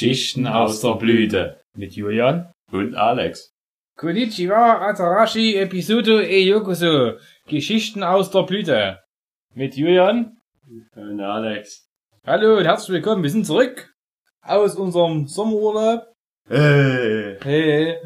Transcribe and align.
Geschichten 0.00 0.46
aus 0.46 0.80
der 0.80 0.94
Blüte. 0.94 1.60
Mit 1.74 1.92
Julian 1.92 2.50
Und 2.72 2.94
Alex. 2.94 3.52
Konnichiwa 3.98 4.88
Atarashi 4.88 5.56
Episodo 5.56 6.20
e 6.20 6.42
Yokoso. 6.42 7.18
Geschichten 7.46 8.02
aus 8.02 8.30
der 8.30 8.44
Blüte. 8.44 9.00
Mit 9.52 9.76
Julian. 9.76 10.38
Und 10.96 11.20
Alex. 11.20 11.86
Hallo 12.26 12.56
und 12.56 12.64
herzlich 12.64 12.94
willkommen. 12.94 13.22
Wir 13.22 13.28
sind 13.28 13.44
zurück 13.44 13.94
aus 14.40 14.74
unserem 14.74 15.26
Sommerurlaub. 15.26 16.06
Hey. 16.48 17.36
Hey. 17.42 17.98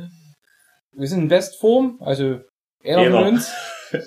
Wir 0.94 1.06
sind 1.06 1.20
in 1.20 1.28
Bestform, 1.28 1.98
also 2.00 2.40
einer 2.82 3.08
von 3.12 3.28
uns. 3.34 3.52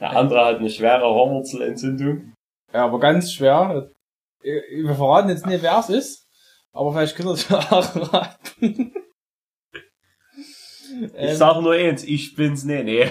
Der 0.00 0.16
andere 0.16 0.46
hat 0.46 0.60
eine 0.60 0.70
schwere 0.70 1.04
Hornwurzelentzündung. 1.04 2.32
Ja, 2.72 2.86
aber 2.86 2.98
ganz 2.98 3.34
schwer. 3.34 3.90
Wir 4.44 4.94
verraten 4.94 5.30
jetzt 5.30 5.46
nicht, 5.46 5.62
wer 5.62 5.78
es 5.78 5.88
ist. 5.88 6.26
Aber 6.72 6.92
vielleicht 6.92 7.16
könnt 7.16 7.28
ihr 7.28 7.32
es 7.34 7.50
erraten. 7.50 8.92
Ich 11.06 11.12
Ähm, 11.16 11.36
sage 11.36 11.62
nur 11.62 11.72
eins, 11.72 12.04
ich 12.04 12.34
bin's 12.36 12.64
nicht, 12.64 12.84
nee. 12.84 13.10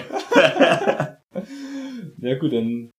Ja 2.18 2.38
gut, 2.38 2.52
dann 2.52 2.90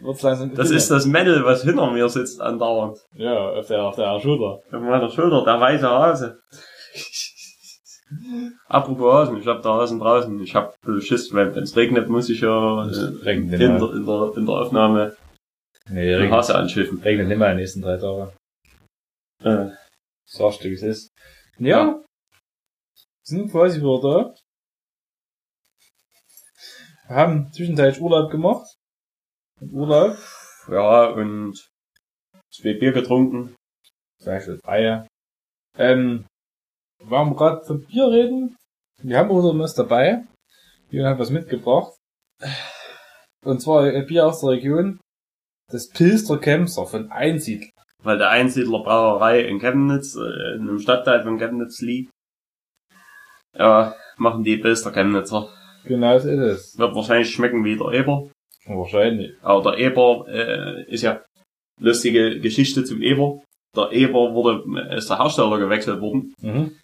wird's 0.00 0.20
langsam. 0.22 0.54
Das 0.54 0.70
ist 0.70 0.90
das 0.90 1.06
Männel, 1.06 1.44
was 1.44 1.62
hinter 1.62 1.90
mir 1.90 2.08
sitzt 2.10 2.40
andauernd. 2.40 2.98
Ja, 3.14 3.50
auf 3.50 3.68
der, 3.68 3.84
auf 3.84 3.96
der 3.96 4.20
Schulter. 4.20 4.60
Auf 4.70 4.82
meiner 4.82 5.08
Schulter, 5.08 5.44
der 5.44 5.60
weiße 5.60 5.88
Hase. 5.88 6.40
Apropos 8.68 9.12
Hasen, 9.14 9.38
ich 9.38 9.46
hab 9.46 9.62
da 9.62 9.74
Hasen 9.74 9.98
draußen. 10.00 10.38
Ich 10.42 10.54
hab 10.54 10.74
Schiss, 11.00 11.32
weil 11.32 11.54
wenn 11.54 11.62
es 11.62 11.76
regnet, 11.76 12.08
muss 12.08 12.28
ich 12.28 12.40
ja 12.42 12.86
äh, 12.86 13.32
in, 13.32 13.48
der, 13.50 13.60
in, 13.60 13.78
der, 14.06 14.32
in 14.36 14.46
der 14.46 14.54
Aufnahme 14.54 15.16
Nee, 15.90 16.14
regnet, 16.14 16.32
Hase 16.32 16.54
anschiffen. 16.54 17.02
regnet 17.02 17.28
nicht 17.28 17.38
mehr 17.38 17.50
in 17.50 17.56
den 17.56 17.60
nächsten 17.62 17.82
drei 17.82 17.96
Tagen. 17.98 18.32
Äh, 19.42 19.74
Sagst 20.26 20.64
du, 20.64 20.68
wie 20.68 20.74
es 20.74 20.82
ist. 20.82 21.10
Ja. 21.58 22.02
Sind 23.22 23.50
quasi 23.50 23.80
wieder 23.80 24.00
da. 24.00 24.34
Wir 27.08 27.16
haben 27.16 27.52
zwischenzeitlich 27.52 28.00
Urlaub 28.00 28.30
gemacht. 28.30 28.66
Urlaub. 29.60 30.16
ja, 30.68 31.10
und 31.10 31.68
zwei 32.50 32.74
Bier 32.74 32.92
getrunken. 32.92 33.54
Vielleicht 34.22 34.48
Eier. 34.66 35.06
Ähm, 35.76 36.26
wir 36.98 37.34
gerade 37.34 37.64
von 37.66 37.84
Bier 37.84 38.08
reden? 38.08 38.56
Wir 39.02 39.18
haben 39.18 39.30
unser 39.30 39.58
was 39.58 39.74
dabei. 39.74 40.24
Wir 40.88 41.06
haben 41.06 41.18
was 41.18 41.30
mitgebracht. 41.30 41.92
Und 43.44 43.60
zwar 43.60 43.82
ein 43.84 44.06
Bier 44.06 44.26
aus 44.26 44.40
der 44.40 44.50
Region. 44.50 44.98
Das 45.74 45.88
Pilster 45.88 46.38
Kemser 46.38 46.86
von 46.86 47.10
Einsiedl. 47.10 47.66
weil 48.04 48.16
der 48.16 48.30
Einsiedler 48.30 48.84
Brauerei 48.84 49.40
in 49.40 49.58
Chemnitz, 49.58 50.14
äh, 50.14 50.54
in 50.54 50.68
einem 50.68 50.78
Stadtteil 50.78 51.24
von 51.24 51.36
Chemnitz 51.36 51.80
liegt. 51.80 52.12
Ja, 53.58 53.96
machen 54.16 54.44
die 54.44 54.56
Pilster 54.58 54.92
Chemnitzer. 54.92 55.48
Genau 55.84 56.16
so 56.20 56.28
ist 56.28 56.38
es. 56.38 56.78
Wird 56.78 56.94
wahrscheinlich 56.94 57.32
schmecken 57.32 57.64
wie 57.64 57.76
der 57.76 57.88
Eber. 57.88 58.30
Wahrscheinlich. 58.66 59.32
Aber 59.42 59.72
der 59.72 59.80
Eber 59.80 60.26
äh, 60.28 60.84
ist 60.84 61.02
ja 61.02 61.24
lustige 61.80 62.38
Geschichte 62.38 62.84
zum 62.84 63.02
Eber. 63.02 63.42
Der 63.74 63.90
Eber 63.90 64.32
wurde, 64.32 64.62
äh, 64.78 64.98
ist 64.98 65.10
der 65.10 65.18
Hersteller 65.18 65.58
gewechselt 65.58 66.00
worden. 66.00 66.34
Mhm. 66.40 66.78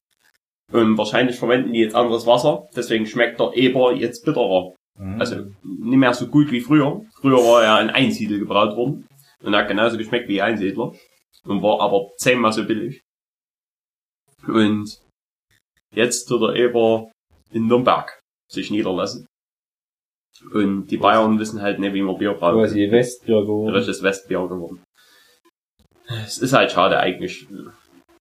Und 0.73 0.99
wahrscheinlich 0.99 1.37
verwenden 1.37 1.73
die 1.75 1.81
jetzt 1.81 1.95
anderes 1.95 2.27
Wasser. 2.27 2.67
Deswegen 2.75 3.07
schmeckt 3.07 3.39
der 3.39 3.53
Eber 3.55 3.93
jetzt 3.93 4.25
bitterer. 4.25 4.75
Mhm. 4.99 5.21
Also 5.21 5.37
nicht 5.63 5.99
mehr 5.99 6.15
so 6.15 6.27
gut 6.27 6.51
wie 6.51 6.61
früher. 6.61 7.05
Früher 7.15 7.39
war 7.39 7.63
er 7.63 7.81
in 7.81 7.91
Einsiedel 7.91 8.39
gebraut 8.39 8.77
worden. 8.77 9.07
Und 9.43 9.57
hat 9.57 9.69
genauso 9.69 9.97
geschmeckt 9.97 10.29
wie 10.29 10.43
Einsiedler. 10.43 10.95
Und 11.45 11.63
war 11.63 11.81
aber 11.81 12.11
zehnmal 12.19 12.53
so 12.53 12.65
billig. 12.65 13.01
Und 14.47 15.01
jetzt 15.95 16.27
tut 16.27 16.43
der 16.43 16.55
Eber 16.55 17.11
in 17.51 17.67
Nürnberg 17.67 18.21
sich 18.51 18.71
niederlassen. 18.71 19.27
Und 20.53 20.87
die 20.87 20.97
Bayern 20.97 21.39
wissen 21.39 21.61
halt 21.61 21.79
nicht, 21.79 21.95
wie 21.95 22.03
man 22.03 22.19
Bier 22.19 22.33
braut. 22.33 22.55
quasi 22.55 22.91
Westbier 22.91 23.43
geworden. 23.43 23.75
Richtiges 23.75 24.03
Westbier 24.03 24.47
geworden. 24.49 24.83
Es 26.07 26.39
ist 26.39 26.53
halt 26.53 26.73
schade 26.73 26.99
eigentlich. 26.99 27.47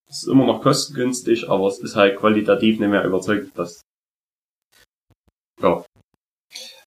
Es 0.08 0.22
ist 0.22 0.28
immer 0.28 0.46
noch 0.46 0.62
kostengünstig, 0.62 1.48
aber 1.48 1.68
es 1.68 1.78
ist 1.78 1.96
halt 1.96 2.18
qualitativ 2.18 2.78
nicht 2.78 2.88
mehr 2.88 3.04
überzeugt, 3.04 3.56
dass 3.58 3.80
ja, 5.60 5.84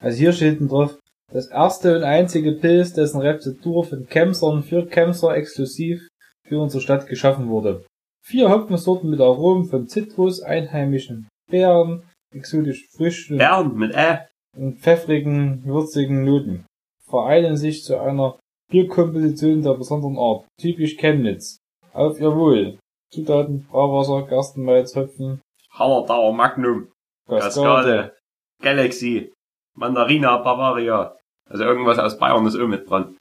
Also 0.04 0.18
hier 0.18 0.34
steht 0.34 0.60
drauf, 0.70 1.00
das 1.32 1.48
erste 1.48 1.96
und 1.96 2.04
einzige 2.04 2.52
Pilz, 2.52 2.94
dessen 2.94 3.22
Rezeptur 3.22 3.86
von 3.86 4.06
Kemsern 4.06 4.62
für 4.62 4.86
Kemser 4.86 5.36
exklusiv 5.36 6.08
für 6.46 6.60
unsere 6.60 6.82
Stadt 6.82 7.08
geschaffen 7.08 7.48
wurde. 7.48 7.86
Vier 8.22 8.50
Hopfensorten 8.50 9.10
mit 9.10 9.22
Aromen 9.22 9.66
von 9.66 9.88
Zitrus, 9.88 10.42
einheimischen 10.42 11.28
Beeren, 11.50 12.04
exotisch 12.36 12.86
frischen 12.96 13.38
Bern 13.38 13.76
mit 13.76 13.96
Ä. 13.96 14.28
und 14.58 14.80
pfeffrigen, 14.80 15.64
würzigen 15.66 16.26
Noten 16.26 16.66
vereinen 17.14 17.58
sich 17.58 17.84
zu 17.84 18.00
einer 18.00 18.40
Bierkomposition 18.72 19.62
der 19.62 19.76
besonderen 19.76 20.18
Art, 20.18 20.48
typisch 20.60 20.98
Chemnitz. 20.98 21.60
Auf 21.94 22.20
ihr 22.20 22.36
Wohl. 22.36 22.80
Zutaten, 23.12 23.68
Brauwasser, 23.70 24.26
Gerstenmalz, 24.28 24.96
Hopfen, 24.96 25.40
Hallertauer 25.72 26.34
Magnum. 26.34 26.88
Kaskade, 27.30 28.16
Galaxy, 28.64 29.32
Mandarina, 29.76 30.38
Bavaria. 30.38 31.16
Also 31.50 31.64
irgendwas 31.64 32.00
aus 32.00 32.18
Bayern 32.18 32.46
ist 32.46 32.56
auch 32.60 32.68
mit 32.68 32.90
dran. 32.90 33.16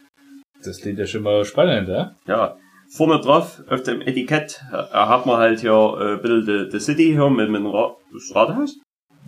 Das 0.64 0.80
klingt 0.80 0.98
ja 0.98 1.06
schon 1.06 1.22
mal 1.22 1.44
spannend, 1.44 1.88
ja? 1.88 2.14
Ja, 2.26 2.56
vorne 2.94 3.20
drauf 3.20 3.62
auf 3.68 3.82
dem 3.82 4.00
Etikett 4.00 4.62
äh, 4.72 4.76
hat 4.92 5.26
man 5.26 5.36
halt 5.38 5.60
hier 5.60 5.72
äh, 5.72 6.12
ein 6.14 6.22
bisschen 6.22 6.70
the, 6.70 6.78
City 6.78 7.12
hier 7.12 7.30
mit, 7.30 7.50
mit 7.50 7.60
dem 7.60 7.66
Ra 7.66 7.96
das 8.12 8.34
Rathaus. 8.34 8.78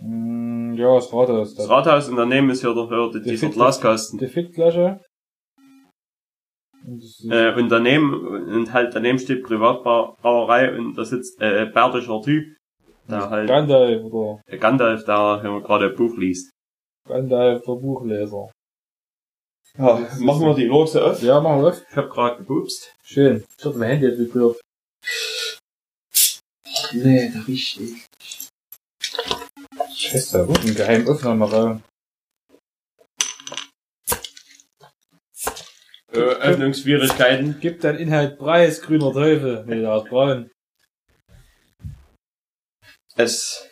Mm, 0.01 0.73
ja, 0.75 0.95
das 0.95 1.11
Rathaus. 1.11 1.55
Das 1.55 1.69
Rathaus 1.69 2.07
und 2.09 2.15
daneben 2.15 2.49
ist 2.51 2.61
hier 2.61 2.73
der, 2.73 2.87
hier 2.87 3.11
Die 3.13 3.21
dieser 3.31 3.47
Fit- 3.47 3.55
Glaskasten. 3.55 4.19
Die 4.19 4.27
das 6.87 7.03
ist- 7.03 7.25
Äh, 7.31 7.53
und 7.55 7.69
daneben, 7.69 8.13
und 8.27 8.71
halt 8.71 8.95
daneben 8.95 9.17
steht 9.19 9.43
Privatbrauerei 9.43 10.77
und 10.77 10.95
da 10.97 11.03
sitzt 11.03 11.41
äh, 11.41 11.65
bärtischer 11.65 12.21
Typ, 12.21 12.45
der 13.09 13.29
halt 13.29 13.47
Gandalf 13.49 14.03
oder 14.03 14.39
Gandalf, 14.57 15.03
der 15.05 15.41
hier 15.41 15.61
gerade 15.61 15.89
ein 15.89 15.95
Buch 15.95 16.15
liest. 16.17 16.51
Gandalf 17.07 17.63
der 17.63 17.73
Buchleser. 17.73 18.51
Ja, 19.77 20.09
machen 20.19 20.41
wir 20.41 20.55
die 20.55 20.65
Lorse 20.65 21.03
auf. 21.03 21.21
Ja, 21.21 21.39
machen 21.39 21.61
wir 21.61 21.69
auf. 21.69 21.81
Ich 21.89 21.95
hab 21.95 22.09
gerade 22.09 22.37
gepupst. 22.37 22.93
Schön. 23.03 23.43
Ich 23.57 23.65
hab 23.65 23.75
mein 23.75 23.89
Handy 23.89 24.07
jetzt 24.07 24.19
vibriert. 24.19 24.59
Nee, 26.93 27.31
da 27.33 27.41
riecht 27.41 27.79
nicht. 27.79 28.07
Scheiße, 29.95 30.37
da 30.37 30.61
ein 30.61 30.75
geheimen 30.75 31.07
Aufnahmeraum. 31.07 31.83
Äh, 36.11 36.19
Öffnungsschwierigkeiten. 36.19 37.59
Gibt 37.59 37.83
dein 37.83 37.97
Inhalt 37.97 38.39
Preis, 38.39 38.81
grüner 38.81 39.11
Teufel. 39.11 39.65
Nee, 39.65 39.81
der 39.81 39.97
ist 39.97 40.09
braun. 40.09 40.49
Es 43.17 43.69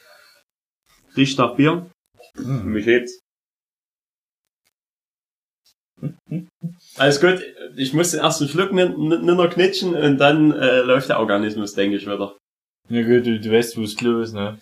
riecht 1.15 1.37
nach 1.37 1.55
Bier. 1.55 1.89
Hm. 2.35 2.65
Mich 2.65 2.85
geht's. 2.85 3.22
Alles 6.97 7.21
gut, 7.21 7.41
ich 7.75 7.93
muss 7.93 8.11
den 8.11 8.19
ersten 8.21 8.47
Schluck 8.47 8.71
nur 8.71 9.49
knitschen 9.49 9.95
und 9.95 10.17
dann 10.17 10.51
äh, 10.51 10.81
läuft 10.81 11.09
der 11.09 11.19
Organismus, 11.19 11.73
denke 11.73 11.97
ich, 11.97 12.05
wieder. 12.05 12.37
Ja 12.89 13.01
gut, 13.03 13.25
du, 13.25 13.39
du 13.39 13.51
weißt, 13.51 13.77
wo 13.77 13.83
es 13.83 13.95
Klo 13.95 14.21
ist, 14.21 14.33
ne? 14.33 14.59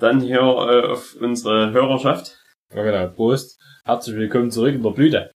Dann 0.00 0.20
hier 0.20 0.40
äh, 0.40 0.86
auf 0.86 1.14
unsere 1.20 1.72
Hörerschaft. 1.72 2.38
Ja 2.74 2.82
genau, 2.82 3.08
Prost. 3.08 3.60
Herzlich 3.84 4.16
willkommen 4.16 4.50
zurück 4.50 4.74
in 4.74 4.82
der 4.82 4.90
Blüte. 4.90 5.30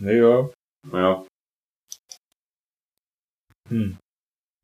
Naja. 0.00 0.50
Ja, 0.92 1.24
Hm. 3.70 3.96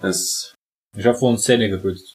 es 0.03 0.55
Ich 0.97 1.07
hab 1.07 1.17
vorhin 1.19 1.39
Zähne 1.39 1.69
geputzt. 1.69 2.15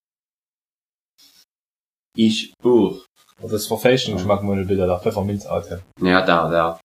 ich 2.17 2.53
auch. 2.63 3.05
Aber 3.37 3.49
das 3.49 3.67
verfälschten 3.67 4.15
Geschmack 4.15 4.43
mal 4.43 4.63
bitte, 4.63 4.85
der 4.85 4.99
Pfefferminzarte. 4.99 5.83
Ja, 6.01 6.25
da, 6.25 6.49
da. 6.49 6.79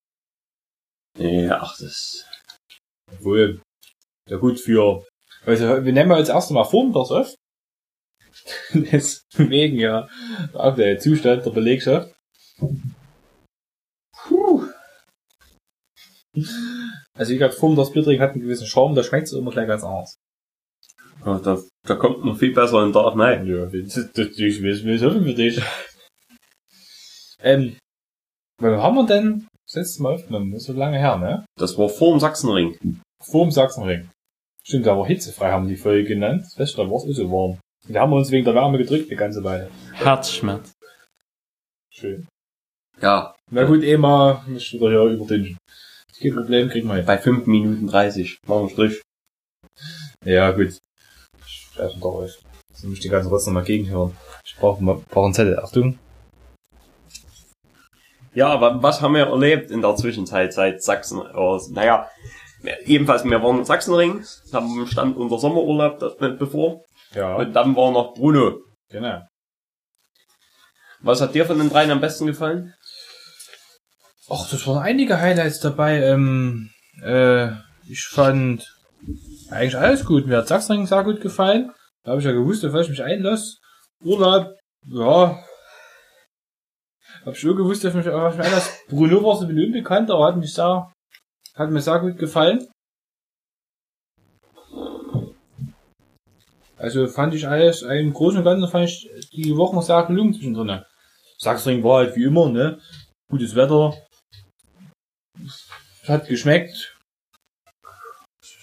Nee, 1.19 1.49
ach, 1.49 1.77
das. 1.79 2.27
Obwohl, 3.13 3.61
ja 4.29 4.37
gut 4.37 4.61
für, 4.61 5.07
also 5.45 5.85
wir 5.85 5.93
nehmen 5.93 6.17
jetzt 6.17 6.29
erst 6.29 6.51
einmal 6.51 6.65
Vormittags 6.65 7.11
auf. 7.11 7.35
Deswegen 8.73 9.79
ja 9.79 10.09
auch 10.55 10.75
der 10.75 10.99
Zustand 10.99 11.45
der 11.45 11.51
Belegschaft. 11.51 12.13
Puh. 14.17 14.67
Also 17.17 17.33
ich 17.33 17.43
hab 17.43 17.53
vormittags 17.53 17.93
Bier 17.93 18.05
trinken 18.05 18.23
hat 18.23 18.33
einen 18.33 18.43
gewissen 18.43 18.67
Charme, 18.67 18.95
da 18.95 19.03
schmeckt's 19.03 19.33
immer 19.33 19.51
gleich 19.51 19.67
ganz 19.67 19.83
anders. 19.83 20.17
Ja, 21.25 21.39
da, 21.39 21.59
da 21.87 21.95
kommt 21.97 22.25
noch 22.25 22.39
viel 22.39 22.53
besser 22.55 22.81
in 22.83 22.89
den 22.89 22.93
Tag 22.95 23.17
rein. 23.19 23.47
Ja, 23.47 23.67
das, 23.67 24.11
das, 24.13 24.29
ich 24.39 24.63
weiß, 24.63 24.85
weiß 24.85 25.03
hoffen 25.03 25.25
für 25.25 25.35
dich. 25.35 25.61
Ähm, 27.43 27.77
wann 28.61 28.77
haben 28.83 28.97
wir 28.97 29.07
denn 29.07 29.47
das 29.67 29.77
letzte 29.77 30.03
Mal 30.03 30.15
aufgenommen? 30.15 30.53
Das 30.53 30.63
ist 30.63 30.67
so 30.67 30.73
lange 30.73 30.99
her, 30.99 31.17
ne? 31.17 31.45
Das 31.59 31.79
war 31.79 31.89
vor 31.89 32.13
dem 32.13 32.21
Sachsenring. 32.21 33.01
Vor 33.23 33.45
dem 33.47 33.51
Sachsenring. 33.51 34.09
Stimmt, 34.63 34.87
da 34.87 34.97
war 34.97 35.07
hitzefrei, 35.07 35.51
haben 35.51 35.69
die 35.69 35.77
Folge 35.77 36.09
genannt. 36.09 36.45
Weißt 36.57 36.75
du, 36.77 36.83
da 36.83 36.91
war 36.91 36.97
es 36.97 37.17
so 37.17 37.31
warm. 37.31 37.59
Da 37.89 38.01
haben 38.01 38.11
wir 38.11 38.17
uns 38.17 38.31
wegen 38.31 38.45
der 38.45 38.55
Wärme 38.55 38.79
gedrückt, 38.79 39.11
die 39.11 39.17
ganze 39.17 39.43
Weile. 39.43 39.71
Herzschmerz. 39.95 40.73
Schön. 41.93 42.29
Ja, 43.01 43.35
Na 43.51 43.65
gut, 43.65 43.83
eh 43.83 43.97
mal, 43.97 44.45
muss 44.47 44.73
wieder 44.73 44.91
hier 44.91 45.05
überdünchen. 45.05 45.57
Kein 46.21 46.35
Problem, 46.35 46.69
kriegen 46.69 46.87
wir 46.89 46.97
hin. 46.97 47.07
bei 47.07 47.17
5 47.17 47.47
Minuten 47.47 47.87
30. 47.87 48.39
Machen 48.47 48.49
wir 48.49 48.61
einen 48.61 48.69
Strich. 48.71 49.03
Ja, 50.25 50.51
gut. 50.51 50.77
Nicht, 51.85 52.03
doch, 52.03 52.25
ich 52.25 52.39
jetzt 52.71 52.85
muss 52.85 52.95
ich 52.95 53.01
die 53.01 53.09
ganze 53.09 53.29
Rotz 53.29 53.47
nochmal 53.47 53.65
gegenhören. 53.65 54.17
Ich 54.45 54.57
brauche 54.57 54.83
mal 54.83 55.01
brauch 55.09 55.25
einen 55.25 55.35
Zettel. 55.35 55.59
Achtung. 55.59 55.99
Ja, 58.35 58.61
wa- 58.61 58.79
was 58.81 59.01
haben 59.01 59.15
wir 59.15 59.27
erlebt 59.27 59.71
in 59.71 59.83
der 59.83 59.97
Zwischenzeit 59.97 60.53
seit 60.53 60.83
Sachsen? 60.83 61.21
Äh, 61.21 61.59
naja, 61.71 62.09
jedenfalls, 62.85 63.25
wir 63.25 63.43
waren 63.43 63.59
in 63.59 63.65
Sachsenring, 63.65 64.25
haben 64.53 64.87
stand 64.87 65.17
unser 65.17 65.39
Sommerurlaub 65.39 65.99
das, 65.99 66.17
bevor. 66.39 66.85
Ja, 67.13 67.35
Und 67.37 67.53
dann 67.55 67.75
war 67.75 67.91
noch 67.91 68.15
Bruno. 68.15 68.59
genau. 68.89 69.23
Was 71.03 71.21
hat 71.23 71.35
dir 71.35 71.47
von 71.47 71.59
den 71.59 71.71
dreien 71.71 71.91
am 71.91 72.01
besten 72.01 72.27
gefallen? 72.27 72.75
Ach, 74.29 74.49
das 74.51 74.67
waren 74.67 74.83
einige 74.83 75.19
Highlights 75.19 75.59
dabei. 75.61 76.03
Ähm, 76.03 76.71
äh, 77.03 77.49
ich 77.89 78.07
fand 78.07 78.65
eigentlich 79.51 79.77
alles 79.77 80.05
gut. 80.05 80.27
Mir 80.27 80.39
hat 80.39 80.49
Sachsenring 80.49 80.87
sehr 80.87 81.05
gut 81.05 81.21
gefallen. 81.21 81.73
Da 82.03 82.13
habe 82.13 82.21
ich 82.21 82.27
ja 82.27 82.33
gewusst, 82.33 82.65
auf 82.65 82.73
was 82.73 82.87
ich 82.87 82.91
mich 82.91 83.03
einlasse. 83.03 83.59
Urlaub, 84.03 84.57
ja. 84.87 85.45
Hab 87.25 87.37
schon 87.37 87.57
gewusst, 87.57 87.85
dass 87.85 87.91
ich 87.95 87.97
mich 87.97 88.09
auf 88.09 88.23
was 88.23 88.35
ich 88.35 88.39
mich 88.39 88.47
einlasse. 88.47 88.71
Bruno 88.89 89.23
war 89.23 89.37
so 89.37 89.45
ein 89.45 89.59
unbekannt, 89.59 90.11
aber 90.11 90.27
hat 90.27 90.37
mich 90.37 90.53
sehr, 90.53 90.91
hat 91.55 91.71
mir 91.71 91.81
sehr 91.81 91.99
gut 92.01 92.17
gefallen. 92.17 92.67
Also 96.77 97.07
fand 97.09 97.35
ich 97.35 97.47
alles, 97.47 97.83
im 97.83 98.13
Großen 98.15 98.39
und 98.39 98.45
Ganzen 98.45 98.71
fand 98.71 98.89
ich 98.89 99.31
die 99.33 99.55
Wochen 99.55 99.83
sehr 99.83 100.03
gelungen 100.05 100.33
zwischendrin. 100.33 100.83
Sachsenring 101.37 101.85
war 101.85 101.99
halt 101.99 102.17
wie 102.17 102.25
immer, 102.25 102.49
ne? 102.49 102.81
Gutes 103.29 103.55
Wetter, 103.55 103.95
hat 106.07 106.27
geschmeckt. 106.27 106.97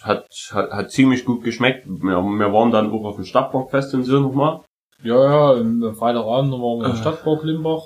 Hat, 0.08 0.28
hat, 0.52 0.72
hat 0.72 0.92
ziemlich 0.92 1.26
gut 1.26 1.44
geschmeckt. 1.44 1.86
Wir, 1.88 2.22
wir 2.22 2.54
waren 2.54 2.72
dann 2.72 2.92
auch 2.92 3.04
auf 3.04 3.16
dem 3.18 3.26
Stadtparkfest 3.26 3.94
und 3.94 4.04
so 4.06 4.20
nochmal. 4.20 4.62
Ja, 5.04 5.24
ja, 5.24 5.60
am 5.60 5.96
Freitagabend 5.96 6.52
waren 6.54 6.80
wir 6.80 6.86
im 6.88 6.94
Äh. 6.94 6.98
Stadtpark 6.98 7.44
Limbach. 7.44 7.84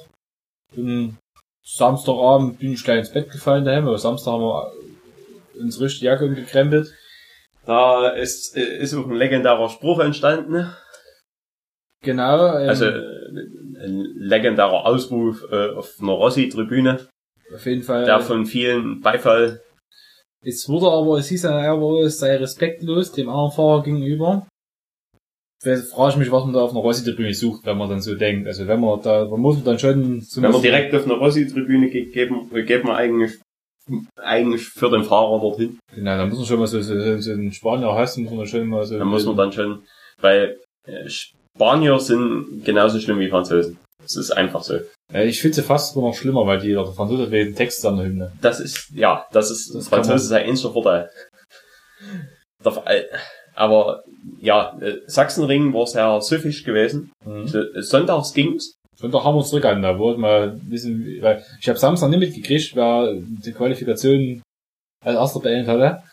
Dann 0.75 1.18
Samstagabend 1.63 2.59
bin 2.59 2.73
ich 2.73 2.83
gleich 2.83 3.00
ins 3.00 3.12
Bett 3.13 3.29
gefallen 3.31 3.65
daheim, 3.65 3.88
aber 3.88 3.97
Samstag 3.97 4.31
haben 4.33 4.41
wir 4.44 4.71
uns 5.59 5.79
richtig 5.79 6.01
Jacke 6.01 6.25
umgekrempelt. 6.25 6.94
Da 7.65 8.09
ist, 8.09 8.56
ist 8.57 8.94
auch 8.95 9.06
ein 9.06 9.13
legendärer 9.15 9.69
Spruch 9.69 10.00
entstanden. 10.00 10.74
Genau, 12.03 12.57
ähm, 12.57 12.69
Also 12.69 12.85
äh, 12.85 13.00
ein 13.83 14.06
legendärer 14.15 14.85
Ausruf 14.85 15.44
äh, 15.51 15.69
auf 15.75 15.94
einer 16.01 16.13
Rossi-Tribüne, 16.13 17.07
auf 17.53 17.65
jeden 17.65 17.83
Fall. 17.83 18.06
der 18.06 18.19
von 18.21 18.45
vielen 18.47 19.01
Beifall. 19.01 19.62
Es 20.43 20.67
wurde 20.67 20.88
aber, 20.88 21.19
es 21.19 21.29
hieß 21.29 21.43
dann 21.43 21.63
aber, 21.63 22.01
es 22.01 22.17
sei 22.19 22.35
respektlos 22.38 23.11
dem 23.11 23.29
anderen 23.29 23.51
Fahrer 23.51 23.83
gegenüber. 23.83 24.47
Jetzt 25.63 25.93
frage 25.93 26.13
ich 26.13 26.17
mich, 26.17 26.31
was 26.31 26.43
man 26.43 26.53
da 26.53 26.61
auf 26.61 26.71
einer 26.71 26.79
Rossi-Tribüne 26.79 27.35
sucht, 27.35 27.65
wenn 27.65 27.77
man 27.77 27.88
dann 27.88 28.01
so 28.01 28.15
denkt. 28.15 28.47
Also 28.47 28.65
wenn 28.65 28.79
man 28.79 28.99
da, 29.03 29.25
man 29.25 29.39
muss 29.39 29.63
dann 29.63 29.77
schon 29.77 30.21
zum 30.21 30.41
Wenn 30.41 30.51
man 30.51 30.61
direkt 30.61 30.95
auf 30.95 31.05
einer 31.05 31.15
Rossi-Tribüne 31.15 31.89
geht, 31.89 32.13
geben, 32.13 32.49
geht 32.65 32.83
man 32.83 32.95
eigentlich, 32.95 33.39
eigentlich 34.15 34.63
für 34.63 34.89
den 34.89 35.03
Fahrer 35.03 35.39
dorthin. 35.39 35.77
Genau, 35.93 36.17
da 36.17 36.25
muss 36.25 36.39
man 36.39 36.47
schon 36.47 36.59
mal 36.59 36.67
so, 36.67 36.81
so, 36.81 36.99
so, 36.99 37.21
so 37.21 37.31
einen 37.31 37.51
Spanier 37.51 37.93
hast, 37.93 38.17
muss 38.17 38.33
man 38.33 38.47
schon 38.47 38.67
mal 38.67 38.83
so. 38.85 38.97
Da 38.97 39.05
muss 39.05 39.25
man 39.25 39.38
dann 39.38 39.51
schon, 39.51 39.83
weil 40.19 40.59
äh, 40.88 41.07
Spanier 41.07 41.99
sind 41.99 42.65
genauso 42.65 42.99
schlimm 42.99 43.19
wie 43.19 43.29
Franzosen. 43.29 43.77
Das 44.01 44.15
ist 44.15 44.31
einfach 44.31 44.63
so. 44.63 44.80
Ich 45.13 45.42
finde 45.42 45.56
sie 45.56 45.62
fast 45.63 45.94
sogar 45.94 46.09
noch 46.09 46.15
schlimmer, 46.18 46.45
weil 46.45 46.59
die, 46.59 46.69
der 46.74 46.86
Franzose 46.86 47.24
hat 47.24 47.31
den 47.31 47.56
Text 47.56 47.86
an 47.86 47.98
der 47.98 48.06
Hymne. 48.07 48.31
Das 48.42 48.59
ist, 48.59 48.89
ja, 48.94 49.25
das 49.31 49.51
ist, 49.51 49.74
Das 49.74 49.89
man- 49.92 50.03
Franzose 50.03 50.27
sei 50.27 50.44
einziger 50.45 50.71
Vorteil. 50.74 51.09
Äh, 52.86 53.03
Aber, 53.53 54.01
ja, 54.39 54.77
äh, 54.81 55.00
Sachsenring 55.07 55.74
war 55.74 55.86
sehr 55.86 56.21
süffig 56.21 56.63
gewesen. 56.63 57.12
Mhm. 57.25 57.48
Äh, 57.75 57.81
Sonntags 57.81 58.33
ging's. 58.33 58.74
Da 59.01 59.07
haben 59.24 59.33
wir 59.36 59.39
uns 59.39 59.50
zurück 59.50 59.65
an, 59.65 59.81
da 59.81 59.98
wollten 59.98 60.21
wir 60.21 60.59
wissen, 60.69 61.06
weil 61.21 61.44
ich 61.59 61.68
habe 61.68 61.77
Samstag 61.80 62.09
nicht 62.09 62.19
mitgekriegt, 62.19 62.75
wer 62.75 63.13
die 63.15 63.51
Qualifikation 63.51 64.42
als 65.03 65.15
erster 65.15 65.39
beendet 65.39 65.68
hatte. 65.68 66.03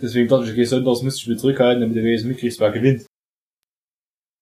Deswegen 0.00 0.28
dachte 0.28 0.44
ich, 0.46 0.52
okay, 0.52 0.64
Sonntags 0.64 1.02
müsste 1.02 1.20
ich 1.22 1.28
mich 1.28 1.38
zurückhalten, 1.38 1.82
damit 1.82 1.96
du 1.96 2.02
wenigstens 2.02 2.30
mitkriegst, 2.30 2.58
wer 2.60 2.70
gewinnt. 2.72 3.04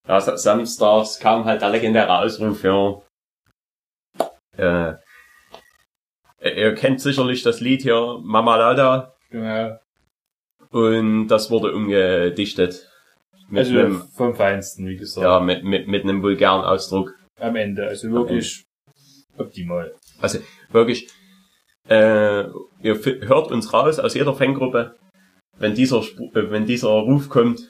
Ja, 0.07 0.21
sa- 0.21 0.37
samstags 0.37 1.19
kam 1.19 1.45
halt 1.45 1.61
der 1.61 1.69
legendäre 1.69 2.19
Ausruf 2.19 2.59
für, 2.61 3.03
äh, 4.57 4.93
ihr 6.41 6.75
kennt 6.75 7.01
sicherlich 7.01 7.43
das 7.43 7.59
Lied 7.59 7.81
hier, 7.81 8.19
Mama 8.23 8.55
Lada, 8.55 9.13
Genau. 9.29 9.77
und 10.71 11.27
das 11.27 11.51
wurde 11.51 11.73
umgedichtet. 11.73 12.89
Mit 13.49 13.59
Also 13.59 13.79
einem, 13.79 14.01
vom 14.09 14.35
Feinsten, 14.35 14.87
wie 14.87 14.97
gesagt. 14.97 15.23
ja, 15.23 15.39
mit, 15.39 15.63
mit, 15.63 15.87
mit 15.87 16.03
einem 16.03 16.21
vulgären 16.21 16.63
Ausdruck. 16.65 17.13
Am 17.39 17.55
Ende. 17.55 17.87
Also 17.87 18.11
wirklich 18.11 18.65
optimal. 19.37 19.93
Also 20.21 20.39
wirklich, 20.71 21.09
äh, 21.89 22.43
ihr 22.81 22.95
hört 23.03 23.51
uns 23.51 23.71
raus 23.71 23.99
aus 23.99 24.15
jeder 24.15 24.33
Fangruppe, 24.33 24.97
wenn 25.57 25.75
dieser, 25.75 25.99
äh, 25.99 26.51
wenn 26.51 26.65
dieser 26.65 26.89
Ruf 26.89 27.29
kommt. 27.29 27.61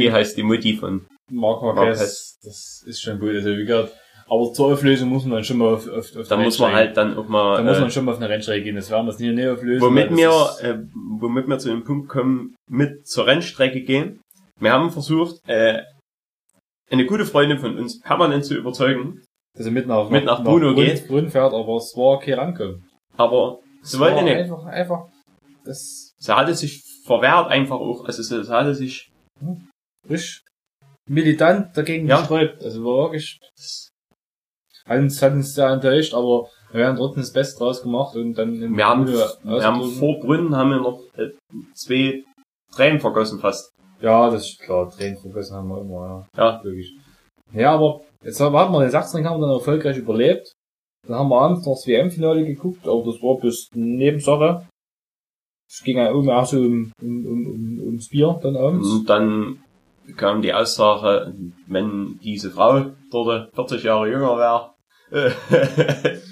Wie 0.00 0.12
heißt 0.12 0.36
die 0.36 0.42
Mutti 0.42 0.74
von? 0.76 1.06
Marc 1.30 1.62
Marquez. 1.62 2.38
Das 2.42 2.82
ist 2.86 3.00
schon 3.02 3.18
gut. 3.18 3.30
Also 3.30 3.50
wie 3.50 3.64
gesagt, 3.64 3.92
aber 4.26 4.52
zur 4.52 4.72
Auflösung 4.72 5.08
muss 5.10 5.24
man 5.24 5.32
dann 5.34 5.44
schon 5.44 5.58
mal 5.58 5.74
auf, 5.74 5.86
auf, 5.88 6.16
auf 6.16 6.28
Da 6.28 6.36
muss 6.36 6.58
man 6.58 6.70
Rennstrecke- 6.70 6.74
halt 6.74 6.96
dann 6.96 7.16
auch 7.18 7.28
mal, 7.28 7.56
Da 7.58 7.62
muss 7.62 7.78
äh, 7.78 7.80
man 7.80 7.90
schon 7.90 8.04
mal 8.06 8.12
auf 8.12 8.18
eine 8.18 8.28
Rennstrecke 8.28 8.64
gehen. 8.64 8.76
Das 8.76 8.90
werden 8.90 9.06
wir 9.06 9.12
es 9.12 9.18
nie, 9.18 9.32
nie 9.32 9.46
auflösen. 9.48 9.82
womit 9.82 10.10
wir, 10.16 10.30
äh, 10.62 10.78
womit 11.20 11.46
wir 11.48 11.58
zu 11.58 11.68
dem 11.68 11.84
Punkt 11.84 12.08
kommen, 12.08 12.54
mit 12.70 13.06
zur 13.06 13.26
Rennstrecke 13.26 13.82
gehen. 13.82 14.20
Wir 14.60 14.72
haben 14.72 14.90
versucht, 14.90 15.40
äh, 15.46 15.82
eine 16.90 17.06
gute 17.06 17.24
Freundin 17.26 17.58
von 17.58 17.78
uns 17.78 18.00
permanent 18.00 18.44
zu 18.44 18.54
überzeugen, 18.54 19.22
dass 19.56 19.66
er 19.66 19.72
mit 19.72 19.86
nach, 19.86 20.08
Mit 20.10 20.24
nach 20.24 20.42
Bruno 20.44 20.72
Brunn- 20.74 20.84
geht. 20.86 21.08
Brunn 21.08 21.28
fährt, 21.30 21.52
aber 21.52 21.76
es 21.76 21.94
war 21.96 22.18
kein 22.20 22.34
Rankommen. 22.34 22.86
aber 23.16 23.60
sie 23.82 23.98
wollte 23.98 24.22
nicht. 24.22 24.36
Einfach, 24.36 24.64
einfach, 24.66 25.06
das 25.64 26.12
Sie 26.18 26.32
hatte 26.34 26.54
sich 26.54 26.82
verwehrt 27.04 27.48
einfach 27.48 27.76
auch, 27.76 28.04
also 28.06 28.22
sie, 28.22 28.42
sie 28.44 28.50
hatte 28.52 28.74
sich, 28.74 29.10
frisch 30.06 30.44
militant 31.08 31.76
dagegen 31.76 32.06
Ja. 32.08 32.18
gesträubt. 32.18 32.62
Also 32.62 32.84
war 32.84 33.04
wirklich, 33.04 33.38
hat 34.86 34.98
uns, 34.98 35.22
hat 35.22 35.32
uns 35.32 35.54
sehr 35.54 35.68
enttäuscht, 35.68 36.14
aber 36.14 36.48
wir 36.72 36.86
haben 36.86 36.96
trotzdem 36.96 37.22
das 37.22 37.32
Beste 37.32 37.58
draus 37.58 37.82
gemacht 37.82 38.16
und 38.16 38.34
dann 38.34 38.60
in 38.62 38.76
wir 38.76 38.86
haben, 38.86 39.06
wir 39.06 39.62
haben 39.62 39.90
vor 39.92 40.18
Brünn 40.20 40.56
haben 40.56 40.70
wir 40.70 40.80
noch 40.80 41.00
äh, 41.16 41.30
zwei 41.74 42.24
Tränen 42.74 43.00
vergossen 43.00 43.38
fast. 43.38 43.70
Ja, 44.00 44.28
das 44.30 44.50
ist 44.50 44.60
klar, 44.60 44.90
Tränen 44.90 45.18
vergessen 45.18 45.54
haben 45.56 45.68
wir 45.68 45.80
immer, 45.80 46.26
ja. 46.36 46.44
Ja. 46.44 46.64
Wirklich. 46.64 46.96
Ja, 47.52 47.72
aber 47.74 48.00
jetzt 48.22 48.40
warten 48.40 48.72
wir 48.72 48.80
den 48.80 48.90
Sachsenring 48.90 49.26
haben 49.26 49.40
wir 49.40 49.46
dann 49.46 49.56
erfolgreich 49.56 49.96
überlebt. 49.96 50.52
Dann 51.06 51.16
haben 51.18 51.28
wir 51.28 51.40
abends 51.40 51.66
noch 51.66 51.74
das 51.74 51.86
WM-Finale 51.86 52.44
geguckt, 52.44 52.88
aber 52.88 53.04
das 53.04 53.22
war 53.22 53.38
eine 53.40 53.84
Nebensache. 53.84 54.66
Es 55.70 55.82
ging 55.82 55.98
ja 55.98 56.08
irgendwie 56.08 56.32
auch 56.32 56.46
so 56.46 56.58
um, 56.58 56.92
um, 57.00 57.26
um, 57.26 57.46
um, 57.46 57.80
ums 57.84 58.08
Bier 58.08 58.38
dann 58.42 58.56
abends. 58.56 58.88
Und 58.88 59.08
dann 59.08 59.63
kam 60.16 60.42
die 60.42 60.52
Aussage, 60.52 61.34
wenn 61.66 62.18
diese 62.22 62.50
Frau 62.50 62.92
dort 63.10 63.54
40 63.54 63.82
Jahre 63.82 64.08
jünger 64.10 64.36
wäre, 64.38 64.70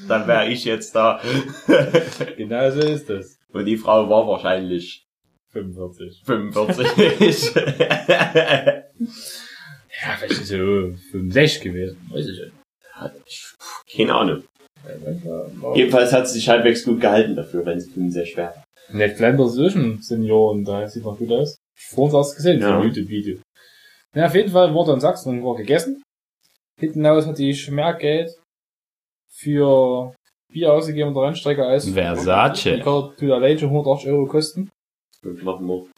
dann 0.09 0.27
wäre 0.27 0.49
ich 0.49 0.65
jetzt 0.65 0.95
da. 0.95 1.21
Genau 2.37 2.71
so 2.71 2.81
ist 2.81 3.09
das. 3.09 3.39
Und 3.53 3.65
die 3.67 3.77
Frau 3.77 4.09
war 4.09 4.27
wahrscheinlich 4.27 5.07
45. 5.53 6.23
45. 6.25 7.55
Ja, 10.05 10.17
vielleicht 10.19 10.41
ist 10.41 10.49
so 10.49 10.57
65 11.13 11.61
gewesen. 11.63 11.97
Weiß 12.11 12.27
ich 12.27 12.41
nicht. 12.41 12.53
Keine 13.95 14.15
Ahnung. 14.15 14.43
Jedenfalls 15.75 16.13
hat 16.13 16.27
sie 16.27 16.35
sich 16.41 16.49
halbwegs 16.49 16.85
gut 16.85 17.01
gehalten 17.01 17.37
dafür, 17.37 17.65
wenn 17.65 17.79
sie 17.79 17.91
65 17.91 18.37
wäre. 18.37 18.55
Ned 18.91 19.17
Flanders 19.17 19.57
ist 19.57 19.73
schon 19.75 19.85
ein 19.93 20.03
Senior 20.03 20.51
und 20.51 20.65
da 20.65 20.89
sieht 20.89 21.05
noch 21.05 21.17
gut 21.19 21.31
aus. 21.31 21.57
Vor 21.75 22.05
uns 22.07 22.15
erst 22.15 22.37
gesehen, 22.37 22.61
Ja. 22.61 22.71
ja. 22.81 22.85
YouTube-Video. 22.85 23.39
Ja, 24.15 24.27
auf 24.27 24.35
jeden 24.35 24.51
Fall 24.51 24.75
wurde 24.75 24.93
in 24.93 25.01
Sachsen 25.01 25.43
war 25.43 25.57
gegessen. 25.57 26.03
Hinten 26.79 27.07
aus 27.07 27.27
hatte 27.27 27.43
ich 27.43 27.71
mehr 27.71 27.95
Geld 27.95 28.31
für 29.31 30.15
Bier 30.53 30.73
ausgegeben 30.73 31.15
der 31.15 31.23
Rennstrecke 31.25 31.65
als 31.65 31.85
die 31.85 31.93
Versace. 31.93 32.81
Karte 32.83 33.17
tut 33.17 33.31
allein 33.31 33.59
schon 33.59 33.71
180 33.71 34.11
Euro 34.11 34.27
kosten. 34.27 34.71
Fünf 35.23 35.43
noch 35.43 35.61
nur. 35.61 35.89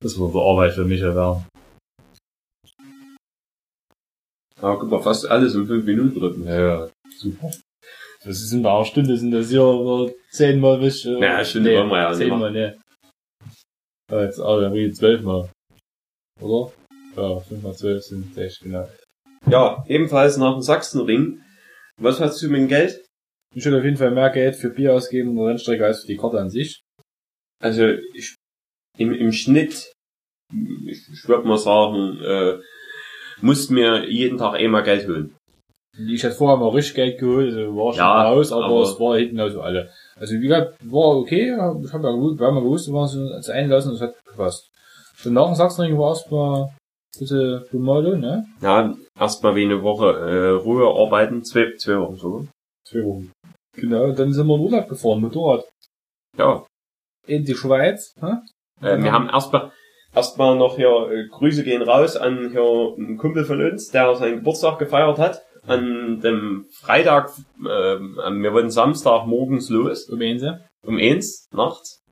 Das 0.00 0.18
würde 0.18 0.38
Arbeit 0.38 0.72
für 0.74 0.84
mich 0.84 1.00
erwerben. 1.00 1.46
Aber 4.60 4.78
guck 4.78 4.90
mal, 4.90 5.02
fast 5.02 5.26
alles 5.26 5.54
im 5.54 5.68
5-Minuten-Rhythmus. 5.68 6.46
Ja, 6.46 6.60
ja, 6.60 6.90
super. 7.18 7.50
Das 8.24 8.40
ist 8.40 8.52
in 8.52 8.64
einer 8.64 8.84
Stunde, 8.84 9.16
sind 9.16 9.32
das 9.32 9.50
hier 9.50 10.14
zehnmal 10.30 10.78
bis, 10.78 11.04
äh, 11.04 11.20
Ja, 11.20 11.44
Stunde 11.44 11.76
wollen 11.76 11.88
wir 11.90 11.98
ja 11.98 12.08
nicht 12.08 12.18
zehnmal, 12.18 12.50
ne. 12.50 12.78
Ja, 14.10 14.22
jetzt, 14.24 14.40
aber 14.40 14.62
dann 14.62 14.72
reden 14.72 14.94
zwölfmal. 14.94 15.50
Oder? 16.44 16.72
Ja, 17.16 17.40
fünfmal 17.40 17.74
zwölf 17.74 18.02
sind 18.02 18.36
echt, 18.36 18.60
genau. 18.60 18.86
Ja, 19.48 19.84
ebenfalls 19.88 20.36
nach 20.36 20.52
dem 20.52 20.62
Sachsenring. 20.62 21.40
Was 22.00 22.20
hast 22.20 22.42
du 22.42 22.48
mit 22.48 22.60
dem 22.60 22.68
Geld? 22.68 23.00
Ich 23.54 23.64
würde 23.64 23.78
auf 23.78 23.84
jeden 23.84 23.96
Fall 23.96 24.10
mehr 24.10 24.30
Geld 24.30 24.56
für 24.56 24.70
Bier 24.70 24.94
ausgeben 24.94 25.30
in 25.30 25.36
der 25.36 25.46
Rennstrecke 25.46 25.84
als 25.86 26.00
für 26.02 26.08
die 26.08 26.16
Karte 26.16 26.40
an 26.40 26.50
sich. 26.50 26.82
Also 27.62 27.86
ich, 28.14 28.34
im, 28.98 29.12
im 29.14 29.32
Schnitt, 29.32 29.92
ich, 30.52 31.08
ich 31.12 31.28
würde 31.28 31.46
mal 31.46 31.58
sagen, 31.58 32.18
äh, 32.22 32.58
musst 33.40 33.70
mir 33.70 34.08
jeden 34.10 34.38
Tag 34.38 34.54
einmal 34.54 34.82
Geld 34.82 35.06
holen. 35.08 35.36
Ich 36.08 36.24
hatte 36.24 36.34
vorher 36.34 36.56
mal 36.58 36.70
richtig 36.70 36.96
Geld 36.96 37.20
geholt, 37.20 37.54
also 37.54 37.76
war 37.76 37.92
schon 37.92 37.98
Ja, 37.98 38.22
raus, 38.24 38.50
aber, 38.50 38.64
aber- 38.64 38.82
es 38.82 38.98
war 38.98 39.16
hinten 39.16 39.38
also 39.38 39.60
alle. 39.62 39.90
Also 40.16 40.34
wie 40.34 40.40
gesagt, 40.40 40.76
war 40.82 41.16
okay, 41.16 41.54
ich 41.84 41.92
habe 41.92 42.04
ja 42.08 42.12
gewusst, 42.12 42.40
wir 42.40 42.46
haben 42.48 42.56
ja 42.56 42.62
gewusst, 42.62 42.88
wir 42.88 42.94
waren 42.94 43.32
uns 43.34 43.48
einlassen 43.48 43.90
und 43.90 43.96
es 43.96 44.02
hat 44.02 44.14
gepasst. 44.26 44.68
Und 45.26 45.34
nach 45.34 45.46
dem 45.46 45.54
Sachsenring 45.54 45.98
war 45.98 46.12
es 46.12 46.30
mal 46.30 46.64
ein 46.64 47.18
bisschen 47.18 47.64
Bemalo, 47.70 48.16
ne? 48.16 48.46
Ja, 48.60 48.94
erstmal 49.18 49.54
wie 49.56 49.64
eine 49.64 49.82
Woche 49.82 50.06
äh, 50.12 50.48
Ruhe 50.62 50.86
arbeiten, 50.86 51.44
zwei, 51.44 51.72
zwei 51.78 51.98
Wochen 52.00 52.16
so. 52.16 52.46
Zwei 52.86 53.02
Wochen. 53.04 53.32
Genau, 53.76 54.12
dann 54.12 54.32
sind 54.32 54.46
wir 54.46 54.54
in 54.54 54.60
Urlaub 54.60 54.88
gefahren, 54.88 55.20
Motorrad. 55.20 55.64
Ja, 56.36 56.64
In 57.26 57.44
die 57.44 57.54
Schweiz, 57.54 58.12
hä? 58.20 58.34
äh, 58.86 59.02
wir 59.02 59.12
haben 59.12 59.28
erstmal 59.28 59.72
erstmal 60.14 60.56
noch 60.56 60.76
hier 60.76 61.10
äh, 61.10 61.28
Grüße 61.28 61.64
gehen 61.64 61.82
raus 61.82 62.16
an 62.16 62.50
hier 62.50 62.94
einen 62.96 63.16
Kumpel 63.18 63.44
von 63.44 63.60
uns, 63.60 63.88
der 63.90 64.14
seinen 64.16 64.36
Geburtstag 64.38 64.78
gefeiert 64.78 65.18
hat. 65.18 65.42
An 65.66 66.20
dem 66.20 66.66
Freitag, 66.82 67.30
ähm, 67.58 68.16
wir 68.42 68.52
wollten 68.52 68.70
Samstag 68.70 69.26
morgens 69.26 69.70
los. 69.70 70.08
Um 70.10 70.20
Einse. 70.20 70.60
um 70.86 70.98
eins 70.98 71.46
nachts. 71.52 72.02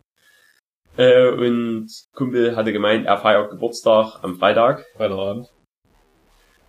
Äh, 0.97 1.31
und 1.31 1.89
Kumpel 2.15 2.57
hatte 2.57 2.73
gemeint, 2.73 3.07
er 3.07 3.19
feiert 3.19 3.51
Geburtstag 3.51 4.23
am 4.23 4.37
Freitag. 4.37 4.85
Freitagabend. 4.97 5.49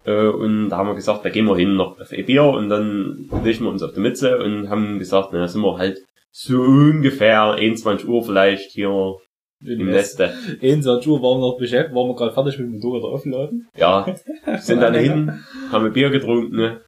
Äh, 0.06 0.28
und 0.28 0.70
da 0.70 0.78
haben 0.78 0.88
wir 0.88 0.96
gesagt, 0.96 1.26
da 1.26 1.30
gehen 1.30 1.46
wir 1.46 1.58
hin 1.58 1.76
noch 1.76 2.00
auf 2.00 2.12
ein 2.12 2.26
Bier 2.26 2.44
und 2.46 2.70
dann 2.70 3.30
legen 3.44 3.66
wir 3.66 3.70
uns 3.70 3.84
auf 3.84 3.94
die 3.94 4.00
Mütze 4.00 4.38
und 4.38 4.70
haben 4.70 5.00
gesagt, 5.00 5.30
na, 5.32 5.40
da 5.40 5.48
sind 5.48 5.62
wir 5.62 5.78
halt 5.78 6.00
so 6.32 6.62
ungefähr 6.62 7.54
21 7.54 8.08
Uhr 8.08 8.24
vielleicht 8.24 8.72
hier 8.72 9.18
im 9.66 9.86
Neste. 9.86 10.34
Einse 10.62 10.90
Uhr 11.08 11.22
waren 11.22 11.40
wir 11.40 11.52
noch 11.52 11.58
beschäftigt, 11.58 11.96
waren 11.96 12.10
wir 12.10 12.16
gerade 12.16 12.34
fertig 12.34 12.60
mit 12.60 12.68
dem 12.68 12.80
Motorrad 12.80 13.04
aufladen. 13.04 13.68
Ja, 13.78 14.14
sind 14.60 14.82
dann 14.82 14.96
hin, 14.96 15.44
haben 15.72 15.86
ein 15.86 15.94
Bier 15.94 16.10
getrunken 16.10 16.56
ne? 16.56 16.82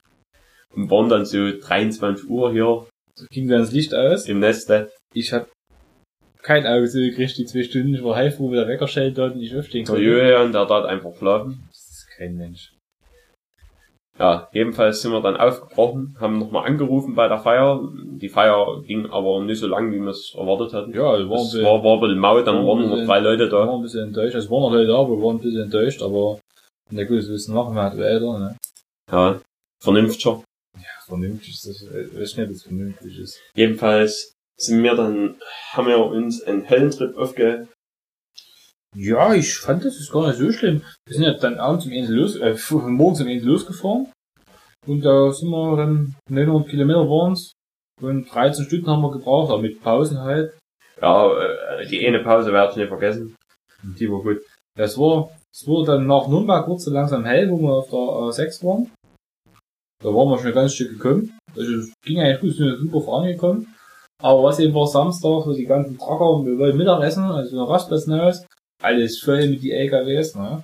und 0.74 0.90
waren 0.90 1.10
dann 1.10 1.26
so 1.26 1.52
23 1.58 2.30
Uhr 2.30 2.52
hier 2.52 2.86
Ging 3.30 3.48
dann 3.48 3.62
das 3.62 3.72
Licht 3.72 3.96
aus. 3.96 4.28
im 4.28 4.40
Neste. 4.40 4.92
Ich 5.14 5.32
hab 5.32 5.48
kein 6.46 6.66
Auge 6.68 6.88
so 6.88 7.00
gekriegt, 7.00 7.38
die 7.38 7.46
zwei 7.46 7.64
Stunden. 7.64 7.94
Ich 7.96 8.04
war 8.04 8.16
heilfroh, 8.16 8.52
wie 8.52 8.56
der 8.56 8.68
Wecker 8.68 8.88
schellt 8.88 9.18
dort 9.18 9.34
und 9.36 9.42
ich 9.42 9.56
aufstehen 9.56 9.86
Der 9.86 9.96
konnte. 9.96 10.04
Julian, 10.08 10.52
der 10.52 10.66
dort 10.66 10.86
einfach 10.86 11.16
schlafen. 11.18 11.64
Das 11.70 11.78
ist 11.80 12.08
kein 12.18 12.36
Mensch. 12.38 12.72
Ja, 14.18 14.48
jedenfalls 14.54 15.02
sind 15.02 15.12
wir 15.12 15.22
dann 15.22 15.36
aufgebrochen, 15.36 16.16
haben 16.22 16.40
nochmal 16.40 16.66
angerufen 16.68 17.16
bei 17.16 17.28
der 17.28 17.38
Feier. 17.40 17.82
Die 18.22 18.30
Feier 18.30 18.82
ging 18.88 19.08
aber 19.08 19.42
nicht 19.44 19.60
so 19.60 19.68
lang, 19.68 19.92
wie 19.92 20.00
wir 20.00 20.10
es 20.12 20.34
erwartet 20.38 20.72
hatten. 20.74 20.94
Ja, 20.94 21.18
wir 21.18 21.30
waren, 21.30 21.46
Es 21.48 21.54
ein 21.56 21.64
war, 21.66 21.84
war 21.84 21.96
ein 21.96 22.00
bisschen 22.00 22.20
mau, 22.20 22.42
dann 22.42 22.56
war 22.60 22.66
waren 22.68 22.80
nur 22.80 22.88
noch 22.88 22.96
bisschen- 22.96 23.08
drei 23.08 23.20
Leute 23.20 23.50
da. 23.50 23.58
waren 23.68 23.76
ein 23.76 23.82
bisschen 23.82 24.08
enttäuscht. 24.08 24.36
Es 24.36 24.50
waren 24.50 24.62
noch 24.62 24.72
Leute 24.72 24.88
da, 24.88 24.98
aber 25.00 25.18
wir 25.18 25.24
waren 25.24 25.36
ein 25.36 25.42
bisschen 25.42 25.64
enttäuscht, 25.64 26.02
aber 26.02 26.40
na 26.92 27.04
gut, 27.04 27.18
das 27.18 27.28
wissen 27.30 27.54
machen 27.56 27.76
wir 27.76 27.82
halt 27.84 27.98
weiter, 27.98 28.40
ne? 28.40 28.58
Ja, 29.12 29.42
vernünftiger. 29.84 30.42
Vernünftig 31.08 31.54
ist 31.54 31.68
das, 31.68 31.82
ich 31.82 31.90
weiß 32.20 32.38
nicht, 32.38 32.48
ob 32.48 32.54
das 32.54 32.64
vernünftig 32.64 33.20
ist. 33.20 33.40
Jedenfalls 33.56 34.35
sind 34.58 34.84
wir 34.84 34.96
dann, 34.96 35.36
haben 35.72 35.88
wir 35.88 36.06
uns 36.06 36.44
einen 36.44 36.70
Höllentrip 36.70 37.18
aufge... 37.18 37.68
Ja, 38.98 39.34
ich 39.34 39.58
fand 39.58 39.84
das 39.84 39.98
ist 39.98 40.12
gar 40.12 40.28
nicht 40.28 40.38
so 40.38 40.52
schlimm. 40.54 40.82
Wir 41.06 41.16
sind 41.16 41.26
ja 41.26 41.34
dann 41.34 41.60
abends 41.60 41.86
um 41.86 41.92
1 41.92 42.08
los, 42.10 42.38
äh, 42.38 42.56
morgens 42.72 43.22
um 43.22 43.28
1 43.28 43.44
losgefahren. 43.44 44.10
Und 44.88 45.02
da 45.02 45.32
sind 45.32 45.50
wir 45.50 45.76
dann 45.76 46.16
900 46.30 46.70
Kilometer 46.70 47.10
waren's. 47.10 47.52
Und 48.02 48.34
13 48.34 48.66
Stunden 48.66 48.88
haben 48.88 49.02
wir 49.02 49.12
gebraucht, 49.12 49.52
aber 49.52 49.62
mit 49.62 49.82
Pausen 49.82 50.20
halt. 50.20 50.58
Ja, 51.02 51.28
äh, 51.28 51.88
die 51.88 52.06
eine 52.08 52.24
Pause 52.24 52.54
werde 52.54 52.72
ich 52.72 52.78
nicht 52.78 52.88
vergessen. 52.88 53.36
Die 53.84 54.10
war 54.10 54.22
gut. 54.22 54.42
Es 54.78 54.98
war, 54.98 55.30
es 55.54 55.68
wurde 55.68 55.94
dann 55.94 56.08
nach 56.08 56.28
Nürnberg 56.28 56.66
kurz 56.66 56.86
so 56.86 56.92
langsam 56.92 57.26
hell, 57.26 57.50
wo 57.50 57.60
wir 57.60 57.74
auf 57.74 57.90
der 57.90 58.00
A6 58.00 58.64
waren. 58.64 58.92
Da 60.04 60.10
waren 60.10 60.30
wir 60.30 60.38
schon 60.38 60.48
ein 60.48 60.54
ganzes 60.54 60.76
Stück 60.76 60.92
gekommen. 60.92 61.38
Also 61.56 61.72
es 61.74 61.94
ging 62.04 62.20
eigentlich 62.20 62.42
gut, 62.42 62.56
sind 62.56 62.78
super 62.80 63.02
vorangekommen. 63.02 63.75
Aber 64.22 64.44
was 64.44 64.60
eben 64.60 64.74
war 64.74 64.88
Samstag, 64.88 65.44
so 65.44 65.54
die 65.54 65.66
ganzen 65.66 65.98
Tracker, 65.98 66.44
wir 66.46 66.58
wollten 66.58 66.78
Mittagessen, 66.78 67.24
also 67.24 67.56
der 67.56 67.68
Rastplatz 67.68 68.06
hinaus, 68.06 68.46
alles 68.82 69.20
voll 69.20 69.48
mit 69.50 69.62
die 69.62 69.72
LKWs, 69.72 70.36
ne? 70.36 70.64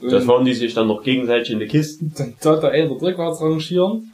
Und 0.00 0.12
Das 0.12 0.26
waren 0.26 0.44
die 0.44 0.54
sich 0.54 0.74
dann 0.74 0.88
noch 0.88 1.02
gegenseitig 1.02 1.50
in 1.52 1.58
die 1.58 1.66
Kisten. 1.66 2.12
dann 2.16 2.34
da 2.40 2.56
der 2.56 2.70
eine 2.70 2.90
rückwärts 2.90 3.40
rangieren 3.40 4.12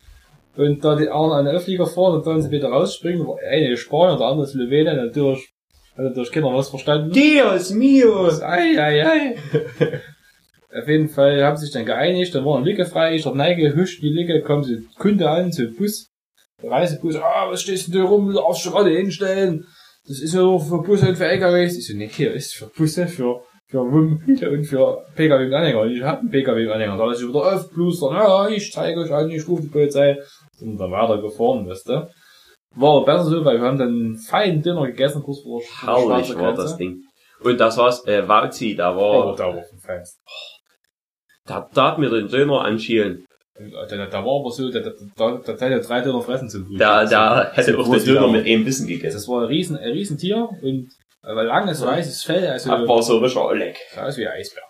und 0.56 0.84
da 0.84 0.94
die 0.94 1.08
anderen 1.08 1.40
an 1.40 1.44
den 1.46 1.56
Öffliger 1.56 1.86
fahren 1.86 2.14
und 2.14 2.26
dann 2.26 2.40
sie 2.40 2.50
wieder 2.50 2.68
rausspringen, 2.68 3.26
war 3.26 3.38
eine 3.38 3.76
Spanier, 3.76 4.16
der 4.16 4.26
andere 4.26 4.46
Slowene, 4.46 4.94
natürlich, 4.94 5.48
hat 5.96 6.04
natürlich 6.04 6.30
keiner 6.30 6.54
was 6.54 6.68
verstanden. 6.68 7.10
Dios 7.12 7.70
mios! 7.72 8.40
Ei, 8.42 8.78
ei, 8.78 9.06
ei. 9.06 9.36
Auf 10.78 10.88
jeden 10.88 11.08
Fall 11.08 11.42
haben 11.44 11.56
sie 11.56 11.66
sich 11.66 11.74
dann 11.74 11.84
geeinigt, 11.84 12.34
dann 12.34 12.46
war 12.46 12.56
eine 12.56 12.64
Lücke 12.64 12.86
frei, 12.86 13.14
ich 13.16 13.26
hab 13.26 13.34
Neige 13.34 13.74
die 13.74 14.08
Lücke, 14.08 14.40
kommen 14.40 14.62
sie 14.62 14.86
Kunde 14.98 15.28
an, 15.28 15.52
so 15.52 15.64
Bus, 15.76 16.11
Reisebus, 16.64 17.16
ah, 17.16 17.48
was 17.50 17.62
stehst 17.62 17.92
denn 17.92 18.00
da 18.02 18.06
rum, 18.08 18.26
du 18.28 18.34
darfst 18.34 18.62
schon 18.62 18.74
alle 18.74 18.90
hinstellen. 18.90 19.64
Das 20.06 20.20
ist 20.20 20.34
ja 20.34 20.40
nur 20.42 20.60
für 20.60 20.82
Busse 20.82 21.08
und 21.08 21.16
für 21.16 21.26
LKWs. 21.26 21.76
Ich 21.76 21.86
so, 21.86 21.96
nee, 21.96 22.08
hier 22.08 22.32
ist 22.32 22.54
für 22.54 22.66
Busse, 22.66 23.06
für, 23.06 23.40
für 23.68 23.78
Wohnmobile 23.78 24.50
und 24.50 24.64
für 24.64 24.98
PKW 25.14 25.44
mit 25.44 25.54
Anhänger. 25.54 25.80
Und 25.82 25.90
ich 25.90 26.02
hab 26.02 26.20
einen 26.20 26.30
PKW 26.30 26.64
mit 26.64 26.72
Anhänger. 26.72 26.96
Da 26.96 27.10
ist 27.12 27.26
wieder 27.26 27.54
aufblustern, 27.54 28.14
ja, 28.14 28.48
ich 28.48 28.72
zeige 28.72 29.00
euch 29.00 29.12
an, 29.12 29.30
ich 29.30 29.46
rufe 29.46 29.62
die 29.62 29.68
Polizei. 29.68 30.18
Sind 30.56 30.78
dann 30.78 30.90
weitergefahren, 30.90 31.68
weißt 31.68 31.88
du. 31.88 32.08
War 32.74 33.04
besser 33.04 33.24
so, 33.24 33.44
weil 33.44 33.60
wir 33.60 33.66
haben 33.68 33.78
dann 33.78 33.88
einen 33.88 34.16
feinen 34.18 34.62
Dinner 34.62 34.86
gegessen, 34.86 35.22
kurz 35.22 35.42
vor 35.42 35.60
der 35.60 35.88
Herrlich 35.94 36.34
war 36.38 36.54
das 36.54 36.76
Ding. 36.76 37.02
Und 37.40 37.58
das 37.60 37.76
war's, 37.76 38.04
äh, 38.06 38.26
Wauzi, 38.26 38.74
da 38.74 38.96
Oh, 38.96 39.26
war, 39.26 39.36
da 39.36 39.48
war 39.48 39.56
ein 39.56 39.78
Fest. 39.80 40.18
da 41.44 41.60
tat 41.74 41.98
mir 41.98 42.08
den 42.08 42.28
Döner 42.28 42.62
anschielen. 42.62 43.24
Da, 43.70 44.06
da, 44.06 44.24
war 44.24 44.40
aber 44.40 44.50
so, 44.50 44.70
da, 44.70 44.80
da, 44.80 44.90
da, 45.16 45.30
da 45.44 45.52
hat 45.52 45.60
er 45.62 45.80
drei 45.80 46.00
Döner 46.00 46.20
fressen 46.22 46.48
zum 46.50 46.62
Frühstück. 46.62 46.78
Da, 46.80 47.04
da 47.04 47.52
hätte 47.52 47.72
So 47.72 47.78
auch 47.80 47.90
der 47.90 48.00
Döner 48.04 48.28
mit 48.28 48.46
einem 48.46 48.64
Bissen 48.64 48.86
gegessen. 48.86 49.16
Das 49.16 49.28
war 49.28 49.42
ein 49.42 49.46
riesen, 49.48 49.76
ein 49.76 49.90
riesen 49.92 50.18
Tier 50.18 50.48
und 50.62 50.88
aber 51.22 51.44
langes 51.44 51.80
weißes 51.82 52.24
Fell, 52.24 52.46
also 52.48 52.70
Das 52.70 52.88
war 52.88 53.02
so 53.02 53.18
richtig 53.18 53.40
Oleg. 53.40 53.76
sah 53.94 54.06
aus 54.06 54.16
wie 54.16 54.26
ein 54.26 54.32
Eisbär. 54.38 54.64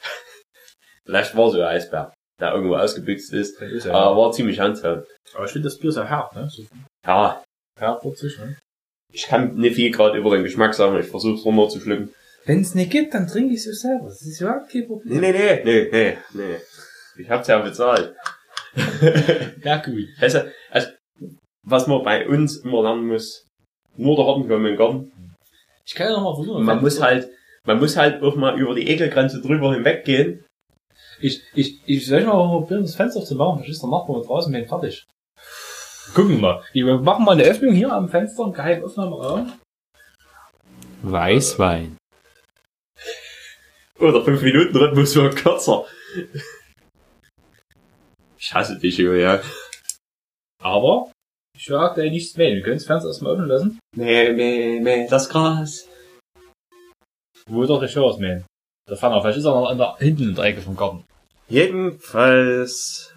Vielleicht 1.06 1.36
war 1.36 1.50
so 1.50 1.58
ein 1.60 1.66
Eisbär, 1.66 2.12
der 2.40 2.52
irgendwo 2.54 2.76
ausgebüxt 2.76 3.32
ist. 3.32 3.60
Das 3.60 3.70
ist 3.70 3.84
ja. 3.86 3.92
Aber 3.92 4.16
war 4.20 4.32
ziemlich 4.32 4.58
handsam. 4.58 5.04
Aber 5.34 5.44
ich 5.44 5.52
finde 5.52 5.68
das 5.68 5.78
Bier 5.78 5.92
sehr 5.92 6.08
hart, 6.08 6.34
ne? 6.34 6.48
So 6.50 6.62
Ja, 7.06 7.42
hart 7.80 8.04
witzig, 8.04 8.38
ne? 8.38 8.56
ich 9.12 9.26
kann 9.26 9.54
nicht 9.54 9.76
viel 9.76 9.92
gerade 9.92 10.18
über 10.18 10.30
den 10.34 10.42
Geschmack 10.42 10.74
sagen, 10.74 10.98
ich 10.98 11.06
versuche 11.06 11.34
es 11.38 11.44
runter 11.44 11.68
zu 11.68 11.80
schlucken. 11.80 12.12
Wenn 12.46 12.60
es 12.60 12.74
nicht 12.74 12.90
gibt, 12.90 13.14
dann 13.14 13.26
trinke 13.28 13.54
ich 13.54 13.64
es 13.64 13.80
selber. 13.80 14.06
Das 14.06 14.20
ist 14.20 14.40
überhaupt 14.40 14.68
kein 14.70 14.80
Nee, 14.82 14.86
Problem. 14.86 15.20
nee, 15.20 15.32
nee, 15.32 15.62
nee, 15.64 15.88
nee, 15.92 16.18
nee. 16.34 16.56
Ich 17.16 17.30
hab's 17.30 17.48
ja 17.48 17.58
bezahlt. 17.58 18.14
Ja, 19.62 19.76
gut. 19.76 20.08
Also, 20.20 20.40
also, 20.70 20.88
was 21.62 21.86
man 21.86 22.02
bei 22.02 22.26
uns 22.28 22.56
immer 22.56 22.82
lernen 22.82 23.06
muss, 23.06 23.46
nur 23.96 24.16
der 24.16 24.26
Harten 24.26 24.48
kommen 24.48 24.66
im 24.66 24.76
Garten. 24.76 25.12
Ich 25.86 25.94
kann 25.94 26.08
ja 26.08 26.14
noch 26.14 26.22
mal 26.22 26.34
versuchen. 26.34 26.64
Man 26.64 26.80
muss 26.80 27.00
halt, 27.00 27.28
man 27.64 27.78
muss 27.78 27.96
halt 27.96 28.22
auch 28.22 28.36
mal 28.36 28.58
über 28.58 28.74
die 28.74 28.88
Ekelgrenze 28.88 29.40
drüber 29.40 29.72
hinweggehen. 29.74 30.44
Ich, 31.20 31.42
ich, 31.54 31.80
ich 31.86 32.06
soll 32.06 32.20
ich 32.20 32.26
mal 32.26 32.32
probieren, 32.32 32.82
das 32.82 32.96
Fenster 32.96 33.24
zu 33.24 33.36
machen. 33.36 33.58
Verstehst 33.58 33.82
du, 33.82 33.90
Nachbar 33.90 34.18
mit 34.18 34.28
draußen 34.28 34.52
bin 34.52 34.66
fertig. 34.66 35.04
Gucken 36.14 36.32
wir 36.32 36.38
mal. 36.38 36.62
Wir 36.72 36.98
machen 36.98 37.24
mal 37.24 37.32
eine 37.32 37.44
Öffnung 37.44 37.72
hier 37.72 37.92
am 37.92 38.08
Fenster, 38.08 38.44
einen 38.44 38.52
geheimen 38.52 38.84
Aufnahmeraum. 38.84 39.52
Weißwein. 41.02 41.96
Oder 43.98 44.24
5 44.24 44.42
Minuten 44.42 44.76
Rhythmus 44.76 45.14
wird 45.14 45.36
kürzer. 45.36 45.84
Ich 48.44 48.52
hasse 48.52 48.78
dich, 48.78 48.98
Julia. 48.98 49.40
Aber 50.62 51.10
ich 51.56 51.70
werde 51.70 52.02
dir 52.02 52.10
nichts 52.10 52.36
wählen. 52.36 52.56
Wir 52.56 52.62
können 52.62 52.76
das 52.76 52.84
Fenster 52.86 53.08
erstmal 53.08 53.32
öffnen 53.32 53.48
lassen. 53.48 53.78
Mäh, 53.96 54.34
mäh, 54.34 54.80
mäh, 54.80 55.08
das 55.08 55.30
Gras. 55.30 55.88
Wo 57.46 57.64
doch 57.64 57.82
ich 57.82 57.96
was 57.96 58.18
mähen. 58.18 58.44
Der 58.86 58.98
Fanner, 58.98 59.22
vielleicht 59.22 59.38
ist 59.38 59.46
er 59.46 59.52
noch 59.58 59.70
an 59.70 59.78
der, 59.78 59.96
hinten 59.96 60.24
in 60.28 60.34
der 60.34 60.44
Ecke 60.44 60.60
vom 60.60 60.76
Garten. 60.76 61.04
Jedenfalls 61.48 63.14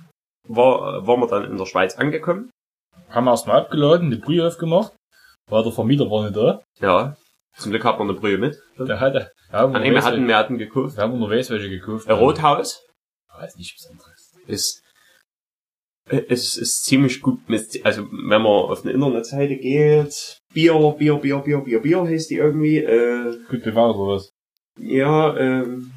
war, 0.48 1.06
waren 1.06 1.20
wir 1.20 1.28
dann 1.28 1.44
in 1.44 1.58
der 1.58 1.66
Schweiz 1.66 1.96
angekommen. 1.98 2.50
Haben 3.10 3.26
wir 3.26 3.32
erstmal 3.32 3.58
abgeladen, 3.60 4.10
die 4.10 4.16
Brühe 4.18 4.48
aufgemacht. 4.48 4.94
Weil 5.50 5.64
der 5.64 5.74
Vermieter 5.74 6.10
war 6.10 6.24
nicht 6.24 6.38
da. 6.38 6.64
Ja. 6.80 7.18
Zum 7.58 7.72
Glück 7.72 7.84
hat 7.84 8.00
man 8.00 8.10
eine 8.10 8.18
Brühe 8.18 8.38
mit. 8.38 8.58
Der 8.80 9.02
hatte, 9.02 9.34
ja, 9.52 9.66
An 9.66 9.84
dem 9.84 9.94
wir 9.94 10.06
hatten, 10.06 10.26
wir 10.26 10.38
hatten 10.38 10.58
gekauft. 10.58 10.96
wir 10.96 11.04
haben 11.04 11.22
unterwegs 11.22 11.50
welche 11.50 11.68
gekauft. 11.70 12.08
Ein 12.08 12.16
Rothaus 12.16 12.86
Ja, 13.30 13.44
ist 13.44 13.58
nichts 13.58 13.74
Besonderes. 13.84 14.34
ist 14.48 14.82
Äh, 14.84 14.87
Es 16.10 16.58
ist 16.58 16.86
ziemlich 16.86 17.22
gut 17.22 17.50
mit, 17.50 17.86
also 17.86 18.04
wenn 18.12 18.42
man 18.42 18.46
auf 18.46 18.84
eine 18.84 18.94
Internetseite 18.94 19.58
geht, 19.58 20.40
Bier, 20.54 20.96
Bier, 20.98 21.16
Bier, 21.16 21.40
Bier, 21.40 21.60
Bier, 21.60 21.82
Bier 21.82 22.04
heißt 22.04 22.30
die 22.30 22.36
irgendwie, 22.36 22.78
äh, 22.78 23.38
Gut 23.50 23.64
bewahrt 23.64 23.96
oder 23.98 24.16
was? 24.16 24.30
ja, 24.80 25.36
ähm, 25.38 25.92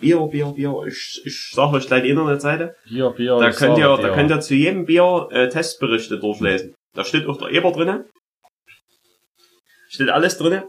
Bier, 0.00 0.20
Bier, 0.28 0.52
Bier, 0.52 0.84
ich, 0.86 1.22
ich 1.24 1.50
sag 1.52 1.72
euch 1.72 1.88
gleich 1.88 2.04
die 2.04 2.10
Internetseite. 2.10 2.76
Bier, 2.88 3.10
Bier. 3.10 3.38
Da 3.38 3.50
könnt 3.50 3.78
ihr, 3.78 3.96
dir. 3.96 4.02
da 4.02 4.14
könnt 4.14 4.30
ihr 4.30 4.40
zu 4.40 4.54
jedem 4.54 4.86
Bier 4.86 5.28
äh, 5.32 5.48
Testberichte 5.48 6.20
durchlesen. 6.20 6.74
Da 6.94 7.04
steht 7.04 7.26
auch 7.26 7.36
der 7.36 7.48
Eber 7.48 7.72
drinne. 7.72 8.08
Steht 9.88 10.10
alles 10.10 10.38
drinne. 10.38 10.68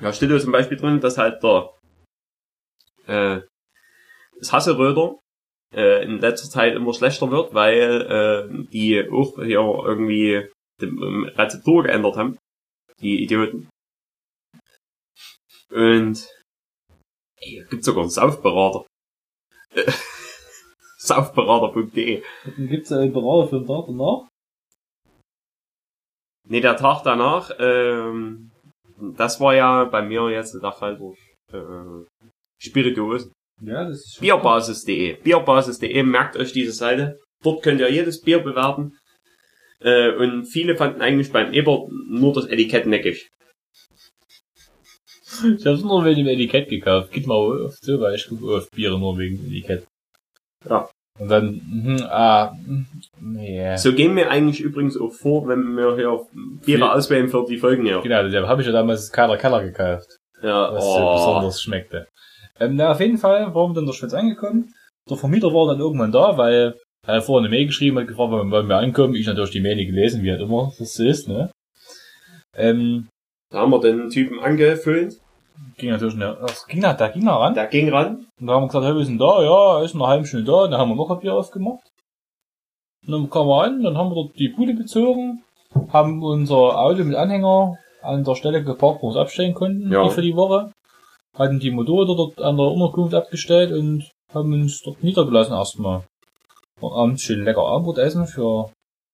Da 0.00 0.12
steht 0.12 0.30
auch 0.30 0.38
zum 0.38 0.52
Beispiel 0.52 0.76
drin, 0.76 1.00
dass 1.00 1.18
halt 1.18 1.42
der 1.42 1.70
äh, 3.06 3.40
das 4.38 4.52
Hasseröder 4.52 5.18
äh, 5.74 6.04
in 6.04 6.18
letzter 6.18 6.48
Zeit 6.48 6.74
immer 6.74 6.92
schlechter 6.92 7.30
wird, 7.30 7.54
weil 7.54 8.02
äh, 8.02 8.66
die 8.72 9.08
auch 9.10 9.36
hier 9.36 9.60
irgendwie 9.60 10.48
die 10.80 10.86
ähm, 10.86 11.30
Rezeptur 11.34 11.82
geändert 11.84 12.16
haben. 12.16 12.38
Die 13.00 13.22
Idioten. 13.22 13.68
Und 15.70 16.28
ey, 17.40 17.64
gibt 17.70 17.84
sogar 17.84 18.02
einen 18.02 18.10
Saufberater. 18.10 18.86
Saufberater.de 20.98 22.22
gibt's 22.56 22.92
einen 22.92 23.12
Berater 23.12 23.48
für 23.48 23.58
den 23.58 23.66
Tag 23.66 23.84
danach. 23.86 24.28
Nee, 26.48 26.60
der 26.60 26.76
Tag 26.76 27.02
danach, 27.02 27.50
ähm, 27.58 28.50
das 29.16 29.38
war 29.40 29.54
ja 29.54 29.84
bei 29.84 30.02
mir 30.02 30.30
jetzt 30.30 30.54
der 30.54 30.72
Fall 30.72 30.96
durch 30.96 31.18
äh, 31.52 32.06
Spirituosen. 32.58 33.32
Ja, 33.60 33.84
das 33.84 33.98
ist. 33.98 34.20
Bierbasis.de. 34.20 35.16
Bierbasis.de, 35.22 36.02
merkt 36.02 36.36
euch 36.36 36.52
diese 36.52 36.72
Seite. 36.72 37.18
Dort 37.42 37.62
könnt 37.62 37.80
ihr 37.80 37.90
jedes 37.90 38.20
Bier 38.20 38.40
bewerten. 38.40 38.96
Äh, 39.80 40.10
und 40.12 40.46
viele 40.46 40.76
fanden 40.76 41.00
eigentlich 41.00 41.32
beim 41.32 41.52
Eber 41.52 41.86
nur 42.08 42.32
das 42.34 42.46
Etikett 42.46 42.86
neckig. 42.86 43.28
Ich 45.56 45.66
hab's 45.66 45.82
nur 45.82 46.04
wegen 46.04 46.24
dem 46.24 46.26
Etikett 46.26 46.68
gekauft. 46.68 47.12
Geht 47.12 47.26
mal 47.26 47.34
auf 47.34 47.76
weil 47.86 48.14
ich 48.14 48.28
gucke 48.28 48.56
auf 48.56 48.70
Biere 48.70 48.98
nur 48.98 49.16
wegen 49.18 49.36
dem 49.36 49.46
Etikett. 49.46 49.86
Ja. 50.68 50.88
Und 51.18 51.28
dann, 51.28 51.60
mhm, 51.68 52.02
ah, 52.08 52.52
mhm, 52.64 52.86
nee. 53.20 53.76
So 53.76 53.92
gehen 53.92 54.14
wir 54.14 54.30
eigentlich 54.30 54.60
übrigens 54.60 54.96
auch 54.96 55.12
vor, 55.12 55.48
wenn 55.48 55.76
wir 55.76 55.96
hier 55.96 56.26
Biere 56.64 56.78
Viel- 56.78 56.82
auswählen 56.82 57.28
für 57.28 57.44
die 57.48 57.58
Folgen 57.58 57.84
hier. 57.84 58.00
Genau, 58.00 58.22
deshalb 58.22 58.46
habe 58.46 58.62
ich 58.62 58.66
ja 58.66 58.72
damals 58.72 59.00
das 59.00 59.12
Kader 59.12 59.36
Keller 59.36 59.62
gekauft. 59.62 60.16
Ja, 60.42 60.72
was 60.72 60.84
so 60.84 60.90
oh. 60.90 61.14
besonders 61.14 61.62
schmeckte. 61.62 62.06
Ähm, 62.60 62.76
na, 62.76 62.90
auf 62.92 63.00
jeden 63.00 63.18
Fall 63.18 63.54
waren 63.54 63.70
wir 63.70 63.74
dann 63.74 63.84
in 63.84 63.86
der 63.86 63.92
Schweiz 63.94 64.14
angekommen. 64.14 64.72
Der 65.08 65.16
Vermieter 65.16 65.48
war 65.54 65.68
dann 65.68 65.80
irgendwann 65.80 66.12
da, 66.12 66.36
weil 66.36 66.74
er 67.06 67.14
hat 67.16 67.24
vorher 67.24 67.46
eine 67.46 67.54
Mail 67.56 67.66
geschrieben, 67.66 67.98
hat 67.98 68.08
gefragt, 68.08 68.32
wann 68.32 68.50
wann 68.50 68.68
wir 68.68 68.76
ankommen. 68.76 69.14
Ich 69.14 69.26
natürlich 69.26 69.50
die 69.52 69.60
Mail 69.60 69.76
nicht 69.76 69.88
gelesen, 69.88 70.22
wie 70.22 70.30
halt 70.30 70.40
immer 70.40 70.72
das 70.78 70.94
so 70.94 71.04
ist, 71.04 71.28
ne? 71.28 71.50
Ähm, 72.56 73.08
Da 73.50 73.60
haben 73.60 73.70
wir 73.70 73.80
den 73.80 74.10
Typen 74.10 74.40
angefüllt. 74.40 75.14
ging 75.76 75.90
natürlich, 75.90 76.16
ne, 76.16 76.36
das 76.40 76.66
ging 76.66 76.80
da, 76.80 76.92
da 76.94 77.08
ging 77.08 77.26
er 77.26 77.34
ran. 77.40 77.54
Der 77.54 77.66
ging 77.66 77.88
ran. 77.88 78.26
Und 78.40 78.46
da 78.46 78.54
haben 78.54 78.64
wir 78.64 78.66
gesagt, 78.68 78.84
hey, 78.86 78.94
wir 78.94 79.04
sind 79.04 79.18
da, 79.20 79.42
ja, 79.42 79.78
er 79.78 79.84
ist 79.84 79.94
einer 79.94 80.06
halben 80.08 80.26
Stunde 80.26 80.44
da. 80.46 80.64
Und 80.64 80.70
dann 80.72 80.80
haben 80.80 80.88
wir 80.90 80.96
noch 80.96 81.10
ein 81.10 81.20
Bier 81.20 81.34
aufgemacht. 81.34 81.86
Und 83.06 83.12
dann 83.12 83.30
kamen 83.30 83.48
wir 83.48 83.62
an, 83.62 83.82
dann 83.82 83.96
haben 83.96 84.10
wir 84.10 84.14
dort 84.16 84.38
die 84.38 84.48
Bude 84.48 84.74
bezogen, 84.74 85.42
haben 85.92 86.22
unser 86.22 86.78
Auto 86.78 87.04
mit 87.04 87.16
Anhänger 87.16 87.76
an 88.02 88.24
der 88.24 88.34
Stelle 88.34 88.62
geparkt, 88.62 89.02
wo 89.02 89.08
wir 89.08 89.12
es 89.12 89.16
abstellen 89.16 89.54
konnten, 89.54 89.90
Ja. 89.92 90.08
für 90.08 90.22
die 90.22 90.34
Woche. 90.36 90.70
Hatten 91.38 91.60
die 91.60 91.70
Motorräder 91.70 92.16
dort 92.16 92.40
an 92.40 92.56
der 92.56 92.66
Unterkunft 92.66 93.14
abgestellt 93.14 93.72
und 93.72 94.10
haben 94.34 94.52
uns 94.52 94.82
dort 94.82 95.02
niedergelassen 95.02 95.54
erstmal. 95.54 96.02
Und 96.80 96.92
abends 96.92 97.22
schön 97.22 97.44
lecker 97.44 97.62
Abendbrot 97.66 97.98
essen 97.98 98.26
für, 98.26 98.70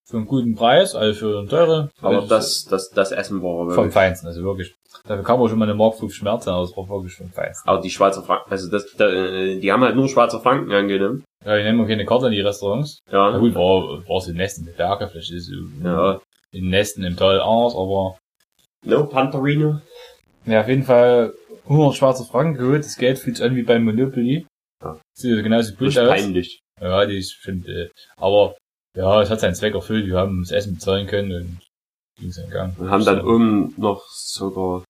für 0.06 0.16
einen 0.16 0.26
guten 0.26 0.54
Preis, 0.54 0.94
also 0.94 1.18
für 1.18 1.38
einen 1.38 1.48
teuren. 1.48 1.90
Aber 2.00 2.22
das, 2.22 2.64
das, 2.64 2.90
das 2.90 3.12
Essen 3.12 3.42
war 3.42 3.58
vom 3.58 3.68
wirklich. 3.68 3.92
Feinsten, 3.94 4.26
also 4.26 4.42
wirklich. 4.42 4.74
Da 5.06 5.18
kam 5.18 5.40
auch 5.40 5.48
schon 5.48 5.58
mal 5.58 5.64
eine 5.66 5.74
Mark 5.74 5.96
5 5.96 6.12
Schmerzen, 6.14 6.50
aber 6.50 6.62
es 6.62 6.76
war 6.76 6.88
wirklich 6.88 7.14
vom 7.14 7.30
Feinsten. 7.30 7.68
Aber 7.68 7.80
die 7.80 7.90
Schweizer 7.90 8.22
Franken, 8.22 8.50
also 8.50 8.70
das, 8.70 8.86
da, 8.96 9.08
äh, 9.08 9.58
die 9.60 9.70
haben 9.72 9.82
halt 9.82 9.96
nur 9.96 10.08
Schweizer 10.08 10.40
Franken 10.40 10.72
angenommen. 10.72 11.24
Ja, 11.44 11.56
wir 11.56 11.64
nehmen 11.64 11.82
auch 11.84 11.88
keine 11.88 12.06
Karte 12.06 12.26
in 12.26 12.32
die 12.32 12.40
Restaurants. 12.40 12.98
Na 13.10 13.32
Ja. 13.32 13.38
gut, 13.38 13.54
war, 13.54 14.06
war 14.08 14.16
es 14.18 14.28
in 14.28 14.36
Nesten, 14.36 14.66
in 14.66 14.74
Berge, 14.76 15.08
vielleicht 15.08 15.30
ist 15.30 15.48
es 15.50 15.54
Ja. 15.84 16.20
in 16.52 16.68
Nesten 16.68 17.04
im 17.04 17.16
Tal 17.16 17.40
anders, 17.40 17.74
aber 17.74 18.16
No 18.84 19.04
Pantarino. 19.06 19.80
ja, 20.46 20.60
auf 20.60 20.68
jeden 20.68 20.84
Fall 20.84 21.34
100 21.64 21.94
schwarze 21.96 22.24
Franken 22.24 22.58
geholt, 22.58 22.84
das 22.84 22.96
Geld 22.96 23.18
fühlt 23.18 23.36
sich 23.36 23.44
an 23.46 23.56
wie 23.56 23.62
beim 23.62 23.84
Monopoly. 23.84 24.46
Ja. 24.82 25.00
Sieht 25.16 25.42
genauso 25.42 25.70
Das 25.70 25.78
gut 25.78 25.88
ist 25.88 25.98
aus. 25.98 26.08
peinlich. 26.08 26.60
Ja, 26.80 27.06
die 27.06 27.18
ist 27.18 27.32
stimmt, 27.32 27.68
äh, 27.68 27.88
aber 28.16 28.56
ja, 28.96 29.22
es 29.22 29.30
hat 29.30 29.40
seinen 29.40 29.54
Zweck 29.54 29.74
erfüllt, 29.74 30.06
wir 30.06 30.16
haben 30.18 30.42
das 30.42 30.50
Essen 30.52 30.74
bezahlen 30.74 31.06
können 31.06 31.32
und 31.32 31.60
ging 32.20 32.30
seinen 32.32 32.50
Gang. 32.50 32.78
Wir 32.78 32.90
haben 32.90 33.04
dann 33.04 33.20
oben 33.26 33.74
noch 33.76 34.04
sogar 34.08 34.84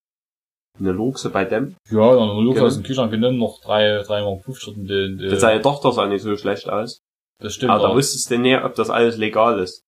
eine 0.78 0.92
Luchse 0.92 1.30
bei 1.30 1.44
dem. 1.44 1.76
Ja, 1.90 2.16
dann 2.16 2.28
wir 2.36 2.42
Lukas 2.42 2.54
Genau. 2.56 2.66
aus 2.66 2.74
dem 2.74 2.82
Kühlschrank 2.82 3.10
genommen, 3.12 3.38
noch 3.38 3.60
drei, 3.60 4.02
drei 4.02 4.22
Mal 4.22 4.38
50 4.40 4.76
und 4.76 4.90
äh, 4.90 5.28
Das 5.30 5.40
seine 5.40 5.62
Tochter 5.62 5.92
sah 5.92 6.06
nicht 6.06 6.22
so 6.22 6.36
schlecht 6.36 6.68
aus. 6.68 6.98
das 7.40 7.54
stimmt. 7.54 7.70
Aber 7.70 7.82
da 7.84 7.88
auch. 7.90 7.94
wusstest 7.96 8.30
du 8.30 8.38
nicht, 8.38 8.62
ob 8.64 8.74
das 8.74 8.90
alles 8.90 9.16
legal 9.16 9.60
ist. 9.60 9.82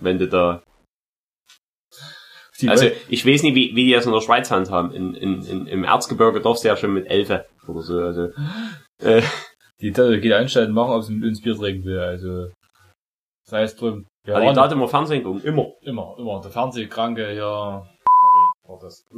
Wenn 0.00 0.18
du 0.18 0.28
da. 0.28 0.62
Die 2.62 2.68
Also 2.68 2.86
ich 3.08 3.26
weiß 3.26 3.42
nicht, 3.42 3.54
wie, 3.54 3.74
wie 3.76 3.86
die 3.86 3.92
das 3.92 4.06
in 4.06 4.12
der 4.12 4.20
Schweiz 4.20 4.50
handhaben. 4.50 4.92
In, 4.92 5.14
in, 5.14 5.42
in, 5.44 5.66
Im 5.66 5.84
Erzgebirge 5.84 6.40
darfst 6.40 6.64
du 6.64 6.68
ja 6.68 6.76
schon 6.76 6.94
mit 6.94 7.08
Elfe 7.10 7.44
oder 7.66 7.82
so. 7.82 7.98
Also, 7.98 8.28
äh, 9.02 9.22
die 9.80 9.90
Leute 9.90 10.20
geht 10.20 10.32
Anstalten 10.32 10.72
machen, 10.74 10.92
ob 10.94 11.02
sie 11.02 11.14
mit 11.14 11.28
uns 11.28 11.42
Bier 11.42 11.56
trinken 11.56 11.84
will, 11.84 11.98
also 11.98 12.48
sei 13.48 13.62
es 13.62 13.74
drum. 13.76 14.06
Wir 14.24 14.34
ja, 14.34 14.40
die 14.40 14.46
waren- 14.46 14.54
Daten 14.54 14.74
immer 14.74 14.88
Fernsehen 14.88 15.24
gucken. 15.24 15.42
Immer. 15.42 15.72
Immer, 15.82 16.14
immer. 16.18 16.40
Der 16.40 16.50
Fernsehkranke, 16.52 17.34
ja. 17.34 17.84
War 18.68 18.78
das. 18.80 19.04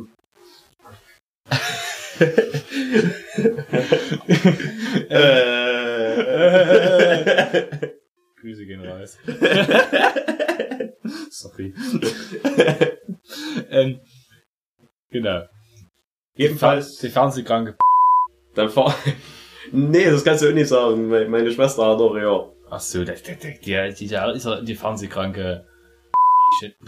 Äh. 6.85 7.99
Grüße 8.45 8.67
gehen 8.67 8.85
raus. 8.87 9.17
Sorry. 11.31 11.75
ähm, 13.71 14.01
genau. 15.11 15.43
Jedenfalls, 16.37 16.97
Die 16.99 17.09
Fernsehkranke. 17.09 17.77
dann 18.55 18.69
fahr. 18.69 18.95
Nee, 19.73 20.05
das 20.11 20.25
kannst 20.25 20.43
du 20.43 20.49
auch 20.51 20.55
nicht 20.55 20.69
sagen. 20.69 21.09
Me- 21.09 21.27
Meine 21.29 21.51
Schwester 21.51 21.87
hat 21.87 21.99
doch 22.01 22.15
ja. 22.17 22.51
Ach 22.71 22.81
so, 22.81 23.03
der, 23.05 23.15
der, 23.17 23.37
der, 23.37 23.53
der, 23.59 23.93
die, 23.93 24.07
der 24.09 24.33
ist 24.33 24.45
ja 24.45 24.61
die 24.61 24.75
Fernsehkranke. 24.75 25.67
Shit. 26.61 26.77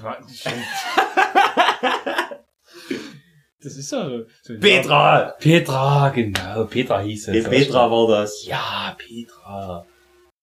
Das 3.63 3.75
ist 3.77 3.91
ja 3.91 4.09
so. 4.43 4.55
Petra! 4.61 5.35
Petra, 5.41 6.11
genau. 6.11 6.67
Petra 6.67 7.01
hieß 7.01 7.29
es. 7.29 7.49
Petra 7.49 7.91
war 7.91 8.07
das. 8.07 8.45
Ja, 8.47 8.95
Petra. 8.97 9.85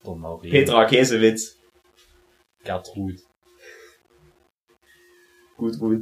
Der 0.05 0.15
Marie. 0.15 0.49
Petra 0.49 0.85
Käsewitz. 0.85 1.59
Gertrud. 2.63 3.19
Gut, 5.57 5.79
gut. 5.79 6.01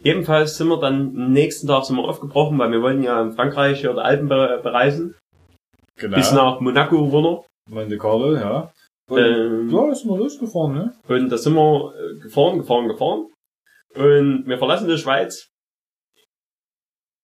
Jedenfalls 0.00 0.56
sind 0.56 0.68
wir 0.68 0.80
dann 0.80 1.14
am 1.16 1.32
nächsten 1.32 1.68
Tag 1.68 1.84
sind 1.84 1.96
wir 1.96 2.04
aufgebrochen, 2.04 2.58
weil 2.58 2.72
wir 2.72 2.82
wollten 2.82 3.02
ja 3.02 3.22
in 3.22 3.32
Frankreich 3.32 3.80
hier 3.80 3.92
die 3.92 4.00
Alpen 4.00 4.28
be 4.28 4.60
bereisen. 4.62 5.14
Genau. 5.96 6.16
Bis 6.16 6.32
nach 6.32 6.60
Monaco 6.60 6.96
runter. 6.96 7.44
Monte 7.70 7.98
Carlo, 7.98 8.34
ja. 8.34 8.72
Und, 9.08 9.18
Ähm, 9.18 9.70
ja, 9.70 9.92
ist 9.92 10.04
mal 10.04 10.18
losgefahren, 10.18 10.74
ne? 10.74 10.94
Und 11.08 11.28
da 11.30 11.38
sind 11.38 11.54
wir 11.54 11.94
äh, 11.94 12.18
gefahren, 12.20 12.58
gefahren, 12.58 12.88
gefahren. 12.88 13.26
Und 13.94 14.46
wir 14.46 14.58
verlassen 14.58 14.88
die 14.88 14.98
Schweiz. 14.98 15.48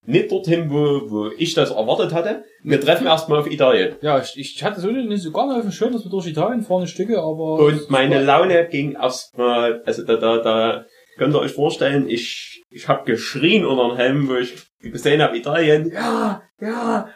Nicht 0.09 0.33
dorthin, 0.33 0.71
wo, 0.71 1.11
wo 1.11 1.31
ich 1.37 1.53
das 1.53 1.71
erwartet 1.71 2.15
hatte. 2.15 2.43
Wir 2.63 2.81
treffen 2.81 3.07
erstmal 3.07 3.41
auf 3.41 3.51
Italien. 3.51 3.97
Ja, 4.01 4.19
ich, 4.19 4.39
ich 4.39 4.65
hatte 4.65 4.81
so 4.81 4.91
nicht 4.91 5.23
so 5.23 5.31
gar 5.31 5.47
nicht 5.47 5.57
auf 5.57 5.63
dem 5.63 5.71
Schirm, 5.71 5.93
dass 5.93 6.03
wir 6.03 6.11
durch 6.11 6.27
Italien 6.27 6.63
fahren, 6.63 6.87
Stücke, 6.87 7.19
aber... 7.19 7.59
Und 7.59 7.91
meine 7.91 8.25
Laune 8.25 8.67
ging 8.69 8.95
erstmal, 8.95 9.83
also 9.85 10.03
da, 10.05 10.17
da, 10.17 10.39
da 10.39 10.87
könnt 11.19 11.35
ihr 11.35 11.41
euch 11.41 11.53
vorstellen, 11.53 12.09
ich, 12.09 12.65
ich 12.71 12.89
habe 12.89 13.05
geschrien 13.05 13.67
unter 13.67 13.89
den 13.89 13.97
Helm, 13.99 14.29
wo 14.31 14.37
ich 14.37 14.55
gesehen 14.81 15.21
habe, 15.21 15.37
Italien, 15.37 15.93
ja, 15.93 16.41
ja. 16.59 17.11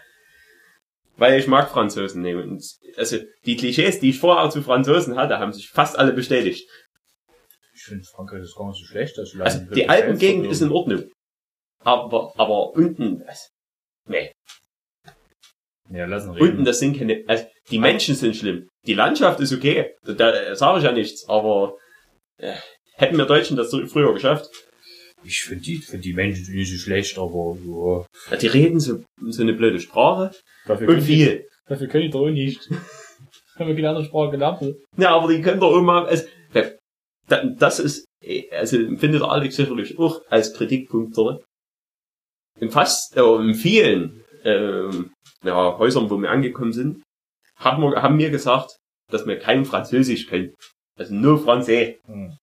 Weil 1.17 1.39
ich 1.41 1.47
mag 1.47 1.71
Franzosen 1.71 2.21
nehmen. 2.21 2.51
Und 2.51 2.63
also 2.99 3.17
die 3.47 3.57
Klischees, 3.57 4.01
die 4.01 4.11
ich 4.11 4.19
vorher 4.19 4.51
zu 4.51 4.61
Franzosen 4.61 5.17
hatte, 5.17 5.39
haben 5.39 5.55
sich 5.55 5.71
fast 5.71 5.99
alle 5.99 6.13
bestätigt. 6.13 6.69
Ich 7.75 7.85
finde 7.85 8.05
Frankreich 8.05 8.43
ist 8.43 8.55
gar 8.55 8.69
nicht 8.69 8.81
so 8.81 8.85
schlecht. 8.85 9.17
dass 9.17 9.35
Also 9.41 9.61
die 9.75 9.89
Alpengegend 9.89 10.47
ist 10.47 10.61
in 10.61 10.71
Ordnung. 10.71 11.05
Aber, 11.85 12.33
aber 12.37 12.73
unten, 12.75 13.23
also, 13.27 13.49
nee, 14.09 14.31
Ja, 15.91 16.07
lassen 16.07 16.31
reden. 16.33 16.49
unten 16.49 16.65
das 16.65 16.79
sind 16.79 16.99
keine, 16.99 17.25
also 17.27 17.45
die 17.71 17.79
Menschen 17.79 18.15
sind 18.15 18.37
schlimm. 18.37 18.69
Die 18.87 18.95
Landschaft 18.95 19.41
ist 19.41 19.53
okay, 19.53 19.95
da, 20.05 20.13
da 20.15 20.55
sage 20.57 20.79
ich 20.79 20.85
ja 20.85 20.93
nichts, 20.93 21.29
aber 21.29 21.77
äh, 22.39 22.55
hätten 22.95 23.17
wir 23.19 23.27
Deutschen 23.27 23.57
das 23.57 23.71
so 23.71 23.85
früher 23.87 24.13
geschafft. 24.13 24.49
Ich 25.25 25.43
finde 25.43 25.63
die, 25.65 25.77
find 25.79 26.05
die 26.05 26.15
Menschen 26.15 26.45
sind 26.45 26.57
nicht 26.57 26.73
so 26.73 26.79
schlecht, 26.79 27.17
aber 27.19 27.57
ja. 27.65 28.07
Ja, 28.33 28.37
die 28.37 28.47
reden 28.49 28.81
so, 28.81 29.03
so 29.29 29.43
eine 29.43 29.53
blöde 29.53 29.79
Sprache 29.81 30.33
Dafür 30.67 30.89
und 30.89 30.95
können 30.95 31.07
die, 31.07 31.15
viel. 31.17 31.49
dafür 31.67 31.87
können 31.89 32.05
die 32.05 32.11
doch 32.11 32.29
nicht. 32.31 32.69
Haben 33.57 33.69
wir 33.69 33.75
keine 33.77 33.91
andere 33.91 34.05
Sprache 34.07 34.31
gelernt. 34.33 34.75
Ja, 34.97 35.15
aber 35.15 35.33
die 35.33 35.43
können 35.43 35.61
doch 35.61 35.77
immer, 35.77 36.07
also, 36.07 36.25
da- 37.29 37.45
das 37.45 37.79
ist, 37.79 38.05
eh, 38.25 38.51
also 38.51 38.77
findet 38.97 39.23
Alex 39.23 39.57
sicherlich 39.57 39.97
auch 39.99 40.23
als 40.29 40.53
Kritikpunkt 40.55 41.17
drin. 41.17 41.39
In 42.61 42.71
fast, 42.71 43.17
äh, 43.17 43.21
in 43.21 43.55
vielen, 43.55 44.25
ähm, 44.45 45.13
ja, 45.45 45.79
Häusern, 45.79 46.11
wo 46.11 46.17
wir 46.19 46.31
angekommen 46.31 46.73
sind, 46.73 47.03
haben 47.57 47.83
wir, 47.83 48.03
haben 48.03 48.19
wir 48.19 48.31
gesagt, 48.31 48.77
dass 49.11 49.27
wir 49.27 49.39
kein 49.39 49.65
Französisch 49.65 50.27
können. 50.27 50.55
Also 50.99 51.15
nur 51.15 51.43
Französisch. 51.43 51.97
Hm. 52.07 52.37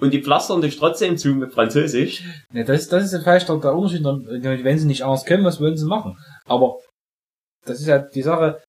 Und 0.00 0.14
die 0.14 0.22
pflastern 0.22 0.62
dich 0.62 0.78
trotzdem 0.78 1.18
zu 1.18 1.34
mit 1.34 1.52
Französisch. 1.52 2.24
Ja, 2.52 2.64
das, 2.64 2.88
das 2.88 3.12
ist 3.12 3.22
vielleicht 3.22 3.48
der, 3.48 3.56
der 3.56 3.74
Unterschied, 3.74 4.02
wenn 4.02 4.78
sie 4.78 4.86
nicht 4.86 5.04
anders 5.04 5.26
können, 5.26 5.44
was 5.44 5.60
wollen 5.60 5.76
sie 5.76 5.86
machen? 5.86 6.16
Aber 6.46 6.78
das 7.66 7.80
ist 7.80 7.86
ja 7.86 7.98
die 7.98 8.22
Sache. 8.22 8.62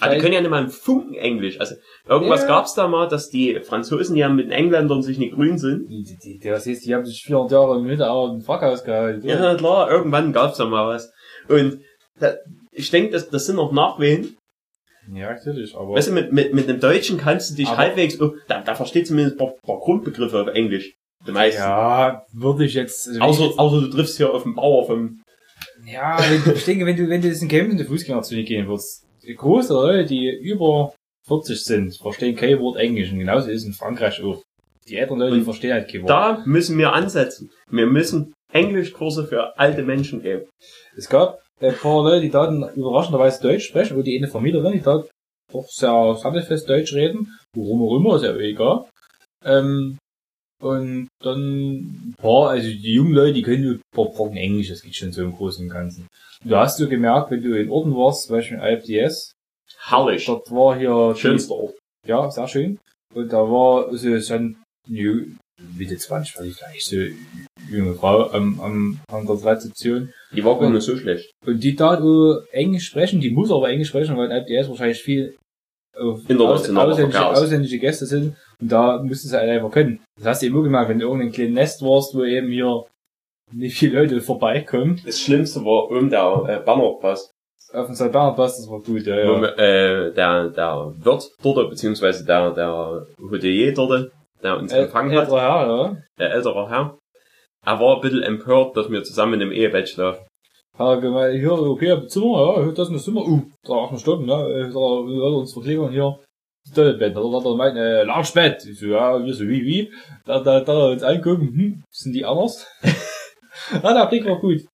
Aber 0.00 0.14
die 0.14 0.20
können 0.20 0.32
ja 0.34 0.40
nicht 0.40 0.50
mal 0.50 0.58
einen 0.60 0.70
Funken 0.70 1.14
Englisch. 1.14 1.60
Also 1.60 1.76
irgendwas 2.08 2.42
Ja. 2.42 2.48
gab's 2.48 2.74
da 2.74 2.88
mal, 2.88 3.08
dass 3.08 3.30
die 3.30 3.60
Franzosen 3.60 4.16
ja 4.16 4.28
mit 4.28 4.46
den 4.46 4.52
Engländern 4.52 5.02
sich 5.02 5.18
nicht 5.18 5.34
grün 5.34 5.56
sind. 5.58 5.88
Die, 5.88 6.02
die, 6.04 6.38
die, 6.40 6.48
das 6.48 6.66
heißt, 6.66 6.84
die 6.84 6.94
haben 6.94 7.06
sich 7.06 7.22
400 7.24 7.52
Jahre 7.52 7.76
im 7.78 7.84
Mittelalter 7.84 8.34
im 8.34 8.40
Frackhaus 8.42 8.82
gehalten. 8.84 9.26
Ja, 9.26 9.38
na 9.38 9.54
klar, 9.54 9.90
irgendwann 9.90 10.32
gab's 10.32 10.58
da 10.58 10.64
mal 10.64 10.88
was. 10.88 11.12
Und 11.48 11.80
da, 12.18 12.34
ich 12.72 12.90
denke, 12.90 13.12
das, 13.12 13.28
das 13.30 13.46
sind 13.46 13.56
noch 13.56 13.70
Nachwehen. 13.72 14.36
ja 15.12 15.32
natürlich, 15.32 15.76
aber. 15.76 15.94
Weißt 15.94 16.08
du, 16.08 16.12
mit, 16.12 16.32
mit, 16.32 16.52
mit 16.54 16.68
dem 16.68 16.80
Deutschen 16.80 17.18
kannst 17.18 17.50
du 17.52 17.54
dich 17.54 17.68
halbwegs, 17.76 18.20
oh, 18.20 18.34
da, 18.48 18.62
da 18.62 18.74
versteht 18.74 19.06
zumindest 19.06 19.36
ein 19.36 19.38
paar, 19.46 19.54
paar 19.64 19.78
Grundbegriffe 19.78 20.40
auf 20.42 20.48
Englisch. 20.48 20.92
Die 21.26 21.30
meisten. 21.32 21.60
ja, 21.60 22.22
würde 22.32 22.64
ich 22.66 22.74
jetzt. 22.74 23.08
also 23.08 23.20
Außer, 23.20 23.40
ich 23.44 23.48
jetzt- 23.50 23.58
außer 23.58 23.80
du 23.80 23.86
triffst 23.88 24.16
hier 24.18 24.32
auf 24.34 24.42
den 24.42 24.54
Bauer 24.54 24.86
vom, 24.86 25.22
Ja, 25.86 26.18
wenn, 26.28 26.54
ich 26.54 26.64
denke, 26.64 26.84
wenn 26.84 26.96
du, 26.96 27.08
wenn 27.08 27.22
du 27.22 27.28
jetzt 27.28 27.42
in 27.42 27.48
Camp 27.48 27.70
in 27.70 27.78
die 27.78 27.84
Fußgängerzone 27.84 28.42
gehen 28.44 28.66
würdest, 28.66 29.03
Leute, 29.74 30.04
die 30.04 30.30
über 30.30 30.94
40 31.26 31.64
sind, 31.64 31.96
verstehen 31.96 32.36
kein 32.36 32.58
Wort 32.60 32.76
Englisch. 32.76 33.12
Und 33.12 33.18
genauso 33.18 33.48
ist 33.48 33.62
es 33.62 33.66
in 33.66 33.72
Frankreich 33.72 34.22
auch. 34.22 34.42
Die 34.86 34.96
älteren 34.96 35.20
Leute, 35.20 35.36
die 35.36 35.42
verstehen 35.42 35.72
halt 35.72 35.90
kein 35.90 36.02
Wort. 36.02 36.10
da 36.10 36.42
müssen 36.44 36.76
wir 36.76 36.92
ansetzen. 36.92 37.50
Wir 37.70 37.86
müssen 37.86 38.34
Englischkurse 38.52 39.26
für 39.26 39.58
alte 39.58 39.82
Menschen 39.82 40.22
geben. 40.22 40.44
Es 40.96 41.08
gab 41.08 41.40
ein 41.60 41.74
paar 41.74 42.02
Leute, 42.02 42.20
die 42.20 42.30
da 42.30 42.70
überraschenderweise 42.74 43.42
Deutsch 43.42 43.66
sprechen, 43.66 43.96
wo 43.96 44.02
die 44.02 44.16
eine 44.16 44.28
Vermieterin, 44.28 44.72
die 44.72 44.82
da 44.82 45.04
doch 45.52 45.66
sehr 45.68 46.16
sattelfest 46.16 46.68
Deutsch 46.68 46.92
reden, 46.94 47.38
warum 47.56 47.82
auch 47.82 47.96
immer, 47.96 48.16
ist 48.16 48.24
ja 48.24 48.36
egal. 48.36 48.86
Ähm, 49.44 49.98
und 50.64 51.08
dann 51.22 51.38
ein 52.10 52.14
paar, 52.18 52.50
also 52.50 52.68
die 52.68 52.94
jungen 52.94 53.12
Leute, 53.12 53.34
die 53.34 53.42
können 53.42 53.64
nur 53.64 53.74
ein 53.74 53.80
paar 53.94 54.06
Brocken 54.06 54.36
Englisch, 54.36 54.68
das 54.68 54.82
geht 54.82 54.94
schon 54.96 55.12
so 55.12 55.22
im 55.22 55.32
Großen 55.32 55.64
und 55.66 55.70
Ganzen. 55.72 56.06
Und 56.42 56.50
du 56.50 56.56
hast 56.56 56.78
du 56.80 56.88
gemerkt, 56.88 57.30
wenn 57.30 57.42
du 57.42 57.58
in 57.58 57.70
Orten 57.70 57.94
warst, 57.94 58.26
zum 58.26 58.36
Beispiel 58.36 58.58
in 58.58 58.62
IFDS, 58.64 59.32
Herrlich. 59.86 60.24
dort 60.26 60.50
war 60.50 60.76
hier 60.78 61.14
Schönster 61.16 61.54
Ort. 61.54 61.74
ja, 62.06 62.30
sehr 62.30 62.48
schön. 62.48 62.78
Und 63.14 63.32
da 63.32 63.38
war 63.38 63.94
so 63.96 64.20
schon 64.20 64.56
jü- 64.90 65.36
Mitte 65.78 65.96
20, 65.96 66.36
war 66.36 66.44
die 66.44 66.50
vielleicht 66.50 66.84
so 66.84 66.96
junge 67.70 67.94
Frau 67.94 68.28
am, 68.32 68.60
am, 68.60 69.00
an 69.10 69.26
der 69.26 69.42
Rezeption. 69.44 70.12
Die 70.34 70.44
war 70.44 70.58
gar 70.58 70.68
nicht 70.70 70.82
so 70.82 70.96
schlecht. 70.96 71.30
Und 71.46 71.62
die 71.62 71.74
da 71.76 72.00
Englisch 72.50 72.86
sprechen, 72.86 73.20
die 73.20 73.30
muss 73.30 73.50
aber 73.52 73.68
Englisch 73.70 73.88
sprechen, 73.88 74.16
weil 74.16 74.30
IPS 74.32 74.68
wahrscheinlich 74.68 75.00
viel 75.02 75.36
auf 75.98 76.20
aus, 76.28 76.70
ausländische, 76.70 77.26
ausländische 77.26 77.78
Gäste 77.78 78.06
sind. 78.06 78.36
Und 78.60 78.72
da 78.72 79.02
mussten 79.02 79.28
sie 79.28 79.36
halt 79.36 79.50
einfach 79.50 79.70
können. 79.70 80.00
Das 80.16 80.26
hast 80.26 80.42
du 80.42 80.46
eben 80.46 80.58
auch 80.58 80.62
gemerkt, 80.62 80.88
wenn 80.88 80.98
du 80.98 81.06
irgendein 81.06 81.32
kleines 81.32 81.54
Nest 81.54 81.82
warst, 81.82 82.14
wo 82.14 82.24
eben 82.24 82.48
hier 82.48 82.84
nicht 83.52 83.76
viele 83.76 84.00
Leute 84.00 84.20
vorbeikommen. 84.20 85.00
Das 85.04 85.20
Schlimmste 85.20 85.64
war 85.64 85.90
um 85.90 86.10
der 86.10 86.44
äh, 86.48 86.64
Bannerpass. 86.64 87.30
Auf 87.72 87.86
dem 87.86 87.94
St. 87.94 88.12
Bernhard 88.12 88.36
Pass, 88.36 88.56
das 88.56 88.70
war 88.70 88.80
gut, 88.80 89.04
ja, 89.04 89.18
ja. 89.18 89.40
wir, 89.40 89.58
äh, 89.58 90.14
der, 90.14 90.48
der 90.50 90.92
Wirt 90.96 91.28
dort, 91.42 91.70
beziehungsweise 91.70 92.24
der, 92.24 92.52
der 92.52 93.06
Hotelier 93.18 93.74
dort, 93.74 94.12
der 94.42 94.58
uns 94.58 94.72
empfangen 94.72 95.10
hat, 95.12 95.24
Älterer 95.24 95.40
Herr, 95.40 95.66
ja. 95.66 95.96
der 96.18 96.32
ältere 96.34 96.70
Herr, 96.70 96.98
er 97.66 97.80
war 97.80 97.96
ein 97.96 98.00
bisschen 98.00 98.22
empört, 98.22 98.76
dass 98.76 98.90
wir 98.90 99.02
zusammen 99.02 99.40
im 99.40 99.50
Ehebett 99.50 99.88
schlafen. 99.88 100.24
Hat 100.76 100.96
er 100.96 101.00
gemeint, 101.00 101.38
hier, 101.38 101.52
okay, 101.52 102.06
Zimmer, 102.08 102.58
ja, 102.58 102.72
das 102.72 102.88
ist 102.88 102.94
ein 102.94 102.98
Zimmer, 102.98 103.26
uh, 103.26 103.42
da 103.62 103.74
acht 103.74 104.00
Stunden, 104.00 104.26
ne, 104.26 104.32
da 104.32 104.80
er 104.80 105.36
uns 105.36 105.52
verklickern 105.52 105.92
hier, 105.92 106.18
das 106.64 106.74
Toiletbett. 106.74 107.16
Da 107.16 107.20
hat 107.20 107.44
er 107.44 107.50
gemeint, 107.52 107.76
äh, 107.76 108.02
Loungebett. 108.02 108.64
Ich 108.66 108.80
so, 108.80 108.86
ja, 108.86 109.24
wir 109.24 109.34
so, 109.34 109.46
wie, 109.46 109.64
wie? 109.64 109.92
Da, 110.24 110.40
da, 110.40 110.60
da 110.60 110.88
uns 110.88 111.02
angucken, 111.02 111.48
hm, 111.54 111.84
sind 111.90 112.12
die 112.12 112.24
anders? 112.24 112.66
ja, 113.72 113.94
der 113.94 114.06
Blick 114.06 114.24
war 114.24 114.40
gut. 114.40 114.66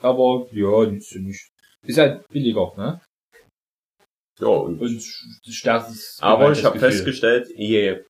Aber, 0.00 0.46
ja, 0.52 0.86
nicht 0.90 1.06
so 1.06 1.18
nicht. 1.18 1.50
Ist 1.86 1.98
halt 1.98 2.26
billiger, 2.28 2.72
ne? 2.76 3.00
Ja, 4.40 4.46
und 4.46 4.80
Und 4.80 5.04
das 5.44 6.18
Aber 6.20 6.52
ich 6.52 6.64
habe 6.64 6.78
festgestellt, 6.78 7.48
je, 7.56 8.04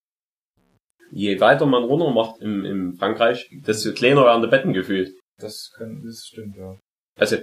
je 1.10 1.40
weiter 1.40 1.66
man 1.66 1.84
runter 1.84 2.10
macht 2.10 2.40
im, 2.40 2.64
im 2.64 2.94
Frankreich, 2.96 3.48
desto 3.66 3.92
kleiner 3.92 4.24
werden 4.24 4.42
die 4.42 4.48
Betten 4.48 4.72
gefühlt. 4.72 5.18
Das 5.40 5.70
kann, 5.76 6.02
das 6.04 6.26
stimmt, 6.26 6.56
ja. 6.56 6.78
Also 7.18 7.36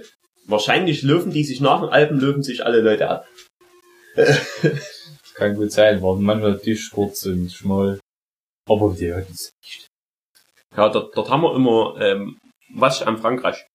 wahrscheinlich 0.46 1.02
löwen 1.02 1.30
die 1.30 1.44
sich 1.44 1.60
nach 1.60 1.80
den 1.80 1.90
Alpen, 1.90 2.18
löwen 2.18 2.42
sich 2.42 2.64
alle 2.64 2.80
Leute 2.80 3.08
ab. 3.08 3.26
Kann 5.34 5.54
gut 5.54 5.70
sein, 5.70 6.02
waren 6.02 6.22
manchmal 6.22 6.58
Tisch 6.58 6.90
kurz 6.90 7.26
und 7.26 7.52
schmal. 7.52 8.00
Aber 8.68 8.94
die 8.98 9.12
hatten 9.12 9.32
es 9.32 9.52
nicht. 9.62 9.86
Ja, 10.76 10.88
dort, 10.88 11.16
dort 11.16 11.30
haben 11.30 11.42
wir 11.42 11.54
immer, 11.54 11.96
ähm, 12.00 12.38
was 12.74 13.00
ich 13.00 13.06
an 13.06 13.18
Frankreich 13.18 13.66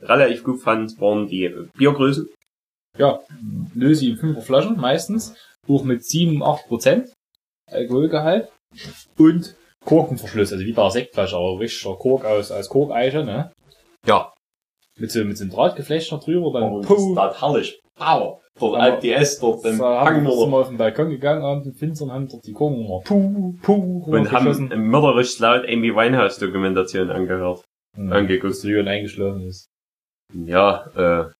relativ 0.00 0.44
gut 0.44 0.60
fand, 0.60 1.00
waren 1.00 1.28
die 1.28 1.48
Biergrößen. 1.76 2.28
Ja, 2.98 3.20
Lösi 3.74 4.10
in 4.10 4.18
5er 4.18 4.42
Flaschen 4.42 4.76
meistens, 4.76 5.34
hoch 5.66 5.84
mit 5.84 6.04
7, 6.04 6.42
8 6.42 6.66
Prozent 6.66 7.12
Alkoholgehalt 7.70 8.50
und 9.16 9.56
Korkenverschluss, 9.84 10.52
also 10.52 10.64
wie 10.64 10.72
bei 10.72 10.82
einer 10.82 10.90
Sektflasche, 10.90 11.36
aber 11.36 11.58
richtiger 11.58 11.96
Kork 11.96 12.24
aus, 12.24 12.50
aus 12.50 12.68
Korkeiche, 12.68 13.24
ne? 13.24 13.52
Ja. 14.06 14.33
Mit 14.98 15.10
so, 15.10 15.24
mit 15.24 15.36
so 15.36 15.44
einem 15.44 15.52
Drahtgeflecht 15.52 16.12
noch 16.12 16.22
drüber, 16.22 16.52
dann 16.60 16.78
das 16.80 16.86
puh, 16.86 17.12
ist 17.12 17.18
halt 17.18 17.40
herrlich. 17.40 17.80
Power. 17.96 18.40
Dort 18.58 18.74
Aber- 18.76 18.82
Alp 18.84 19.00
DS, 19.00 19.40
dort 19.40 19.64
im 19.64 19.78
da 19.78 20.00
haben 20.00 20.06
Hang 20.16 20.24
wir, 20.24 20.30
sind 20.32 20.50
wir 20.50 20.56
auf 20.58 20.68
den 20.68 20.76
Balkon 20.76 21.10
gegangen, 21.10 21.42
haben 21.42 21.62
den 21.64 21.74
Finstern, 21.74 22.12
haben 22.12 22.28
dort 22.28 22.46
die 22.46 22.52
Korken 22.52 22.86
mal 22.88 23.00
puh, 23.04 23.54
puh, 23.62 24.04
und 24.06 24.30
haben 24.30 24.70
äh, 24.70 24.76
mörderisch 24.76 25.38
laut 25.40 25.64
Amy 25.68 25.92
Winehouse 25.94 26.38
Dokumentation 26.38 27.10
angehört, 27.10 27.64
Mhm. 27.96 28.12
angeguckt. 28.12 28.54
Strion 28.54 28.86
eingeschlafen 28.86 29.42
ist. 29.48 29.66
Ja, 30.32 30.86
äh, 30.96 31.30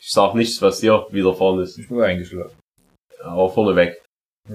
ich 0.00 0.10
sag 0.10 0.34
nichts, 0.34 0.60
was 0.62 0.80
hier 0.80 1.06
widerfahren 1.10 1.60
ist, 1.60 1.78
Ich 1.78 1.88
bin 1.88 2.00
eingeschlafen. 2.00 2.58
aber 3.22 3.50
vorneweg. 3.50 4.02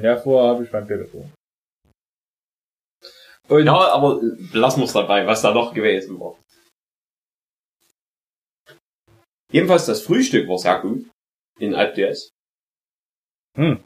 Ja, 0.02 0.18
vorher 0.18 0.50
habe 0.56 0.64
ich 0.64 0.72
mein 0.72 0.88
getrunken. 0.88 1.32
Und 3.48 3.66
Ja, 3.66 3.94
aber 3.94 4.20
lassen 4.54 4.82
wir's 4.82 4.94
dabei, 4.94 5.26
was 5.26 5.42
da 5.42 5.52
noch 5.54 5.74
gewesen 5.74 6.20
war. 6.20 6.36
Jedenfalls 9.52 9.86
das 9.86 10.02
Frühstück 10.02 10.48
war 10.48 10.58
sehr 10.58 10.80
gut 10.80 11.06
in 11.60 11.76
Alp 11.76 11.96
DS. 11.96 12.30
Hm. 13.58 13.84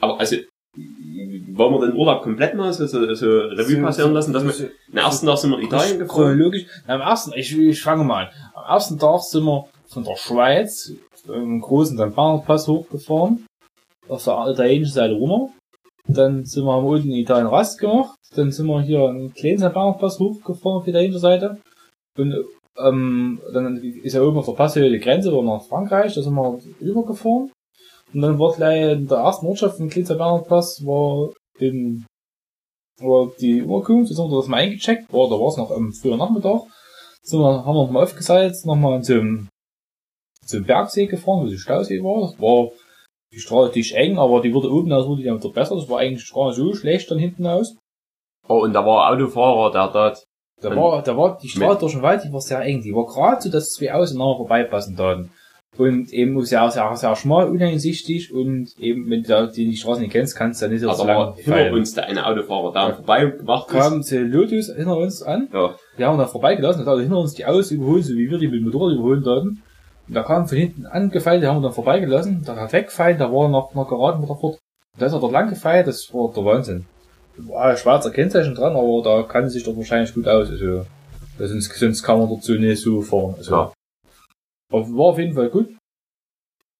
Aber 0.00 0.18
also, 0.18 0.36
wollen 0.76 1.74
wir 1.74 1.86
den 1.86 1.96
Urlaub 1.96 2.22
komplett 2.22 2.54
mal 2.54 2.72
so, 2.72 2.86
so, 2.86 3.14
so 3.14 3.26
Revue 3.26 3.80
passieren 3.80 4.12
lassen, 4.12 4.32
dass 4.32 4.44
wir 4.44 4.70
den 4.88 4.96
ersten 4.96 5.26
Tag 5.26 5.38
sind 5.38 5.50
wir 5.50 5.58
in 5.58 5.66
Italien 5.66 5.98
gefahren. 5.98 6.36
Chronologisch. 6.36 6.66
Am 6.86 7.00
ersten, 7.00 7.32
ich, 7.34 7.56
ich 7.56 7.80
fange 7.80 8.04
mal 8.04 8.26
an. 8.26 8.32
Am 8.54 8.64
ersten 8.64 8.98
Tag 8.98 9.22
sind 9.22 9.44
wir 9.44 9.68
von 9.86 10.04
der 10.04 10.16
Schweiz 10.16 10.92
im 11.28 11.60
großen. 11.60 11.96
Pass 12.14 12.66
hochgefahren. 12.66 13.46
Auf 14.08 14.24
der 14.24 14.48
italienischen 14.48 14.94
Seite 14.94 15.14
runter. 15.14 15.52
Dann 16.06 16.44
sind 16.44 16.64
wir 16.64 16.72
haben 16.72 16.84
unten 16.84 17.08
in 17.08 17.16
Italien 17.16 17.46
Rast 17.46 17.78
gemacht. 17.78 18.18
Dann 18.34 18.50
sind 18.50 18.66
wir 18.66 18.82
hier 18.82 19.08
einen 19.08 19.32
kleinen. 19.32 19.72
Pass 19.72 20.18
hochgefahren 20.18 20.78
auf 20.78 20.84
die 20.84 20.90
italienische 20.90 21.20
Seite. 21.20 21.58
Und 22.18 22.34
ähm, 22.78 23.40
dann 23.52 23.76
ist 23.76 24.14
ja 24.14 24.22
oben 24.22 24.38
auf 24.38 24.46
der 24.46 24.52
Passhöhe 24.52 24.90
die 24.90 24.98
Grenze 24.98 25.32
war 25.32 25.42
nach 25.42 25.66
Frankreich. 25.66 26.14
Da 26.14 26.22
sind 26.22 26.34
wir 26.34 26.60
übergefahren. 26.80 27.52
Und 28.12 28.20
dann 28.20 28.38
war 28.38 28.52
gleich 28.52 28.92
in 28.92 29.08
der 29.08 29.18
ersten 29.18 29.46
Ortschaft 29.46 29.76
kleinen 29.76 29.90
St. 29.90 30.48
Pass 30.48 30.84
war 30.84 31.30
in 31.58 32.06
war 32.98 33.32
die 33.40 33.62
Unterkunft, 33.62 34.10
da 34.10 34.14
sind 34.14 34.30
wir 34.30 34.36
das 34.36 34.48
mal 34.48 34.58
eingecheckt, 34.58 35.08
boah, 35.08 35.28
da 35.28 35.34
war 35.34 35.48
es 35.48 35.56
noch 35.56 35.70
am 35.70 35.92
frühen 35.92 36.18
Nachmittag. 36.18 36.62
Sind 37.22 37.40
wir, 37.40 37.64
haben 37.64 37.74
wir 37.74 37.84
nochmal 37.84 38.04
aufgesalzt, 38.04 38.66
nochmal 38.66 39.02
zum, 39.02 39.48
zum 40.44 40.64
Bergsee 40.64 41.06
gefahren, 41.06 41.44
wo 41.44 41.48
die 41.48 41.58
Stausee 41.58 42.02
war. 42.02 42.28
Das 42.28 42.40
war 42.40 42.70
die 43.32 43.40
Straße 43.40 43.72
die 43.72 43.80
ist 43.80 43.92
eng, 43.92 44.18
aber 44.18 44.40
die 44.40 44.54
wurde 44.54 44.70
oben 44.70 44.92
aus, 44.92 45.06
wurde 45.06 45.22
die 45.22 45.28
wieder 45.28 45.50
besser. 45.50 45.74
Das 45.74 45.88
war 45.88 45.98
eigentlich 45.98 46.32
gar 46.32 46.48
nicht 46.48 46.56
so 46.56 46.72
schlecht 46.74 47.10
dann 47.10 47.18
hinten 47.18 47.46
aus. 47.46 47.76
Oh, 48.46 48.62
und 48.62 48.74
da 48.74 48.84
war 48.86 49.06
ein 49.06 49.14
Autofahrer, 49.14 49.72
der 49.72 49.88
dort, 49.88 50.24
Da 50.60 50.70
Und 50.70 50.76
war, 50.76 51.02
da 51.02 51.16
war 51.16 51.38
die 51.42 51.48
Straße 51.48 51.80
durch 51.80 51.92
den 51.92 52.02
Wald, 52.02 52.22
die 52.24 52.32
war 52.32 52.40
sehr 52.40 52.60
eng. 52.60 52.80
Die 52.82 52.94
war 52.94 53.06
gerade 53.06 53.42
so, 53.42 53.50
dass 53.50 53.70
zwei 53.70 53.92
auseinander 53.92 54.36
vorbeipassen 54.36 54.96
taten. 54.96 55.30
Und 55.76 56.12
eben 56.12 56.40
sehr, 56.44 56.70
sehr, 56.70 56.94
sehr 56.94 57.16
schmal, 57.16 57.48
uneinsichtig 57.48 58.32
und 58.32 58.68
eben, 58.78 59.10
wenn 59.10 59.24
du 59.24 59.28
da 59.28 59.46
die, 59.46 59.68
die 59.68 59.76
Straße 59.76 60.00
nicht 60.00 60.12
kennst, 60.12 60.36
kannst 60.36 60.62
du 60.62 60.66
da 60.66 60.72
nicht 60.72 60.82
so 60.82 60.88
also 60.88 61.04
lang 61.04 61.34
hinter 61.34 61.72
uns 61.72 61.94
der 61.94 62.06
eine 62.06 62.24
Autofahrer, 62.24 62.72
der 62.72 62.94
vorbei 62.94 63.26
gemacht 63.26 63.66
ist. 63.66 63.74
kam 63.74 64.02
der 64.02 64.20
Lotus 64.20 64.72
hinter 64.72 64.96
uns 64.96 65.22
an 65.24 65.48
Ja. 65.52 65.74
Die 65.98 66.04
haben 66.04 66.16
da 66.16 66.26
vorbeigelassen, 66.26 66.82
hat 66.82 66.88
also 66.88 67.02
hinter 67.02 67.18
uns 67.18 67.34
die 67.34 67.44
Autos 67.44 67.72
überholt, 67.72 68.04
so 68.04 68.14
wie 68.14 68.30
wir 68.30 68.38
die 68.38 68.46
mit 68.46 68.60
dem 68.60 68.66
Motorrad 68.66 68.94
überholen 68.94 69.24
sollten. 69.24 69.62
Da 70.06 70.22
kam 70.22 70.46
von 70.46 70.58
hinten 70.58 70.86
angefeilt, 70.86 71.42
die 71.42 71.48
haben 71.48 71.56
wir 71.56 71.62
dann 71.62 71.72
vorbeigelassen. 71.72 72.42
Da 72.46 72.54
hat 72.54 72.72
weggefeilt, 72.72 73.20
da 73.20 73.32
war 73.32 73.48
noch, 73.48 73.74
noch 73.74 73.88
geraten 73.88 74.22
wieder 74.22 74.36
fort. 74.36 74.58
Da 74.96 75.06
ist 75.06 75.12
er 75.12 75.18
dort 75.18 75.32
lang 75.32 75.50
gefeilt, 75.50 75.88
das 75.88 76.14
war 76.14 76.32
der 76.32 76.44
Wahnsinn. 76.44 76.86
War 77.36 77.76
schwarzer 77.76 78.10
Kennzeichen 78.10 78.54
dran, 78.54 78.76
aber 78.76 79.02
da 79.02 79.22
kann 79.24 79.48
sich 79.48 79.64
doch 79.64 79.76
wahrscheinlich 79.76 80.14
gut 80.14 80.26
aus. 80.28 80.50
Also, 80.50 80.86
sonst, 81.38 81.72
sonst 81.74 82.02
kann 82.02 82.18
man 82.18 82.28
dort 82.28 82.44
so 82.44 82.52
nicht 82.54 82.80
so 82.80 83.00
fahren. 83.02 83.34
Also, 83.36 83.50
Ja. 83.54 83.72
aber 84.72 84.82
war 84.90 85.06
auf 85.06 85.18
jeden 85.18 85.34
Fall 85.34 85.50
gut. 85.50 85.68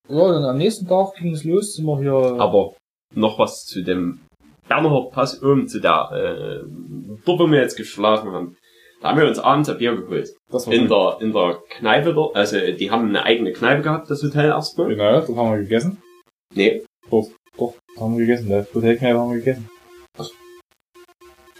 Ja, 0.08 0.32
dann 0.32 0.44
am 0.44 0.58
nächsten 0.58 0.86
Tag 0.86 1.14
ging 1.16 1.32
es 1.32 1.44
los, 1.44 1.74
sind 1.74 1.86
wir 1.86 1.98
hier. 1.98 2.38
Aber 2.40 2.74
noch 3.14 3.38
was 3.38 3.64
zu 3.64 3.82
dem 3.82 4.20
Berner 4.68 5.08
Pass 5.10 5.42
oben 5.42 5.66
zu 5.68 5.80
der, 5.80 6.10
äh, 6.12 6.64
dort 7.24 7.38
wo 7.40 7.46
wir 7.50 7.60
jetzt 7.60 7.76
geschlafen 7.76 8.30
haben. 8.32 8.56
Da 9.02 9.10
haben 9.10 9.18
wir 9.20 9.26
uns 9.28 9.38
abends 9.38 9.68
ein 9.68 9.76
Bier 9.78 9.94
geholt. 9.96 10.30
das 10.50 10.66
war 10.66 10.72
In 10.74 10.88
gut. 10.88 10.90
der, 10.90 11.26
in 11.26 11.32
der 11.32 11.58
Kneipe 11.78 12.14
dort, 12.14 12.34
also 12.36 12.56
die 12.58 12.90
haben 12.90 13.08
eine 13.08 13.22
eigene 13.24 13.52
Kneipe 13.52 13.82
gehabt, 13.82 14.08
das 14.10 14.22
Hotel 14.22 14.46
erstmal. 14.46 14.88
Genau, 14.88 15.20
das 15.20 15.28
haben 15.28 15.50
wir 15.52 15.58
gegessen. 15.58 16.02
Nee. 16.54 16.84
Doch, 17.10 17.28
doch, 17.58 17.74
haben 17.98 18.12
wir 18.16 18.20
gegessen. 18.26 18.48
Das 18.48 18.72
Hotelkneipe 18.74 19.18
haben 19.18 19.30
wir 19.30 19.38
gegessen. 19.38 19.68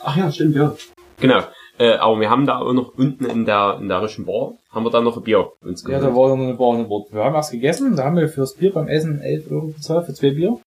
Ach 0.05 0.17
ja, 0.17 0.31
stimmt, 0.31 0.55
ja. 0.57 0.77
Genau. 1.21 1.43
Äh, 1.79 1.95
aber 1.95 2.21
wir 2.21 2.31
haben 2.31 2.47
da 2.47 2.59
auch 2.59 2.73
noch 2.73 2.95
unten 2.97 3.25
in 3.25 3.45
der, 3.47 3.79
in 3.81 3.89
der 3.89 4.01
Rischen 4.03 4.25
Bar, 4.27 4.55
haben 4.71 4.85
wir 4.85 4.91
dann 4.91 5.03
noch 5.05 5.17
ein 5.17 5.23
Bier 5.25 5.51
uns 5.61 5.83
Ja, 5.83 5.99
geholt. 5.99 6.05
da 6.05 6.17
war 6.17 6.29
noch 6.37 6.45
eine 6.45 6.55
Bar 6.55 6.75
an 6.77 6.89
Bord. 6.89 7.13
Wir 7.13 7.25
haben 7.25 7.35
erst 7.35 7.51
gegessen, 7.51 7.97
da 7.97 8.05
haben 8.05 8.17
wir 8.17 8.29
fürs 8.29 8.55
Bier 8.55 8.73
beim 8.73 8.87
Essen 8.87 9.21
11 9.21 9.51
Euro 9.51 9.67
bezahlt, 9.69 10.07
für 10.07 10.15
zwei 10.15 10.31
Bier. 10.31 10.61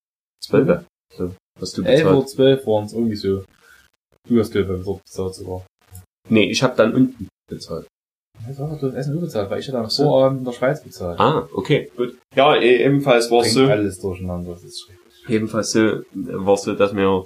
Zwölf. 0.43 0.83
So, 1.15 1.31
was 1.59 1.71
du 1.71 1.83
11 1.83 2.01
oder 2.05 2.09
bezahlt. 2.15 2.29
12 2.29 2.67
waren 2.67 2.85
es 2.85 2.93
irgendwie 2.93 3.15
so. 3.15 3.43
Du 4.27 4.39
hast 4.39 4.51
Geld 4.51 4.67
beim 4.67 4.83
Dort 4.83 5.01
bezahlt 5.05 5.35
sogar. 5.35 5.65
Nee, 6.29 6.49
ich 6.51 6.61
habe 6.61 6.75
dann 6.75 6.93
unten 6.93 7.29
bezahlt. 7.49 7.87
Ja, 8.45 8.53
du 8.53 8.71
hast 8.71 8.83
das 8.83 8.93
Essen 8.93 9.13
nur 9.13 9.21
bezahlt, 9.21 9.49
weil 9.49 9.59
ich 9.61 9.67
hatte 9.69 9.77
am 9.79 9.89
so. 9.89 10.03
Vorabend 10.03 10.39
in 10.39 10.45
der 10.45 10.51
Schweiz 10.51 10.83
bezahlt. 10.83 11.19
Ah, 11.19 11.47
okay, 11.53 11.89
gut. 11.95 12.17
Ja, 12.35 12.55
e- 12.55 12.83
ebenfalls 12.83 13.31
war 13.31 13.41
es 13.41 13.53
so. 13.53 13.63
alles 13.65 13.99
durcheinander, 14.01 14.51
das 14.51 14.63
ist 14.63 14.81
schrecklich. 14.81 15.23
Jedenfalls 15.27 15.71
so, 15.71 16.01
war 16.13 16.57
so, 16.57 16.73
dass 16.75 16.93
wir 16.95 17.25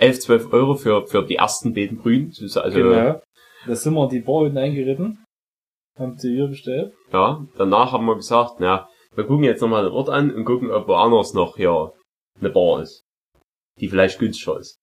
11, 0.00 0.20
12 0.20 0.52
Euro 0.52 0.74
für, 0.74 1.06
für 1.06 1.24
die 1.24 1.36
ersten 1.36 1.74
beiden 1.74 1.98
Brühen, 1.98 2.32
also, 2.40 2.60
genau. 2.70 3.20
Da 3.66 3.76
sind 3.76 3.94
wir 3.94 4.08
die 4.08 4.20
Bar 4.20 4.42
unten 4.42 4.58
eingeritten. 4.58 5.24
Haben 5.98 6.16
die 6.16 6.34
Bier 6.34 6.46
bestellt. 6.46 6.94
ja, 7.12 7.44
danach 7.58 7.92
haben 7.92 8.06
wir 8.06 8.16
gesagt, 8.16 8.54
na, 8.58 8.88
wir 9.14 9.24
gucken 9.24 9.44
jetzt 9.44 9.60
nochmal 9.60 9.84
den 9.84 9.92
Ort 9.92 10.08
an 10.08 10.30
und 10.34 10.44
gucken, 10.44 10.70
ob 10.70 10.88
woanders 10.88 11.34
noch 11.34 11.56
hier 11.56 11.92
eine 12.38 12.50
Bar 12.50 12.82
ist. 12.82 13.02
Die 13.78 13.88
vielleicht 13.88 14.18
günstiger 14.18 14.58
ist. 14.58 14.76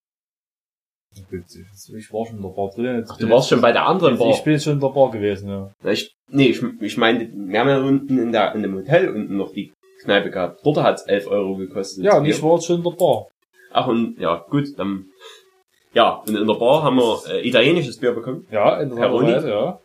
Ich 1.16 2.14
war 2.14 2.26
schon 2.26 2.38
in 2.38 2.44
der 2.44 2.50
Bar 2.50 2.70
drin. 2.70 2.98
Jetzt 2.98 3.12
Ach, 3.12 3.18
du 3.18 3.30
warst 3.30 3.50
schon 3.50 3.62
bei 3.62 3.72
der 3.72 3.88
anderen 3.88 4.18
Bar. 4.20 4.30
Ich 4.30 4.44
bin 4.44 4.54
jetzt 4.54 4.66
schon 4.66 4.74
in 4.74 4.80
der 4.80 4.90
Bar 4.90 5.10
gewesen, 5.10 5.50
ja. 5.50 5.72
Ich, 5.90 6.14
nee, 6.30 6.50
ich, 6.50 6.62
ich 6.82 6.98
meine, 6.98 7.32
wir 7.34 7.60
haben 7.60 7.70
ja 7.70 7.82
unten 7.82 8.20
in 8.20 8.32
der, 8.32 8.54
in 8.54 8.62
dem 8.62 8.76
Hotel 8.76 9.10
unten 9.10 9.38
noch 9.38 9.52
die 9.52 9.74
Kneipe 10.04 10.30
gehabt. 10.30 10.60
Dort 10.64 10.78
hat's 10.78 11.04
11 11.04 11.28
Euro 11.28 11.56
gekostet. 11.56 12.04
Ja, 12.04 12.18
und 12.18 12.26
ich 12.26 12.42
war 12.44 12.56
jetzt 12.56 12.66
schon 12.66 12.78
in 12.78 12.84
der 12.84 12.92
Bar. 12.92 13.28
Ach, 13.78 13.86
und, 13.86 14.18
ja, 14.18 14.44
gut, 14.50 14.70
dann, 14.80 15.12
ja, 15.94 16.24
und 16.26 16.36
in 16.36 16.48
der 16.48 16.56
Bar 16.56 16.82
haben 16.82 16.98
wir 16.98 17.22
äh, 17.30 17.48
italienisches 17.48 18.00
Bier 18.00 18.12
bekommen. 18.12 18.48
Ja, 18.50 18.82
in 18.82 18.90
der? 18.90 19.14
Weise, 19.14 19.50
ja. 19.52 19.80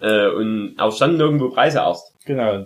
Äh, 0.00 0.30
und 0.34 0.76
auch 0.78 0.90
standen 0.90 1.18
nirgendwo 1.18 1.50
Preise 1.50 1.80
erst. 1.80 2.14
Genau. 2.24 2.64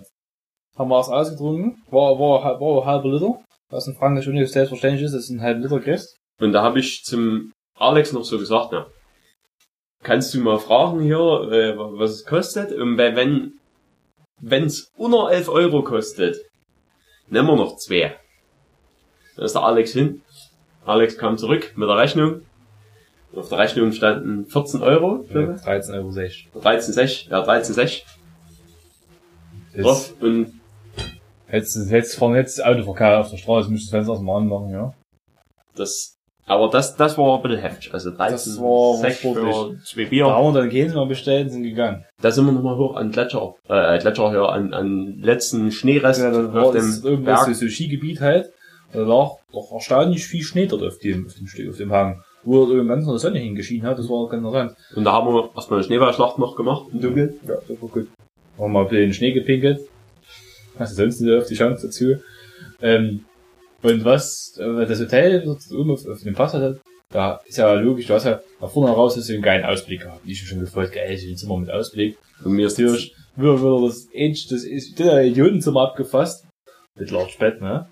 Haben 0.77 0.89
wir 0.89 0.99
es 1.01 1.09
ausgetrunken. 1.09 1.83
War, 1.91 2.17
war, 2.17 2.61
war 2.61 2.81
ein 2.81 2.85
halber 2.85 3.09
Liter. 3.09 3.43
Was 3.71 3.87
in 3.87 3.95
Frankreich 3.95 4.23
schon 4.23 4.35
nicht 4.35 4.53
selbstverständlich 4.53 5.03
ist, 5.03 5.13
dass 5.13 5.27
du 5.27 5.33
einen 5.33 5.41
halben 5.41 5.63
Liter 5.63 5.81
kriegst. 5.81 6.15
Und 6.39 6.53
da 6.53 6.63
habe 6.63 6.79
ich 6.79 7.03
zum 7.03 7.51
Alex 7.77 8.13
noch 8.13 8.23
so 8.23 8.37
gesagt, 8.37 8.69
na, 8.71 8.87
kannst 10.01 10.33
du 10.33 10.39
mal 10.39 10.59
fragen 10.59 11.01
hier, 11.01 11.51
äh, 11.51 11.77
was 11.77 12.11
es 12.11 12.25
kostet? 12.25 12.71
Und 12.71 12.97
wenn 12.97 13.59
wenn's 14.39 14.87
unter 14.95 15.29
11 15.29 15.49
Euro 15.49 15.83
kostet, 15.83 16.37
nehmen 17.27 17.49
wir 17.49 17.57
noch 17.57 17.75
zwei. 17.75 18.17
Da 19.35 19.43
ist 19.43 19.55
der 19.55 19.63
Alex 19.63 19.91
hin. 19.91 20.22
Alex 20.85 21.17
kam 21.17 21.37
zurück 21.37 21.73
mit 21.75 21.87
der 21.89 21.97
Rechnung. 21.97 22.41
Und 23.31 23.39
auf 23.39 23.49
der 23.49 23.57
Rechnung 23.59 23.91
standen 23.91 24.45
14 24.45 24.81
Euro, 24.83 25.25
Ja, 25.29 25.41
glaube 25.45 25.53
13,06 25.55 25.93
Euro. 25.95 26.19
ich. 26.25 26.49
13,6, 26.61 27.29
ja, 27.29 27.43
13,6 27.43 28.01
Jetzt, 29.73 29.83
drauf. 29.85 30.13
Und 30.21 30.53
jetzt, 31.51 31.75
jetzt 31.89 32.15
fahren 32.15 32.35
jetzt 32.35 32.63
Autoverkehr 32.63 33.19
auf 33.19 33.31
der 33.31 33.37
Straße, 33.37 33.69
müsstest 33.71 33.91
du 33.93 33.97
das 33.97 34.07
Fenster 34.07 34.23
mal 34.23 34.37
anmachen, 34.37 34.69
ja. 34.69 34.93
das, 35.75 36.15
aber 36.45 36.69
das, 36.69 36.95
das 36.95 37.17
war 37.17 37.37
ein 37.37 37.41
bisschen 37.41 37.59
heftig. 37.61 37.91
Also 37.93 38.11
Das 38.11 38.19
war 38.59 39.01
13,6 39.01 39.13
für 39.15 39.79
zwei 39.83 40.03
Da 40.03 40.09
Bier. 40.09 40.25
haben 40.27 40.53
wir 40.53 40.61
dann 40.61 40.69
Käse 40.69 40.93
noch 40.93 41.07
bestellt 41.07 41.51
sind 41.51 41.63
gegangen. 41.63 42.05
Da 42.21 42.29
sind 42.29 42.45
wir 42.45 42.51
nochmal 42.51 42.77
hoch 42.77 42.95
an 42.95 43.11
Gletscher, 43.11 43.55
äh, 43.67 43.97
Gletscher 43.97 44.29
hier, 44.29 44.47
an, 44.49 44.73
an 44.75 45.17
letzten 45.19 45.71
Schneerest 45.71 46.21
Ja, 46.21 46.29
da 46.29 46.47
auf 46.49 46.53
war 46.53 46.71
dem 46.71 46.81
das 46.81 47.01
Berg. 47.01 47.39
so, 47.45 47.53
so 47.53 47.67
Skigebiet 47.67 48.21
halt. 48.21 48.52
Da 48.93 48.99
lag 49.01 49.31
doch 49.51 49.71
erstaunlich 49.71 50.25
viel 50.25 50.43
Schnee 50.43 50.67
dort 50.67 50.83
auf 50.83 50.99
dem, 50.99 51.25
auf 51.25 51.33
dem, 51.33 51.47
Stück- 51.47 51.69
auf 51.69 51.77
dem 51.77 51.91
Hang. 51.91 52.21
Wo 52.43 52.65
irgendwann 52.65 52.87
ganz 52.97 53.05
noch 53.05 53.13
die 53.13 53.19
Sonne 53.19 53.39
hingeschienen 53.39 53.87
hat, 53.87 53.97
das 53.97 54.09
war 54.09 54.27
ganz 54.29 54.43
interessant. 54.43 54.75
Und 54.95 55.03
da 55.05 55.13
haben 55.13 55.33
wir 55.33 55.49
erstmal 55.55 55.79
eine 55.79 55.87
Schneeballschlacht 55.87 56.37
noch 56.37 56.55
gemacht 56.55 56.87
im 56.91 57.01
Dunkeln. 57.01 57.39
Ja, 57.47 57.55
das 57.67 57.81
war 57.81 57.89
gut. 57.89 58.07
Haben 58.57 58.59
wir 58.59 58.67
mal 58.67 58.81
ein 58.81 58.89
bisschen 58.89 59.05
den 59.07 59.13
Schnee 59.13 59.31
gepinkelt. 59.31 59.79
Hast 60.77 60.91
du 60.91 60.95
sonst 61.03 61.21
nicht 61.21 61.33
auf 61.33 61.47
die 61.47 61.55
Chance 61.55 61.87
dazu. 61.87 62.15
Ähm, 62.81 63.25
und 63.81 64.03
was, 64.05 64.57
äh, 64.57 64.85
das 64.85 64.99
Hotel 64.99 65.41
dort 65.43 65.59
oben 65.71 65.91
auf, 65.91 66.05
auf 66.07 66.21
dem 66.21 66.33
Pass 66.33 66.53
hat, 66.53 66.79
da 67.11 67.39
ist 67.45 67.57
ja 67.57 67.73
logisch, 67.73 68.07
du 68.07 68.13
hast 68.13 68.25
ja 68.25 68.41
nach 68.59 68.69
vorne 68.69 68.91
raus 68.93 69.15
hast 69.15 69.29
du 69.29 69.33
einen 69.33 69.41
geilen 69.43 69.65
Ausblick 69.65 70.01
gehabt. 70.01 70.21
Ich 70.25 70.41
hab 70.41 70.47
schon 70.47 70.59
gefreut, 70.59 70.91
geil, 70.91 71.11
ich 71.13 71.29
ein 71.29 71.37
Zimmer 71.37 71.57
mit 71.57 71.69
Ausblick. 71.69 72.17
Und 72.43 72.53
mir 72.53 72.67
ist 72.67 72.77
wird 72.77 73.13
wieder 73.35 73.81
das 73.87 74.07
das 74.49 74.63
ist 74.63 74.99
der 74.99 75.23
Idiotenzimmer 75.25 75.81
abgefasst. 75.81 76.45
Mit 76.95 77.09
Large 77.11 77.33
Bett, 77.39 77.61
ne? 77.61 77.87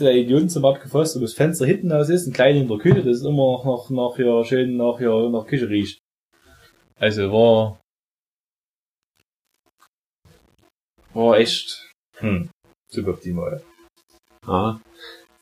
Der 0.00 0.14
Idiotenzimmer 0.14 0.70
abgefasst 0.70 1.16
und 1.16 1.22
das 1.22 1.34
Fenster 1.34 1.66
hinten 1.66 1.92
aus 1.92 2.08
ist, 2.08 2.26
ein 2.26 2.32
klein 2.32 2.56
in 2.56 2.68
der 2.68 2.78
Küche, 2.78 3.02
das 3.02 3.18
ist 3.18 3.24
immer 3.24 3.62
noch, 3.64 3.90
noch 3.90 4.16
hier 4.16 4.44
schön 4.44 4.76
nach 4.76 4.98
hier, 4.98 5.28
nach 5.30 5.46
Küche 5.46 5.68
riecht. 5.68 5.98
Also 6.96 7.32
war, 7.32 7.80
war 11.14 11.38
echt, 11.38 11.90
hm, 12.18 12.50
suboptimal. 12.90 13.62
ja, 14.46 14.80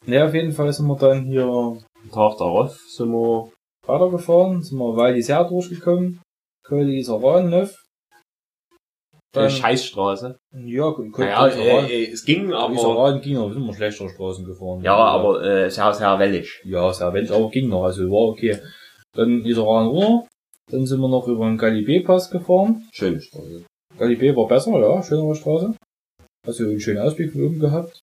Ne, 0.08 0.24
auf 0.24 0.34
jeden 0.34 0.52
Fall 0.52 0.72
sind 0.72 0.86
wir 0.86 0.96
dann 0.96 1.24
hier 1.24 1.44
am 1.46 2.10
Tag 2.12 2.38
darauf 2.38 2.78
sind 2.88 3.10
wir, 3.10 3.50
weitergefahren, 3.86 4.62
sind 4.62 4.78
wir 4.78 4.96
Val 4.96 5.14
d'Isère 5.14 5.48
durchgekommen, 5.48 6.22
Col 6.64 6.84
d'Isaran-Neuf. 6.84 7.85
Äh, 9.44 9.50
Scheißstraße. 9.50 10.38
ja, 10.52 10.90
Col 10.90 11.10
Naja, 11.16 11.48
äh, 11.48 12.04
äh, 12.04 12.12
es 12.12 12.24
ging, 12.24 12.52
aber, 12.52 12.74
Isaran 12.74 13.20
ging 13.20 13.34
noch, 13.34 13.48
wir 13.48 13.54
sind 13.54 13.66
wir 13.66 13.74
schlechtere 13.74 14.08
Straßen 14.08 14.44
gefahren. 14.44 14.82
ja, 14.82 14.96
aber, 14.96 15.42
äh, 15.42 15.70
sehr, 15.70 15.92
sehr 15.94 16.18
wellig. 16.18 16.60
Ja, 16.64 16.92
sehr 16.92 17.12
wenig, 17.12 17.30
aber 17.30 17.50
ging 17.50 17.68
noch, 17.68 17.84
also 17.84 18.04
war 18.10 18.28
okay. 18.28 18.58
Dann 19.14 19.44
Iseran 19.44 19.88
runter, 19.88 20.26
dann 20.70 20.86
sind 20.86 21.00
wir 21.00 21.08
noch 21.08 21.28
über 21.28 21.46
den 21.46 21.58
Galibé-Pass 21.58 22.30
gefahren. 22.30 22.86
Schöne 22.92 23.20
Straße. 23.20 23.64
Galibé 23.98 24.36
war 24.36 24.46
besser, 24.46 24.78
ja, 24.78 25.02
schönere 25.02 25.34
Straße. 25.34 25.74
Also 26.46 26.64
einen 26.64 26.80
schönen 26.80 27.00
Ausblick 27.00 27.32
von 27.32 27.44
oben 27.44 27.58
gehabt. 27.58 28.00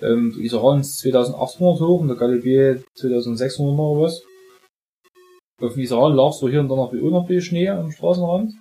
Ähm, 0.00 0.34
Iseran 0.38 0.80
ist 0.80 0.98
2800 0.98 1.80
hoch 1.80 2.00
und 2.00 2.08
der 2.08 2.16
Galibé 2.16 2.82
2600 2.94 3.78
oder 3.78 4.02
was. 4.02 4.22
Auf 5.60 5.72
dem 5.72 5.82
Iseran 5.82 6.14
lag 6.14 6.32
so 6.32 6.48
hier 6.48 6.60
und 6.60 6.68
da 6.68 6.76
noch 6.76 6.92
wie 6.92 7.00
noch 7.02 7.26
viel 7.26 7.40
Schnee 7.40 7.68
am 7.68 7.90
Straßenrand. 7.90 8.54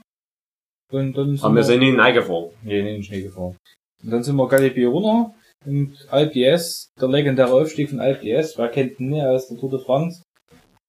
Und 0.91 1.17
dann 1.17 1.35
sind 1.35 1.43
Aber 1.43 1.55
wir 1.55 1.63
sind 1.63 1.81
in 1.81 1.97
den 1.97 2.13
gefahren. 2.13 2.49
Nee, 2.63 2.79
in 2.79 2.85
den 2.85 3.03
Schnee 3.03 3.21
gefahren. 3.21 3.57
Und 4.03 4.11
dann 4.11 4.23
sind 4.23 4.35
wir 4.35 4.47
Galipé 4.47 4.87
runter 4.87 5.33
und 5.65 6.07
Alp 6.09 6.33
der 6.33 7.09
legendäre 7.09 7.51
Aufstieg 7.51 7.89
von 7.89 7.99
Alp 7.99 8.21
wer 8.23 8.69
kennt 8.69 8.99
ihn 8.99 9.09
nicht 9.09 9.25
aus 9.25 9.47
der 9.47 9.57
Tour 9.57 9.71
de 9.71 9.79
France, 9.79 10.23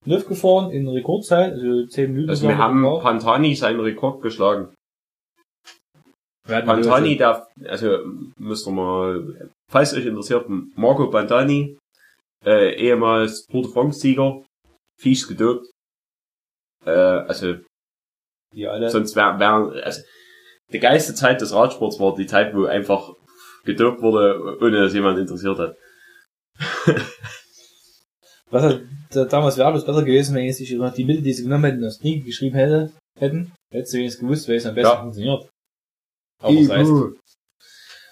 Neuf 0.05 0.27
gefahren 0.27 0.71
in 0.71 0.89
Rekordzeit, 0.89 1.53
also 1.53 1.87
10 1.87 2.13
Minuten. 2.13 2.31
Also 2.31 2.49
wir 2.49 2.59
haben 2.59 2.83
Pantani 2.83 3.55
seinen 3.55 3.81
Rekord 3.81 4.23
geschlagen. 4.23 4.75
Pantani, 6.47 7.17
der, 7.17 7.47
also 7.67 7.99
müsst 8.39 8.67
ihr 8.67 8.73
mal, 8.73 9.51
falls 9.71 9.93
euch 9.93 10.07
interessiert, 10.07 10.47
Marco 10.77 11.11
Pantani, 11.11 11.77
äh, 12.45 12.75
ehemals 12.75 13.45
Tour 13.47 13.65
de 13.65 13.73
France-Sieger, 13.73 14.45
fies 14.99 15.29
gedopt. 15.29 15.67
Äh, 16.87 16.91
also 16.91 17.57
Die 18.55 18.67
alle. 18.67 18.91
sonst 18.91 19.15
wäre, 19.17 19.39
wär, 19.39 19.85
also 19.85 20.03
die 20.73 20.79
geilste 20.79 21.15
Zeit 21.15 21.41
des 21.41 21.53
Radsports 21.53 21.99
war 22.01 22.15
die 22.15 22.27
Zeit, 22.27 22.55
wo 22.55 22.65
einfach 22.65 23.13
gedopt 23.65 24.03
wurde, 24.03 24.59
ohne 24.61 24.83
dass 24.83 24.95
jemand 24.95 25.19
interessiert 25.19 25.59
hat. 25.59 25.77
Was 28.51 28.81
da, 29.11 29.25
damals 29.25 29.57
wäre 29.57 29.69
alles 29.69 29.85
besser 29.85 30.03
gewesen, 30.03 30.35
wenn 30.35 30.45
jetzt 30.45 30.61
immer 30.61 30.91
die 30.91 31.05
Mittel, 31.05 31.23
die 31.23 31.33
sie 31.33 31.43
genommen 31.45 31.65
hätten, 31.65 31.83
das 31.83 32.01
nie 32.01 32.21
geschrieben 32.21 32.57
hätte, 32.57 32.93
hätten. 33.19 33.53
Hättest 33.71 33.93
du 33.93 33.99
wenigstens 33.99 34.21
gewusst, 34.21 34.49
wer 34.49 34.57
es 34.57 34.67
am 34.67 34.75
besten 34.75 34.89
Ja. 34.95 35.01
funktioniert. 35.01 35.51
Aber 36.41 36.63
sei 36.65 36.81
es, 36.81 36.89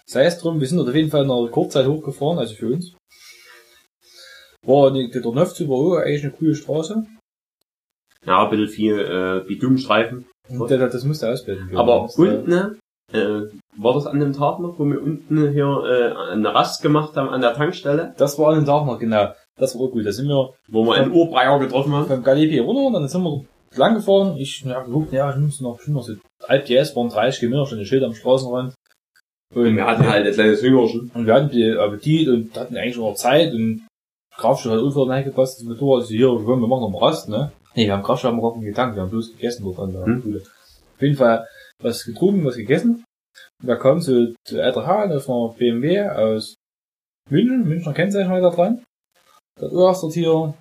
sei 0.06 0.24
es 0.26 0.38
drum, 0.38 0.60
wir 0.60 0.66
sind 0.66 0.78
dort 0.78 0.88
auf 0.90 0.94
jeden 0.94 1.10
Fall 1.10 1.24
in 1.24 1.30
einer 1.30 1.44
Rekordzeit 1.44 1.86
hochgefahren, 1.86 2.38
also 2.38 2.54
für 2.54 2.68
uns. 2.72 2.94
War 4.62 4.92
die, 4.92 5.10
der 5.10 5.22
Neuf 5.22 5.54
zu 5.54 5.64
Übero 5.64 5.94
eigentlich 5.96 6.24
eine 6.24 6.32
coole 6.32 6.54
Straße. 6.54 7.06
Ja, 8.26 8.44
ein 8.44 8.50
bisschen 8.50 8.68
viel 8.68 8.98
äh, 8.98 9.46
Bitumenstreifen. 9.46 10.26
Das, 10.48 10.68
das 10.68 11.04
musste 11.04 11.30
ausbilden. 11.30 11.76
Aber 11.76 12.02
Das, 12.02 12.18
äh, 12.18 12.22
unten, 12.22 12.78
äh, 13.12 13.42
war 13.76 13.94
das 13.94 14.06
an 14.06 14.20
dem 14.20 14.32
Tag 14.32 14.58
noch, 14.58 14.78
wo 14.78 14.84
wir 14.84 15.02
unten 15.02 15.52
hier 15.52 15.82
äh, 15.86 16.32
eine 16.32 16.54
Rast 16.54 16.82
gemacht 16.82 17.16
haben 17.16 17.28
an 17.28 17.40
der 17.40 17.54
Tankstelle, 17.54 18.14
Das 18.16 18.38
war 18.38 18.50
an 18.50 18.56
dem 18.56 18.66
Tag 18.66 18.86
noch, 18.86 18.98
genau. 18.98 19.32
Das 19.58 19.74
war 19.74 19.82
auch 19.86 19.90
gut. 19.90 20.04
Da 20.06 20.12
sind 20.12 20.28
wir 20.28 20.50
wo 20.68 20.84
wir 20.84 20.94
einen 20.94 21.12
Urbreier 21.12 21.58
getroffen 21.58 21.92
haben? 21.92 22.08
beim 22.08 22.22
Galipi 22.22 22.58
runter 22.58 22.86
und 22.86 22.92
dann 22.94 23.08
sind 23.08 23.22
wir 23.22 23.44
lang 23.76 23.94
gefahren. 23.94 24.36
Ich 24.38 24.64
hab 24.66 24.86
geguckt, 24.86 25.12
ja, 25.12 25.30
ich 25.30 25.36
muss 25.36 25.60
noch, 25.60 25.76
bestimmt 25.76 25.96
noch 25.96 26.02
so 26.02 26.14
halb 26.48 26.66
DS, 26.66 26.94
waren 26.96 27.08
30 27.08 27.40
Kilometer, 27.40 27.66
schon 27.66 27.78
ein 27.78 27.86
Schild 27.86 28.04
am 28.04 28.14
Straßenrand. 28.14 28.74
Und, 29.54 29.76
Wir 29.76 29.86
hatten 29.86 30.08
halt 30.08 30.26
ein 30.26 30.32
kleines 30.32 30.62
Hüngerchen. 30.62 31.10
und 31.14 31.26
wir 31.26 31.34
hatten 31.34 31.50
die 31.50 31.70
Appetit 31.70 32.28
und 32.28 32.56
hatten 32.56 32.76
eigentlich 32.76 32.96
noch 32.96 33.14
Zeit 33.14 33.52
und 33.54 33.86
Kraftstoff 34.36 34.72
hat 34.72 34.80
unfair 34.80 35.08
reingepasst, 35.08 35.60
das 35.60 35.66
Motorrad 35.66 36.02
also 36.02 36.14
hier, 36.14 36.28
wir 36.28 36.56
machen 36.56 36.80
noch 36.80 36.90
mal 36.90 36.98
Rast, 36.98 37.28
ne? 37.28 37.52
Nee, 37.76 37.86
wir 37.86 37.92
haben 37.92 38.02
wir 38.02 38.42
gar 38.42 38.56
nicht 38.56 38.66
getankt, 38.66 38.96
wir 38.96 39.02
haben 39.02 39.10
bloß 39.10 39.32
gegessen 39.32 39.66
an 39.78 39.92
der 39.92 40.04
Hm. 40.06 40.42
Auf 40.94 41.02
jeden 41.02 41.16
Fall 41.16 41.46
was 41.82 42.04
getrunken, 42.04 42.44
was 42.44 42.56
gegessen. 42.56 43.04
Und 43.60 43.68
da 43.68 43.76
kam 43.76 44.00
so 44.00 44.32
zu 44.44 44.58
LTH, 44.58 45.08
das 45.08 45.28
war 45.28 45.54
BMW 45.54 46.08
aus 46.08 46.54
München, 47.28 47.68
Münchner 47.68 47.92
Kennzeichen 47.92 48.30
war 48.30 48.40
da 48.40 48.50
dran. 48.50 48.82
Da 49.60 49.66
erst 49.66 50.02
dort 50.02 50.14
hier, 50.14 50.54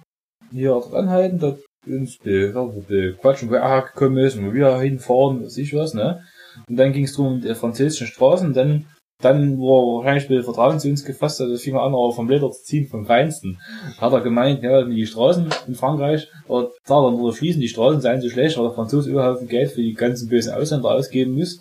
hier 0.51 0.69
dort 0.69 0.93
anhalten, 0.93 1.39
dort 1.39 1.59
uns 1.85 2.17
quatschen, 2.19 3.49
wo 3.49 3.55
er 3.55 3.81
gekommen 3.83 4.17
ist 4.17 4.35
und 4.35 4.47
wo 4.47 4.53
wir 4.53 4.77
hinfahren, 4.79 5.43
weiß 5.43 5.57
ich 5.57 5.73
was, 5.73 5.93
ne? 5.93 6.21
Und 6.67 6.75
dann 6.75 6.91
ging 6.91 7.05
es 7.05 7.13
drum, 7.13 7.41
die 7.41 7.53
französischen 7.55 8.07
Straßen, 8.07 8.53
dann, 8.53 8.87
dann, 9.25 9.57
wo 9.57 9.79
er 9.79 9.97
wahrscheinlich 9.97 10.29
mit 10.29 10.45
Vertrauen 10.45 10.79
zu 10.79 10.87
uns 10.87 11.03
gefasst 11.03 11.39
hat, 11.39 11.49
das 11.49 11.63
fing 11.63 11.75
an, 11.75 11.93
aber 11.93 12.13
vom 12.13 12.29
Leder 12.29 12.51
zu 12.51 12.63
ziehen, 12.63 12.87
vom 12.87 13.05
Feinsten. 13.05 13.59
Hat 13.97 14.13
er 14.13 14.21
gemeint, 14.21 14.63
ja, 14.63 14.83
die 14.83 15.05
Straßen 15.05 15.49
in 15.67 15.75
Frankreich, 15.75 16.29
oder 16.47 16.69
da 16.85 17.01
dann 17.01 17.15
oder 17.15 17.35
schließen, 17.35 17.59
die 17.59 17.67
Straßen 17.67 18.01
seien 18.01 18.21
so 18.21 18.29
schlecht, 18.29 18.57
weil 18.57 18.65
der 18.65 18.73
Franzose 18.73 19.09
überhaupt 19.09 19.47
Geld 19.49 19.71
für 19.71 19.81
die 19.81 19.93
ganzen 19.93 20.29
bösen 20.29 20.53
Ausländer 20.53 20.91
ausgeben 20.91 21.33
muss, 21.33 21.59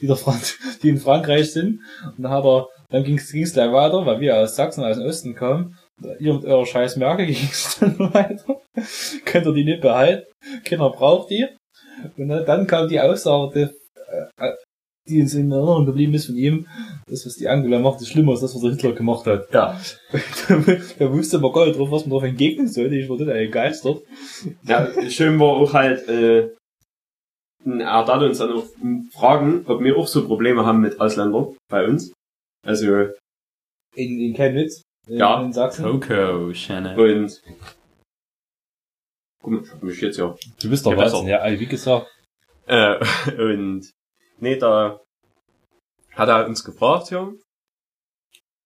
die, 0.00 0.06
der 0.06 0.16
Franz 0.16 0.56
die 0.82 0.88
in 0.88 0.98
Frankreich 0.98 1.52
sind. 1.52 1.80
Und 2.16 2.24
dann 2.24 2.32
hat 2.32 2.44
er, 2.44 2.68
dann 2.90 3.04
ging's, 3.04 3.30
ging's 3.30 3.52
gleich 3.52 3.72
weiter, 3.72 4.06
weil 4.06 4.20
wir 4.20 4.38
aus 4.38 4.56
Sachsen, 4.56 4.82
aus 4.82 4.96
dem 4.96 5.06
Osten 5.06 5.34
kamen, 5.34 5.76
ihr 6.18 6.34
mit 6.34 6.44
eurer 6.44 6.66
scheiß 6.66 6.96
Merke 6.96 7.26
ging's 7.26 7.78
dann 7.78 7.98
weiter. 8.14 8.60
Könnt 9.24 9.46
ihr 9.46 9.52
die 9.52 9.64
nicht 9.64 9.82
behalten? 9.82 10.26
Keiner 10.64 10.90
braucht 10.90 11.30
die. 11.30 11.46
Und 12.16 12.28
dann, 12.28 12.66
kam 12.66 12.88
die 12.88 13.00
Aussage, 13.00 13.72
äh, 14.38 14.52
die 15.08 15.20
uns 15.20 15.34
in 15.34 15.50
Erinnerung 15.50 15.84
geblieben 15.86 16.14
ist 16.14 16.26
von 16.26 16.36
ihm, 16.36 16.66
das, 17.06 17.26
was 17.26 17.34
die 17.34 17.48
Angela 17.48 17.78
macht, 17.78 18.00
ist 18.00 18.08
schlimmer 18.08 18.32
als 18.32 18.40
das, 18.40 18.54
was 18.54 18.62
der 18.62 18.70
Hitler 18.72 18.92
gemacht 18.92 19.26
hat. 19.26 19.52
Ja. 19.52 19.78
da 20.98 21.12
wusste 21.12 21.38
man 21.38 21.52
gar 21.52 21.66
nicht 21.66 21.78
drauf, 21.78 21.90
was 21.90 22.02
man 22.02 22.10
drauf 22.10 22.22
entgegnen 22.22 22.68
sollte. 22.68 22.96
Ich 22.96 23.08
war 23.08 23.18
total 23.18 23.44
begeistert. 23.44 24.02
ja. 24.62 25.10
Schön 25.10 25.38
war 25.38 25.48
auch 25.48 25.72
halt, 25.74 26.08
äh, 26.08 26.50
er 27.66 28.06
hat 28.06 28.22
uns 28.22 28.38
dann 28.38 28.52
auch 28.52 28.66
fragen, 29.12 29.64
ob 29.66 29.82
wir 29.82 29.96
auch 29.96 30.06
so 30.06 30.26
Probleme 30.26 30.64
haben 30.64 30.80
mit 30.80 31.00
Ausländern 31.00 31.54
bei 31.70 31.86
uns. 31.86 32.12
Also, 32.66 33.08
In, 33.94 34.20
in 34.20 34.34
Chemnitz. 34.34 34.82
In, 35.06 35.18
Ja. 35.18 35.42
In 35.42 35.52
Sachsen. 35.52 35.84
Coco 35.84 36.52
Channel. 36.52 36.98
und, 36.98 37.42
guck 39.42 39.52
mal, 39.52 39.62
ich 39.62 39.70
hab 39.70 39.82
mich 39.82 40.00
jetzt 40.00 40.18
ja 40.18 40.34
Du 40.60 40.70
bist 40.70 40.86
doch 40.86 40.96
was. 40.96 41.12
besser. 41.12 41.26
Ja, 41.28 41.60
wie 41.60 41.66
gesagt. 41.66 42.06
Äh, 42.66 42.96
und 43.38 43.90
nee, 44.44 44.56
da 44.56 45.00
hat 46.14 46.28
er 46.28 46.46
uns 46.46 46.62
gefragt, 46.62 47.10
ja. 47.10 47.32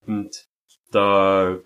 Und 0.07 0.45
da 0.91 1.59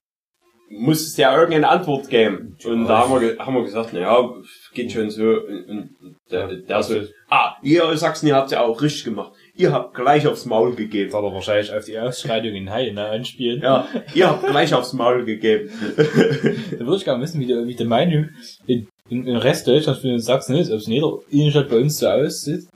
muss 0.69 1.03
es 1.03 1.17
ja 1.17 1.35
irgendeine 1.35 1.69
Antwort 1.69 2.09
geben. 2.09 2.57
Und 2.65 2.87
da 2.87 3.01
haben 3.01 3.21
wir, 3.21 3.39
haben 3.39 3.55
wir 3.55 3.63
gesagt, 3.63 3.91
na 3.93 4.01
ja, 4.01 4.31
geht 4.73 4.93
schon 4.93 5.11
so. 5.11 5.23
Und, 5.23 5.97
der, 6.31 6.49
der 6.57 6.83
so, 6.83 7.03
ah, 7.29 7.57
ihr 7.63 7.85
aus 7.85 8.01
Sachsen, 8.01 8.27
ihr 8.27 8.37
habt 8.37 8.51
ja 8.51 8.63
auch 8.63 8.81
richtig 8.81 9.05
gemacht. 9.05 9.33
Ihr 9.55 9.73
habt 9.73 9.95
gleich 9.95 10.27
aufs 10.27 10.47
Maul 10.47 10.75
gegeben. 10.75 11.13
hat 11.13 11.23
er 11.23 11.35
wahrscheinlich 11.35 11.73
auf 11.73 11.85
die 11.85 11.99
Ausschreitung 11.99 12.55
in 12.55 12.71
Haie 12.71 12.93
ne, 12.95 13.07
anspielen. 13.07 13.61
Ja, 13.61 13.87
ihr 14.15 14.29
habt 14.29 14.47
gleich 14.47 14.73
aufs 14.73 14.93
Maul 14.95 15.25
gegeben. 15.25 15.71
Da 16.73 16.87
würde 16.87 16.97
ich 16.97 17.05
gerne 17.05 17.23
wissen, 17.23 17.41
wie 17.41 17.47
die, 17.47 17.67
wie 17.67 17.75
die 17.75 17.85
Meinung 17.85 18.31
in, 18.67 18.89
in, 19.09 19.27
im 19.27 19.37
Rest 19.37 19.69
Deutschlands 19.69 20.01
für 20.01 20.09
den 20.09 20.21
Sachsen 20.21 20.57
ist, 20.57 20.71
ob 20.71 20.79
es 20.79 20.87
in 20.87 20.95
jeder 20.95 21.19
Innenstadt 21.31 21.69
bei 21.69 21.77
uns 21.77 21.99
so 21.99 22.09
aussieht. 22.09 22.67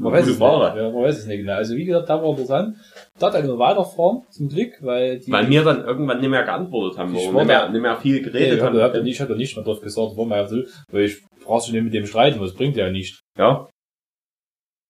Man 0.00 0.12
weiß 0.12 0.26
es 0.28 0.36
Frage. 0.38 0.74
nicht. 0.74 0.82
Ja, 0.82 0.90
man 0.92 1.02
weiß 1.02 1.18
es 1.18 1.26
nicht 1.26 1.38
genau. 1.38 1.54
Also 1.54 1.74
wie 1.76 1.84
gesagt, 1.84 2.08
da 2.08 2.22
war 2.22 2.30
interessant. 2.30 2.76
Da 3.18 3.26
hat 3.26 3.34
er 3.34 3.42
nur 3.42 3.58
weiterfahren, 3.58 4.22
zum 4.30 4.48
Glück, 4.48 4.72
weil 4.80 5.18
die... 5.18 5.32
Weil 5.32 5.48
wir 5.50 5.64
dann 5.64 5.84
irgendwann 5.84 6.20
nicht 6.20 6.30
mehr 6.30 6.44
geantwortet 6.44 6.98
haben, 6.98 7.12
wo 7.14 7.18
nicht 7.18 7.46
mehr, 7.46 7.68
nicht 7.68 7.80
mehr 7.80 7.96
viel 7.96 8.16
Nee, 8.16 8.22
geredet 8.22 8.58
ich 8.58 8.62
hatte, 8.64 8.82
haben. 8.82 8.94
hab, 8.94 9.04
ich 9.04 9.20
hatte 9.20 9.36
nicht 9.36 9.56
mal 9.56 9.62
drauf 9.64 9.80
gesagt, 9.80 10.12
warum 10.14 10.30
er 10.32 10.46
so, 10.46 10.62
weil 10.90 11.04
ich 11.04 11.18
brauchst 11.44 11.68
du 11.68 11.72
nicht 11.72 11.82
mit 11.84 11.94
dem 11.94 12.06
streiten, 12.06 12.40
was 12.40 12.54
bringt 12.54 12.76
ja 12.76 12.90
nicht. 12.90 13.20
Ja, 13.36 13.68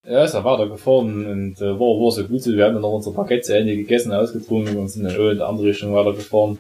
Er 0.07 0.25
ist 0.25 0.35
ja 0.35 0.45
weitergefahren 0.45 1.27
und 1.27 1.61
äh, 1.61 1.73
war, 1.79 1.81
war 1.81 2.11
so 2.11 2.25
gut 2.25 2.43
so. 2.43 2.53
Wir 2.53 2.65
haben 2.65 2.75
dann 2.75 2.83
noch 2.83 2.93
unser 2.93 3.13
Paket 3.13 3.45
zu 3.45 3.57
Ende 3.57 3.77
gegessen, 3.77 4.13
ausgetrunken 4.13 4.77
und 4.77 4.89
sind 4.89 5.05
dann 5.05 5.15
in 5.15 5.37
die 5.37 5.43
andere 5.43 5.67
Richtung 5.69 5.95
weitergefahren. 5.95 6.59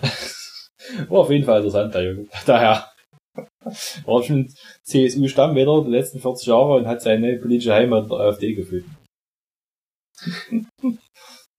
war 1.08 1.18
auf 1.20 1.30
jeden 1.30 1.44
Fall 1.44 1.58
interessant, 1.58 1.94
der 1.94 2.02
Junge. 2.04 2.26
Daher 2.46 2.86
war 4.04 4.22
schon 4.22 4.52
CSU-Stammwähler 4.84 5.84
die 5.84 5.90
letzten 5.90 6.20
40 6.20 6.46
Jahre 6.46 6.74
und 6.74 6.86
hat 6.86 7.02
seine 7.02 7.38
politische 7.38 7.74
Heimat 7.74 8.04
in 8.04 8.10
der 8.10 8.18
AfD 8.18 8.54
gefühlt. 8.54 8.84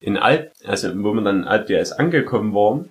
in 0.00 0.16
Alt, 0.16 0.52
also 0.64 0.88
wo 1.02 1.12
wir 1.12 1.22
dann 1.22 1.40
in 1.40 1.44
Alt 1.44 1.68
DS 1.68 1.92
angekommen 1.92 2.54
waren, 2.54 2.90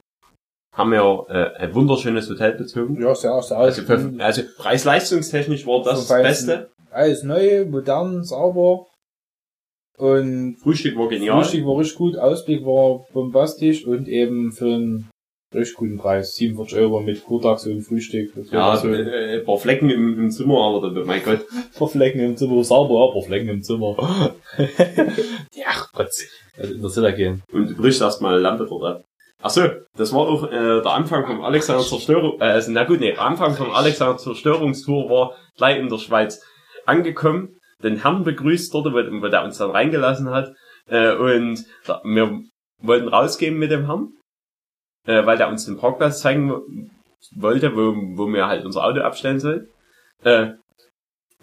haben 0.73 0.91
wir 0.91 1.25
äh, 1.29 1.57
ein 1.61 1.73
wunderschönes 1.73 2.29
Hotel 2.29 2.53
bezogen. 2.53 3.01
Ja, 3.01 3.15
sehr, 3.15 3.41
sehr 3.41 3.57
Also, 3.57 3.83
für, 3.83 4.13
also 4.19 4.41
preis-leistungstechnisch 4.57 5.65
war 5.65 5.83
das 5.83 6.07
das. 6.07 6.21
Beste. 6.21 6.71
Alles 6.91 7.23
neu, 7.23 7.65
modern, 7.65 8.23
sauber. 8.23 8.87
Und 9.97 10.57
Frühstück 10.57 10.97
war 10.97 11.07
genial. 11.07 11.41
Frühstück 11.41 11.65
war 11.65 11.77
richtig 11.77 11.97
gut, 11.97 12.17
Ausblick 12.17 12.65
war 12.65 13.05
bombastisch 13.13 13.85
und 13.85 14.09
eben 14.09 14.51
für 14.51 14.65
einen 14.65 15.09
richtig 15.55 15.77
guten 15.77 15.97
Preis. 15.97 16.35
47 16.35 16.77
Euro 16.79 17.01
mit 17.01 17.23
Kurtax 17.23 17.65
und 17.67 17.81
Frühstück. 17.81 18.31
Ja, 18.51 18.75
so 18.77 18.89
äh, 18.89 19.39
ein 19.39 19.45
paar 19.45 19.57
Flecken 19.57 19.89
im, 19.89 20.19
im 20.19 20.31
Zimmer, 20.31 20.59
aber 20.61 20.91
da, 20.91 21.05
mein 21.05 21.23
Gott. 21.23 21.39
ein 21.55 21.77
paar 21.77 21.87
Flecken 21.87 22.19
im 22.19 22.37
Zimmer, 22.37 22.63
sauber, 22.63 23.11
aber 23.11 23.21
Flecken 23.21 23.49
im 23.49 23.61
Zimmer. 23.61 23.95
ja, 24.57 25.71
Gott. 25.93 26.09
Also 26.57 26.73
interessiert 26.73 27.05
ja 27.05 27.11
gehen. 27.11 27.43
Und 27.51 27.69
du 27.69 27.75
brichst 27.75 28.01
erstmal 28.01 28.33
eine 28.33 28.41
Lampe 28.41 28.65
dort 28.69 28.83
ab. 28.83 29.03
Ach 29.41 29.49
so, 29.49 29.61
das 29.95 30.11
war 30.11 30.21
auch 30.21 30.51
äh, 30.51 30.81
der 30.81 30.91
Anfang 30.91 31.27
vom 31.27 31.43
Alexander 31.43 31.83
Zerstörung, 31.83 32.39
äh, 32.39 32.45
also, 32.45 32.71
na 32.71 32.83
gut, 32.83 32.99
nee, 32.99 33.11
der 33.11 33.21
Anfang 33.21 33.53
vom 33.53 33.69
Alexander 33.69 34.17
Zerstörungstour 34.17 35.09
war 35.09 35.35
gleich 35.55 35.77
in 35.77 35.87
der 35.87 35.99
Schweiz 35.99 36.41
angekommen, 36.87 37.59
den 37.83 38.01
Herrn 38.01 38.23
begrüßt 38.23 38.73
dort, 38.73 38.87
wo, 38.87 38.93
wo 38.93 39.27
der 39.27 39.43
uns 39.43 39.59
dann 39.59 39.69
reingelassen 39.69 40.31
hat, 40.31 40.51
äh, 40.87 41.13
und 41.15 41.63
da, 41.85 42.01
wir 42.03 42.41
wollten 42.79 43.07
rausgehen 43.07 43.57
mit 43.57 43.69
dem 43.69 43.85
Herrn, 43.85 44.13
äh, 45.05 45.25
weil 45.25 45.37
der 45.37 45.49
uns 45.49 45.65
den 45.65 45.77
Parkplatz 45.77 46.19
zeigen 46.21 46.49
wo- 46.51 46.61
wollte, 47.35 47.75
wo, 47.75 47.93
wo 48.17 48.27
wir 48.31 48.47
halt 48.47 48.65
unser 48.65 48.83
Auto 48.83 49.01
abstellen 49.01 49.39
sollen. 49.39 49.67
Äh, 50.23 50.51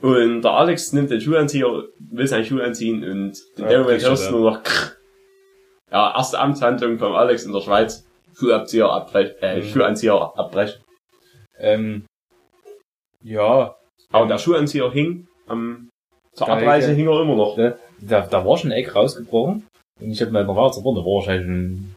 und 0.01 0.43
der 0.43 0.51
Alex 0.53 0.93
nimmt 0.93 1.11
den 1.11 1.21
Schuhanzieher, 1.21 1.85
will 1.99 2.27
seinen 2.27 2.45
Schuh 2.45 2.61
anziehen 2.61 3.05
und 3.05 3.39
in 3.57 3.63
Ja, 3.65 3.69
dem 3.69 3.83
Moment 3.83 4.03
hörst 4.03 4.29
du 4.31 4.33
nur 4.37 4.51
noch 4.53 4.63
krrr. 4.63 4.93
Ja, 5.91 6.15
erste 6.17 6.39
Amtshandlung 6.39 6.99
vom 6.99 7.13
Alex 7.15 7.45
in 7.45 7.53
der 7.53 7.61
Schweiz. 7.61 8.05
Schuhabzieher 8.35 8.91
abbrechen, 8.91 9.35
äh, 9.43 9.59
Mhm. 9.61 9.65
Schuhanzieher 9.65 10.33
abbrechen. 10.37 10.81
Ähm, 11.59 12.05
ja, 13.23 13.77
Aber 14.11 14.27
der 14.27 14.39
Schuhanzieher 14.39 14.91
hing 14.91 15.29
am, 15.47 15.89
zur 16.35 16.47
Geige. 16.47 16.63
Abreise 16.63 16.93
hing 16.93 17.07
er 17.09 17.21
immer 17.21 17.37
noch. 17.37 17.57
da, 17.57 17.77
da, 18.01 18.23
da 18.27 18.45
war 18.45 18.57
schon 18.57 18.73
ein 18.73 18.79
Eck 18.79 18.95
rausgebrochen. 18.95 19.67
Und 20.01 20.11
ich 20.11 20.21
hab 20.23 20.31
mir 20.31 20.43
noch 20.45 20.57
raus, 20.57 20.77
da 20.77 20.85
war 20.85 20.95
wahrscheinlich 20.97 21.47
ein 21.49 21.95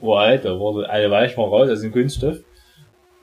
uralt, 0.00 0.44
da 0.44 0.58
wurde 0.58 0.88
eine 0.90 1.10
Weich 1.10 1.36
mal 1.36 1.44
raus, 1.44 1.68
also 1.68 1.86
ein 1.86 1.92
Kunststoff. 1.92 2.38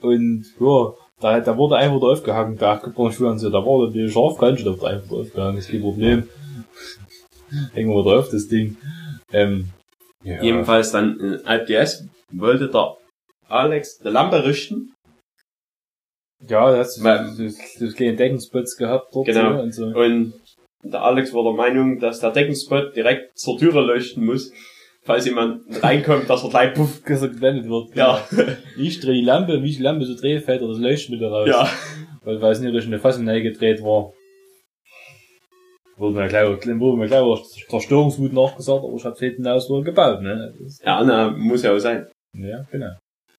Und, 0.00 0.46
ja, 0.58 0.92
da, 1.20 1.40
da 1.40 1.56
wurde 1.56 1.76
einfach 1.76 2.00
da 2.00 2.06
aufgehangen, 2.08 2.58
der 2.58 2.68
abgebrochene 2.70 3.12
Schuhanzieher, 3.14 3.50
da 3.50 3.58
war 3.58 3.90
die 3.90 4.08
Scharfkante, 4.10 4.64
da 4.64 4.70
wurde 4.72 4.86
einfach 4.88 5.08
da 5.08 5.16
aufgehangen, 5.16 5.58
ist 5.58 5.70
kein 5.70 5.80
Problem. 5.80 6.28
Hängen 7.74 7.90
wir 7.90 8.02
drauf, 8.02 8.28
das 8.30 8.48
Ding. 8.48 8.76
Ähm, 9.32 9.68
ja. 10.24 10.42
Jedenfalls 10.42 10.92
dann 10.92 11.18
in 11.20 11.46
AlpDS 11.46 12.08
wollte 12.32 12.68
der 12.68 12.96
Alex 13.48 13.98
die 13.98 14.08
Lampe 14.08 14.44
richten. 14.44 14.94
Ja, 16.48 16.72
da 16.72 16.78
hast 16.78 16.98
du 16.98 17.50
so, 17.50 17.94
kleine 17.94 18.16
Deckenspots 18.16 18.76
gehabt 18.76 19.14
dort 19.14 19.26
Genau. 19.26 19.56
so 19.56 19.62
und 19.62 19.74
so. 19.74 19.86
Und 19.86 20.34
der 20.82 21.02
Alex 21.02 21.32
war 21.32 21.44
der 21.44 21.52
Meinung, 21.52 22.00
dass 22.00 22.20
der 22.20 22.32
Deckenspot 22.32 22.96
direkt 22.96 23.38
zur 23.38 23.58
Türe 23.58 23.80
leuchten 23.80 24.24
muss, 24.24 24.52
falls 25.04 25.26
jemand 25.26 25.62
reinkommt, 25.82 26.28
dass 26.30 26.42
er 26.44 26.50
gleich 26.50 26.74
puff. 26.74 27.02
Dass 27.06 27.22
er 27.22 27.28
geblendet 27.28 27.68
wird. 27.68 27.94
Ja, 27.96 28.24
Ich 28.78 29.00
drehe 29.00 29.14
die 29.14 29.24
Lampe, 29.24 29.62
wie 29.62 29.70
ich 29.70 29.76
die 29.76 29.82
Lampe 29.82 30.04
so 30.04 30.14
drehe, 30.14 30.40
fällt 30.40 30.62
er 30.62 30.68
das 30.68 30.78
Leuchtmittel 30.78 31.28
raus. 31.28 31.48
ja. 31.48 31.68
Weil, 32.24 32.40
weil 32.40 32.52
es 32.52 32.60
nicht 32.60 32.72
durch 32.72 32.86
eine 32.86 33.00
Fassung 33.00 33.26
gedreht 33.26 33.82
war. 33.82 34.12
Wurde 35.96 36.14
mir 36.16 36.28
gleich, 36.28 36.48
wurde 36.48 36.96
mir 36.96 37.06
gleich 37.06 37.20
auch 37.20 37.42
Zerstörungswut 37.68 38.32
nachgesagt, 38.32 38.84
aber 38.84 38.94
ich 38.96 39.04
hab's 39.04 39.18
hinten 39.20 39.46
aus 39.46 39.68
wohl 39.68 39.82
gebaut, 39.84 40.22
ne? 40.22 40.54
Ja, 40.84 41.02
na, 41.04 41.30
muss 41.30 41.62
ja 41.62 41.74
auch 41.74 41.78
sein. 41.78 42.06
ja, 42.34 42.64
genau. 42.70 42.92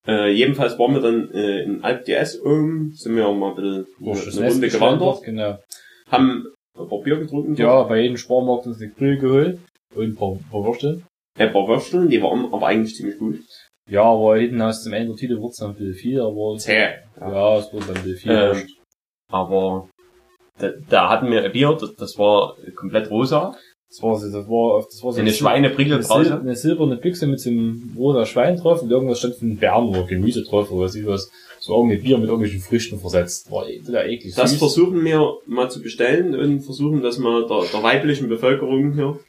Äh, 0.05 0.32
jedenfalls 0.34 0.78
waren 0.78 0.93
wir 0.95 1.01
dann 1.01 1.32
äh, 1.32 1.64
in 1.64 1.82
AlpDS 1.84 2.41
oben, 2.41 2.91
sind 2.93 3.16
wir 3.16 3.26
auch 3.26 3.34
mal 3.36 3.51
ein 3.51 3.55
bisschen 3.55 3.86
Durch 3.99 4.38
eine 4.38 4.49
Runde 4.51 4.68
gewandert, 4.68 5.24
Genau. 5.24 5.59
haben 6.11 6.47
Ein 6.78 6.88
paar 6.89 6.99
Bier 6.99 7.18
getrunken. 7.18 7.55
Ja, 7.55 7.84
bei 7.84 8.01
jedem 8.01 8.18
Sparmarkt 8.18 8.68
uns 8.68 8.82
eine 8.82 8.91
Grill 8.91 9.18
geholt. 9.18 9.59
Und 9.95 10.03
ein 10.03 10.16
paar, 10.16 10.38
paar 10.51 10.66
Würste. 10.66 11.01
Ein 11.38 11.51
paar 11.51 11.67
Würsteln, 11.67 12.09
die 12.09 12.21
waren 12.21 12.45
aber 12.53 12.67
eigentlich 12.67 12.95
ziemlich 12.95 13.17
gut. 13.17 13.39
Ja, 13.89 14.03
aber 14.03 14.38
hinten 14.38 14.61
aus 14.61 14.84
dem 14.84 14.93
Ende 14.93 15.09
der 15.09 15.15
Tüte 15.17 15.41
wird's 15.41 15.57
dann 15.57 15.71
ein 15.71 15.75
bisschen 15.75 15.93
viel, 15.95 16.21
aber... 16.21 16.55
Zäh. 16.57 16.89
Ja, 17.19 17.57
es 17.57 17.73
wird 17.73 17.84
dann 17.89 18.03
bisschen 18.03 18.17
viel. 18.17 18.31
Ähm, 18.31 18.67
aber 19.31 19.89
da, 20.59 20.69
da 20.89 21.09
hatten 21.09 21.29
wir 21.31 21.43
ein 21.43 21.51
Bier, 21.51 21.75
das, 21.79 21.93
das 21.95 22.17
war 22.17 22.55
komplett 22.75 23.09
rosa. 23.09 23.55
Das 23.89 24.01
war 24.01 24.15
so, 24.17 24.25
das 24.31 24.47
war, 24.47 24.84
das 24.86 25.03
war 25.03 25.11
so 25.11 25.19
Eine 25.19 25.29
Sil- 25.34 25.38
Schweinebrille 25.38 25.95
eine, 25.95 26.03
Sil 26.05 26.13
draußen. 26.23 26.39
eine 26.39 26.55
silberne 26.55 26.97
Büchse 26.97 27.27
mit 27.27 27.39
so 27.39 27.49
einem 27.49 27.93
rosa 27.97 28.25
Schwein 28.25 28.57
drauf 28.57 28.81
und 28.81 28.89
irgendwas 28.91 29.19
stand 29.19 29.36
von 29.36 29.57
Bären 29.57 29.89
oder 29.89 30.03
Gemüse 30.03 30.43
drauf 30.43 30.71
oder 30.71 30.86
was 30.86 30.95
ich 30.95 31.05
was. 31.05 31.29
So 31.59 31.75
irgendwie 31.75 31.97
Bier 31.97 32.17
mit 32.17 32.27
irgendwelchen 32.27 32.61
Früchten 32.61 32.99
versetzt. 32.99 33.51
War 33.51 33.65
total 33.86 34.09
eklig. 34.09 34.34
Das 34.36 34.51
süß. 34.51 34.59
versuchen 34.59 35.03
wir 35.03 35.38
mal 35.45 35.69
zu 35.69 35.81
bestellen 35.81 36.36
und 36.36 36.61
versuchen 36.61 37.01
das 37.03 37.17
mal 37.17 37.45
der, 37.47 37.63
der 37.71 37.84
weiblichen 37.84 38.29
Bevölkerung 38.29 38.93
hier 38.95 39.19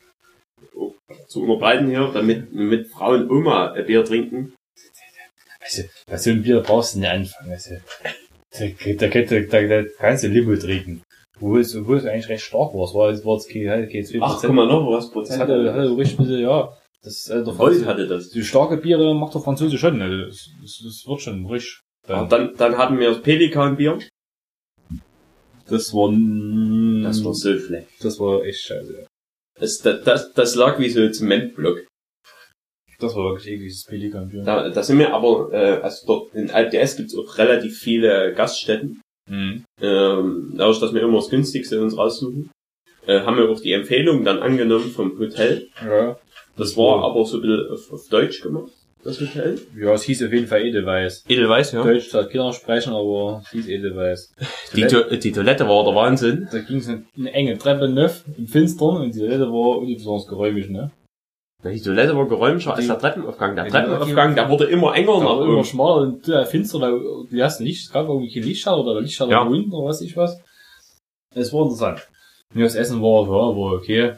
zu 1.35 1.43
unterbreiten 1.43 1.89
hier, 1.89 2.11
damit 2.15 2.53
mit 2.55 2.89
Frauen 2.89 3.31
Oma 3.31 3.73
ein 3.73 3.85
Bier 3.87 4.05
trinken. 4.05 4.55
Also, 5.61 5.83
bei 6.07 6.17
so 6.17 6.31
einem 6.31 6.43
Bier 6.43 6.61
brauchst 6.61 6.95
du 6.95 7.01
nicht 7.01 7.09
anfangen. 7.11 7.51
Also, 7.53 7.75
da, 8.59 8.67
da, 8.95 9.07
da, 9.09 9.21
da, 9.23 9.41
da, 9.41 9.83
da 9.83 9.89
kannst 9.99 10.25
du 10.25 10.29
Limo 10.29 10.57
trinken. 10.57 11.03
Obwohl 11.37 11.61
es, 11.61 11.75
obwohl 11.75 11.97
es 11.99 12.05
eigentlich 12.07 12.29
recht 12.29 12.45
stark 12.45 12.73
war. 12.75 12.85
Es 12.85 12.95
war, 12.95 13.11
es 13.11 13.25
war 13.25 13.35
jetzt 13.37 13.51
kein, 13.51 13.69
halt 13.69 13.91
kein 13.91 14.03
2%. 14.03 14.19
Ach, 14.23 14.39
guck 14.41 14.53
mal 14.53 14.67
noch, 14.69 14.89
was 14.91 15.05
Das 15.07 15.13
Prozent. 15.13 15.41
hatte, 15.41 15.73
hatte 15.75 15.97
richtig 15.97 16.19
ein 16.19 16.25
bisschen, 16.27 16.41
ja. 16.43 16.77
Das, 17.03 17.29
äh, 17.29 17.35
der 17.43 17.47
Volt 17.47 17.57
Franzose, 17.57 17.87
hatte 17.87 18.07
das. 18.07 18.31
die 18.31 18.43
starke 18.45 18.77
Biere 18.77 19.15
macht 19.15 19.35
der 19.35 19.41
Franzose 19.43 19.77
schon. 19.77 20.01
Also, 20.01 20.27
das, 20.27 20.51
das, 20.63 20.83
das 20.85 21.05
wird 21.07 21.21
schon 21.21 21.47
richtig. 21.47 21.81
Und 22.09 22.31
dann, 22.31 22.55
dann 22.57 22.79
hatten 22.79 22.99
wir 22.99 23.09
das 23.09 23.23
Pelikan-Bier. 23.23 23.99
Das 25.67 25.93
war, 25.95 26.11
Das 27.09 27.25
war 27.25 27.33
so 27.35 27.59
schlecht. 27.59 27.89
das 28.03 28.21
war 28.21 28.45
echt 28.45 28.61
scheiße. 28.61 29.07
Das, 29.65 29.79
das, 29.79 30.05
das, 30.05 30.33
das 30.35 30.55
lag 30.57 30.79
wie 30.79 30.91
so 30.91 31.01
ein 31.01 31.15
Zementblock. 31.15 31.87
Das 32.99 33.17
war 33.17 33.31
wirklich 33.31 33.55
ekliges 33.55 33.85
Pelikan-Bier. 33.89 34.43
Da, 34.43 34.69
da 34.69 34.83
sind 34.83 34.99
wir 34.99 35.15
aber, 35.15 35.51
äh, 35.53 35.81
also 35.81 36.07
dort 36.07 36.35
in 36.35 36.51
ALTS 36.51 36.99
gibt's 36.99 37.17
auch 37.17 37.39
relativ 37.39 37.79
viele 37.79 38.35
Gaststätten. 38.35 39.01
Mhm. 39.31 39.65
Ähm, 39.81 40.55
dadurch, 40.55 40.81
dass 40.81 40.93
wir 40.93 41.01
immer 41.01 41.17
das 41.17 41.31
günstigste 41.31 41.83
uns 41.83 41.97
raussuchen, 41.97 42.51
äh, 43.07 43.21
haben 43.21 43.39
wir 43.39 43.49
auch 43.49 43.61
die 43.61 43.73
Empfehlung 43.73 44.23
dann 44.23 44.41
angenommen 44.41 44.91
vom 44.91 45.19
Hotel. 45.19 45.69
Ja. 45.83 46.19
Das 46.59 46.77
war 46.77 47.03
aber 47.03 47.25
so 47.25 47.39
ein 47.39 47.43
bisschen 47.43 47.71
auf, 47.71 47.91
auf 47.91 48.09
Deutsch 48.11 48.43
gemacht, 48.43 48.73
das 49.05 49.21
Hotel. 49.21 49.61
Ja, 49.77 49.93
es 49.93 50.03
hieß 50.05 50.23
auf 50.25 50.33
jeden 50.33 50.47
Fall 50.47 50.63
Edelweiß. 50.63 51.25
Edelweiß, 51.29 51.73
ja. 51.73 51.83
Deutsch 51.83 52.11
darf 52.11 52.29
Kinder 52.29 52.53
sprechen, 52.53 52.93
aber 52.93 53.43
es 53.45 53.51
hieß 53.51 53.69
Edelweiß. 53.69 54.35
Die, 54.75 54.87
to 54.87 55.03
die 55.17 55.33
Toilette 55.33 55.69
war 55.69 55.85
der 55.85 55.95
Wahnsinn. 55.95 56.49
Da 56.51 56.59
ging 56.61 56.79
es 56.79 56.89
eine, 56.89 57.05
eine 57.17 57.33
enge 57.33 57.59
Treppe 57.59 57.89
neuf 57.89 58.25
im 58.37 58.47
Finstern 58.49 58.97
und 59.03 59.15
die 59.15 59.19
Toilette 59.21 59.47
war 59.47 59.79
unbesonders 59.79 60.27
geräumig, 60.27 60.69
ne? 60.71 60.91
Die 61.65 61.81
Toilette 61.81 62.15
war 62.15 62.29
geräumter 62.29 62.75
als 62.75 62.87
der 62.87 62.99
Treppenaufgang. 62.99 63.57
Der 63.57 63.67
Treppenaufgang, 63.69 64.35
der 64.35 64.51
wurde 64.51 64.65
immer 64.65 64.95
enger 64.95 65.15
Da 65.15 65.19
nach 65.21 65.37
war 65.39 65.45
immer 65.45 65.55
oben. 65.55 65.65
schmaler 65.65 66.03
und 66.03 66.23
total 66.25 66.45
finster, 66.45 66.79
da, 66.79 66.91
du 66.91 67.43
hast 67.43 67.61
Licht, 67.61 67.87
es 67.87 67.93
gab 67.93 68.07
irgendwie 68.07 68.33
kein 68.35 68.43
Lichtschalter 68.43 68.83
oder 68.91 69.01
Lichtschalter 69.01 69.33
Ja. 69.33 69.43
unten 69.43 69.73
oder 69.73 69.89
was 69.89 70.03
ich 70.03 70.15
was. 70.17 70.39
Es 71.35 71.53
war 71.55 71.63
interessant. 71.63 72.07
Und 72.55 72.61
das 72.61 72.75
Essen 72.75 73.01
war, 73.01 73.23
ja, 73.25 73.57
war 73.57 73.73
okay. 73.79 74.13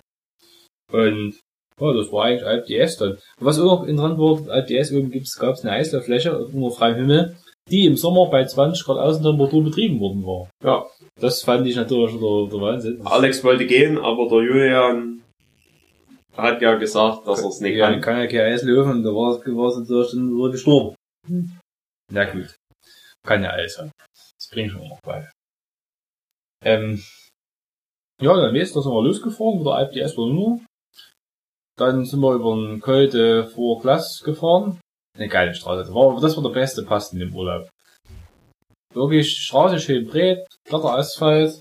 Und, 0.92 1.38
ja, 1.80 1.92
das 1.92 2.12
war 2.12 2.24
eigentlich 2.24 2.46
AlpDS 2.46 2.96
dann. 2.98 3.18
Was 3.38 3.58
auch 3.58 3.80
noch 3.80 3.86
interessant 3.86 4.18
war, 4.18 4.48
AlpDS 4.54 4.92
oben 4.92 5.10
gibt's, 5.10 5.38
gab's 5.38 5.62
eine 5.62 5.72
Eislauffläche 5.72 6.38
unter 6.38 6.70
freiem 6.74 6.96
Himmel, 6.96 7.36
die 7.70 7.86
im 7.86 7.96
Sommer 7.96 8.30
bei 8.30 8.44
20 8.44 8.84
Grad 8.84 8.98
Außentemperatur 8.98 9.64
betrieben 9.64 10.00
worden 10.00 10.24
war. 10.24 10.48
Ja. 10.64 10.86
Das 11.20 11.42
fand 11.42 11.66
ich 11.66 11.76
natürlich 11.76 12.12
der, 12.12 12.48
der 12.50 12.60
Wahnsinn. 12.60 13.00
Alex 13.06 13.42
wollte 13.42 13.66
gehen, 13.66 13.98
aber 13.98 14.28
der 14.28 14.42
Julian 14.42 15.22
hat 16.36 16.60
ja 16.60 16.74
gesagt, 16.74 17.26
dass 17.26 17.42
er 17.42 17.48
es 17.48 17.60
nicht 17.60 17.76
Ja, 17.76 17.90
kann. 17.90 18.00
kann 18.02 18.18
ja 18.18 18.26
kein 18.26 18.52
Eis 18.52 18.62
laufen, 18.62 19.02
da 19.02 19.08
war 19.10 19.38
es 19.38 19.46
war 19.46 19.78
natürlich 19.78 20.10
dann 20.10 20.36
wohl 20.36 20.50
gestorben. 20.50 20.94
Na 22.12 22.24
gut. 22.24 22.54
Kann 23.26 23.42
ja 23.42 23.50
alles 23.50 23.74
sein. 23.74 23.90
Das 24.38 24.48
bringt 24.50 24.72
schon 24.72 24.86
noch 24.86 25.00
bei. 25.02 25.28
Ähm, 26.64 27.02
ja, 28.20 28.34
dann 28.36 28.52
nächstes 28.52 28.82
sind 28.84 28.92
wir 28.92 29.02
losgefahren, 29.02 29.58
mit 29.58 29.66
der 29.66 29.74
Alp 29.74 29.92
DS 29.92 30.16
nur. 30.16 30.60
Dann 31.78 32.04
sind 32.04 32.20
wir 32.20 32.34
über 32.34 32.54
den 32.54 32.80
Költe 32.80 33.46
vor 33.48 33.80
Glas 33.80 34.22
gefahren. 34.24 34.80
Eine 35.16 35.28
geile 35.28 35.54
Straße. 35.54 35.82
Das 35.82 35.94
war, 35.94 36.20
das 36.20 36.36
war 36.36 36.42
der 36.42 36.60
beste 36.60 36.82
Pass 36.82 37.12
in 37.12 37.18
dem 37.18 37.34
Urlaub. 37.34 37.68
Wirklich 38.94 39.36
Straße 39.36 39.78
schön 39.78 40.06
breit, 40.06 40.46
glatter 40.64 40.96
Asphalt. 40.96 41.60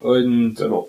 Und 0.00 0.54
Genau. 0.56 0.88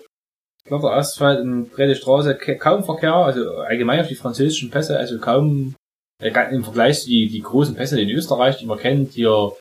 glatter 0.64 0.92
Asphalt 0.92 1.40
und 1.40 1.70
breite 1.70 1.94
Straße, 1.94 2.36
kaum 2.36 2.84
Verkehr, 2.84 3.14
also 3.14 3.50
allgemein 3.58 4.00
auf 4.00 4.08
die 4.08 4.14
französischen 4.14 4.70
Pässe, 4.70 4.98
also 4.98 5.18
kaum 5.18 5.74
äh, 6.22 6.30
im 6.54 6.64
Vergleich 6.64 7.00
zu 7.00 7.08
die, 7.08 7.28
die 7.28 7.40
großen 7.40 7.74
Pässe 7.74 8.00
in 8.00 8.10
Österreich, 8.10 8.58
die 8.58 8.66
man 8.66 8.78
kennt, 8.78 9.12
hier, 9.12 9.52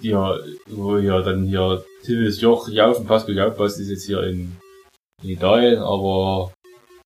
hier, 0.00 0.44
wo 0.66 0.98
hier 0.98 1.20
dann 1.22 1.44
hier 1.46 1.82
Timmes 2.04 2.40
Joch, 2.40 2.68
Jaufenpass, 2.68 3.26
Jaufenpass 3.26 3.78
ist 3.78 3.88
jetzt 3.88 4.06
hier 4.06 4.22
in, 4.22 4.56
in 5.22 5.30
Italien, 5.30 5.78
aber 5.78 6.52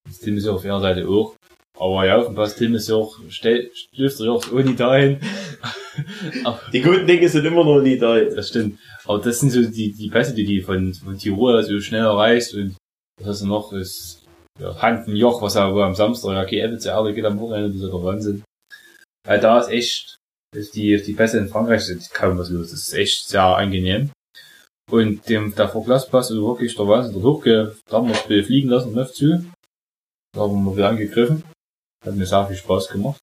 das 0.07 0.19
Timmes 0.19 0.45
Joch 0.45 0.57
auf 0.57 0.65
ihrer 0.65 0.81
Seite 0.81 1.09
auch. 1.09 1.35
Aber 1.79 2.07
Jaufenpass, 2.07 2.57
Timmes 2.57 2.89
Joch, 2.89 3.19
stößt 3.29 4.21
der 4.21 4.27
Joch 4.27 4.53
ohne 4.53 4.71
Italien. 4.71 5.19
aber, 6.45 6.61
Die 6.73 6.81
guten 6.81 7.07
Dinge 7.07 7.29
sind 7.29 7.45
immer 7.45 7.65
noch 7.65 7.81
nie 7.81 7.99
da. 7.99 8.21
das 8.21 8.49
stimmt. 8.49 8.79
Aber 9.05 9.19
das 9.19 9.41
sind 9.41 9.51
so 9.51 9.62
die, 9.62 9.93
die 9.93 10.09
Pässe, 10.09 10.35
die 10.35 10.45
die 10.45 10.61
von, 10.61 10.95
von 10.95 11.19
Tirol 11.19 11.62
so 11.62 11.81
schnell 11.81 12.05
erreichst 12.05 12.55
und 12.55 12.77
was 13.19 13.29
hast 13.29 13.43
du 13.43 13.47
noch? 13.47 13.73
Ist 13.73 14.25
ja, 14.61 14.81
Handenjoch, 14.81 15.43
was 15.43 15.55
ja 15.55 15.73
wo 15.75 15.81
am 15.83 15.95
Samstag 15.95 16.53
ja 16.53 16.65
Ebbe 16.65 16.79
zu 16.79 16.89
Erde 16.89 17.12
geht 17.12 17.25
am 17.25 17.41
Wochenende, 17.41 17.69
das 17.69 17.77
ist 17.77 17.83
ja 17.83 17.89
der 17.89 18.03
Wahnsinn. 18.05 18.45
Weil 19.27 19.41
da 19.41 19.59
ist 19.59 19.71
echt, 19.71 20.17
ist 20.55 20.75
die, 20.77 21.01
die 21.03 21.15
Pässe 21.15 21.39
in 21.39 21.49
Frankreich 21.49 21.83
sind 21.83 22.09
kaum 22.12 22.39
was 22.39 22.51
los. 22.51 22.71
Das 22.71 22.81
ist 22.81 22.95
echt 22.95 23.29
sehr 23.29 23.43
angenehm. 23.43 24.11
Und 24.91 25.28
dem, 25.28 25.55
der 25.55 25.68
Vorglaspass 25.68 26.30
ist 26.30 26.37
wirklich 26.37 26.76
der 26.76 26.87
Wahnsinn. 26.87 27.14
Der 27.14 27.22
Hochge, 27.22 27.76
da 27.87 27.97
haben 27.97 28.09
wir 28.09 28.14
das 28.14 28.26
Bild 28.28 28.47
fliegen 28.47 28.68
lassen, 28.68 28.95
läuft 28.95 29.14
zu. 29.14 29.45
Da 30.35 30.41
haben 30.43 30.64
wir 30.64 30.76
wieder 30.76 30.91
angegriffen. 30.91 31.43
Hat 32.05 32.14
mir 32.14 32.26
sehr 32.26 32.47
viel 32.47 32.57
Spaß 32.57 32.89
gemacht. 32.89 33.18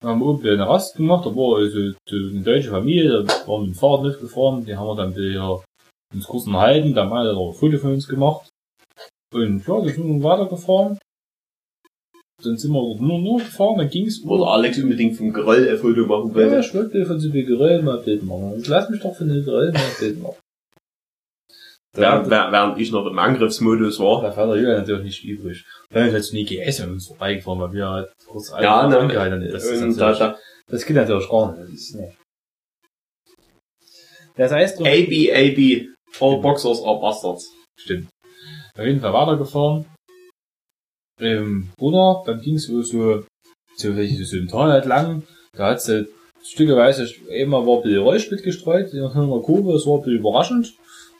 Dann 0.00 0.12
haben 0.12 0.20
wir 0.20 0.26
oben 0.26 0.48
eine 0.48 0.66
Rast 0.66 0.96
gemacht, 0.96 1.26
da 1.26 1.36
war 1.36 1.58
also 1.58 1.90
so 2.08 2.16
eine 2.16 2.40
deutsche 2.40 2.70
Familie, 2.70 3.22
da 3.22 3.46
waren 3.46 3.46
wir 3.46 3.58
mit 3.66 3.74
dem 3.76 3.78
Fahrrad 3.78 4.04
mitgefahren, 4.04 4.64
die 4.64 4.74
haben 4.74 4.86
wir 4.86 4.96
dann 4.96 5.14
wieder 5.14 5.62
uns 6.14 6.26
kurz 6.26 6.46
unterhalten, 6.46 6.94
der 6.94 7.04
Mann 7.04 7.26
hat 7.26 7.36
auch 7.36 7.52
ein 7.52 7.58
Foto 7.58 7.76
von 7.76 7.92
uns 7.92 8.08
gemacht. 8.08 8.48
Und 9.34 9.66
ja, 9.66 9.74
dann 9.78 9.88
sind 9.88 10.22
wir 10.22 10.22
weitergefahren. 10.22 10.98
Dann 12.42 12.56
sind 12.56 12.72
wir 12.72 12.96
nur, 12.98 13.18
nur 13.18 13.38
gefahren, 13.40 13.76
dann 13.76 13.90
ging's 13.90 14.22
Wo 14.24 14.38
der 14.38 14.46
Alex 14.46 14.78
unbedingt 14.78 15.18
vom 15.18 15.34
Geröll 15.34 15.68
ein 15.68 15.76
Foto 15.76 16.06
machen 16.06 16.30
Ja, 16.30 16.34
wollte. 16.34 16.60
ich 16.60 16.74
wollte 16.74 17.04
von 17.04 17.20
so 17.20 17.30
viel 17.30 17.44
Geröll 17.44 17.82
mal 17.82 17.98
ein 17.98 18.04
Bild 18.04 18.22
machen. 18.24 18.62
Lass 18.66 18.88
mich 18.88 19.02
doch 19.02 19.14
von 19.14 19.28
den 19.28 19.44
Geröll 19.44 19.70
mal 19.70 19.80
ein 19.80 19.96
Bild 20.00 20.22
machen. 20.22 20.36
Wer- 21.92 22.30
während 22.30 22.78
ich 22.78 22.92
noch 22.92 23.04
im 23.06 23.18
Angriffsmodus 23.18 23.98
war. 23.98 24.22
da 24.22 24.30
fährt 24.30 24.48
der 24.50 24.56
Julian 24.56 24.78
natürlich 24.78 25.04
nicht 25.04 25.24
übrig. 25.24 25.64
Dann 25.90 26.06
ist 26.06 26.12
jetzt 26.14 26.32
nie 26.32 26.44
GS 26.44 26.80
an 26.82 26.92
uns 26.92 27.08
vorbeigefahren, 27.08 27.58
weil 27.60 27.72
wir 27.72 27.88
halt 27.88 28.12
kurz 28.28 28.50
Ja, 28.50 28.86
ne, 28.86 28.98
angehalten 28.98 29.42
haben. 29.42 29.52
Das 29.52 29.64
ist 29.64 29.82
und 29.82 29.96
da, 29.98 30.12
da, 30.12 30.38
das 30.68 30.86
geht 30.86 30.94
natürlich 30.96 31.28
gar 31.28 31.52
nicht. 31.52 31.62
Das 31.64 31.70
ist, 31.70 31.94
nee. 31.96 32.12
Das 34.36 34.52
heißt, 34.52 34.80
AB, 34.80 35.30
AB, 35.32 35.88
all 36.20 36.40
boxers 36.40 36.82
are 36.84 37.00
bastards. 37.00 37.52
Stimmt. 37.78 38.08
Auf 38.78 38.84
jeden 38.84 39.00
Fall 39.00 39.12
weitergefahren. 39.12 39.86
Ähm, 41.20 41.70
runter, 41.80 42.22
dann 42.24 42.40
ging 42.40 42.54
es 42.54 42.66
so, 42.66 42.80
so, 42.82 43.24
so, 43.76 43.92
so 43.92 44.36
ein 44.36 44.48
Tal 44.48 44.70
halt 44.70 44.86
lang. 44.86 45.24
Da 45.52 45.70
hat 45.70 45.82
sie 45.82 46.08
stückeweise, 46.42 47.04
immer 47.28 47.66
war 47.66 47.78
ein 47.78 47.82
bisschen 47.82 47.98
Rollsplit 48.02 48.42
gestreut, 48.42 48.92
in 48.94 49.02
einer 49.02 49.40
Kurve, 49.42 49.72
das 49.72 49.86
war 49.86 49.96
ein 49.98 50.02
bisschen 50.02 50.20
überraschend. 50.20 50.72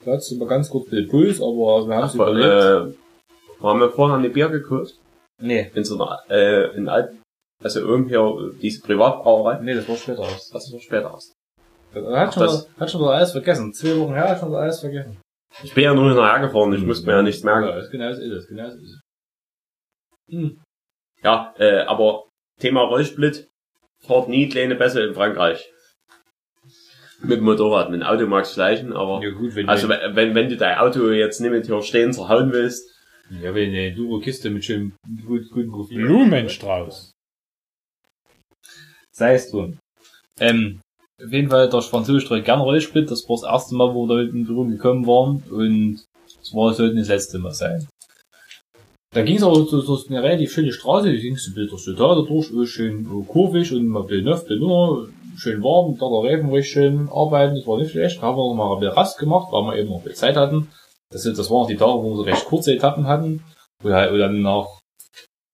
Sie 0.05 0.37
mal 0.39 0.49
ganz 0.49 0.69
kurz 0.71 0.89
bisschen 0.89 1.09
Puls, 1.09 1.41
aber 1.41 1.87
wir 1.89 1.95
haben 1.97 2.05
es 2.07 2.15
überlebt. 2.15 2.97
äh, 2.97 3.63
haben 3.63 3.81
wir 3.81 3.91
vorhin 3.91 4.19
eine 4.19 4.31
Bier 4.31 4.49
gekauft? 4.49 4.95
nee, 5.43 5.71
In 5.75 5.85
so 5.85 5.95
einer, 6.03 6.19
äh, 6.31 6.75
in 6.77 6.89
Alt, 6.89 7.11
also 7.63 7.81
irgendwie 7.81 8.11
hier, 8.17 8.53
diese 8.61 8.81
Privatbrauerei. 8.83 9.61
nee, 9.63 9.75
das 9.75 9.89
war 9.89 9.97
später 9.97 10.21
aus. 10.21 10.49
Das 10.51 10.73
war 10.73 10.81
später 10.81 11.15
aus. 11.15 11.33
Hat 11.95 12.05
Ach, 12.07 12.33
schon, 12.33 12.43
das- 12.45 12.69
hat 12.79 12.91
schon 12.91 13.03
alles 13.05 13.33
vergessen. 13.33 13.73
Zwei 13.75 13.99
Wochen 13.99 14.15
her 14.15 14.29
hat 14.31 14.41
schon 14.41 14.55
alles 14.55 14.81
vergessen. 14.81 15.19
Ich 15.65 15.75
bin 15.75 15.85
ja 15.85 15.93
nur 15.95 16.07
hinterher 16.09 16.41
gefahren, 16.47 16.73
ich 16.73 16.83
musste 16.85 17.07
mir 17.07 17.13
ja 17.17 17.23
nichts 17.23 17.43
merken. 17.43 17.67
Ja, 17.69 17.89
genau 17.91 18.13
so 18.15 18.21
ist 18.23 18.31
es, 18.33 18.47
genau 18.49 18.71
so 18.71 18.77
ist 18.79 18.91
es. 18.93 19.01
Hm. 20.31 20.61
Ja, 21.23 21.53
äh, 21.59 21.81
aber 21.81 22.25
Thema 22.61 22.83
Rollsplit, 22.83 23.49
fahrt 24.07 24.29
nie 24.29 24.49
kleine 24.49 24.77
Bässe 24.77 25.03
in 25.03 25.15
Frankreich. 25.15 25.69
Mit 27.23 27.39
dem 27.39 27.45
Motorrad, 27.45 27.91
mit 27.91 28.01
dem 28.01 28.07
Auto 28.07 28.27
magst 28.27 28.53
du 28.53 28.55
schleichen, 28.55 28.93
aber, 28.93 29.23
Ja 29.23 29.31
gut, 29.31 29.55
wenn 29.55 29.69
also 29.69 29.89
wenn, 29.89 30.17
wenn, 30.17 30.35
wenn 30.35 30.49
du 30.49 30.57
dein 30.57 30.79
Auto 30.79 31.11
jetzt 31.11 31.41
nicht 31.41 31.51
mit 31.51 31.67
hier 31.67 31.83
stehen 31.83 32.13
zerhauen 32.13 32.53
willst, 32.53 32.91
ja, 33.43 33.55
wenn 33.55 33.71
eine 33.71 33.95
dure 33.95 34.21
Kiste 34.21 34.51
mit 34.51 34.65
schönem 34.65 34.93
gut, 35.27 35.51
guten 35.51 35.71
Profil. 35.71 36.05
Blumenstrauß. 36.05 37.13
Sei 39.13 39.35
es 39.35 39.51
drum. 39.51 39.79
Ähm, 40.41 40.81
auf 41.23 41.31
jeden 41.33 41.51
Fall 41.51 41.69
der 41.69 41.83
französische 41.83 42.27
Streik 42.27 42.45
gerne 42.45 42.63
Rollsplit. 42.63 43.11
Das 43.11 43.29
war 43.29 43.37
das 43.37 43.45
erste 43.45 43.75
Mal, 43.75 43.95
wo 43.95 44.07
wir 44.07 44.17
da 44.17 44.23
in 44.23 44.47
Berührung 44.47 44.71
gekommen 44.71 45.07
waren. 45.07 45.43
Und 45.51 46.05
es 46.43 46.55
war 46.55 46.73
sollte 46.73 46.95
nicht 46.95 47.09
das 47.09 47.17
letzte 47.17 47.39
Mal 47.39 47.53
sein. 47.53 47.87
Da 49.13 49.23
ging 49.23 49.37
es 49.37 49.43
aber 49.43 49.57
so, 49.65 49.81
so 49.81 49.99
eine 50.09 50.23
relativ 50.23 50.53
schöne 50.53 50.73
Straße, 50.73 51.11
die 51.11 51.21
ging 51.21 51.37
so 51.37 51.53
durch 51.53 51.83
so 51.83 51.93
da 51.95 52.15
durch, 52.15 52.53
oh, 52.55 52.65
schön 52.65 53.09
oh, 53.13 53.25
kurvig 53.25 53.73
und 53.73 53.89
mal 53.89 54.09
Villeneuve, 54.09 54.45
Benur, 54.47 55.09
schön 55.37 55.61
warm, 55.65 55.99
da 55.99 56.07
der 56.09 56.31
Reifen 56.31 56.49
ruhig 56.49 56.69
schön 56.69 57.09
arbeiten, 57.09 57.57
das 57.57 57.67
war 57.67 57.79
nicht 57.79 57.91
schlecht, 57.91 58.23
haben 58.23 58.37
wir 58.37 58.49
noch 58.49 58.55
mal 58.55 58.73
ein 58.73 58.79
bisschen 58.79 58.95
Rast 58.95 59.19
gemacht, 59.19 59.49
weil 59.51 59.63
wir 59.65 59.77
eben 59.79 59.91
noch 59.91 60.03
viel 60.03 60.15
Zeit 60.15 60.37
hatten. 60.37 60.69
Das, 61.11 61.23
sind, 61.23 61.37
das 61.37 61.51
waren 61.51 61.65
auch 61.65 61.67
die 61.67 61.77
Tage, 61.77 61.95
wo 61.95 62.11
wir 62.11 62.17
so 62.17 62.23
recht 62.23 62.45
kurze 62.45 62.73
Etappen 62.73 63.09
hatten, 63.09 63.43
wo, 63.83 63.91
halt, 63.91 64.13
wo 64.13 64.17
dann 64.17 64.43
nach 64.43 64.79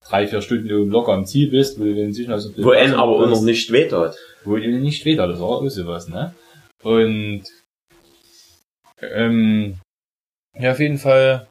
drei, 0.07 0.27
vier 0.27 0.43
Stunden 0.43 0.69
du 0.69 0.85
locker 0.85 1.15
am 1.15 1.25
Ziel 1.25 1.51
bist, 1.51 1.81
wo 1.81 1.85
du 1.85 1.95
den 1.95 2.13
sich 2.13 2.29
also 2.29 2.51
Wo 2.59 2.73
einen 2.73 2.93
aber 2.93 3.13
auch 3.13 3.27
noch 3.27 3.41
nicht 3.41 3.73
weht 3.73 3.93
hat. 3.93 4.17
wo 4.45 4.57
du 4.57 4.69
nicht 4.69 5.07
weder, 5.07 5.27
das 5.29 5.41
war 5.41 5.49
auch 5.49 5.69
sowas, 5.69 6.09
ne? 6.09 6.35
Und 6.83 7.45
ähm, 9.01 9.79
ja, 10.59 10.73
auf 10.73 10.79
jeden 10.79 10.99
Fall 10.99 11.49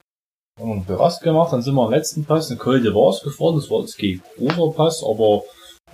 einen 0.60 0.86
Berast 0.86 1.22
gemacht, 1.22 1.52
dann 1.52 1.62
sind 1.62 1.76
wir 1.76 1.84
am 1.84 1.92
letzten 1.92 2.26
Pass, 2.26 2.50
eine 2.50 2.58
Col 2.58 2.82
de 2.82 2.94
Vars 2.94 3.22
gefahren, 3.22 3.56
das 3.56 3.70
war 3.70 3.82
jetzt 3.82 3.98
kein 3.98 4.22
großer 4.38 4.76
Pass, 4.76 5.04
aber 5.04 5.44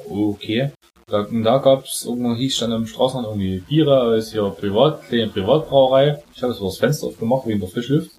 okay. 0.09 0.72
Da, 1.07 1.28
da 1.30 1.57
gab's 1.57 2.05
irgendwo 2.05 2.36
hieß 2.36 2.59
dann 2.59 2.72
am 2.72 2.88
Straßenrand 2.88 3.28
irgendwie 3.28 3.59
Biere 3.59 3.99
als 3.99 4.32
hier 4.32 4.49
Privat, 4.49 5.03
kleine 5.09 5.28
Privatbrauerei. 5.28 6.24
Ich 6.34 6.41
habe 6.41 6.53
so 6.53 6.66
das 6.66 6.78
Fenster 6.78 7.07
aufgemacht 7.07 7.45
wegen 7.47 7.59
der 7.59 7.68
Frischluft. 7.68 8.12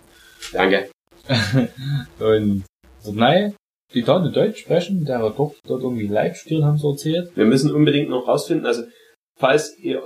Danke. 0.53 0.91
Und 2.19 2.65
so, 3.01 3.13
nein, 3.13 3.55
die 3.95 4.03
da 4.03 4.19
nicht 4.19 4.37
Deutsch 4.37 4.61
sprechen, 4.61 5.07
der 5.07 5.21
hat 5.21 5.39
doch 5.39 5.55
dort 5.67 5.83
irgendwie 5.83 6.07
live 6.07 6.37
stehen, 6.37 6.65
haben 6.65 6.77
sie 6.77 6.87
erzählt. 6.87 7.35
Wir 7.35 7.47
müssen 7.47 7.73
unbedingt 7.73 8.11
noch 8.11 8.29
rausfinden, 8.29 8.67
also 8.67 8.83
falls 9.39 9.79
ihr 9.79 10.03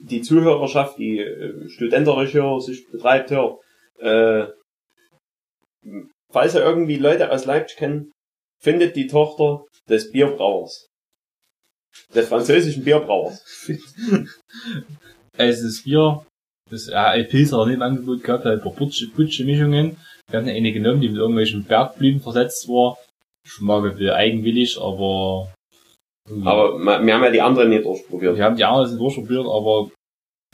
die 0.00 0.22
Zuhörerschaft, 0.22 0.98
die 0.98 1.18
äh, 1.18 1.68
studentisch 1.68 2.30
hier 2.30 2.60
sich 2.60 2.90
betreibt 2.90 3.28
hier, 3.28 3.58
äh, 3.98 4.46
falls 6.32 6.54
ihr 6.54 6.62
irgendwie 6.62 6.96
Leute 6.96 7.30
aus 7.30 7.44
Leipzig 7.44 7.78
kennt, 7.78 8.12
findet 8.62 8.96
die 8.96 9.06
Tochter 9.06 9.64
des 9.88 10.10
Bierbrauers. 10.10 10.88
Des 12.14 12.28
französischen 12.28 12.84
Bierbrauers. 12.84 13.44
Also 15.38 15.64
das 15.64 15.82
Bier, 15.82 16.26
das 16.70 16.88
äh, 16.88 17.24
Pilzer 17.24 17.58
hat 17.58 17.68
nicht 17.68 17.76
im 17.76 17.82
Angebot 17.82 18.22
gehabt, 18.22 18.44
halt 18.44 18.62
paar 18.62 18.74
Putsche, 18.74 19.08
Putsche 19.08 19.44
Mischungen. 19.44 19.96
Wir 20.30 20.38
hatten 20.38 20.50
eine 20.50 20.72
genommen, 20.72 21.00
die 21.00 21.08
mit 21.08 21.16
irgendwelchen 21.16 21.64
Bergblüten 21.64 22.20
versetzt 22.20 22.68
war. 22.68 22.98
Schmeckt 23.46 23.84
ein 23.84 23.92
bisschen 23.96 24.10
eigenwillig, 24.10 24.78
aber 24.78 25.50
Aber 26.28 26.78
wir 26.78 27.14
haben 27.14 27.24
ja 27.24 27.30
die 27.30 27.40
anderen 27.40 27.70
nicht 27.70 27.84
durchprobiert. 27.84 28.36
wir 28.36 28.44
haben 28.44 28.56
die 28.56 28.64
anderen 28.64 28.90
nicht 28.90 29.00
durchprobiert, 29.00 29.46
aber 29.46 29.90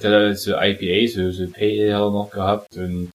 der 0.00 0.30
hat 0.30 0.38
so 0.38 0.52
IPA, 0.52 1.08
so, 1.08 1.30
so 1.30 1.50
Pale 1.50 1.94
Ale 1.96 2.12
noch 2.12 2.30
gehabt 2.30 2.76
und 2.76 3.10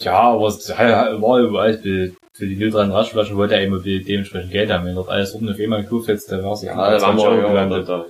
ja, 0.00 0.20
aber 0.20 0.48
es 0.48 0.68
war 0.70 1.38
überall 1.40 1.78
für, 1.78 2.12
für 2.34 2.46
die 2.46 2.56
neutralen 2.56 2.90
Raschflaschen 2.92 3.36
wollte 3.36 3.54
er 3.54 3.64
immer 3.64 3.78
dementsprechend 3.80 4.50
Geld 4.52 4.70
haben. 4.70 4.86
Wenn 4.86 4.94
dort 4.94 5.08
alles 5.08 5.32
unten 5.32 5.50
auf 5.50 5.58
einmal 5.60 5.82
gekauft 5.82 6.08
hättest, 6.08 6.30
dann 6.32 6.42
wär's 6.42 6.62
Ja, 6.62 6.74
da 6.74 7.00
waren 7.02 7.18
20 7.18 7.26
Euro 7.26 7.36
wir 7.36 7.42
ja 7.42 7.48
gelandet. 7.48 7.88
da. 7.88 8.06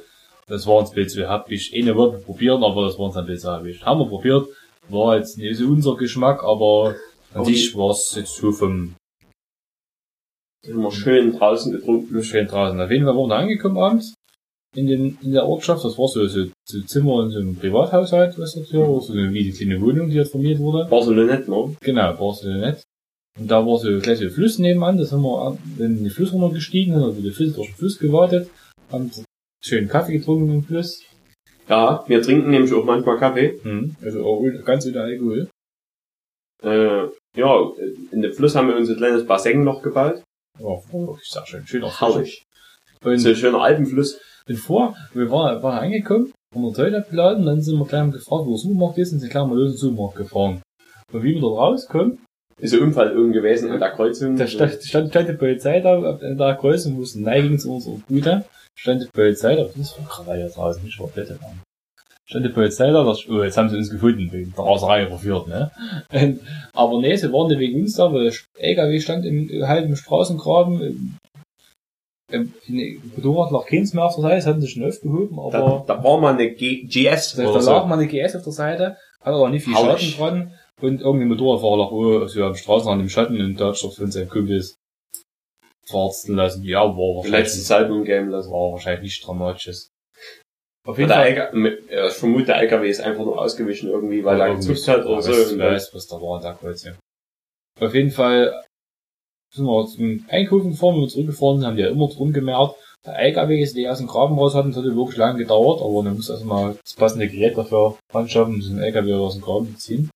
Das 0.46 0.66
war 0.66 0.76
uns 0.76 0.90
ein 0.90 0.94
bisschen 0.96 1.28
hab 1.28 1.50
ich 1.50 1.72
eine 1.74 1.94
Woche 1.96 2.18
probieren, 2.18 2.62
aber 2.64 2.86
das 2.86 2.98
war 2.98 3.06
uns 3.06 3.16
ein 3.16 3.26
bisschen 3.26 3.50
happig. 3.50 3.84
Haben 3.84 4.00
wir 4.00 4.08
probiert, 4.08 4.46
war 4.88 5.16
jetzt 5.16 5.38
nicht 5.38 5.56
so 5.56 5.66
unser 5.66 5.96
Geschmack, 5.96 6.42
aber 6.42 6.94
an 7.34 7.44
sich 7.44 7.76
war 7.76 7.90
es 7.90 8.14
jetzt 8.16 8.36
so 8.36 8.52
vom 8.52 8.94
Immer 10.64 10.92
schön 10.92 11.36
draußen 11.36 11.72
getrunken. 11.72 12.22
schön 12.22 12.46
draußen. 12.46 12.80
Auf 12.80 12.90
jeden 12.90 13.04
Fall 13.04 13.16
waren 13.16 13.28
wir 13.28 13.36
angekommen 13.36 13.78
abends 13.78 14.14
in 14.74 14.86
den 14.86 15.18
in 15.22 15.32
der 15.32 15.46
Ortschaft. 15.46 15.84
Das 15.84 15.98
war 15.98 16.08
so, 16.08 16.26
so 16.26 16.80
Zimmer 16.86 17.24
in 17.24 17.30
so 17.30 17.38
einem 17.38 17.56
Privathaushalt, 17.56 18.38
was 18.38 18.54
das 18.54 18.68
hier, 18.68 18.80
war, 18.80 19.00
so 19.00 19.12
eine, 19.12 19.32
wie 19.32 19.44
die 19.44 19.52
kleine 19.52 19.80
Wohnung, 19.80 20.08
die 20.08 20.16
dort 20.16 20.28
vermietet 20.28 20.60
wurde. 20.60 20.88
Barcelonette, 20.88 21.50
ne? 21.50 21.76
Genau, 21.80 22.36
nett. 22.44 22.82
Und 23.38 23.50
da 23.50 23.64
war 23.66 23.78
so 23.78 23.98
gleich 23.98 24.18
so 24.18 24.24
ein 24.24 24.30
Fluss 24.30 24.58
nebenan, 24.58 24.98
das 24.98 25.12
haben 25.12 25.22
wir 25.22 25.58
in 25.78 26.04
den 26.04 26.10
Fluss 26.10 26.32
runtergestiegen, 26.32 26.94
haben 26.94 27.04
also 27.04 27.22
den 27.22 27.32
Fluss 27.32 27.54
durch 27.54 27.68
den 27.68 27.76
Fluss 27.76 27.98
gewartet, 27.98 28.50
haben 28.90 29.10
schön 29.64 29.88
Kaffee 29.88 30.18
getrunken 30.18 30.52
im 30.52 30.64
Fluss. 30.64 31.02
Ja, 31.68 32.04
wir 32.06 32.20
trinken 32.20 32.50
nämlich 32.50 32.72
auch 32.74 32.84
manchmal 32.84 33.18
Kaffee. 33.18 33.58
Hm. 33.62 33.96
Also 34.02 34.24
auch 34.24 34.42
ganz 34.64 34.86
ohne 34.86 35.00
Alkohol. 35.00 35.48
Äh, 36.62 37.06
ja, 37.36 37.72
in 38.10 38.22
dem 38.22 38.32
Fluss 38.32 38.54
haben 38.54 38.68
wir 38.68 38.76
uns 38.76 38.90
ein 38.90 38.96
kleines 38.96 39.26
Bassin 39.26 39.64
noch 39.64 39.82
gebaut. 39.82 40.22
Ja, 40.58 40.66
war 40.66 40.82
wirklich 40.92 41.28
sehr 41.28 41.46
schön. 41.46 41.66
Schön 41.66 41.84
auf 41.84 42.00
Herrlich. 42.00 42.44
Und 43.02 43.18
So 43.18 43.30
ein 43.30 43.36
schöner 43.36 43.62
Alpenfluss. 43.62 44.20
Bin 44.46 44.56
vor, 44.56 44.94
wir 45.14 45.30
waren, 45.30 45.62
waren 45.62 45.78
angekommen, 45.84 46.32
haben 46.54 46.62
wir 46.62 46.72
Toilette 46.72 46.98
abgeladen, 46.98 47.46
dann 47.46 47.60
sind 47.62 47.78
wir 47.78 47.86
gleich 47.86 48.02
mal 48.02 48.12
gefragt, 48.12 48.44
wo 48.46 48.50
der 48.50 48.58
Supermarkt 48.58 48.98
ist, 48.98 49.12
und 49.12 49.20
sind 49.20 49.30
gleich 49.30 49.46
mal 49.46 49.56
los 49.56 49.66
in 49.66 49.72
den 49.72 49.78
Supermarkt 49.78 50.16
gefahren. 50.16 50.62
Und 51.12 51.22
wie 51.22 51.34
wir 51.34 51.40
dort 51.40 51.58
rauskommen, 51.58 52.18
Ist 52.58 52.74
ein 52.74 52.80
Unfall 52.80 53.10
irgendwo 53.10 53.34
gewesen 53.40 53.70
an 53.70 53.80
der 53.80 53.90
Kreuzung. 53.90 54.36
da 54.36 54.46
stand, 54.46 54.82
stand, 54.82 55.10
stand 55.10 55.28
die 55.28 55.34
Polizei 55.34 55.80
da, 55.80 56.00
ab 56.02 56.22
in 56.22 56.36
der 56.38 56.54
Kreuzung, 56.56 56.96
wo 56.96 57.02
es 57.02 57.14
nein 57.14 57.42
ging 57.42 57.58
zu 57.58 57.72
unserer 57.72 57.96
Bude, 58.08 58.44
stand 58.78 59.02
die 59.02 59.08
Polizei 59.12 59.56
da, 59.56 59.64
das 59.64 59.98
war 59.98 60.36
da 60.36 60.48
draußen, 60.48 60.82
nicht 60.84 60.98
war 61.00 61.08
bitte 61.08 61.38
lang. 61.40 61.60
Stand 62.28 62.46
die 62.46 62.50
Polizei 62.50 62.90
da, 62.90 63.10
ich, 63.10 63.28
oh, 63.28 63.42
jetzt 63.42 63.58
haben 63.58 63.68
sie 63.68 63.76
uns 63.76 63.90
gefunden, 63.90 64.30
wegen 64.32 64.54
der 64.56 64.64
Raserei 64.64 65.06
verführt, 65.06 65.48
ne? 65.48 65.70
Und, 66.12 66.40
aber 66.72 67.00
nee, 67.00 67.16
sie 67.16 67.32
waren 67.32 67.48
nicht 67.48 67.58
wegen 67.58 67.80
uns 67.80 67.96
da, 67.96 68.12
weil 68.12 68.30
der 68.30 68.34
LKW 68.58 69.00
stand 69.00 69.24
im, 69.24 69.66
halt 69.66 69.84
im 69.86 69.96
Straßengraben, 69.96 71.18
im, 72.32 72.54
im 72.66 73.12
Motorrad 73.16 73.52
lag 73.52 73.66
keins 73.66 73.92
mehr 73.94 74.04
auf 74.04 74.14
der 74.16 74.22
Seite, 74.22 74.46
hatten 74.46 74.60
sie 74.60 74.68
schon 74.68 74.84
aufgehoben, 74.84 75.38
aber 75.38 75.84
Da, 75.86 75.94
da 75.96 76.04
war 76.04 76.20
mal 76.20 76.34
eine 76.34 76.50
G 76.52 76.82
GS 76.84 77.34
da, 77.36 77.44
da 77.44 77.50
lag 77.52 77.60
so. 77.60 77.70
mal 77.86 77.98
eine 77.98 78.06
GS 78.08 78.36
auf 78.36 78.42
der 78.44 78.52
Seite, 78.52 78.84
hat 79.20 79.34
aber 79.34 79.48
nicht 79.50 79.64
viel 79.64 79.74
Herrlich. 79.74 80.16
Schaden 80.16 80.40
dran. 80.48 80.58
Und 80.80 81.00
irgendein 81.00 81.28
Motorradfahrer 81.28 81.76
lag 81.76 81.90
oh, 81.92 82.26
so 82.26 82.44
am 82.44 82.54
Straßenrand 82.56 83.02
im 83.02 83.08
Schatten 83.08 83.40
und 83.40 83.60
da 83.60 83.68
hat 83.68 83.78
von 83.78 84.10
seinen 84.10 84.28
Kumpels 84.28 84.74
verarzen 85.86 86.34
lassen. 86.36 86.64
Ja, 86.64 86.80
war 86.80 86.96
wahrscheinlich, 87.16 87.40
letzte 87.40 87.62
Zeit 87.62 87.90
umgeben 87.90 88.30
lassen. 88.30 88.50
war 88.50 88.72
wahrscheinlich 88.72 89.02
nicht 89.02 89.26
dramatisches. 89.26 89.88
Auf 90.84 90.98
jeden 90.98 91.10
Fall. 91.10 91.50
Äh, 91.88 92.08
ich 92.08 92.14
vermute, 92.14 92.46
der 92.46 92.56
LKW 92.56 92.88
ist 92.88 93.00
einfach 93.00 93.24
nur 93.24 93.40
ausgewichen 93.40 93.88
irgendwie, 93.90 94.24
weil 94.24 94.40
er 94.40 94.48
Irgendwie- 94.48 94.68
gezuckt 94.68 94.88
hat 94.88 95.04
oder 95.06 95.14
ja, 95.16 95.22
so. 95.22 95.56
Dann- 95.56 95.72
weiß, 95.72 95.94
was 95.94 96.06
da 96.08 96.16
war 96.16 96.40
der 96.40 96.54
Kreuzung. 96.54 96.94
Auf 97.80 97.94
jeden 97.94 98.10
Fall 98.10 98.52
sind 99.54 99.66
wir 99.66 99.86
zum 99.86 100.24
Einkaufen 100.28 100.70
gefahren, 100.70 100.94
wenn 100.94 101.02
wir 101.02 101.08
zurückgefahren 101.08 101.58
sind, 101.58 101.66
haben 101.66 101.76
die 101.76 101.82
ja 101.82 101.90
immer 101.90 102.08
drum 102.08 102.32
gemerkt. 102.32 102.76
Der 103.04 103.18
LKW, 103.18 103.60
ist, 103.60 103.76
die 103.76 103.88
aus 103.88 103.98
dem 103.98 104.06
Graben 104.06 104.38
raus 104.38 104.54
hatten, 104.54 104.68
das 104.68 104.78
hatte 104.78 104.94
wirklich 104.94 105.16
lange 105.16 105.38
gedauert, 105.38 105.82
aber 105.82 106.04
dann 106.04 106.14
muss 106.14 106.30
erstmal 106.30 106.76
das 106.84 106.94
passende 106.94 107.28
Gerät 107.28 107.58
dafür 107.58 107.96
anschaffen, 108.12 108.54
um 108.54 108.60
diesen 108.60 108.78
LKW 108.78 109.12
aus 109.14 109.34
dem 109.34 109.42
Graben 109.42 109.74
zu 109.76 109.78
ziehen. 109.78 110.10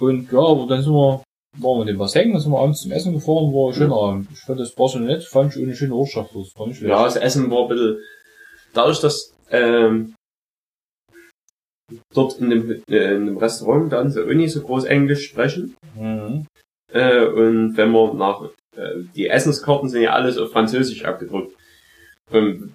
Und 0.00 0.30
ja, 0.30 0.38
aber 0.38 0.66
dann 0.68 0.82
sind 0.82 0.92
wir, 0.92 1.22
waren 1.58 1.78
wir 1.78 1.80
in 1.82 1.86
dem 1.88 1.98
Bassin, 1.98 2.32
dann 2.32 2.40
sind 2.40 2.52
wir 2.52 2.60
abends 2.60 2.82
zum 2.82 2.92
Essen 2.92 3.14
gefahren, 3.14 3.52
war 3.52 3.70
ein 3.70 3.74
schöner 3.74 3.96
Abend. 3.96 4.28
Ich 4.32 4.38
fand 4.38 4.60
das 4.60 4.78
war 4.78 4.88
schon 4.88 5.06
nett, 5.06 5.24
fand 5.24 5.56
ich 5.56 5.62
eine 5.62 5.74
schöne 5.74 5.94
Ortschaft, 5.94 6.30
das 6.34 6.56
war 6.56 6.68
nicht 6.68 6.78
schlecht. 6.78 6.90
Ja, 6.90 7.04
das 7.04 7.16
Essen 7.16 7.50
war 7.50 7.62
ein 7.62 7.68
bisschen, 7.68 7.98
dadurch, 8.74 9.00
dass, 9.00 9.34
ähm, 9.50 10.14
dort 12.14 12.38
in 12.38 12.50
dem, 12.50 12.70
äh, 12.88 13.14
in 13.14 13.26
dem 13.26 13.38
Restaurant 13.38 13.92
dann 13.92 14.10
so 14.10 14.22
auch 14.22 14.26
nicht 14.26 14.52
so 14.52 14.62
groß 14.62 14.84
Englisch 14.84 15.28
sprechen. 15.28 15.74
Mhm. 15.96 16.46
Äh, 16.92 17.26
und 17.26 17.76
wenn 17.76 17.90
man 17.90 18.16
nach, 18.16 18.42
äh, 18.76 19.02
die 19.14 19.28
Essenskarten 19.28 19.88
sind 19.88 20.02
ja 20.02 20.12
alles 20.12 20.38
auf 20.38 20.52
Französisch 20.52 21.04
abgedruckt. 21.04 21.54
Und 22.30 22.74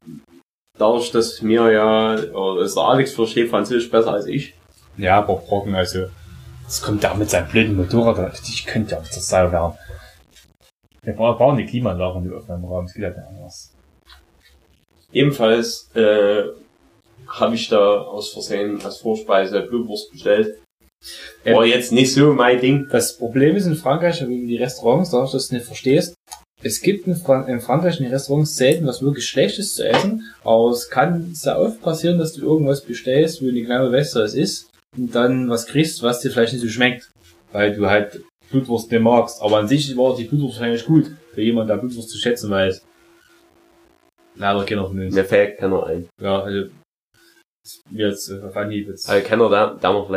dadurch, 0.77 1.11
dass 1.11 1.41
mir 1.41 1.71
ja, 1.71 2.15
oder 2.31 2.61
dass 2.61 2.75
der 2.75 2.83
Alex 2.83 3.13
versteht 3.13 3.49
Französisch 3.49 3.89
besser 3.89 4.13
als 4.13 4.25
ich. 4.27 4.55
Ja, 4.97 5.17
aber 5.17 5.37
Brocken, 5.37 5.73
also, 5.75 6.07
das 6.63 6.81
kommt 6.81 7.03
da 7.03 7.13
mit 7.15 7.29
seinem 7.29 7.49
blöden 7.49 7.75
Motorrad, 7.75 8.39
ich 8.47 8.65
könnte 8.65 8.91
ja 8.91 8.97
auch 8.99 9.07
das 9.07 9.27
Seil 9.27 9.51
werden. 9.51 9.77
Wir 11.03 11.13
bra- 11.13 11.33
brauchen 11.33 11.57
die 11.57 11.65
Klimaanlage 11.65 12.19
in 12.19 12.23
die 12.25 12.31
offenen 12.31 12.63
Raum, 12.63 12.85
es 12.85 12.93
geht 12.93 13.03
halt 13.03 13.17
nicht 13.17 13.27
anders. 13.27 13.73
Ebenfalls, 15.11 15.89
äh, 15.95 16.43
habe 17.27 17.55
ich 17.55 17.67
da 17.69 18.01
aus 18.01 18.31
Versehen 18.33 18.83
als 18.83 18.97
Vorspeise 18.97 19.61
Blutwurst 19.61 20.11
bestellt. 20.11 20.59
War 21.43 21.65
jetzt 21.65 21.91
nicht 21.91 22.13
so 22.13 22.33
mein 22.33 22.61
Ding. 22.61 22.87
Das 22.89 23.17
Problem 23.17 23.55
ist 23.55 23.65
in 23.65 23.75
Frankreich, 23.75 24.21
wegen 24.27 24.47
die 24.47 24.57
Restaurants, 24.57 25.11
da 25.11 25.25
du 25.25 25.31
das 25.31 25.51
nicht 25.51 25.65
verstehst, 25.65 26.15
es 26.65 26.81
gibt 26.81 27.07
in, 27.07 27.15
Fran 27.15 27.47
in 27.49 27.59
Frankreich 27.59 27.97
in 27.99 28.05
den 28.05 28.13
Restaurants 28.13 28.55
selten 28.55 28.87
was 28.87 29.01
wirklich 29.01 29.27
Schlechtes 29.27 29.75
zu 29.75 29.85
essen, 29.85 30.23
aber 30.43 30.69
es 30.69 30.89
kann 30.89 31.33
sehr 31.33 31.59
oft 31.59 31.81
passieren, 31.81 32.19
dass 32.19 32.33
du 32.33 32.41
irgendwas 32.41 32.81
bestellst, 32.81 33.41
wo 33.41 33.45
du 33.45 33.51
nicht 33.51 33.67
genau 33.67 33.91
weißt, 33.91 34.15
was 34.15 34.33
es 34.33 34.35
ist, 34.35 34.69
und 34.97 35.13
dann 35.13 35.49
was 35.49 35.65
kriegst, 35.65 36.01
was 36.03 36.21
dir 36.21 36.31
vielleicht 36.31 36.53
nicht 36.53 36.61
so 36.61 36.69
schmeckt, 36.69 37.11
weil 37.51 37.75
du 37.75 37.89
halt 37.89 38.21
Blutwurst 38.49 38.91
nicht 38.91 39.01
magst. 39.01 39.41
Aber 39.41 39.57
an 39.57 39.67
sich 39.67 39.95
war 39.97 40.15
die 40.15 40.23
Blutwurst 40.23 40.59
wahrscheinlich 40.59 40.85
gut, 40.85 41.11
für 41.33 41.41
jemanden, 41.41 41.69
der 41.69 41.77
Blutwurst 41.77 42.09
zu 42.09 42.17
schätzen 42.17 42.49
weiß. 42.49 42.81
Leider 44.35 44.65
keiner 44.65 44.87
von 44.87 44.99
uns. 44.99 45.13
Mir 45.13 45.25
fällt 45.25 45.57
keiner 45.57 45.85
ein. 45.85 46.07
Ja, 46.21 46.41
also, 46.43 46.69
jetzt, 47.91 48.31
Anhieb 48.31 48.87
jetzt. 48.89 49.09
Also 49.09 49.27
keiner, 49.27 49.49
der, 49.49 49.75
der 49.75 49.93
noch. 49.93 50.09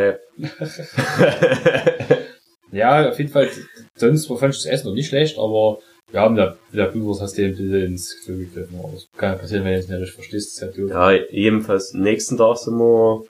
Ja, 2.73 3.09
auf 3.09 3.19
jeden 3.19 3.31
Fall, 3.31 3.49
sonst 3.97 4.27
fand 4.27 4.55
ich 4.55 4.63
das 4.63 4.67
Essen 4.67 4.89
noch 4.89 4.95
nicht 4.95 5.09
schlecht, 5.09 5.39
aber 5.39 5.79
Wir 6.11 6.21
haben 6.21 6.37
da, 6.37 6.57
der 6.73 6.87
Bügers 6.87 7.21
hast 7.21 7.37
du 7.39 7.45
ein 7.45 7.51
bisschen 7.53 7.75
ins 7.85 8.17
Klo 8.25 8.37
gegriffen, 8.37 8.79
aber 8.79 8.93
das 8.93 9.07
kann 9.17 9.33
ja 9.33 9.39
passieren, 9.39 9.65
wenn 9.65 9.73
du 9.75 9.79
es 9.81 9.89
nicht 9.89 9.99
richtig 10.01 10.15
verstehst, 10.15 10.63
das 10.63 10.69
ist 10.69 10.77
ja 10.77 10.83
doof. 10.85 10.91
Ja, 10.91 11.13
jedenfalls, 11.31 11.95
nächsten 11.95 12.37
Tag 12.37 12.59
sind 12.59 12.77
wir, 12.77 13.25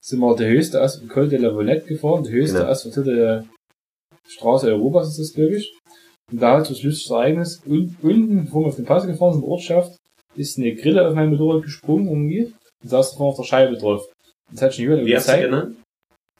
Sind 0.00 0.20
wir 0.20 0.36
die 0.36 0.46
höchste 0.46 0.80
As 0.80 1.00
Col 1.08 1.28
de 1.28 1.38
la 1.38 1.54
Volette 1.54 1.86
gefahren, 1.86 2.24
die 2.24 2.30
höchste 2.32 2.58
Genau. 2.58 2.70
asphaltierte 2.70 3.44
Straße 4.28 4.66
Europas 4.68 5.08
ist 5.10 5.18
das, 5.18 5.32
glaube 5.34 5.56
ich. 5.56 5.72
Und 6.30 6.40
da 6.40 6.56
hat 6.58 6.66
so 6.66 6.74
ein 6.74 6.80
lustiges 6.82 7.10
Ereignis. 7.10 7.60
Und 7.66 7.96
unten, 8.02 8.48
wo 8.50 8.60
wir 8.60 8.66
auf 8.68 8.76
den 8.76 8.84
Pass 8.84 9.06
gefahren 9.06 9.32
sind, 9.32 9.42
in 9.42 9.46
der 9.46 9.52
Ortschaft, 9.52 9.96
ist 10.34 10.58
eine 10.58 10.74
Grille 10.74 11.06
auf 11.06 11.14
mein 11.14 11.30
Motorrad 11.30 11.62
gesprungen 11.64 12.08
irgendwie 12.08 12.52
und 12.82 12.88
saß 12.88 13.12
davor 13.12 13.28
auf 13.28 13.36
der 13.36 13.44
Scheibe 13.44 13.76
drauf. 13.76 14.08
Das 14.50 14.62
hat 14.62 14.74
schon 14.74 14.84
jemand 14.84 15.06
wie 15.06 15.16
hast 15.16 15.28
du 15.28 15.40
genannt? 15.40 15.76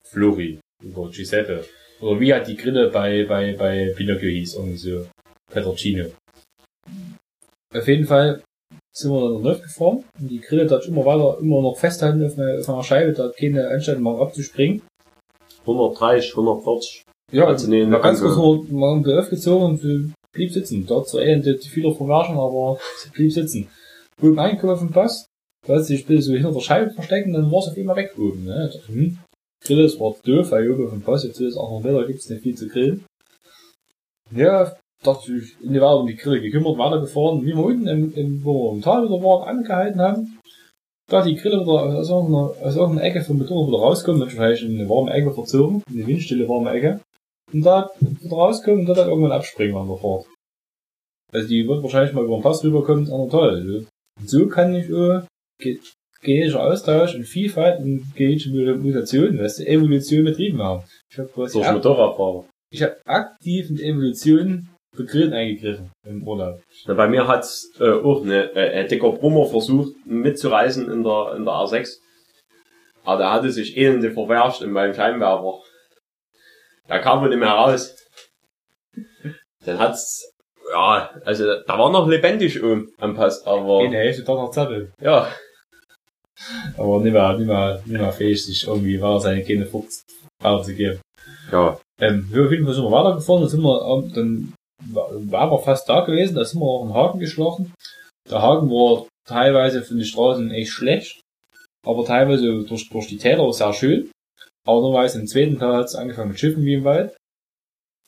Flori 0.04 0.58
oder 0.84 1.10
Giuseppe. 1.10 1.64
Oder 2.00 2.20
wie 2.20 2.34
hat 2.34 2.48
die 2.48 2.56
Grille 2.56 2.90
bei, 2.90 3.24
bei, 3.24 3.54
bei 3.54 3.92
Pinocchio 3.96 4.28
hieß, 4.28 4.54
irgendwie 4.54 4.76
so. 4.76 5.06
Petrocino. 5.50 6.06
Auf 7.74 7.88
jeden 7.88 8.06
Fall 8.06 8.42
sind 8.92 9.12
wir 9.12 9.20
dann 9.20 9.42
drauf 9.42 9.62
gefahren 9.62 10.04
und 10.20 10.28
die 10.28 10.40
Grille 10.40 10.66
dort 10.66 10.86
immer 10.86 11.04
weiter, 11.04 11.38
immer 11.40 11.62
noch 11.62 11.78
festhalten 11.78 12.24
auf 12.24 12.38
einer, 12.38 12.58
auf 12.58 12.68
einer 12.68 12.82
Scheibe, 12.82 13.12
da 13.12 13.30
keine 13.30 13.68
Anstalt 13.68 14.00
machen 14.00 14.20
abzuspringen. 14.20 14.82
130, 15.60 16.32
140. 16.32 17.04
Ja, 17.30 17.46
Also, 17.46 17.70
nee, 17.70 17.86
mal 17.86 18.00
ganz 18.00 18.20
kurz 18.20 18.36
nur 18.36 18.64
mal 18.70 19.02
den 19.02 19.30
gezogen 19.30 19.64
und 19.64 19.80
sie 19.80 20.12
blieb 20.32 20.52
sitzen. 20.52 20.86
Dort 20.86 21.08
zur 21.08 21.22
Ende 21.22 21.56
die 21.56 21.68
Fühler 21.68 21.94
verwaschen, 21.94 22.36
aber 22.36 22.78
sie 22.98 23.10
blieb 23.10 23.32
sitzen. 23.32 23.68
Oben 24.20 24.38
eingekommen 24.38 24.74
auf 24.74 24.80
dem 24.80 24.90
Pass, 24.90 25.26
ein 25.68 25.84
bisschen 25.84 26.22
so 26.22 26.32
hinter 26.32 26.52
der 26.52 26.60
Scheibe 26.60 26.90
versteckt 26.90 27.26
und 27.26 27.34
dann 27.34 27.50
war 27.50 27.60
es 27.60 27.68
auf 27.68 27.76
einmal 27.76 27.96
weg 27.96 28.12
oben. 28.18 28.44
Ne? 28.44 28.68
Ich 28.68 28.76
dachte, 28.76 28.92
hm, 28.92 29.18
Grill, 29.64 29.82
das 29.82 30.00
war 30.00 30.14
doof, 30.24 30.50
weil 30.50 30.72
auf 30.72 30.90
dem 30.90 31.02
Pass 31.02 31.24
jetzt 31.24 31.40
ist 31.40 31.56
auch 31.56 31.70
noch 31.70 31.84
Wetter, 31.84 32.06
gibt's 32.06 32.28
nicht 32.28 32.42
viel 32.42 32.56
zu 32.56 32.68
grillen. 32.68 33.04
Ja, 34.34 34.74
dachte 35.04 35.36
ich, 35.36 35.60
in 35.60 35.72
die 35.72 35.80
Weile 35.80 35.98
um 35.98 36.06
die 36.06 36.16
Grille 36.16 36.40
gekümmert, 36.40 36.78
weitergefahren, 36.78 37.42
wie 37.42 37.54
wir 37.54 37.64
unten 37.64 37.86
im, 37.86 38.14
im, 38.14 38.44
wo 38.44 38.70
wir 38.70 38.76
im 38.76 38.82
Tal 38.82 39.04
wieder 39.04 39.22
waren, 39.22 39.48
angehalten 39.48 40.00
haben. 40.00 40.38
Da 41.08 41.22
die 41.22 41.36
Grille 41.36 41.60
wieder 41.60 41.98
aus 41.98 42.08
irgendeiner, 42.08 42.54
aus 42.66 42.76
irgendeiner 42.76 43.04
Ecke 43.04 43.22
vom 43.22 43.38
Motorrad 43.38 43.68
wieder 43.68 43.78
rauskommt, 43.78 44.20
hat 44.20 44.30
sich 44.30 44.38
wahrscheinlich 44.38 44.64
in 44.64 44.80
eine 44.80 44.88
warme 44.88 45.12
Ecke 45.12 45.32
verzogen, 45.32 45.82
in 45.90 45.98
eine 45.98 46.06
windstille 46.06 46.48
warme 46.48 46.70
Ecke. 46.70 47.00
Und 47.52 47.62
da 47.62 47.90
wieder 48.00 48.36
rauskommen 48.36 48.80
und 48.80 48.86
da 48.86 48.94
dann 48.94 49.08
irgendwann 49.08 49.32
abspringen 49.32 49.76
an 49.76 49.88
der 49.88 49.98
Fahrt. 49.98 50.26
Also 51.32 51.48
die 51.48 51.68
wird 51.68 51.82
wahrscheinlich 51.82 52.14
mal 52.14 52.24
über 52.24 52.36
den 52.36 52.42
Pass 52.42 52.64
rüberkommen, 52.64 53.04
ist 53.04 53.10
auch 53.10 53.24
noch 53.24 53.30
toll. 53.30 53.86
Und 54.20 54.30
so 54.30 54.46
kann 54.48 54.74
ich 54.74 54.88
äh, 54.88 55.22
genetischer 56.22 56.62
Austausch 56.62 57.14
und 57.14 57.24
Vielfalt 57.24 57.80
und 57.80 58.14
genetische 58.14 58.50
Mutation, 58.50 59.38
weißt 59.38 59.60
du, 59.60 59.66
Evolution 59.66 60.24
betrieben 60.24 60.62
haben. 60.62 60.84
Ich 61.10 61.18
habe 61.18 61.28
quasi 61.28 61.58
Durch 61.58 61.72
Motorradfahrer. 61.72 62.44
ich 62.70 62.82
hab 62.82 62.96
aktiv 63.04 63.68
in 63.70 63.76
die 63.76 63.84
Evolution 63.84 64.68
für 64.94 65.04
Grillen 65.06 65.32
eingegriffen 65.32 65.90
im 66.06 66.22
Urlaub. 66.26 66.60
Na, 66.86 66.94
bei 66.94 67.08
mir 67.08 67.26
hat's 67.26 67.70
äh, 67.80 67.90
auch 67.90 68.22
eine, 68.22 68.54
äh, 68.54 68.80
ein 68.80 68.88
dicker 68.88 69.10
Brummer 69.12 69.46
versucht 69.46 69.94
mitzureisen 70.06 70.90
in 70.90 71.02
der, 71.02 71.34
in 71.36 71.44
der 71.44 71.54
R6. 71.54 71.96
Aber 73.04 73.18
der 73.18 73.32
hatte 73.32 73.50
sich 73.50 73.76
elende 73.76 74.12
verwerscht 74.12 74.62
in 74.62 74.70
meinem 74.70 74.94
Scheinwerfer. 74.94 75.60
Da 76.88 76.98
kam 76.98 77.22
wohl 77.22 77.30
nicht 77.30 77.38
mehr 77.38 77.48
raus. 77.48 77.96
Dann 79.64 79.78
hat's, 79.78 80.30
ja, 80.72 81.10
also 81.24 81.44
da 81.66 81.78
war 81.78 81.90
noch 81.90 82.06
lebendig 82.08 82.62
oben 82.62 82.92
am 82.98 83.14
Pass, 83.14 83.44
aber 83.46 83.82
In 83.84 83.92
der 83.92 84.00
Hälfte 84.02 84.24
doch 84.24 84.36
noch 84.36 84.50
Zettel. 84.50 84.92
ja, 85.00 85.28
Aber 86.76 87.00
nicht 87.00 87.12
mehr, 87.12 87.36
nicht 87.38 87.46
mehr, 87.46 87.82
nicht 87.84 88.00
mehr 88.00 88.12
fähig, 88.12 88.44
sich 88.44 88.66
irgendwie 88.66 89.00
weiter 89.00 89.20
seine 89.20 89.42
Kinder 89.44 89.66
weiterzugeben. 90.42 91.00
ja, 91.50 91.78
Ähm, 92.00 92.28
wir 92.30 92.44
auf 92.46 92.50
jeden 92.50 92.64
Fall 92.64 92.74
sind 92.74 92.84
wir 92.84 92.90
weitergefahren, 92.90 93.42
dann 93.42 93.50
sind 93.50 93.62
wir, 93.62 93.82
ähm, 93.82 94.12
dann 94.14 94.52
war- 94.92 95.10
waren 95.30 95.50
wir 95.50 95.58
fast 95.60 95.88
da 95.88 96.00
gewesen, 96.00 96.34
da 96.34 96.44
sind 96.44 96.60
wir 96.60 96.66
auch 96.66 96.82
einen 96.82 96.94
Haken 96.94 97.20
geschlagen. 97.20 97.72
Der 98.30 98.42
Haken 98.42 98.68
war 98.70 99.06
teilweise 99.28 99.82
von 99.82 99.96
den 99.98 100.06
Straßen 100.06 100.50
echt 100.50 100.70
schlecht, 100.72 101.20
aber 101.86 102.04
teilweise 102.04 102.64
durch, 102.64 102.88
durch 102.88 103.06
die 103.06 103.18
Täler 103.18 103.52
sehr 103.52 103.72
schön. 103.72 104.10
Aber 104.66 105.04
es 105.04 105.14
im 105.14 105.26
zweiten 105.26 105.58
Teil 105.58 105.74
hat 105.76 105.86
es 105.86 105.94
angefangen 105.94 106.30
mit 106.30 106.40
Schiffen 106.40 106.64
wie 106.64 106.74
im 106.74 106.84
Wald. 106.84 107.16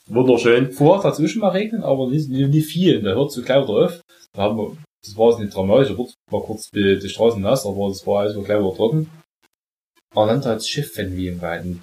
wunderschön. 0.09 0.71
Vorher 0.73 1.03
hat 1.05 1.13
es 1.13 1.17
dazwischen 1.19 1.41
mal 1.41 1.49
regnen, 1.51 1.83
aber 1.83 2.09
nicht, 2.09 2.29
nicht, 2.29 2.49
nicht 2.51 2.67
viel. 2.67 3.01
Da 3.03 3.15
hört 3.15 3.29
es 3.31 3.35
so 3.35 3.43
gleich 3.43 3.63
wieder 3.65 3.87
auf. 3.87 4.01
Da 4.35 4.43
haben 4.43 4.57
wir, 4.59 4.77
das 5.05 5.17
war 5.17 5.31
jetzt 5.31 5.41
nicht 5.41 5.55
dramatisch, 5.55 5.89
da 5.91 5.99
wird- 5.99 6.15
war 6.31 6.43
kurz 6.43 6.71
die, 6.71 6.99
die 6.99 7.09
Straßen 7.09 7.41
nass, 7.41 7.67
aber 7.67 7.89
das 7.89 8.07
war 8.07 8.21
alles 8.21 8.35
gleich 8.35 8.59
wieder 8.59 8.75
trocken. 8.75 9.11
Aber 10.15 10.27
dann 10.27 10.39
hat 10.39 10.57
das 10.57 10.69
Schiff 10.69 10.97
wenn 10.97 11.17
wie 11.17 11.29
im 11.29 11.41
Wald. 11.43 11.65
Und 11.65 11.81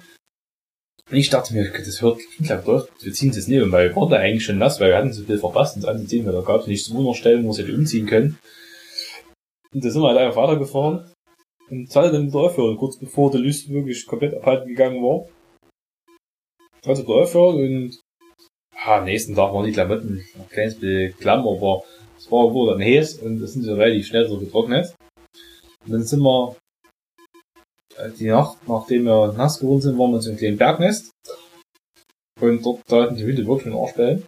ich 1.10 1.28
dachte 1.30 1.52
mir, 1.52 1.70
das 1.70 2.00
hört 2.00 2.20
gleich 2.38 2.64
durch, 2.64 2.88
wir 3.00 3.12
ziehen 3.12 3.30
es 3.30 3.46
nicht 3.48 3.62
um, 3.62 3.70
weil 3.72 3.90
wir 3.90 3.96
waren 3.96 4.10
da 4.10 4.16
eigentlich 4.16 4.44
schon 4.44 4.58
nass, 4.58 4.80
weil 4.80 4.90
wir 4.90 4.96
hatten 4.96 5.12
so 5.12 5.24
viel 5.24 5.38
verpasst, 5.38 5.76
uns 5.76 5.84
anzuziehen, 5.84 6.24
weil 6.24 6.32
da 6.32 6.40
gab 6.40 6.62
es 6.62 6.66
nicht 6.66 6.84
so 6.84 6.96
Unterstellen, 6.96 7.42
wo 7.42 7.48
wir 7.48 7.50
es 7.52 7.58
hätte 7.58 7.74
umziehen 7.76 8.06
können. 8.06 8.38
Und 9.74 9.84
da 9.84 9.90
sind 9.90 10.02
wir 10.02 10.08
halt 10.08 10.18
einfach 10.18 10.42
weitergefahren. 10.42 11.12
Und 11.70 11.88
es 11.88 11.96
hatte 11.96 12.12
dann 12.12 12.28
wieder 12.28 12.40
aufhören, 12.40 12.76
kurz 12.76 12.98
bevor 12.98 13.30
der 13.30 13.40
Lüst 13.40 13.68
wirklich 13.70 14.06
komplett 14.06 14.34
abhalten 14.34 14.68
gegangen 14.68 15.02
war. 15.02 15.28
Also 16.84 17.02
wieder 17.04 17.14
aufhören 17.14 17.56
und 17.56 18.00
Ah, 18.84 18.98
am 18.98 19.04
nächsten 19.04 19.36
Tag 19.36 19.52
waren 19.52 19.64
die 19.64 19.72
Klamotten 19.72 20.24
ein 20.34 20.48
kleines 20.48 20.74
bisschen 20.74 21.16
klamm, 21.18 21.46
aber 21.46 21.84
es 22.22 22.30
war 22.30 22.54
wohl 22.54 22.70
dann 22.70 22.80
heiß 22.80 23.18
und 23.18 23.40
das 23.40 23.52
sind 23.52 23.64
so 23.64 23.74
relativ 23.74 24.06
schnell 24.06 24.28
so 24.28 24.38
getrocknet. 24.38 24.94
Und 25.84 25.92
dann 25.92 26.04
sind 26.04 26.20
wir 26.20 26.54
äh, 27.96 28.10
die 28.16 28.28
Nacht, 28.28 28.58
nachdem 28.68 29.04
wir 29.04 29.32
nass 29.32 29.58
geworden 29.58 29.80
sind, 29.80 29.98
waren 29.98 30.10
wir 30.12 30.16
in 30.16 30.22
so 30.22 30.30
einem 30.30 30.38
kleinen 30.38 30.56
Bergnest. 30.58 31.10
Und 32.40 32.64
dort 32.64 32.80
hatten 32.90 33.16
die 33.16 33.24
Hunde 33.24 33.44
wirklich 33.46 33.66
einen 33.66 33.76
Arschbellen. 33.76 34.24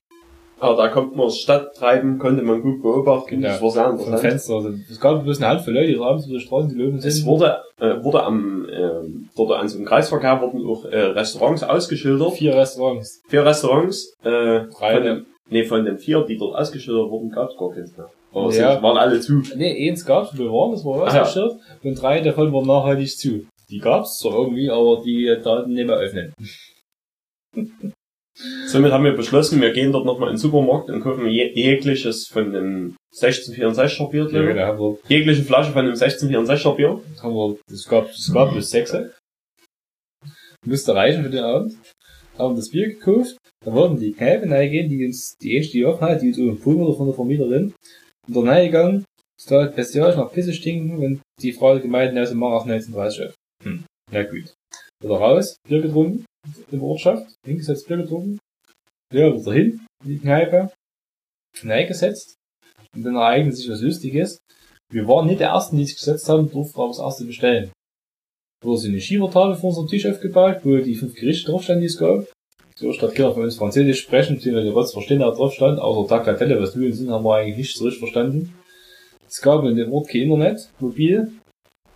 Aber 0.59 0.77
da 0.77 0.89
kommt 0.89 1.15
man 1.15 1.27
das 1.27 1.39
Stadttreiben, 1.39 2.19
konnte 2.19 2.43
man 2.43 2.63
gut 2.63 2.83
beobachten. 2.83 3.37
Genau. 3.37 3.49
Das 3.49 3.63
war 3.63 3.71
sehr 3.71 3.85
Vom 3.85 3.93
interessant. 3.93 4.21
Fenster. 4.21 4.55
Also, 4.55 4.71
es 4.91 5.01
gab 5.01 5.23
bloß 5.23 5.37
eine 5.39 5.49
Handvoll 5.49 5.75
Leute, 5.75 5.93
die 5.93 5.99
abends 5.99 6.27
über 6.27 6.39
die 6.39 6.45
Straßen 6.45 6.71
gelaufen 6.77 7.01
sind. 7.01 7.09
Es 7.09 7.25
wurde, 7.25 7.63
äh, 7.79 8.03
wurde 8.03 8.23
am, 8.25 8.69
äh, 8.69 9.29
dort 9.37 9.53
an 9.53 9.69
so 9.69 9.77
einem 9.77 9.87
Kreisverkehr 9.87 10.41
wurden 10.41 10.67
auch 10.67 10.85
äh, 10.87 10.97
Restaurants 10.97 11.63
ausgeschildert. 11.63 12.33
vier 12.33 12.57
Restaurants. 12.57 13.21
Vier 13.29 13.45
Restaurants, 13.45 14.15
äh, 14.25 14.67
Drei, 14.79 14.95
von 14.97 15.27
ne? 15.49 15.59
nee, 15.59 15.65
von 15.65 15.85
den 15.85 15.99
vier, 15.99 16.23
die 16.23 16.37
dort 16.37 16.57
ausgeschildert 16.57 17.11
wurden, 17.11 17.31
gab's 17.31 17.57
gar 17.57 17.71
keins 17.73 17.97
mehr. 17.97 18.11
Aber 18.33 18.53
Ja. 18.53 18.83
waren 18.83 18.97
alle 18.97 19.21
zu. 19.21 19.43
Nee, 19.57 19.89
eins 19.89 20.05
gab's, 20.05 20.37
wir 20.37 20.47
waren, 20.51 20.73
das 20.73 20.85
war 20.85 21.07
Ah, 21.07 21.15
ja. 21.15 21.23
ausgeschildert. 21.23 21.61
Und 21.83 21.95
drei 22.03 22.21
davon 22.21 22.53
waren 22.53 22.67
nachhaltig 22.67 23.17
zu. 23.17 23.47
Die 23.71 23.79
gab's 23.79 24.19
zwar 24.19 24.33
irgendwie, 24.35 24.71
aber 24.71 25.03
die 25.05 25.25
Daten 25.43 25.73
nicht 25.73 25.87
mehr 25.87 25.97
öffnen. 25.97 26.33
Somit 28.67 28.91
haben 28.91 29.05
wir 29.05 29.13
beschlossen, 29.13 29.61
wir 29.61 29.73
gehen 29.73 29.93
dort 29.93 30.05
nochmal 30.07 30.31
in 30.31 30.35
den 30.35 30.41
Supermarkt 30.41 30.91
und 30.91 31.01
kaufen 31.03 31.29
je 31.29 31.53
jegliches 31.55 32.27
von 32.27 32.53
dem 32.53 32.97
1664er 33.15 34.11
Bier, 34.11 34.29
Ja, 34.29 34.43
genau, 34.43 34.61
haben 34.63 34.79
wir 34.81 34.99
Jegliche 35.09 35.45
Flasche 35.45 35.71
von 35.71 35.85
dem 35.87 35.95
1664er 35.95 36.75
Bier. 36.75 37.01
haben 37.23 37.33
wir, 37.35 37.57
es 37.71 37.87
gab, 37.87 38.11
es 38.11 38.33
gab 38.33 38.51
bloß 38.51 38.69
sechs. 38.69 38.93
Müsste 40.67 40.95
reichen 40.97 41.23
für 41.23 41.31
den 41.31 41.45
Abend. 41.45 41.75
Haben 42.39 42.57
das 42.57 42.70
Bier 42.70 42.89
gekauft. 42.89 43.37
Dann 43.64 43.74
wollten 43.74 43.97
die 43.99 44.12
Kneipe 44.12 44.51
reingehen, 44.51 44.89
die 44.89 45.07
uns, 45.07 45.37
die 45.41 45.57
erste, 45.57 45.72
die 45.72 45.87
hat, 45.87 46.22
die 46.22 46.28
uns 46.28 46.39
oben 46.39 46.61
Pulver 46.61 46.97
von 46.97 47.07
der 47.07 47.14
Vermieterin. 47.14 47.74
Und 48.26 48.37
dann 48.37 48.49
reingegangen, 48.49 49.05
es 49.39 49.47
da 49.47 49.66
bestialisch 49.66 50.16
nach 50.16 50.32
Pisse 50.32 50.53
stinken 50.53 50.99
und 51.05 51.20
die 51.41 51.53
Frau 51.53 51.74
hat 51.74 51.82
gemeint, 51.82 52.14
na, 52.14 52.24
sie 52.24 52.35
machen 52.35 52.55
auf 52.55 52.62
1930 52.62 53.26
auf. 53.26 53.35
Hm, 53.62 53.85
na 54.11 54.22
gut. 54.22 54.55
Wieder 55.03 55.16
raus, 55.16 55.57
Bier 55.68 55.82
getrunken, 55.82 56.24
in 56.70 56.78
der 56.78 56.82
Ortschaft, 56.82 57.35
hingesetzt, 57.45 57.87
Bier 57.87 57.99
getrunken. 57.99 58.39
Ja, 59.12 59.35
wieder 59.35 59.53
hin, 59.53 59.87
in 60.05 60.11
die 60.11 60.18
Kneipe, 60.18 60.72
reingesetzt. 61.62 62.37
Und 62.95 63.03
dann 63.03 63.16
ereignet 63.16 63.57
sich 63.57 63.68
was 63.68 63.82
Lustiges. 63.82 64.39
Wir 64.91 65.07
waren 65.09 65.26
nicht 65.26 65.41
der 65.41 65.49
Ersten, 65.49 65.76
die 65.76 65.85
sich 65.85 65.97
gesetzt 65.97 66.28
haben, 66.28 66.51
durften 66.51 66.78
aber 66.78 66.89
das 66.89 66.99
Erste 66.99 67.24
bestellen. 67.24 67.72
Wurde 68.65 68.81
so 68.81 68.89
eine 68.89 69.01
Schiebertafel 69.01 69.55
vor 69.57 69.71
unserem 69.71 69.89
Tisch 69.89 70.07
aufgebaut, 70.07 70.61
wo 70.65 70.77
die 70.79 70.95
fünf 70.95 71.15
Gerichte 71.15 71.51
drauf 71.51 71.62
standen, 71.65 71.83
die 71.83 71.87
es 71.87 71.99
gab. 71.99 72.27
So 72.77 72.93
statt 72.93 73.15
Kinder 73.15 73.33
von 73.33 73.45
uns 73.45 73.57
Französisch 73.57 74.01
sprechen, 74.01 74.39
die 74.39 74.53
wir 74.53 74.75
was 74.75 74.93
verstehen, 74.93 75.21
da 75.21 75.31
drauf 75.31 75.53
stand, 75.53 75.79
außer 75.79 76.09
Tagliatelle, 76.09 76.61
was 76.61 76.75
Nudeln 76.75 76.93
sind, 76.95 77.11
haben 77.11 77.25
wir 77.25 77.37
eigentlich 77.37 77.57
nicht 77.59 77.77
so 77.77 77.85
richtig 77.85 78.01
verstanden. 78.01 78.55
Es 79.29 79.41
gab 79.41 79.65
in 79.65 79.77
dem 79.77 79.93
Ort 79.93 80.09
kein 80.09 80.23
Internet, 80.23 80.71
mobil, 80.81 81.31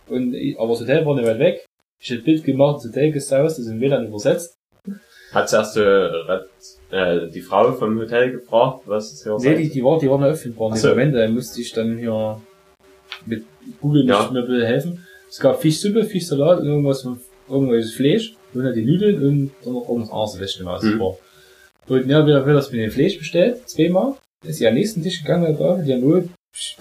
und, 0.07 0.35
aber 0.57 0.69
das 0.69 0.81
Hotel 0.81 1.05
war 1.05 1.15
nicht 1.15 1.27
weit 1.27 1.39
weg. 1.39 1.65
Ich 2.01 2.11
hab 2.11 2.19
ein 2.19 2.23
Bild 2.23 2.43
gemacht, 2.45 2.77
das 2.77 2.85
Hotel 2.91 3.11
gesaust, 3.11 3.59
das 3.59 3.67
in 3.67 3.81
WLAN 3.81 4.07
übersetzt. 4.07 4.55
Hat 5.33 5.49
zuerst 5.49 5.77
äh, 5.77 6.07
äh, 6.91 7.29
die 7.29 7.41
Frau 7.41 7.71
vom 7.73 7.99
Hotel 7.99 8.31
gefragt, 8.31 8.81
was 8.85 9.11
es 9.11 9.23
hier 9.23 9.37
Nee, 9.39 9.63
die, 9.63 9.69
die 9.69 9.83
war, 9.83 9.99
die 9.99 10.09
waren 10.09 10.23
auffindbar. 10.23 10.69
Ach 10.71 10.75
In 10.75 10.81
so. 10.81 10.89
Moment, 10.89 11.13
da 11.15 11.27
musste 11.27 11.61
ich 11.61 11.71
dann 11.73 11.97
hier 11.99 12.41
mit 13.25 13.43
Google 13.81 14.07
Ja. 14.07 14.21
nicht 14.21 14.31
mehr 14.31 14.41
bitte 14.43 14.65
helfen. 14.65 15.05
Es 15.29 15.39
gab 15.39 15.61
Fischsuppe, 15.61 16.03
Fischsalat 16.05 16.59
und 16.61 16.67
irgendwas 16.67 17.07
irgendwelches 17.47 17.93
Fleisch. 17.93 18.35
Und 18.53 18.63
dann 18.63 18.73
die 18.73 18.83
Nudeln 18.85 19.15
und 19.23 19.51
dann 19.63 19.73
noch 19.73 19.87
irgendwas 19.87 20.11
anderes, 20.11 20.39
weiß 20.41 20.49
ich 20.51 20.57
nicht 20.59 20.65
was 20.65 20.83
es 20.83 20.95
Mhm. 20.95 20.99
war. 20.99 21.17
Und 21.87 22.09
ja, 22.09 22.25
wieder, 22.25 22.45
wieder 22.45 22.55
das 22.55 22.71
mit 22.71 22.81
dem 22.81 22.91
Fleisch 22.91 23.17
bestellt, 23.17 23.67
zweimal. 23.69 24.15
Ist 24.45 24.57
sie 24.57 24.67
am 24.67 24.73
nächsten 24.73 25.03
Tisch 25.03 25.21
gegangen, 25.21 25.55
da, 25.57 25.75
die 25.77 25.93
haben 25.93 26.01
nur, 26.01 26.23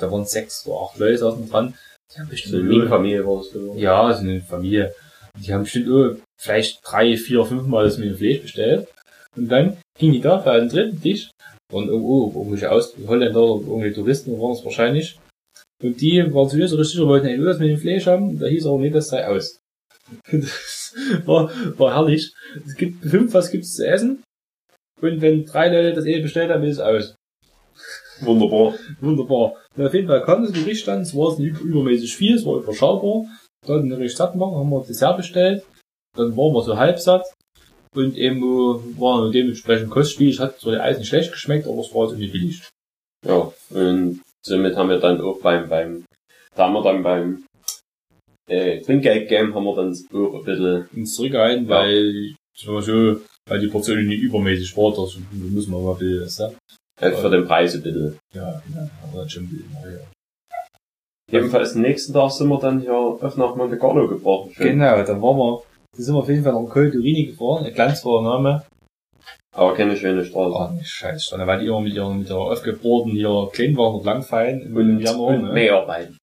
da 0.01 0.11
waren 0.11 0.25
sechs 0.25 0.67
oder 0.67 0.81
acht 0.87 0.99
Leute 0.99 1.19
saßen 1.19 1.49
dran. 1.51 1.75
Die 2.15 2.19
haben 2.21 2.27
so 2.27 2.31
bestimmt 2.31 2.55
eine 2.55 2.65
nur- 2.65 2.73
Mini-Familie 2.79 3.27
war 3.27 3.37
das. 3.39 3.51
gewesen. 3.53 3.79
ja, 3.79 4.13
so 4.15 4.21
eine 4.21 4.41
Familie. 4.41 4.95
Die 5.45 5.53
haben 5.53 5.63
bestimmt 5.65 5.89
oh, 5.91 6.17
vielleicht 6.41 6.81
drei, 6.85 7.17
vier, 7.17 7.45
fünf 7.45 7.67
Mal 7.67 7.85
das 7.85 7.99
mit 7.99 8.09
dem 8.11 8.17
Fleisch 8.17 8.41
bestellt. 8.43 8.89
Und 9.37 9.49
dann 9.49 9.77
ging 9.99 10.13
die 10.13 10.21
da 10.21 10.39
für 10.41 10.51
einen 10.53 10.69
dritten 10.69 11.01
Tisch 11.03 11.31
Und 11.71 11.89
irgendwo, 11.89 12.33
irgendwelche 12.35 12.71
Aus 12.73 12.95
Holländer 13.07 13.43
oder 13.43 13.67
irgendwelche 13.67 13.97
Touristen 13.97 14.41
waren 14.41 14.53
es 14.53 14.65
wahrscheinlich. 14.65 15.19
Und 15.83 16.01
die 16.01 16.19
waren 16.33 16.49
zuerst 16.49 16.75
richtig 16.75 16.93
sicher, 16.93 17.07
wollten 17.07 17.27
ein 17.27 17.45
was 17.45 17.59
mit 17.59 17.71
dem 17.71 17.79
Fleisch 17.79 18.07
haben, 18.07 18.39
da 18.39 18.47
hieß 18.47 18.67
aber 18.67 18.79
nicht, 18.79 18.95
das 18.95 19.09
sei 19.09 19.27
aus. 19.27 19.61
Das 20.31 20.95
war, 21.27 21.51
war 21.79 21.95
herrlich. 21.95 22.33
Es 22.67 22.75
gibt 22.75 23.05
fünf, 23.05 23.35
was 23.35 23.51
gibt's 23.51 23.77
zu 23.77 23.87
essen? 23.87 24.23
Und 25.01 25.21
wenn 25.21 25.45
drei 25.45 25.69
Leute 25.69 25.93
das 25.93 26.07
eh 26.07 26.21
bestellt 26.21 26.51
haben, 26.51 26.65
ist 26.65 26.79
es 26.79 26.81
aus. 26.81 27.15
Wunderbar. 28.21 28.75
Wunderbar. 29.01 29.55
Und 29.77 29.87
auf 29.87 29.95
jeden 29.95 30.09
Fall 30.09 30.25
kam 30.25 30.43
das 30.43 30.53
Gericht 30.53 30.89
dann, 30.89 31.03
es 31.03 31.15
war 31.15 31.39
nicht 31.39 31.61
übermäßig 31.61 32.17
viel, 32.17 32.35
es 32.35 32.45
war 32.45 32.57
überschaubar. 32.57 33.27
Dann 33.67 33.83
eine 33.83 33.99
recht 33.99 34.17
satt 34.17 34.35
machen, 34.35 34.57
haben 34.57 34.71
wir 34.71 34.85
Dessert 34.85 35.17
bestellt. 35.17 35.65
Dann 36.17 36.37
waren 36.37 36.55
wir 36.55 36.63
so 36.63 36.77
halb 36.77 36.99
satt. 36.99 37.25
Und 37.95 38.17
eben 38.17 38.39
äh, 38.39 39.01
war 39.01 39.31
dementsprechend 39.31 39.91
kostspielig, 39.91 40.41
hat 40.41 40.61
zwar 40.61 40.73
der 40.73 40.85
Eis 40.85 40.99
nicht 40.99 41.09
schlecht 41.09 41.33
geschmeckt, 41.33 41.67
aber 41.67 41.81
es 41.81 41.95
war 41.95 42.03
also 42.03 42.17
nicht 42.17 42.33
billig. 42.33 42.63
Ja, 43.27 43.53
und 43.71 44.21
somit 44.45 44.77
haben 44.77 44.91
wir 44.91 44.99
dann 44.99 45.21
auch 45.21 45.41
beim, 45.41 45.69
beim, 45.69 46.05
da 46.55 46.65
haben 46.67 46.75
wir 46.75 46.83
dann 46.83 47.03
beim 47.03 47.45
äh, 48.49 48.81
Trinkgeld-Game 48.81 49.55
haben 49.55 49.65
wir 49.65 49.77
dann 49.77 49.93
auch 50.13 50.35
ein 50.39 50.45
bisschen, 50.45 50.89
Uns 50.97 51.15
zurückgehalten, 51.15 51.65
Ja. 51.69 51.77
weil, 51.77 52.35
so, 52.57 53.21
weil 53.49 53.61
die 53.61 53.69
Portion 53.69 54.05
nicht 54.07 54.23
übermäßig 54.23 54.77
war, 54.77 54.91
das 54.95 55.17
müssen 55.31 55.73
wir 55.73 55.79
mal 55.79 55.93
ein 55.93 55.99
bisschen, 55.99 56.53
du? 57.01 57.07
äh, 57.07 57.13
für 57.13 57.31
den 57.31 57.47
Preis 57.47 57.75
ein 57.75 57.83
bisschen. 57.83 58.19
Ja, 58.35 58.63
ja, 58.75 58.91
aber 59.05 59.21
dann 59.21 59.29
schon 59.31 59.45
ein 59.45 59.49
bisschen, 59.49 59.93
ja. 59.93 59.99
Jedenfalls 61.31 61.75
den 61.75 61.83
nächsten 61.83 62.15
Tag 62.15 62.31
sind 62.31 62.49
wir 62.49 62.59
dann 62.59 62.81
hier 62.81 62.95
auf 62.95 63.37
nach 63.37 63.55
Monte 63.55 63.77
Carlo 63.79 64.09
gebracht. 64.09 64.49
Schön. 64.55 64.79
Genau, 64.79 65.03
dann 65.03 65.21
waren 65.21 65.37
wir, 65.37 65.63
da 65.95 66.03
sind 66.03 66.15
wir 66.15 66.21
auf 66.21 66.29
jeden 66.29 66.43
Fall 66.43 66.55
nach 66.55 66.71
Col 66.71 66.91
Turini 66.91 67.27
gefahren, 67.27 67.67
ein 67.67 67.75
glanzvoller 67.75 68.23
Name. 68.31 68.65
Aber 69.59 69.75
keine 69.75 69.97
schöne 69.97 70.25
Straße. 70.25 70.55
Oh, 70.57 70.75
ne 70.75 70.85
Scheiße, 70.85 71.37
dann 71.37 71.47
weil 71.47 71.61
die 71.61 71.67
immer 71.67 71.81
mit 71.81 71.93
ihren, 71.95 72.21
mit 72.21 72.29
der 72.29 72.37
aufgebohrten 72.37 73.13
hier 73.13 73.49
Kleinwagen 73.53 73.99
und 73.99 74.05
langfallen 74.07 74.63
im 74.63 74.77
Und, 74.77 75.01
Januar, 75.01 75.35
und 75.35 75.43
ne? 75.45 75.53
mehr 75.53 75.75
arbeiten. 75.77 76.17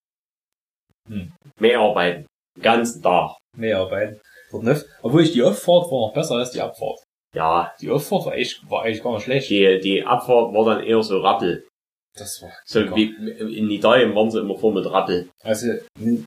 Hm. 1.08 1.32
Mehr 1.60 1.78
arbeiten. 1.80 2.26
Den 2.56 2.62
ganzen 2.62 3.02
Tag. 3.02 3.36
Mehr 3.56 3.78
arbeiten. 3.78 4.20
Dort 4.50 4.64
nicht. 4.64 4.84
Obwohl 5.02 5.22
ich 5.22 5.32
die 5.32 5.42
Auffahrt 5.42 5.90
war 5.90 6.08
noch 6.08 6.14
besser 6.14 6.36
als 6.36 6.50
die 6.50 6.60
Abfahrt. 6.60 7.00
Ja, 7.34 7.72
Die 7.80 7.90
Auffahrt 7.90 8.26
war 8.26 8.34
echt, 8.34 8.62
war 8.70 8.82
eigentlich 8.84 9.02
gar 9.02 9.12
nicht 9.14 9.24
schlecht. 9.24 9.50
die, 9.50 9.78
die 9.80 10.02
Abfahrt 10.04 10.54
war 10.54 10.64
dann 10.64 10.84
eher 10.84 11.02
so 11.02 11.18
Rappel. 11.20 11.66
Das 12.18 12.40
war, 12.42 12.50
So 12.64 12.80
lecker. 12.80 12.96
wie 12.96 13.14
in 13.58 13.70
Italien 13.70 14.14
waren 14.14 14.30
sie 14.30 14.40
immer 14.40 14.56
voll 14.56 14.72
mit 14.72 14.90
Rappel. 14.90 15.28
also, 15.42 15.66
n- 16.00 16.24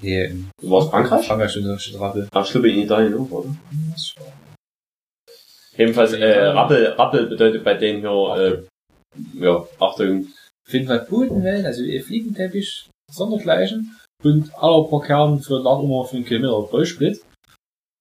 nee, 0.00 0.24
in 0.24 0.50
Du 0.60 0.70
warst 0.70 0.90
Frankreich? 0.90 1.26
Frankreich 1.26 1.52
schon 1.52 1.62
so 1.62 1.78
steht 1.78 2.00
Rappel. 2.00 2.28
Ach, 2.32 2.44
ich 2.44 2.50
glaube 2.50 2.70
in 2.70 2.80
Italien 2.82 3.14
auch, 3.14 3.30
oder? 3.30 3.54
Das 3.92 4.14
war- 4.18 4.26
Jedenfalls, 5.76 6.12
äh, 6.12 6.46
Rappel, 6.46 6.86
Rappel 6.86 7.26
bedeutet 7.26 7.64
bei 7.64 7.74
denen 7.74 8.00
hier, 8.00 8.36
äh, 8.36 9.42
ja, 9.42 9.66
Achtung, 9.78 10.28
Auf 10.66 10.72
jeden 10.72 10.86
Fall 10.86 11.06
Bodenwellen, 11.08 11.66
also 11.66 11.82
ihr 11.82 12.02
Fliegenteppich, 12.02 12.88
sondergleichen. 13.10 13.96
Und 14.22 14.54
aller 14.54 14.84
pro 14.84 15.00
Kern 15.00 15.40
für 15.40 15.58
Lad 15.58 15.82
immer 15.82 16.04
für 16.04 16.16
einen 16.16 16.24
Kilometer 16.24 16.68
Vollsplit. 16.68 17.20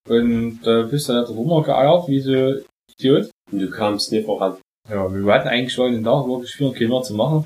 Und 0.07 0.59
da 0.63 0.84
bist 0.84 1.09
du 1.09 1.13
da 1.13 1.24
drunter 1.24 1.63
geeiert, 1.63 2.07
wie 2.07 2.19
so 2.19 2.61
Idiot. 2.97 3.32
und 3.51 3.59
du 3.59 3.69
kamst 3.69 4.11
nicht 4.11 4.26
voran. 4.26 4.57
Ja, 4.89 5.11
wir 5.11 5.34
hatten 5.34 5.47
eigentlich 5.47 5.74
schon 5.74 5.93
den 5.93 6.03
Tag 6.03 6.28
wirklich 6.28 6.51
400 6.51 6.78
Kilometer 6.78 7.03
zu 7.03 7.13
machen. 7.15 7.45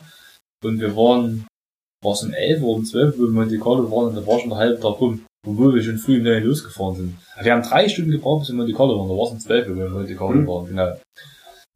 Und 0.63 0.79
wir 0.79 0.95
waren, 0.95 1.47
war 2.03 2.13
es 2.13 2.23
um 2.23 2.33
11 2.33 2.61
oder 2.61 2.77
um 2.77 2.85
12 2.85 3.19
Uhr 3.19 3.27
in 3.27 3.33
Monte 3.33 3.59
Carlo 3.59 3.89
waren 3.91 4.07
und 4.07 4.15
da 4.15 4.27
war 4.27 4.39
schon 4.39 4.49
der 4.49 4.57
halbe 4.57 4.79
Tag 4.79 4.99
rum. 4.99 5.25
Obwohl 5.45 5.75
wir 5.75 5.83
schon 5.83 5.97
früh 5.97 6.21
9 6.21 6.41
Uhr 6.41 6.49
losgefahren 6.49 6.95
sind. 6.95 7.17
Wir 7.41 7.53
haben 7.53 7.61
drei 7.61 7.87
Stunden 7.87 8.11
gebraucht 8.11 8.41
bis 8.41 8.49
in 8.49 8.55
Monte 8.57 8.73
Carlo 8.73 8.97
waren. 8.97 9.09
Da 9.09 9.15
war 9.15 9.25
es 9.25 9.31
um 9.31 9.39
12 9.39 9.67
Uhr, 9.67 9.73
wenn 9.73 9.79
wir 9.79 9.85
in 9.87 9.93
Monte 9.93 10.15
Carlo 10.15 10.33
Hm. 10.33 10.47
waren, 10.47 10.67
genau. 10.67 10.99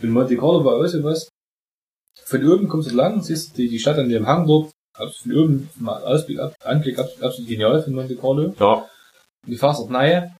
In 0.02 0.10
Monte 0.12 0.38
Carlo 0.38 0.66
war 0.66 0.76
auch 0.76 0.86
so 0.88 1.04
was. 1.04 1.30
Von 2.26 2.48
oben 2.52 2.68
kommst 2.68 2.92
du 2.92 2.96
lang, 2.96 3.22
siehst 3.22 3.58
die, 3.58 3.70
die 3.70 3.80
Stadt 3.80 3.98
an 3.98 4.10
dem 4.10 4.26
Hang 4.28 4.48
dort. 4.48 4.72
Absolut 4.98 5.38
Von 5.38 5.44
oben, 5.44 5.70
mal 5.80 6.04
Ausblick, 6.04 6.40
ab, 6.40 6.54
Anblick 6.64 7.00
absolut, 7.00 7.48
genial 7.48 7.82
von 7.84 7.94
Monte 7.94 8.16
Carlo. 8.16 8.54
Ja, 8.60 8.74
Und 8.74 9.52
die 9.52 9.58
fährst 9.58 9.80
dort 9.80 9.92
nahe. 9.92 10.36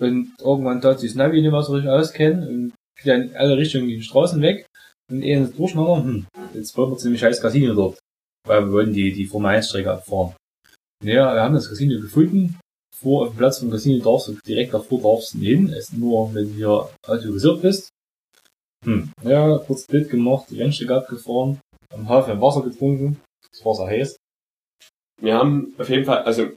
Und 0.00 0.32
irgendwann 0.40 0.80
sich 0.98 1.10
das 1.10 1.16
Navi 1.16 1.42
nicht 1.42 1.50
mehr 1.50 1.62
so 1.62 1.72
richtig 1.72 1.90
auskennen 1.90 2.48
und 2.48 2.72
geht 3.02 3.12
in 3.12 3.36
alle 3.36 3.56
Richtungen 3.56 3.88
die 3.88 4.00
Straßen 4.02 4.40
weg. 4.40 4.66
Und 5.10 5.22
ehe 5.22 5.42
es 5.42 5.54
durcheinander, 5.56 6.04
hm, 6.04 6.26
jetzt 6.54 6.76
wollen 6.76 6.92
wir 6.92 6.98
ziemlich 6.98 7.20
scheiß 7.20 7.40
Casino 7.40 7.74
dort. 7.74 7.98
Weil 8.46 8.66
wir 8.66 8.72
wollten 8.72 8.92
die, 8.92 9.12
die 9.12 9.26
Formel 9.26 9.50
1 9.56 9.68
Strecke 9.68 9.92
abfahren. 9.92 10.34
Ja, 11.04 11.34
wir 11.34 11.42
haben 11.42 11.54
das 11.54 11.68
Casino 11.68 12.00
gefunden. 12.00 12.58
Vor, 13.00 13.28
dem 13.28 13.36
Platz 13.36 13.60
vom 13.60 13.70
Casino 13.70 14.02
darfst 14.02 14.28
du 14.28 14.34
direkt 14.46 14.74
davor 14.74 15.00
darfst 15.00 15.34
du 15.34 15.38
hin. 15.38 15.74
Nur, 15.92 16.34
wenn 16.34 16.48
du 16.48 16.54
hier 16.54 16.90
autorisiert 17.06 17.62
bist. 17.62 17.90
Hm, 18.84 19.10
ja, 19.22 19.58
kurz 19.58 19.86
Bild 19.86 20.10
gemacht, 20.10 20.46
die 20.50 20.60
Rennstrecke 20.60 20.96
abgefahren, 20.96 21.60
am 21.92 22.08
Hafen 22.08 22.40
Wasser 22.40 22.62
getrunken. 22.62 23.20
Das 23.50 23.64
war 23.64 23.74
sehr 23.74 23.86
heiß. 23.86 24.16
wir 25.20 25.34
haben 25.34 25.74
auf 25.78 25.88
jeden 25.88 26.04
Fall, 26.04 26.22
also, 26.22 26.50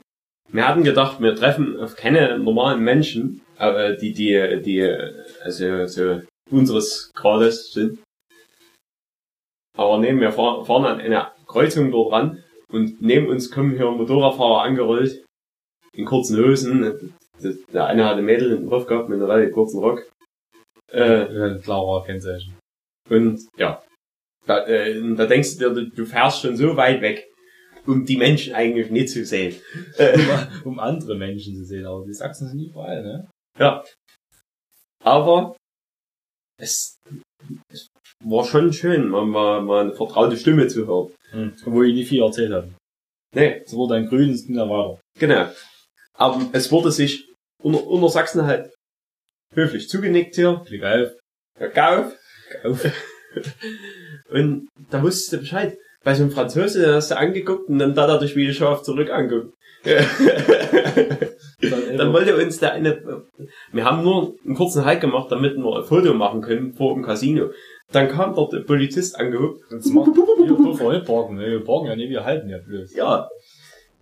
wir 0.50 0.68
hatten 0.68 0.84
gedacht, 0.84 1.22
wir 1.22 1.36
treffen 1.36 1.80
auf 1.80 1.96
keine 1.96 2.38
normalen 2.38 2.84
Menschen, 2.84 3.42
äh, 3.58 3.98
die, 3.98 4.14
die, 4.14 4.62
die, 4.64 4.84
also, 5.44 5.86
so 5.88 6.22
unseres 6.50 7.12
Grades 7.16 7.72
sind. 7.72 8.00
Aber 9.78 9.98
neben 9.98 10.20
wir 10.20 10.32
fahren 10.32 10.86
an 10.86 11.00
einer 11.00 11.34
Kreuzung 11.48 11.92
dort 11.92 12.12
ran 12.12 12.44
und 12.72 13.02
neben 13.02 13.28
uns 13.28 13.52
kommen 13.52 13.78
hier 13.78 13.90
Motorradfahrer 13.90 14.64
angerollt, 14.64 15.24
in 15.96 16.06
kurzen 16.06 16.38
Hosen. 16.44 17.14
Der 17.74 17.86
eine 17.88 18.06
hatte 18.06 18.22
Mädel 18.22 18.52
in 18.52 18.62
den 18.62 18.70
Kopf 18.70 18.86
gehabt 18.88 19.10
mit 19.10 19.20
einem 19.20 19.30
relativ 19.30 19.54
kurzen 19.54 19.80
Rock. 19.80 20.08
Äh, 20.92 21.58
klarer 21.64 22.04
Kennzeichen. 22.06 22.54
und 23.10 23.40
ja, 23.58 23.82
da, 24.46 24.66
äh, 24.68 25.16
da 25.16 25.26
denkst 25.26 25.58
du 25.58 25.74
dir, 25.74 25.90
du- 25.90 26.06
fährst 26.06 26.42
schon 26.42 26.58
so 26.58 26.76
weit 26.76 27.02
weg, 27.02 27.30
um 27.88 28.06
die 28.06 28.18
Menschen 28.18 28.54
eigentlich 28.54 28.92
nicht 28.92 29.10
zu 29.10 29.24
sehen. 29.26 29.56
Äh, 29.98 30.18
um 30.66 30.80
andere 30.80 31.16
Menschen 31.16 31.56
zu 31.56 31.64
sehen, 31.66 31.86
aber 31.86 32.06
die 32.06 32.14
Sachsen 32.14 32.48
sind 32.50 32.60
überall, 32.60 33.02
ne? 33.04 33.30
ja. 33.58 33.84
Aber 35.04 35.56
es, 36.60 36.96
es 37.72 37.88
war 38.24 38.44
schon 38.46 38.72
schön, 38.74 39.08
mal, 39.10 39.26
mal, 39.26 39.62
mal 39.62 39.82
eine 39.86 39.94
vertraute 39.96 40.38
Stimme 40.38 40.68
zu 40.68 40.86
hören. 40.86 41.12
Hm. 41.32 41.54
Wo 41.66 41.82
ich 41.84 41.94
nie 41.96 42.04
viel 42.06 42.22
erzählt 42.22 42.52
habe. 42.52 42.72
Nee, 43.34 43.62
Es 43.66 43.74
wurde 43.74 43.96
ein 43.96 44.08
grün, 44.08 44.30
es 44.32 44.46
ging 44.46 44.58
dann 44.58 44.70
weiter. 44.70 45.00
genau. 45.18 45.50
Aber 46.18 46.50
es 46.54 46.72
wurde 46.72 46.92
sich 46.92 47.28
unter, 47.62 47.86
unter 47.86 48.10
Sachsen 48.10 48.46
halt 48.46 48.72
höflich 49.54 49.90
zugenickt 49.90 50.36
hier. 50.36 50.62
Klick 50.66 50.84
auf. 50.84 51.12
Gauf. 51.74 52.14
Auf. 52.64 52.86
Und 54.30 54.68
da 54.90 55.02
wusstest 55.02 55.34
du 55.34 55.38
Bescheid. 55.40 55.78
Bei 56.04 56.16
so 56.16 56.24
einem 56.24 56.32
Franzose, 56.32 56.82
der 56.82 56.96
hast 56.96 57.12
du 57.12 57.18
angeguckt 57.18 57.70
und 57.70 57.78
dann 57.78 57.94
da 57.94 58.04
hat 58.04 58.10
er 58.10 58.20
dich 58.20 58.36
wie 58.36 58.52
scharf 58.52 58.82
zurück 58.82 59.12
anguckt. 59.12 59.54
Dann 61.62 62.14
wollte 62.14 62.36
uns 62.36 62.60
der 62.60 62.74
eine, 62.74 63.24
wir 63.72 63.86
haben 63.86 64.04
nur 64.04 64.36
einen 64.46 64.56
kurzen 64.56 64.86
Halt 64.86 65.02
gemacht, 65.02 65.32
damit 65.32 65.58
wir 65.58 65.78
ein 65.78 65.84
Foto 65.84 66.14
machen 66.14 66.42
können 66.42 66.74
vor 66.74 66.94
dem 66.94 67.04
Casino. 67.04 67.52
Dann 67.92 68.08
kam 68.08 68.36
dort 68.36 68.54
der 68.54 68.62
Polizist 68.62 69.20
angehuckt. 69.20 69.62
Jetzt 69.72 69.94
macht 69.94 70.16
wir 70.16 71.04
parken, 71.04 71.36
ne? 71.36 71.52
Wir 71.52 71.64
parken 71.64 71.88
ja 71.88 71.96
nicht, 71.96 72.10
wir 72.10 72.24
halten 72.24 72.50
ja 72.50 72.58
bloß. 72.66 72.96
Ja, 72.96 73.28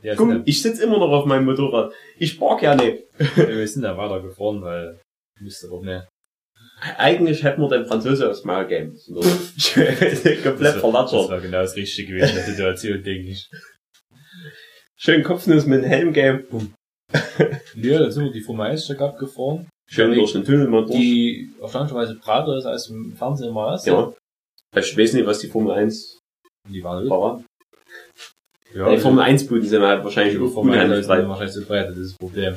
Ja, 0.01 0.15
guck, 0.15 0.29
sind 0.29 0.47
ich 0.47 0.61
sitz 0.61 0.79
immer 0.79 0.97
noch 0.97 1.09
auf 1.11 1.25
meinem 1.25 1.45
Motorrad. 1.45 1.91
Ich 2.17 2.39
park 2.39 2.61
ja 2.61 2.75
nicht. 2.75 3.03
ja, 3.35 3.47
wir 3.47 3.67
sind 3.67 3.83
ja 3.83 3.97
weiter 3.97 4.21
gefahren, 4.21 4.61
weil, 4.61 4.99
müsste 5.39 5.67
doch, 5.67 5.81
ne? 5.81 6.07
Eigentlich 6.97 7.43
hätten 7.43 7.61
wir 7.61 7.67
den 7.69 7.85
Franzose 7.85 8.29
aufs 8.29 8.45
Maul 8.45 8.65
geben 8.65 8.91
müssen. 8.93 9.17
oder? 9.17 9.27
Komplett 9.73 10.45
war- 10.45 10.53
Das 10.59 10.75
verlatschert. 10.79 11.29
war 11.29 11.41
genau 11.41 11.61
das 11.61 11.75
Richtige 11.75 12.13
gewesen 12.13 12.29
in 12.29 12.35
der 12.35 12.43
Situation, 12.45 13.03
denke 13.03 13.29
ich. 13.31 13.49
Schön 14.97 15.23
Kopfnuss 15.23 15.65
mit 15.65 15.81
dem 15.83 15.89
Helm 15.89 16.13
geben. 16.13 16.73
Ja, 17.75 17.99
dann 17.99 18.11
sind 18.11 18.25
wir 18.25 18.31
die 18.31 18.41
Formel 18.41 18.67
1 18.67 18.83
Strecke 18.83 19.05
abgefahren. 19.05 19.67
Schön 19.89 20.13
durch 20.13 20.31
den 20.33 20.43
Tunnel 20.45 20.67
mal 20.67 20.85
durch. 20.85 20.97
Die 20.99 21.51
erstaunlicherweise 21.59 22.15
breiter 22.15 22.57
ist 22.57 22.65
als 22.65 22.89
im 22.89 23.13
Fernsehen 23.17 23.49
immer 23.49 23.73
ist. 23.75 23.85
Ja. 23.87 24.13
Ich 24.77 24.97
weiß 24.97 25.13
nicht, 25.13 25.25
was 25.25 25.39
die 25.39 25.47
Formel 25.47 25.71
1 25.73 26.19
Die 26.69 26.83
waren 26.83 27.07
gut. 27.07 27.43
Ja, 28.73 28.89
die 28.89 28.97
Formel 28.97 29.23
1 29.23 29.47
Buden 29.47 29.67
sind 29.67 29.81
halt 29.81 30.03
wahrscheinlich 30.03 30.39
auch 30.39 30.49
Formel 30.49 30.73
1 30.73 30.83
unheimlich 30.83 30.99
ist 30.99 31.07
breit. 31.07 31.27
wahrscheinlich 31.27 31.53
zu 31.53 31.65
breit, 31.65 31.89
das 31.89 31.97
ist 31.97 32.11
das 32.11 32.17
Problem. 32.17 32.55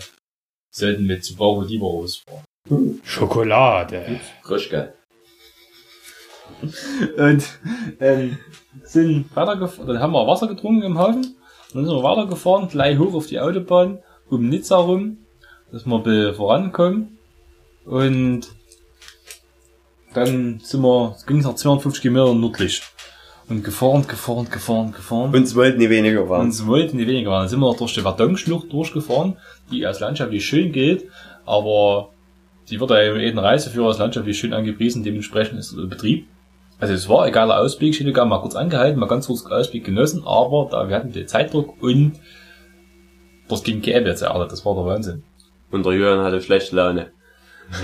Sollten 0.71 1.07
mit 1.07 1.25
Subaru 1.25 1.63
Liberos 1.63 2.17
fahren. 2.19 3.01
Schokolade. 3.05 4.21
Frisch, 4.43 4.69
gell? 4.71 4.95
Und 7.17 7.45
ähm, 8.01 8.39
sind 8.85 9.35
weitergefahren, 9.35 9.89
dann 9.89 10.01
haben 10.01 10.13
wir 10.13 10.27
Wasser 10.27 10.49
getrunken 10.49 10.83
im 10.83 10.99
Hafen. 10.99 11.37
Dann 11.73 11.87
sind 11.87 11.95
wir 11.95 12.03
weitergefahren, 12.03 12.69
gleich 12.69 12.99
hoch 12.99 13.15
auf 13.15 13.27
die 13.27 13.41
Autobahn, 13.41 14.03
um 14.29 14.49
Nizza 14.49 14.77
rum, 14.77 15.19
dass 15.71 15.87
wir 15.87 15.97
ein 15.97 16.03
bisschen 16.03 16.35
vorankommen. 16.35 17.19
Und 17.85 18.49
dann 20.15 20.61
sind 20.61 20.83
wir, 20.83 21.15
es 21.17 21.27
ging 21.27 21.41
noch 21.41 21.55
250 21.55 22.03
Kilometer 22.03 22.35
nördlich. 22.35 22.83
Und 23.49 23.65
gefahren, 23.65 24.07
gefahren, 24.07 24.49
gefahren, 24.51 24.93
gefahren. 24.93 25.35
Uns 25.35 25.55
wollten 25.55 25.81
die 25.81 25.91
weniger 25.91 26.29
waren. 26.29 26.43
Uns 26.43 26.67
wollten 26.67 26.99
die 26.99 27.07
weniger. 27.07 27.31
Dann 27.31 27.49
sind 27.49 27.61
wir 27.61 27.67
noch 27.67 27.77
durch 27.77 27.95
die 27.95 28.01
Verdunschlucht 28.01 28.73
durchgefahren, 28.73 29.37
die 29.71 29.85
als 29.87 30.01
landschaftlich 30.01 30.45
schön 30.45 30.73
gilt, 30.73 31.05
aber 31.45 32.11
die 32.71 32.81
wird 32.81 32.91
ja 32.91 33.01
in 33.01 33.21
jedem 33.21 33.39
Reiseführer 33.41 33.89
als 33.89 33.99
landschaftlich 33.99 34.39
schön 34.39 34.53
angepriesen, 34.53 35.03
dementsprechend 35.03 35.59
ist 35.59 35.77
der 35.77 35.83
Betrieb. 35.83 36.27
Also 36.79 36.95
es 36.95 37.09
war 37.09 37.27
egaler 37.29 37.59
Ausblick, 37.59 37.91
ich 37.91 38.01
hätte 38.01 38.25
mal 38.25 38.41
kurz 38.41 38.57
angehalten, 38.57 38.99
mal 38.99 39.07
ganz 39.07 39.27
kurz 39.27 39.47
Ausblick 39.47 39.85
genossen, 39.85 40.23
aber 40.25 40.69
da 40.71 40.89
wir 40.89 40.97
hatten 40.97 41.13
den 41.13 41.29
Zeitdruck 41.29 41.81
und 41.83 42.15
das 43.49 43.63
ging 43.63 43.81
gäbe 43.83 44.09
jetzt 44.09 44.23
Erde, 44.23 44.49
das 44.49 44.65
war 44.65 44.75
der 44.75 44.85
Wahnsinn. 44.85 45.23
Und 45.71 45.85
der 45.87 45.93
Jürgen 45.93 46.23
hatte 46.23 46.41
schlechte 46.41 46.75
Laune. 46.75 47.13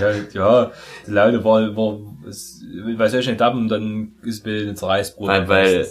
Ja, 0.01 0.13
ja, 0.33 0.73
die 1.07 1.11
Laune 1.11 1.45
war, 1.45 1.77
war 1.77 1.99
es, 2.29 2.65
bei 2.97 3.09
solchen 3.09 3.35
Etappen, 3.35 3.69
dann 3.69 4.13
ist 4.23 4.45
mir 4.45 4.61
eine 4.63 4.75
Zerreißbrot. 4.75 5.29
Weil, 5.29 5.49
weil 5.49 5.89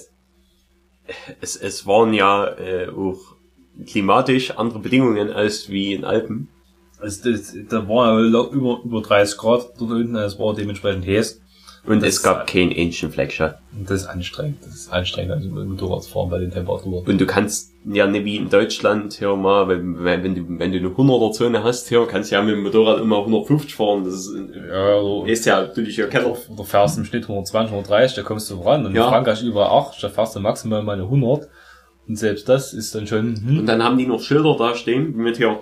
es, 1.42 1.56
es 1.56 1.88
waren 1.88 2.14
ja 2.14 2.48
äh, 2.58 2.90
auch 2.90 3.20
klimatisch 3.86 4.52
andere 4.52 4.80
Bedingungen 4.80 5.32
als 5.32 5.70
wie 5.70 5.94
in 5.94 6.04
Alpen. 6.04 6.50
Also 7.00 7.32
das, 7.32 7.56
da 7.70 7.88
war 7.88 8.20
ja 8.20 8.50
über, 8.52 8.82
über 8.84 9.02
30 9.02 9.38
Grad 9.38 9.70
dort 9.80 9.92
unten, 9.92 10.16
es 10.16 10.40
war 10.40 10.56
dementsprechend 10.56 11.06
heiß. 11.06 11.42
Und 11.88 12.04
Das- 12.04 12.16
es 12.16 12.24
gab 12.24 12.46
keinen 12.48 12.72
Ancient 12.78 13.14
Flagshot. 13.14 13.56
Und 13.78 13.90
das 13.90 14.02
ist 14.02 14.08
anstrengend. 14.08 14.58
Das 14.62 14.76
ist 14.76 14.92
anstrengend, 14.92 15.32
also 15.32 15.48
mit 15.50 15.64
dem 15.64 15.70
Motorrad 15.72 16.04
zu 16.04 16.12
fahren 16.12 16.30
bei 16.30 16.38
den 16.40 16.52
Temperaturen. 16.52 17.06
Und 17.08 17.22
du 17.22 17.26
kannst 17.26 17.72
ja 17.86 18.06
nicht 18.06 18.26
wie 18.26 18.36
in 18.36 18.50
Deutschland 18.50 19.14
hier 19.14 19.36
mal, 19.36 19.70
wenn, 19.70 20.04
wenn, 20.04 20.36
du, 20.36 20.42
wenn 20.60 20.72
du 20.74 20.78
eine 20.80 20.90
100er 20.90 21.32
Zone 21.32 21.64
hast 21.64 21.88
hier, 21.88 22.06
kannst 22.06 22.30
du 22.32 22.36
ja 22.36 22.42
mit 22.42 22.56
dem 22.56 22.64
Motorrad 22.64 23.00
immer 23.00 23.20
150 23.20 23.74
fahren. 23.76 24.04
Das 24.04 24.14
ist, 24.16 24.36
Ja, 24.70 24.98
oder, 25.00 25.32
ist 25.32 25.46
ja 25.46 25.62
natürlich 25.62 25.96
ja 25.98 26.08
Keller. 26.08 26.36
oder 26.50 26.64
fährst 26.66 26.98
im 26.98 27.06
Schnitt 27.06 27.24
120, 27.30 27.72
130, 27.74 28.16
da 28.18 28.24
kommst 28.24 28.50
du 28.52 28.58
voran. 28.58 28.86
Und 28.86 28.94
Ja. 28.94 29.06
in 29.06 29.10
Frankreich 29.10 29.42
über 29.44 29.72
8, 29.72 30.04
da 30.04 30.10
fährst 30.10 30.36
du 30.36 30.40
maximal 30.42 30.84
mal 30.84 30.94
eine 30.94 31.08
100. 31.10 31.48
Und 32.08 32.16
selbst 32.18 32.48
das 32.50 32.74
ist 32.74 32.94
dann 32.96 33.08
schon, 33.08 33.36
hm, 33.38 33.60
Und 33.60 33.66
dann 33.66 33.82
haben 33.84 33.98
die 33.98 34.08
noch 34.08 34.20
Schilder 34.22 34.56
da 34.58 34.76
stehen 34.76 35.16
mit 35.16 35.38
hier. 35.38 35.60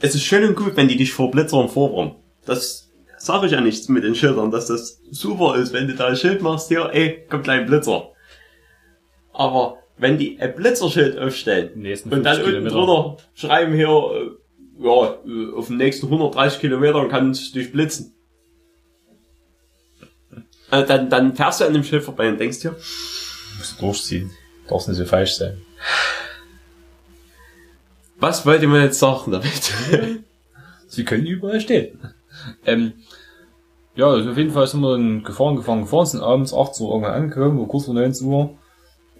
Es 0.00 0.14
ist 0.14 0.22
schön 0.24 0.44
und 0.48 0.56
gut, 0.56 0.76
wenn 0.76 0.88
die 0.88 0.96
dich 0.96 1.12
vor 1.12 1.30
Blitzern 1.30 1.68
vorwarnen. 1.68 2.16
Das 2.46 2.83
sage 3.24 3.46
ich 3.46 3.52
ja 3.52 3.60
nichts 3.60 3.88
mit 3.88 4.04
den 4.04 4.14
Schildern, 4.14 4.50
dass 4.50 4.66
das 4.66 5.00
super 5.10 5.56
ist, 5.56 5.72
wenn 5.72 5.88
du 5.88 5.94
da 5.94 6.08
ein 6.08 6.16
Schild 6.16 6.42
machst, 6.42 6.68
hier, 6.68 6.90
ey, 6.92 7.24
kommt 7.28 7.44
gleich 7.44 7.60
ein 7.60 7.66
Blitzer. 7.66 8.12
Aber 9.32 9.78
wenn 9.96 10.18
die 10.18 10.38
ein 10.40 10.54
Blitzerschild 10.54 11.18
aufstellen 11.18 11.70
nächsten 11.76 12.12
und 12.12 12.22
dann 12.22 12.36
50 12.36 12.56
unten 12.56 12.68
drunter 12.68 13.22
schreiben 13.34 13.74
hier, 13.74 13.88
äh, 13.88 14.84
ja, 14.84 15.18
äh, 15.26 15.54
auf 15.54 15.68
den 15.68 15.76
nächsten 15.76 16.06
130 16.06 16.60
Kilometern 16.60 17.08
kannst 17.08 17.54
du 17.54 17.58
dich 17.58 17.72
blitzen. 17.72 18.14
Äh, 20.70 20.84
dann, 20.84 21.08
dann 21.10 21.34
fährst 21.34 21.60
du 21.60 21.64
an 21.64 21.72
dem 21.72 21.84
Schild 21.84 22.02
vorbei 22.02 22.28
und 22.28 22.38
denkst 22.38 22.60
dir, 22.60 22.72
musst 23.58 23.80
du 23.80 23.86
durchziehen. 23.86 24.30
Darfst 24.68 24.88
nicht 24.88 24.98
so 24.98 25.04
falsch 25.04 25.34
sein. 25.34 25.60
was 28.18 28.44
wollte 28.46 28.66
man 28.66 28.82
jetzt 28.82 28.98
sagen 28.98 29.32
damit? 29.32 29.72
Sie 30.88 31.04
können 31.04 31.26
überall 31.26 31.60
stehen. 31.60 31.98
Ähm, 32.66 32.94
ja, 33.96 34.06
also 34.06 34.30
auf 34.30 34.36
jeden 34.36 34.50
Fall 34.50 34.66
sind 34.66 34.80
wir 34.80 34.92
dann 34.92 35.22
gefahren, 35.22 35.56
gefahren, 35.56 35.82
gefahren, 35.82 36.06
sind 36.06 36.22
abends 36.22 36.52
18 36.52 36.84
Uhr 36.84 36.92
irgendwann 36.92 37.14
angekommen, 37.14 37.58
wo 37.58 37.66
kurz 37.66 37.84
vor 37.84 37.94
19 37.94 38.26
Uhr. 38.26 38.50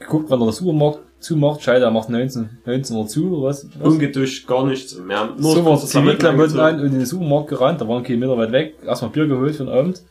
Geguckt, 0.01 0.29
wann 0.29 0.41
der 0.41 0.53
Supermarkt 0.53 1.01
zumacht. 1.21 1.63
Scheiße, 1.63 1.85
er 1.85 1.91
macht 1.91 2.09
19, 2.09 2.59
19 2.67 2.97
Uhr 2.97 3.07
zu, 3.07 3.33
oder 3.33 3.49
was? 3.49 3.67
Ungeduscht, 3.81 4.47
gar 4.47 4.67
nichts. 4.67 5.01
Wir 5.07 5.19
haben 5.19 5.41
nur 5.41 5.55
so 5.55 5.65
war 5.65 5.79
Zivilklamotten 5.79 6.59
an 6.59 6.81
und 6.81 6.87
in 6.87 6.93
den 6.93 7.07
Supermarkt 7.07 7.49
gerannt, 7.49 7.81
da 7.81 7.89
waren 7.89 8.03
Kilometer 8.03 8.37
weit 8.37 8.53
weg, 8.53 8.75
erstmal 8.85 9.13
Bier 9.13 9.27
geholt 9.27 9.55
für 9.55 9.65
den 9.65 9.73
Abend, 9.73 10.03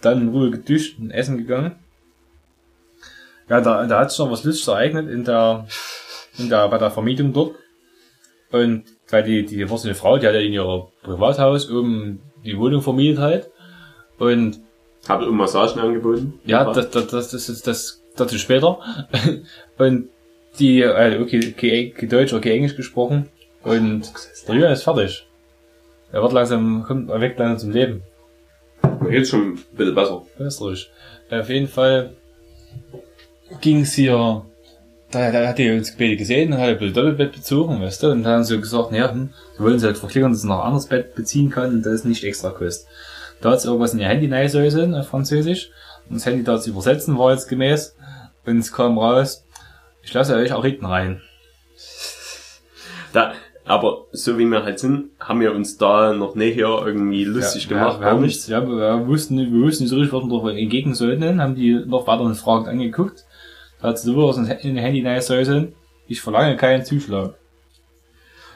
dann 0.00 0.20
in 0.20 0.28
Ruhe 0.28 0.50
geduscht 0.50 0.98
und 0.98 1.10
essen 1.10 1.38
gegangen. 1.38 1.76
Ja, 3.48 3.60
da, 3.60 3.86
da 3.86 4.00
hat 4.00 4.10
sich 4.10 4.18
noch 4.18 4.30
was 4.30 4.44
Lustiges 4.44 4.68
ereignet 4.68 5.08
in 5.08 5.24
der, 5.24 5.66
in 6.38 6.48
der, 6.48 6.68
bei 6.68 6.78
der 6.78 6.90
Vermietung 6.90 7.32
dort. 7.32 7.54
Und 8.50 8.84
weil 9.10 9.22
die, 9.22 9.44
die 9.44 9.64
eine 9.64 9.94
Frau, 9.94 10.18
die 10.18 10.26
hat 10.26 10.34
ja 10.34 10.40
in 10.40 10.52
ihrer 10.52 10.88
Privathaus 11.02 11.70
oben 11.70 12.20
die 12.44 12.58
Wohnung 12.58 12.82
vermietet 12.82 13.18
halt. 13.18 13.50
Und 14.18 14.60
Habe 15.08 15.28
um 15.28 15.36
Massagen 15.36 15.80
angeboten. 15.80 16.40
ja, 16.44 16.64
das, 16.72 16.90
das, 16.90 17.06
das, 17.08 17.30
das 17.30 17.48
ist 17.48 17.66
das 17.66 18.02
dazu 18.16 18.38
später. 18.38 18.78
Und 19.78 20.08
die, 20.58 20.82
äh, 20.82 21.20
okay, 21.20 21.52
okay, 21.54 21.92
okay 21.94 22.06
Deutsch, 22.06 22.32
okay, 22.32 22.52
Englisch 22.52 22.76
gesprochen. 22.76 23.28
Und 23.62 24.12
der 24.46 24.54
Jürgen 24.54 24.72
ist 24.72 24.82
fertig. 24.82 25.26
Er 26.10 26.22
wird 26.22 26.32
langsam, 26.32 26.84
kommt 26.84 27.10
er 27.10 27.20
weg 27.20 27.36
langsam 27.38 27.58
zum 27.58 27.70
Leben. 27.72 28.02
Jetzt 29.10 29.30
schon 29.30 29.52
ein 29.52 29.58
bisschen 29.76 29.94
besser. 29.94 30.22
Österreich. 30.38 30.90
Auf 31.30 31.48
jeden 31.48 31.68
Fall 31.68 32.16
ging's 33.60 33.94
hier, 33.94 34.44
da, 35.10 35.30
da 35.30 35.48
hat 35.48 35.58
die 35.58 35.70
uns 35.70 35.96
beide 35.96 36.16
gesehen, 36.16 36.54
hat 36.54 36.60
ein 36.68 36.78
bisschen 36.78 36.94
Doppelbett 36.94 37.32
bezogen, 37.32 37.80
weißt 37.80 38.02
du, 38.02 38.10
und 38.10 38.24
dann 38.24 38.34
haben 38.34 38.44
sie 38.44 38.60
gesagt, 38.60 38.92
naja, 38.92 39.10
hm, 39.10 39.30
wir 39.56 39.66
wollen 39.66 39.78
sie 39.78 39.86
halt 39.86 39.98
verklickern, 39.98 40.32
dass 40.32 40.42
sie 40.42 40.48
noch 40.48 40.60
ein 40.60 40.66
anderes 40.66 40.86
Bett 40.86 41.14
beziehen 41.14 41.50
kann 41.50 41.70
und 41.70 41.82
das 41.82 41.94
ist 41.94 42.04
nicht 42.04 42.24
extra 42.24 42.50
kostet. 42.50 42.88
Da 43.40 43.52
hat 43.52 43.60
sie 43.60 43.68
irgendwas 43.68 43.94
in 43.94 44.00
ihr 44.00 44.08
Handy 44.08 44.30
reingesäuselt, 44.30 44.94
auf 44.94 45.08
Französisch, 45.08 45.70
und 46.08 46.16
das 46.16 46.26
Handy 46.26 46.44
da 46.44 46.60
zu 46.60 46.70
übersetzen 46.70 47.16
war 47.18 47.32
jetzt 47.32 47.48
gemäß, 47.48 47.96
und 48.44 48.58
es 48.58 48.72
kam 48.72 48.98
raus, 48.98 49.44
ich 50.02 50.12
lasse 50.12 50.34
euch 50.34 50.52
auch 50.52 50.64
hinten 50.64 50.86
rein. 50.86 51.22
Da, 53.12 53.32
aber 53.64 54.06
so 54.12 54.38
wie 54.38 54.46
wir 54.46 54.64
halt 54.64 54.78
sind, 54.78 55.10
haben 55.20 55.40
wir 55.40 55.54
uns 55.54 55.76
da 55.76 56.12
noch 56.12 56.34
hier 56.34 56.82
irgendwie 56.84 57.24
lustig 57.24 57.64
ja, 57.64 57.68
gemacht. 57.68 57.98
Wir, 57.98 58.06
wir, 58.06 58.10
haben 58.10 58.22
nichts, 58.22 58.46
ja, 58.48 58.66
wir, 58.66 59.06
wussten, 59.06 59.36
nicht- 59.36 59.52
wir 59.52 59.60
wussten 59.60 59.84
nicht 59.84 59.90
so 59.90 59.96
richtig, 59.96 60.12
was 60.12 60.24
wir 60.24 60.28
doch 60.30 60.48
entgegen 60.48 60.94
sollten, 60.94 61.40
haben 61.40 61.54
die 61.54 61.74
noch 61.86 62.06
weiter 62.06 62.34
fragend 62.34 62.68
angeguckt. 62.68 63.24
Da 63.80 63.88
hat 63.88 63.98
sie 63.98 64.12
sowas 64.12 64.36
in 64.36 64.46
den 64.46 64.76
Handy 64.76 65.06
reingesäuselt. 65.06 65.72
Ich 66.06 66.20
verlange 66.20 66.56
keinen 66.56 66.84
Zuschlag. 66.84 67.34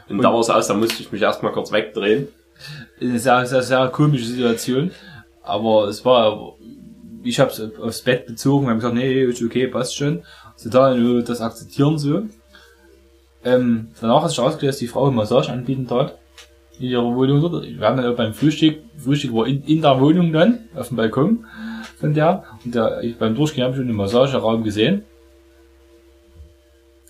Und 0.09 0.23
da 0.23 0.33
war 0.33 0.41
es 0.41 0.51
aus, 0.51 0.67
da 0.67 0.75
musste 0.75 1.03
ich 1.03 1.13
mich 1.13 1.23
erstmal 1.23 1.53
kurz 1.53 1.73
wegdrehen. 1.73 2.29
eine 3.01 3.19
sehr, 3.19 3.47
sehr, 3.47 3.63
sehr 3.63 3.89
komische 3.89 4.25
Situation. 4.25 4.91
Aber 5.43 5.89
es 5.89 6.05
war, 6.05 6.55
ich 7.23 7.41
habe 7.41 7.51
es 7.51 7.61
aufs 7.79 8.03
Bett 8.03 8.27
bezogen, 8.27 8.67
habe 8.67 8.77
gesagt, 8.77 8.95
nee, 8.95 9.25
ist 9.25 9.43
okay, 9.43 9.67
passt 9.69 9.97
schon. 9.97 10.23
Sie 10.57 10.71
da 10.71 10.95
nur 10.95 11.23
das 11.23 11.41
akzeptieren 11.41 11.99
so. 11.99 12.23
Ähm, 13.45 13.89
danach 14.01 14.23
hat 14.23 14.31
sich 14.31 14.39
herausgestellt, 14.39 14.71
dass 14.71 14.79
die 14.79 14.87
Frau 14.87 15.07
eine 15.07 15.17
Massage 15.17 15.51
anbieten 15.51 15.87
tat. 15.87 16.19
In 16.79 16.89
ihrer 16.89 17.15
Wohnung 17.15 17.41
dort. 17.41 17.65
Wir 17.65 17.87
haben 17.87 18.01
dann 18.01 18.17
beim 18.17 18.35
Frühstück, 18.35 18.79
Frühstück 18.97 19.35
war 19.35 19.47
in, 19.47 19.63
in 19.65 19.83
der 19.83 20.01
Wohnung 20.01 20.33
dann, 20.33 20.69
auf 20.75 20.89
dem 20.89 20.97
Balkon 20.97 21.45
von 21.99 22.15
der. 22.15 22.45
Und 22.65 22.75
der, 22.75 23.03
ich, 23.03 23.19
beim 23.19 23.35
Durchgehen 23.35 23.65
habe 23.65 23.73
ich 23.73 23.79
schon 23.79 23.87
den 23.87 23.97
Massageraum 23.97 24.63
gesehen. 24.63 25.05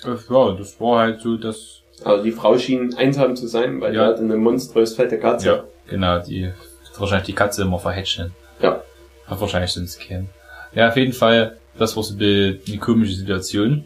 Äh, 0.04 0.16
Ja, 0.30 0.52
das 0.52 0.80
war 0.80 1.00
halt 1.00 1.20
so, 1.20 1.36
dass 1.36 1.80
Also 2.04 2.24
die 2.24 2.32
Frau 2.32 2.58
schien 2.58 2.94
einsam 2.94 3.36
zu 3.36 3.46
sein, 3.46 3.80
weil 3.80 3.94
Ja. 3.94 4.06
die 4.08 4.12
hatte 4.14 4.22
eine 4.24 4.36
monströs 4.36 4.94
fette 4.94 5.18
Katze. 5.18 5.46
Ja, 5.46 5.64
genau, 5.88 6.18
die 6.18 6.46
hat 6.48 7.00
wahrscheinlich 7.00 7.26
die 7.26 7.34
Katze 7.34 7.62
immer 7.62 7.78
verhätschen. 7.78 8.32
Ja. 8.60 8.82
Hat 9.26 9.40
wahrscheinlich 9.40 9.70
sonst 9.72 10.00
keinen. 10.00 10.28
Ja, 10.74 10.88
auf 10.88 10.96
jeden 10.96 11.12
Fall, 11.12 11.58
das 11.78 11.96
war 11.96 12.02
so 12.02 12.14
eine 12.16 12.58
komische 12.80 13.14
Situation. 13.14 13.84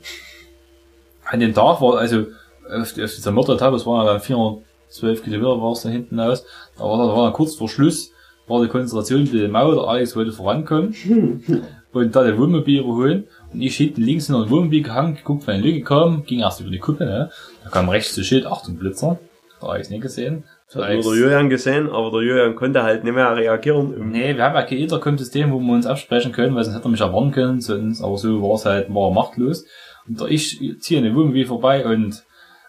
An 1.24 1.40
dem 1.40 1.52
Tag 1.54 1.80
war, 1.80 1.98
also, 1.98 2.26
auf, 2.70 2.82
auf 2.82 2.92
dieser 2.94 3.32
Mörderetappe, 3.32 3.72
das 3.76 3.86
waren 3.86 4.06
ja 4.06 4.12
dann 4.12 4.20
412 4.22 5.22
Kilometer 5.24 5.60
war 5.60 5.72
es 5.72 5.82
da 5.82 5.88
hinten 5.88 6.18
aus, 6.20 6.44
da 6.78 6.84
war, 6.84 6.98
da 6.98 7.12
war 7.16 7.24
dann 7.24 7.32
kurz 7.32 7.56
vor 7.56 7.68
Schluss, 7.68 8.12
war 8.46 8.62
die 8.62 8.68
Konzentration 8.68 9.20
ein 9.22 9.24
bisschen 9.30 9.50
mau, 9.50 9.72
der 9.74 9.84
Alex 9.84 10.14
wollte 10.16 10.32
vorankommen 10.32 10.94
und 11.92 12.14
da 12.16 12.22
der 12.22 12.38
Wohnmobil 12.38 12.80
überholen 12.80 13.26
und 13.52 13.62
ich 13.62 13.76
hinten 13.76 14.02
links 14.02 14.28
in 14.28 14.34
ein 14.34 14.50
Wohnmobil 14.50 14.82
gehangen, 14.82 15.16
geguckt, 15.16 15.46
wenn 15.46 15.56
eine 15.56 15.64
Lücke 15.64 15.82
kam, 15.82 16.24
ging 16.24 16.40
erst 16.40 16.60
über 16.60 16.70
die 16.70 16.78
Kuppe, 16.78 17.04
ne? 17.04 17.30
Da 17.64 17.70
kam 17.70 17.88
rechts 17.88 18.14
das 18.14 18.26
Schild, 18.26 18.46
Achtung, 18.46 18.76
Blitzer. 18.76 19.18
Da 19.60 19.68
Alex 19.68 19.90
nicht 19.90 20.02
gesehen. 20.02 20.44
Das 20.66 20.82
hat 20.82 20.92
nur 20.92 21.14
der 21.14 21.22
Julian 21.22 21.48
gesehen, 21.48 21.88
aber 21.88 22.10
der 22.10 22.22
Julian 22.22 22.56
konnte 22.56 22.82
halt 22.82 23.04
nicht 23.04 23.14
mehr 23.14 23.34
reagieren. 23.36 24.10
Nee, 24.10 24.36
wir 24.36 24.44
haben 24.44 24.54
ja 24.54 24.62
kein 24.62 24.78
Intercom-System, 24.78 25.52
wo 25.52 25.60
wir 25.60 25.72
uns 25.72 25.86
absprechen 25.86 26.32
können, 26.32 26.54
weil 26.54 26.64
sonst 26.64 26.76
hätte 26.76 26.88
er 26.88 26.90
mich 26.90 27.00
erwarten 27.00 27.30
können, 27.30 27.60
sonst, 27.60 28.02
aber 28.02 28.18
so 28.18 28.42
war 28.42 28.54
es 28.54 28.64
halt, 28.64 28.92
war 28.92 29.12
machtlos. 29.12 29.64
Und 30.08 30.20
da 30.20 30.26
ich 30.26 30.60
ziehe 30.80 31.00
eine 31.00 31.14
Wohnmobil 31.14 31.46
vorbei 31.46 31.86
und 31.86 32.24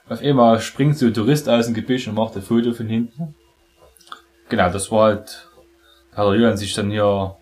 auf 0.09 0.21
einmal 0.21 0.59
springt 0.61 0.97
so 0.97 1.07
ein 1.07 1.13
Tourist 1.13 1.49
aus 1.49 1.65
dem 1.65 1.73
Gebüsch 1.73 2.07
und 2.07 2.15
macht 2.15 2.35
ein 2.35 2.41
Foto 2.41 2.71
von 2.71 2.87
hinten. 2.87 3.35
Genau, 4.49 4.69
das 4.71 4.91
war 4.91 5.07
halt, 5.07 5.49
da 6.11 6.17
hat 6.17 6.27
der 6.27 6.35
Julian 6.35 6.57
sich 6.57 6.73
dann 6.73 6.91
hier 6.91 7.35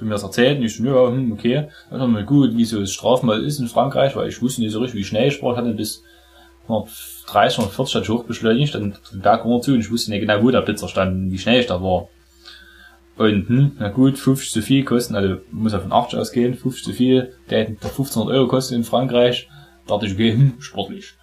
mir 0.00 0.10
das 0.10 0.22
erzählt 0.22 0.58
und 0.58 0.64
ich 0.64 0.76
so, 0.76 0.84
ja, 0.84 1.08
hm, 1.08 1.32
okay. 1.32 1.68
Dann 1.90 2.00
haben 2.00 2.14
wir 2.14 2.22
gut, 2.22 2.56
wie 2.56 2.64
so 2.64 2.80
das 2.80 2.92
Strafmal 2.92 3.42
ist 3.44 3.58
in 3.58 3.68
Frankreich, 3.68 4.16
weil 4.16 4.28
ich 4.28 4.40
wusste 4.42 4.60
nicht 4.60 4.72
so 4.72 4.80
richtig, 4.80 4.98
wie 4.98 5.04
schnell 5.04 5.28
ich 5.28 5.42
Ich 5.42 5.42
hatte 5.42 5.72
bis 5.72 6.02
30 7.26 7.58
oder 7.58 7.68
40 7.68 7.94
hatte 7.94 8.04
ich 8.04 8.10
hochbeschleunigt, 8.10 8.74
dann 8.74 8.96
den 9.12 9.20
Berg 9.20 9.44
runter 9.44 9.66
zu 9.66 9.72
und 9.72 9.80
ich 9.80 9.90
wusste 9.90 10.10
nicht 10.10 10.20
genau, 10.20 10.42
wo 10.42 10.50
der 10.50 10.62
Blitzer 10.62 10.88
stand 10.88 11.14
und 11.14 11.30
wie 11.30 11.38
schnell 11.38 11.60
ich 11.60 11.66
da 11.66 11.82
war. 11.82 12.08
Und, 13.16 13.48
hm, 13.48 13.72
na 13.78 13.90
gut, 13.90 14.18
50 14.18 14.50
zu 14.52 14.62
viel 14.62 14.84
kosten, 14.84 15.14
also, 15.14 15.36
muss 15.52 15.72
ja 15.72 15.78
von 15.78 15.92
80 15.92 16.18
ausgehen, 16.18 16.54
50 16.54 16.84
zu 16.84 16.92
viel, 16.92 17.34
der 17.48 17.60
hätte 17.60 17.72
1500 17.72 18.34
Euro 18.34 18.48
kostet 18.48 18.76
in 18.76 18.84
Frankreich. 18.84 19.48
Da 19.86 19.94
dachte 19.94 20.06
ich, 20.06 20.14
okay, 20.14 20.32
hm, 20.32 20.54
sportlich. 20.58 21.14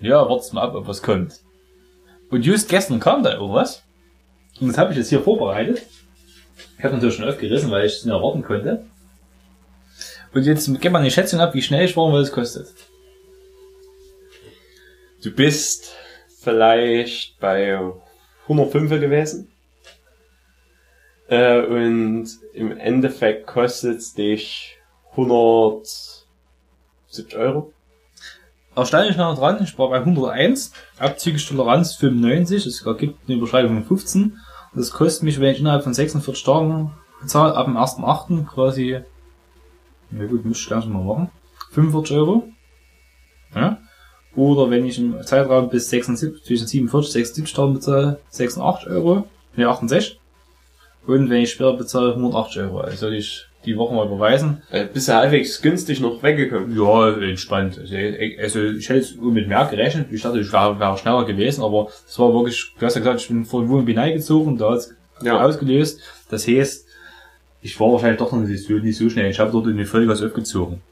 Ja, 0.00 0.28
wart's 0.28 0.52
mal 0.52 0.62
ab, 0.62 0.74
ob 0.74 0.86
was 0.86 1.02
kommt. 1.02 1.40
Und 2.30 2.46
just 2.46 2.68
gestern 2.68 3.00
kam 3.00 3.22
da 3.22 3.34
irgendwas. 3.34 3.82
Und 4.60 4.68
das 4.68 4.78
habe 4.78 4.92
ich 4.92 4.98
jetzt 4.98 5.08
hier 5.08 5.20
vorbereitet. 5.20 5.82
Ich 6.84 6.86
habe 6.86 6.96
natürlich 6.96 7.16
schon 7.16 7.26
aufgerissen, 7.26 7.70
weil 7.70 7.86
ich 7.86 7.94
es 7.94 8.04
nicht 8.04 8.12
erwarten 8.12 8.42
konnte. 8.42 8.84
Und 10.34 10.44
jetzt 10.44 10.70
gib 10.82 10.92
mal 10.92 10.98
eine 10.98 11.10
Schätzung 11.10 11.40
ab, 11.40 11.54
wie 11.54 11.62
schnell 11.62 11.86
ich 11.86 11.96
war 11.96 12.04
und 12.04 12.12
was 12.12 12.28
es 12.28 12.32
kostet. 12.32 12.66
Du 15.22 15.30
bist 15.30 15.94
vielleicht 16.42 17.40
bei 17.40 17.80
105 18.42 18.90
gewesen. 19.00 19.50
Äh, 21.28 21.62
und 21.62 22.28
im 22.52 22.76
Endeffekt 22.76 23.46
kostet 23.46 24.00
es 24.00 24.12
dich 24.12 24.76
170 25.12 27.34
Euro. 27.34 27.72
Erstaunlich 28.76 29.16
nah 29.16 29.34
dran, 29.34 29.64
ich 29.64 29.78
war 29.78 29.88
bei 29.88 30.00
101, 30.00 30.74
abzüglich 30.98 31.48
Toleranz 31.48 31.94
95, 31.94 32.66
es 32.66 32.84
gibt 32.98 33.26
eine 33.26 33.38
Überschreibung 33.38 33.76
von 33.76 33.86
15. 33.96 34.38
Und 34.74 34.80
das 34.80 34.90
kostet 34.90 35.22
mich, 35.22 35.40
wenn 35.40 35.52
ich 35.52 35.60
innerhalb 35.60 35.84
von 35.84 35.94
46 35.94 36.44
Tagen 36.44 36.92
bezahle, 37.20 37.54
ab 37.54 37.66
dem 37.66 37.76
1.8. 37.76 38.44
quasi, 38.46 39.00
na 40.10 40.26
gut, 40.26 40.44
müsste 40.44 40.64
ich 40.64 40.70
langsam 40.70 40.92
mal 40.92 41.04
machen, 41.04 41.30
45 41.70 42.16
Euro. 42.16 42.48
Ja? 43.54 43.78
Oder 44.34 44.68
wenn 44.70 44.84
ich 44.84 44.98
im 44.98 45.22
Zeitraum 45.22 45.68
bis 45.68 45.88
76, 45.90 46.42
zwischen 46.44 46.66
47 46.66 47.12
76 47.12 47.54
Tagen 47.54 47.74
bezahle, 47.74 48.20
86 48.30 48.90
Euro, 48.90 49.28
ne 49.54 49.68
68. 49.68 50.20
Und 51.06 51.30
wenn 51.30 51.42
ich 51.42 51.52
später 51.52 51.74
bezahle, 51.74 52.14
180 52.14 52.62
Euro. 52.62 52.80
Also 52.80 53.10
ich 53.10 53.46
die 53.64 53.76
Woche 53.76 53.94
mal 53.94 54.06
überweisen. 54.06 54.62
Äh, 54.70 54.86
bist 54.92 55.08
du 55.08 55.14
halbwegs 55.14 55.60
günstig 55.62 56.00
noch 56.00 56.22
weggekommen. 56.22 56.76
Ja, 56.76 57.10
entspannt. 57.16 57.78
Also, 57.78 57.94
ich- 57.94 58.38
also 58.40 58.62
ich 58.62 58.88
hätte 58.88 59.00
jetzt 59.00 59.20
mit 59.20 59.48
mehr 59.48 59.66
gerechnet. 59.70 60.08
Ich 60.10 60.22
dachte, 60.22 60.40
ich 60.40 60.52
wäre, 60.52 60.78
wäre 60.78 60.96
schneller 60.98 61.24
gewesen, 61.24 61.62
aber 61.64 61.88
es 62.06 62.18
war 62.18 62.32
wirklich, 62.32 62.72
du 62.78 62.86
hast 62.86 62.94
ja 62.94 63.00
gesagt, 63.00 63.20
ich 63.22 63.28
bin 63.28 63.44
von 63.44 63.68
Wohnbinei 63.68 64.12
gezogen, 64.12 64.56
da 64.58 64.72
hat's 64.72 64.94
Ja. 65.22 65.40
ausgelöst. 65.44 66.00
Das 66.30 66.46
heißt, 66.46 66.86
ich 67.62 67.78
war 67.80 67.92
wahrscheinlich 67.92 68.18
doch 68.18 68.32
noch 68.32 68.40
nicht 68.40 68.62
so, 68.64 68.74
nicht 68.74 68.98
so 68.98 69.08
schnell. 69.08 69.30
Ich 69.30 69.38
habe 69.38 69.50
dort 69.50 69.66
in 69.68 69.76
die 69.78 69.84
Vollgas 69.84 70.22
aufgezogen. 70.22 70.82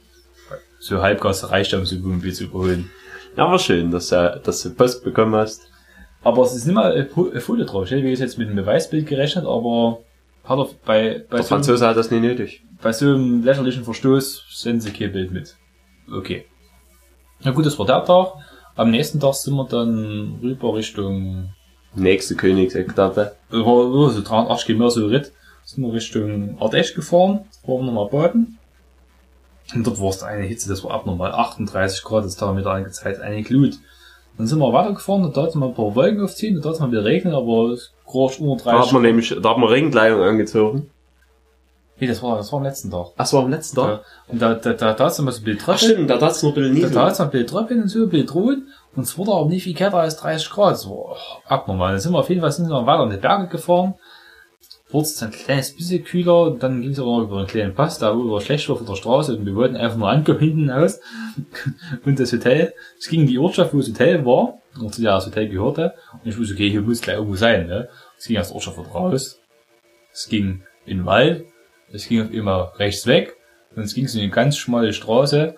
So 0.78 1.00
Halbgas 1.02 1.50
reicht, 1.50 1.74
um 1.74 1.84
so 1.84 1.96
Wohnmobil 2.02 2.32
zu 2.32 2.44
überholen. 2.44 2.90
Ja, 3.36 3.50
war 3.50 3.58
schön, 3.58 3.90
dass, 3.90 4.08
du- 4.08 4.40
dass 4.42 4.62
du 4.62 4.70
Post 4.70 5.04
bekommen 5.04 5.34
hast. 5.34 5.62
Aber 6.24 6.42
es 6.42 6.54
ist 6.54 6.66
nicht 6.66 6.74
mal 6.74 6.92
eine 6.92 7.40
Folie 7.40 7.64
drauf. 7.64 7.84
Ich 7.86 7.90
hätte 7.90 8.06
jetzt 8.06 8.38
mit 8.38 8.48
dem 8.48 8.56
Beweisbild 8.56 9.06
gerechnet, 9.06 9.44
aber 9.44 10.00
hat 10.44 10.58
er 10.58 10.68
bei, 10.84 11.24
bei 11.30 11.36
Der 11.36 11.42
so 11.42 11.48
Franzose 11.48 11.86
hat 11.86 11.96
das 11.96 12.10
nicht 12.10 12.22
nötig. 12.22 12.62
bei 12.82 12.92
so 12.92 13.06
einem 13.06 13.44
lächerlichen 13.44 13.84
Verstoß 13.84 14.44
senden 14.50 14.80
sie 14.80 14.90
kein 14.90 15.12
Bild 15.12 15.30
mit. 15.30 15.56
Okay. 16.12 16.44
Na 17.40 17.50
gut, 17.52 17.66
das 17.66 17.78
war 17.78 17.86
der 17.86 18.04
Tag. 18.04 18.34
Am 18.76 18.90
nächsten 18.90 19.20
Tag 19.20 19.34
sind 19.34 19.54
wir 19.54 19.66
dann 19.68 20.38
rüber 20.42 20.74
Richtung, 20.74 21.50
Nächste 21.94 22.34
Königsetappe. 22.36 23.36
äh, 23.52 23.56
so 23.56 24.22
380 24.22 24.66
Kilometer 24.66 24.90
so 24.90 25.06
Ritt, 25.06 25.32
sind 25.64 25.84
wir 25.84 25.92
Richtung 25.92 26.58
Ardèche 26.58 26.94
gefahren, 26.94 27.40
waren 27.66 27.80
wir 27.84 27.92
nochmal 27.92 28.08
baden. 28.08 28.58
Und 29.74 29.86
dort 29.86 30.00
war 30.00 30.08
es 30.08 30.22
eine 30.22 30.44
Hitze, 30.44 30.68
das 30.68 30.82
war 30.84 30.92
abnormal, 30.92 31.32
38 31.32 32.02
Grad, 32.02 32.24
das 32.24 32.36
Tag 32.36 32.54
mit 32.54 32.66
angezeigt, 32.66 33.20
eine 33.20 33.42
Glut. 33.42 33.74
Dann 34.38 34.46
sind 34.46 34.58
wir 34.58 34.72
weitergefahren, 34.72 35.30
da 35.32 35.42
hat 35.42 35.54
mal 35.54 35.66
ein 35.68 35.74
paar 35.74 35.94
Wolken 35.94 36.24
aufziehen, 36.24 36.60
da 36.62 36.70
hat 36.70 36.80
mal 36.80 36.90
wieder 36.90 37.04
regnen, 37.04 37.34
aber 37.34 37.70
es 37.72 37.92
kroch 38.12 38.38
unter 38.38 38.64
Da 38.64 38.70
30 38.72 38.86
hat 38.86 38.92
man 38.92 39.02
nämlich, 39.02 39.36
da 39.42 39.50
hat 39.50 39.58
man 39.58 39.68
Regenkleidung 39.68 40.22
angezogen. 40.22 40.90
Nee, 42.02 42.08
das 42.08 42.20
war, 42.22 42.36
das 42.36 42.50
war 42.50 42.58
am 42.58 42.64
letzten 42.64 42.90
Tag. 42.90 43.06
Ach, 43.12 43.12
das 43.16 43.32
war 43.32 43.44
am 43.44 43.50
letzten 43.50 43.76
Tag. 43.76 43.88
Ja. 43.88 44.00
Und 44.26 44.42
da, 44.42 44.54
da, 44.54 44.72
da, 44.72 44.92
da 44.92 45.04
hat 45.04 45.12
es 45.12 45.18
mal 45.20 45.30
so 45.30 45.40
ein 45.40 45.44
Bild 45.44 45.62
Ach 45.66 45.78
stimmt, 45.78 46.10
da 46.10 46.20
hat's 46.20 46.42
noch 46.42 46.50
ein 46.50 46.54
bisschen 46.54 46.74
Da 46.74 46.74
Niesel. 46.74 46.90
tat 46.92 47.12
es 47.12 47.20
ein 47.20 47.30
Bild 47.30 47.48
Tröpfchen 47.48 47.82
und 47.82 47.88
so, 47.88 48.02
ein 48.02 48.08
Bild 48.08 48.34
rot. 48.34 48.58
Und 48.96 49.02
es 49.04 49.16
wurde 49.16 49.30
aber 49.30 49.48
nicht 49.48 49.62
viel 49.62 49.74
kälter 49.74 49.98
als 49.98 50.16
30 50.16 50.50
Grad. 50.50 50.78
So, 50.78 51.10
oh, 51.10 51.16
abnormal. 51.46 51.92
Dann 51.92 52.00
sind 52.00 52.12
wir 52.12 52.18
auf 52.18 52.28
jeden 52.28 52.40
Fall 52.40 52.50
sind 52.50 52.68
wir 52.68 52.86
weiter 52.86 53.04
in 53.04 53.10
die 53.10 53.16
Berge 53.18 53.46
gefahren. 53.46 53.94
Wurde 54.90 55.06
es 55.06 55.22
ein 55.22 55.30
kleines 55.30 55.76
bisschen 55.76 56.02
kühler. 56.02 56.42
Und 56.48 56.62
dann 56.62 56.82
ging 56.82 56.90
es 56.90 56.98
aber 56.98 57.18
noch 57.18 57.22
über 57.22 57.38
einen 57.38 57.46
kleinen 57.46 57.74
Pass, 57.74 58.00
da 58.00 58.16
wo 58.16 58.24
wir 58.24 58.40
schlecht 58.40 58.68
war 58.68 58.76
von 58.76 58.86
der 58.86 58.96
Straße. 58.96 59.36
Und 59.36 59.46
wir 59.46 59.54
wollten 59.54 59.76
einfach 59.76 59.96
nur 59.96 60.10
ankommen 60.10 60.40
hinten 60.40 60.70
aus. 60.70 60.98
Und 62.04 62.18
das 62.18 62.32
Hotel, 62.32 62.74
es 62.98 63.08
ging 63.08 63.20
in 63.20 63.26
die 63.28 63.38
Ortschaft, 63.38 63.72
wo 63.72 63.78
das 63.78 63.88
Hotel 63.88 64.26
war. 64.26 64.58
Und 64.80 64.92
zu 64.92 65.02
der 65.02 65.12
das 65.12 65.26
Hotel 65.26 65.48
gehörte. 65.48 65.94
Und 66.12 66.28
ich 66.28 66.36
wusste, 66.36 66.54
okay, 66.54 66.68
hier 66.68 66.82
muss 66.82 67.00
gleich 67.00 67.16
irgendwo 67.16 67.36
sein. 67.36 67.68
Ne? 67.68 67.88
Es 68.22 68.28
ging 68.28 68.38
aus 68.38 68.48
der 68.48 68.54
Ortschaft 68.54 68.94
raus. 68.94 69.40
Es 70.12 70.28
ging 70.28 70.62
in 70.86 70.98
den 70.98 71.06
Wald. 71.06 71.44
Es 71.92 72.06
ging 72.06 72.22
auf 72.22 72.30
immer 72.30 72.72
rechts 72.78 73.04
weg. 73.08 73.34
Und 73.74 73.82
es 73.82 73.94
ging 73.94 74.06
so 74.06 74.20
eine 74.20 74.30
ganz 74.30 74.56
schmale 74.56 74.92
Straße 74.92 75.56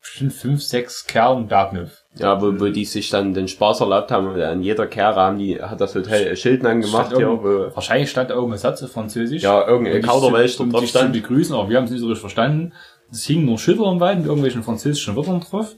bestimmt 0.00 0.32
fünf, 0.32 0.62
sechs 0.64 1.06
Kerlen 1.06 1.46
bergauf. 1.46 2.02
Ja, 2.16 2.42
wo, 2.42 2.58
wo 2.58 2.66
die 2.66 2.84
sich 2.84 3.08
dann 3.08 3.34
den 3.34 3.46
Spaß 3.46 3.82
erlaubt 3.82 4.10
haben, 4.10 4.34
an 4.40 4.62
jeder 4.64 4.88
Kehre 4.88 5.14
haben 5.14 5.38
die, 5.38 5.62
hat 5.62 5.80
das 5.80 5.94
Hotel 5.94 6.28
ein 6.28 6.36
Schild 6.36 6.66
angemacht, 6.66 7.06
Stand 7.06 7.20
ja, 7.20 7.28
wo, 7.28 7.72
Wahrscheinlich 7.72 8.10
stand 8.10 8.30
da 8.30 8.34
irgendein 8.34 8.58
Satz 8.58 8.82
auf 8.82 8.90
Französisch. 8.90 9.42
ja, 9.44 9.64
irgendein 9.64 10.02
Kauderwelsch 10.02 10.58
um 10.58 10.72
drauf 10.72 10.80
dich 10.80 10.90
zu 10.90 10.98
stand. 10.98 11.12
begrüßen, 11.12 11.54
aber 11.54 11.68
wir 11.68 11.76
haben 11.76 11.84
es 11.84 11.92
nicht 11.92 12.00
so 12.00 12.06
richtig 12.06 12.20
verstanden. 12.20 12.72
Es 13.12 13.24
hing 13.26 13.44
nur 13.44 13.60
Schilder 13.60 13.92
im 13.92 14.00
Wald 14.00 14.18
mit 14.18 14.26
irgendwelchen 14.26 14.64
französischen 14.64 15.14
Wörtern 15.14 15.40
drauf. 15.40 15.76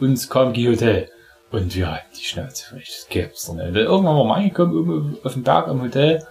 Und 0.00 0.14
es 0.14 0.30
kam 0.30 0.54
Guy 0.54 0.64
Hotel. 0.64 1.10
Und 1.50 1.74
wir 1.74 1.90
hatten 1.90 2.14
die 2.16 2.24
Schnauze 2.24 2.66
voll. 2.68 2.80
Das 2.80 3.06
gibt's 3.08 3.46
doch 3.46 3.54
nicht. 3.54 3.74
Irgendwann 3.74 4.16
waren 4.16 4.26
wir 4.28 4.34
angekommen, 4.36 4.78
oben 4.78 5.18
auf 5.22 5.32
dem 5.32 5.42
Berg 5.42 5.68
am 5.68 5.82
Hotel. 5.82 6.22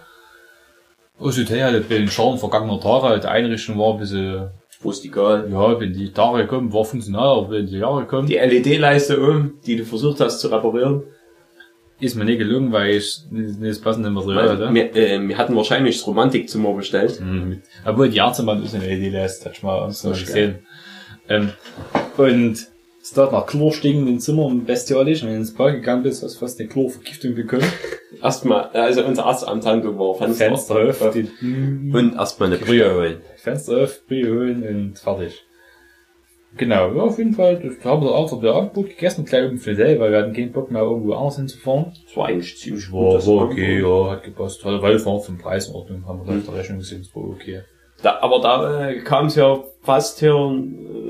Das 1.20 1.36
Hotel 1.36 1.64
hatte 1.64 1.80
bei 1.80 1.98
den 1.98 2.08
Schaden 2.08 2.38
vergangener 2.38 2.80
Tage, 2.80 3.18
die 3.20 3.26
Einrichtung 3.26 3.76
war 3.78 3.94
ein 3.94 3.98
bisschen, 3.98 4.50
Rustikal. 4.84 5.48
ja, 5.50 5.80
wenn 5.80 5.92
die 5.92 6.12
Tage 6.12 6.46
kommen, 6.46 6.72
war 6.72 6.84
funktional, 6.84 7.38
aber 7.38 7.50
wenn 7.50 7.66
die 7.66 7.78
Jahre 7.78 8.04
kommen, 8.04 8.28
Die 8.28 8.36
LED-Leiste 8.36 9.18
um, 9.18 9.54
die 9.66 9.76
du 9.76 9.84
versucht 9.84 10.20
hast 10.20 10.38
zu 10.38 10.46
reparieren. 10.48 11.02
ist 11.98 12.14
mir 12.14 12.24
nicht 12.24 12.38
gelungen, 12.38 12.70
weil 12.70 12.90
ich 12.90 13.22
nicht 13.30 13.60
das 13.60 13.80
passende 13.80 14.10
Material 14.10 14.50
hatte. 14.50 14.72
wir, 14.72 14.94
äh, 14.94 15.20
wir 15.20 15.36
hatten 15.36 15.56
wahrscheinlich 15.56 15.96
das 15.96 16.06
Romantikzimmer 16.06 16.72
bestellt. 16.74 17.20
Mhm. 17.20 17.60
Obwohl 17.84 18.08
die 18.08 18.18
Ärztebahn 18.18 18.62
ist 18.62 18.76
eine 18.76 18.86
LED-Leiste, 18.86 19.46
hat 19.46 19.56
ich 19.56 19.62
mal 19.64 19.88
ist 19.88 20.02
gesehen. 20.02 20.60
Ähm, 21.28 21.50
und 22.16 22.68
es 23.08 23.14
dort 23.14 23.32
nach 23.32 23.46
Chlor 23.46 23.72
stinkenden 23.72 24.20
Zimmern 24.20 24.64
bestialisch. 24.64 25.22
Und 25.22 25.28
wenn 25.28 25.34
du 25.34 25.40
ins 25.40 25.54
Park 25.54 25.74
gegangen 25.74 26.02
bist, 26.02 26.22
hast 26.22 26.36
du 26.36 26.40
fast 26.40 26.60
eine 26.60 26.68
Chlorvergiftung 26.68 27.34
bekommen. 27.34 27.64
Erstmal, 28.22 28.68
also 28.68 29.04
unser 29.04 29.26
Arzt 29.26 29.46
am 29.46 29.60
Tango 29.60 29.98
war 29.98 30.14
Fenster, 30.14 30.46
Fenster 30.46 30.88
auf, 30.88 31.10
die 31.12 31.28
und 31.92 32.16
erstmal 32.16 32.48
eine 32.48 32.58
Brühe 32.58 32.94
holen. 32.94 33.16
Fenster 33.36 33.82
auf, 33.82 34.06
Brühe 34.06 34.28
holen 34.28 34.62
und 34.66 34.98
fertig. 34.98 35.44
Genau, 36.56 36.92
ja, 36.92 37.02
auf 37.02 37.18
jeden 37.18 37.34
Fall. 37.34 37.56
Das 37.56 37.84
haben 37.84 38.02
wir 38.02 38.10
auch 38.10 38.40
der 38.40 38.54
Abendbrot 38.54 38.88
gegessen, 38.88 39.24
gleich 39.24 39.46
oben 39.46 39.58
Fidel, 39.58 40.00
weil 40.00 40.10
wir 40.10 40.18
hatten 40.18 40.32
keinen 40.32 40.52
Bock 40.52 40.70
mehr 40.70 40.82
irgendwo 40.82 41.12
anders 41.12 41.36
hinzufahren. 41.36 41.92
Das 42.06 42.16
war 42.16 42.26
eigentlich 42.26 42.58
ziemlich 42.58 42.90
War, 42.90 43.14
das 43.14 43.26
war 43.26 43.44
okay, 43.44 43.80
ja, 43.80 44.10
hat 44.10 44.24
gepasst. 44.24 44.64
Weil 44.64 44.82
weil 44.82 44.94
wir 44.94 45.00
vom 45.00 45.38
Preis 45.38 45.68
in 45.68 45.74
Ordnung 45.74 46.06
haben 46.06 46.20
wir 46.20 46.24
gleich 46.24 46.38
auf 46.38 46.46
der 46.46 46.54
Rechnung 46.54 46.78
gesehen, 46.78 47.02
es 47.02 47.14
war 47.14 47.22
okay. 47.22 47.62
Da, 48.02 48.18
aber 48.20 48.40
da 48.40 48.88
äh, 48.88 49.00
kam 49.00 49.26
es 49.26 49.34
ja 49.34 49.58
fast 49.82 50.20
hier 50.20 50.30
äh, 50.30 51.07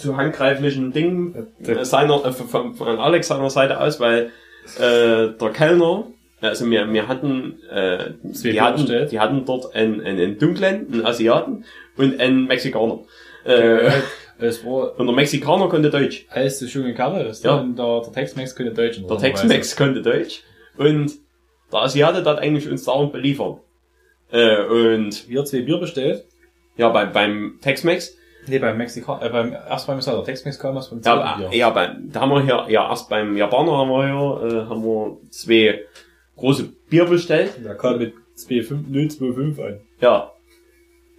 zu 0.00 0.16
handgreiflichen 0.16 0.92
Dingen 0.92 1.48
äh, 1.64 1.84
seiner, 1.84 2.24
äh, 2.24 2.32
von, 2.32 2.74
von 2.74 2.98
Alex 2.98 3.28
seiner 3.28 3.50
Seite 3.50 3.80
aus, 3.80 4.00
weil 4.00 4.30
äh, 4.78 5.28
der 5.38 5.50
Kellner, 5.52 6.06
also 6.40 6.68
wir, 6.70 6.92
wir 6.92 7.06
hatten, 7.08 7.58
äh, 7.70 8.12
die, 8.22 8.60
hatten 8.60 8.82
bestellt. 8.82 9.12
die 9.12 9.20
hatten 9.20 9.44
dort 9.44 9.74
einen, 9.74 10.00
einen, 10.00 10.38
Dunklen, 10.38 10.86
einen 10.92 11.06
Asiaten 11.06 11.64
und 11.96 12.18
einen 12.20 12.46
Mexikaner. 12.46 13.00
Äh, 13.44 13.90
Es 14.38 14.64
war 14.64 14.98
und 14.98 15.06
der 15.06 15.14
Mexikaner 15.14 15.68
konnte 15.68 15.90
Deutsch. 15.90 16.24
alles 16.30 16.58
so 16.58 16.66
schöne 16.66 16.94
Kerle 16.94 17.24
ist. 17.24 17.44
Ja. 17.44 17.56
Und 17.56 17.76
der, 17.78 18.00
der 18.00 18.12
Tex-Mex 18.12 18.56
könnte 18.56 18.72
Deutsch. 18.72 18.98
Der 19.06 19.18
Tex-Mex 19.18 19.76
konnte 19.76 20.00
Deutsch 20.00 20.42
und 20.78 21.12
der 21.70 21.80
Asiate 21.80 22.24
hat 22.24 22.38
eigentlich 22.38 22.66
uns 22.68 22.84
dauernd 22.84 23.12
beliefert. 23.12 23.58
Äh, 24.32 24.62
und 24.64 25.28
Wir 25.28 25.44
zwei 25.44 25.60
Bier 25.60 25.76
bestellt. 25.78 26.24
ja, 26.76 26.88
beim, 26.88 27.12
beim 27.12 27.58
Tex-Mex 27.60 28.16
Nee, 28.46 28.58
beim 28.58 28.76
Mexikaner, 28.78 29.22
äh, 29.22 29.28
beim, 29.30 29.52
erst 29.52 29.86
beim 29.86 30.00
der 30.00 30.24
Tex-Mex 30.24 30.58
kam 30.58 30.74
was 30.74 30.88
beim 30.90 30.98
Ja, 30.98 31.02
zweiten 31.02 31.20
aber, 31.20 31.48
Bier. 31.50 31.58
ja, 31.58 31.70
beim, 31.70 32.10
da 32.12 32.20
haben 32.20 32.30
wir 32.30 32.42
hier, 32.42 32.64
ja, 32.68 32.88
erst 32.88 33.08
beim 33.08 33.36
Japaner 33.36 33.72
haben 33.76 33.88
wir 33.90 34.06
hier, 34.06 34.58
äh, 34.58 34.66
haben 34.66 34.82
wir 34.82 35.16
zwei 35.30 35.80
große 36.36 36.68
Bier 36.88 37.04
bestellt. 37.04 37.52
Der 37.64 37.74
kam 37.76 37.98
mit 37.98 38.14
2,5 38.36 39.60
an. 39.64 39.80
Ja. 40.00 40.30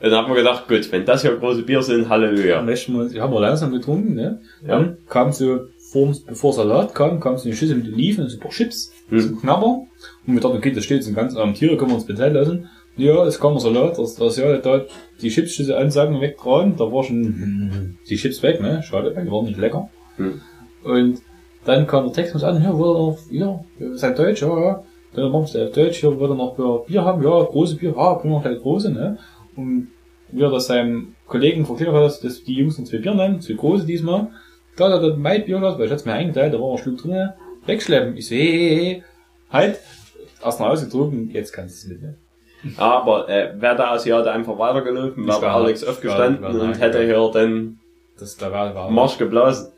Und 0.04 0.10
dann 0.10 0.24
haben 0.24 0.30
wir 0.30 0.36
gedacht, 0.36 0.68
gut, 0.68 0.92
wenn 0.92 1.06
das 1.06 1.22
hier 1.22 1.36
große 1.38 1.62
Bier 1.62 1.84
sind, 1.84 2.10
Halleluja. 2.10 2.56
Dann 2.58 2.66
möchten 2.66 2.94
wir 2.94 3.02
uns, 3.02 3.16
haben 3.20 3.32
wir 3.34 3.40
langsam 3.40 3.72
getrunken, 3.72 4.16
ne? 4.16 4.42
Ja. 4.64 4.70
Dann 4.80 4.98
kam 5.08 5.32
so, 5.32 5.60
vor, 5.92 6.12
bevor 6.26 6.54
Salat 6.54 6.96
kam, 6.96 7.20
kam 7.20 7.38
so 7.38 7.48
eine 7.48 7.56
Schüssel 7.56 7.76
mit 7.78 7.94
Oliven 7.94 8.24
und 8.24 8.30
so 8.32 8.38
ein 8.38 8.40
paar 8.40 8.52
Chips, 8.52 8.92
Hm. 9.10 9.20
so 9.20 9.36
Knabber. 9.36 9.86
Und 10.26 10.34
wir 10.34 10.40
dachten, 10.42 10.58
okay, 10.58 10.72
das 10.72 10.86
steht 10.86 10.98
jetzt 10.98 11.08
ein 11.08 11.14
ganz 11.14 11.36
armen 11.36 11.54
Tiere, 11.54 11.78
können 11.78 11.92
wir 11.92 11.96
uns 11.96 12.08
bezahlen 12.08 12.34
lassen. 12.34 12.70
Ja, 13.02 13.26
es 13.26 13.40
kam 13.40 13.54
der 13.54 13.62
Salat, 13.62 13.98
das, 13.98 14.16
das 14.16 14.38
ja, 14.38 14.58
da 14.58 14.82
die 15.22 15.30
Chipsschüssel 15.30 15.74
ansagen 15.74 16.22
weg 16.22 16.38
dran, 16.38 16.76
da 16.78 16.92
war 16.92 17.04
schon 17.04 17.98
die 18.08 18.16
Chips 18.16 18.44
weg, 18.44 18.62
ne? 18.62 18.84
Schade, 18.84 19.10
die 19.10 19.32
waren 19.32 19.46
nicht 19.46 19.58
lecker. 19.58 19.90
Hm. 20.18 20.40
Und 20.84 21.22
dann 21.66 21.88
kam 21.88 22.06
der 22.06 22.14
Text 22.14 22.36
mit 22.36 22.44
an, 22.44 22.62
ja, 22.62 22.78
wollt 22.78 23.18
ihr 23.32 23.46
noch, 23.46 23.66
ja, 23.80 23.96
seid 23.96 24.20
Deutsch, 24.20 24.44
ja, 24.44 24.60
ja. 24.60 24.84
Dann 25.16 25.32
machen 25.32 25.48
sie 25.48 25.64
auf 25.64 25.72
Deutsch, 25.72 25.98
hier, 25.98 26.12
ihr 26.12 26.28
noch 26.28 26.86
Bier 26.86 27.04
haben, 27.04 27.24
ja, 27.24 27.44
große 27.44 27.76
Bier, 27.78 27.96
ja, 27.98 28.14
bringen 28.14 28.36
wir 28.36 28.42
gleich 28.42 28.62
große, 28.62 28.92
ne? 28.92 29.18
Und 29.56 29.88
wie 30.30 30.44
er 30.44 30.52
das 30.52 30.68
seinem 30.68 31.16
Kollegen 31.26 31.66
verklärt 31.66 31.96
hat, 31.96 32.24
dass 32.24 32.44
die 32.44 32.54
Jungs 32.54 32.78
noch 32.78 32.86
zwei 32.86 33.00
Bier 33.00 33.16
nehmen, 33.16 33.42
zwei 33.42 33.56
große 33.56 33.86
diesmal. 33.86 34.28
Da 34.76 34.92
hat 34.92 35.02
er 35.02 35.18
mein 35.18 35.44
Bier 35.44 35.60
gehabt, 35.60 35.80
weil 35.80 35.88
ich 35.88 35.92
hat's 35.92 36.06
mir 36.06 36.14
eingeteilt, 36.14 36.54
da 36.54 36.60
war 36.60 36.72
ein 36.72 36.78
Schluck 36.78 37.00
drin, 37.00 37.30
wegschleppen. 37.66 38.16
Ich 38.16 38.28
so, 38.28 38.36
hey, 38.36 38.48
hey, 38.48 38.76
hey, 38.76 39.04
halt, 39.50 39.80
erst 40.44 40.60
mal 40.60 40.70
ausgetrunken, 40.70 41.32
jetzt 41.32 41.52
kannst 41.52 41.84
du 41.84 41.88
es 41.88 41.94
mitnehmen. 41.94 42.18
Aber 42.78 43.28
äh, 43.30 43.54
wäre 43.60 43.76
der 43.76 43.92
Asiate 43.92 44.32
einfach 44.32 44.58
weitergelaufen, 44.58 45.28
wäre 45.28 45.42
wär- 45.42 45.52
Alex 45.52 45.84
aufgestanden 45.84 46.44
und 46.44 46.80
hätte 46.80 47.04
hier 47.04 47.32
den 47.34 47.80
Das, 48.20 48.38
da 48.38 48.52
war, 48.52 48.90
Marsch 48.92 49.18
geblasen 49.18 49.72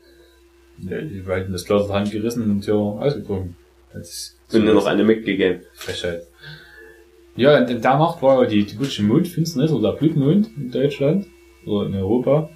Ja, 0.80 1.00
die 1.00 1.26
wollten 1.26 1.52
das 1.52 1.64
Glas 1.64 1.88
Hand 1.90 2.10
gerissen 2.10 2.50
und 2.50 2.66
ja, 2.66 2.74
ausgetrunken. 2.74 3.56
Das 3.92 4.08
ist 4.48 4.54
und 4.54 4.64
nur 4.64 4.74
noch 4.74 4.86
eine 4.86 5.04
mitgegeben. 5.04 5.62
Frechheit. 5.74 6.26
Ja, 7.36 7.58
und 7.58 7.70
in 7.70 7.80
der 7.80 7.96
Nacht 7.98 8.20
war 8.22 8.42
ja 8.42 8.48
die, 8.48 8.64
die 8.64 8.74
Butsche 8.76 9.02
Mondfinsternis 9.02 9.72
oder 9.72 9.92
der 9.92 9.98
Blutmond 9.98 10.50
in 10.56 10.70
Deutschland. 10.70 11.26
oder 11.66 11.86
in 11.86 11.94
Europa. 11.94 12.50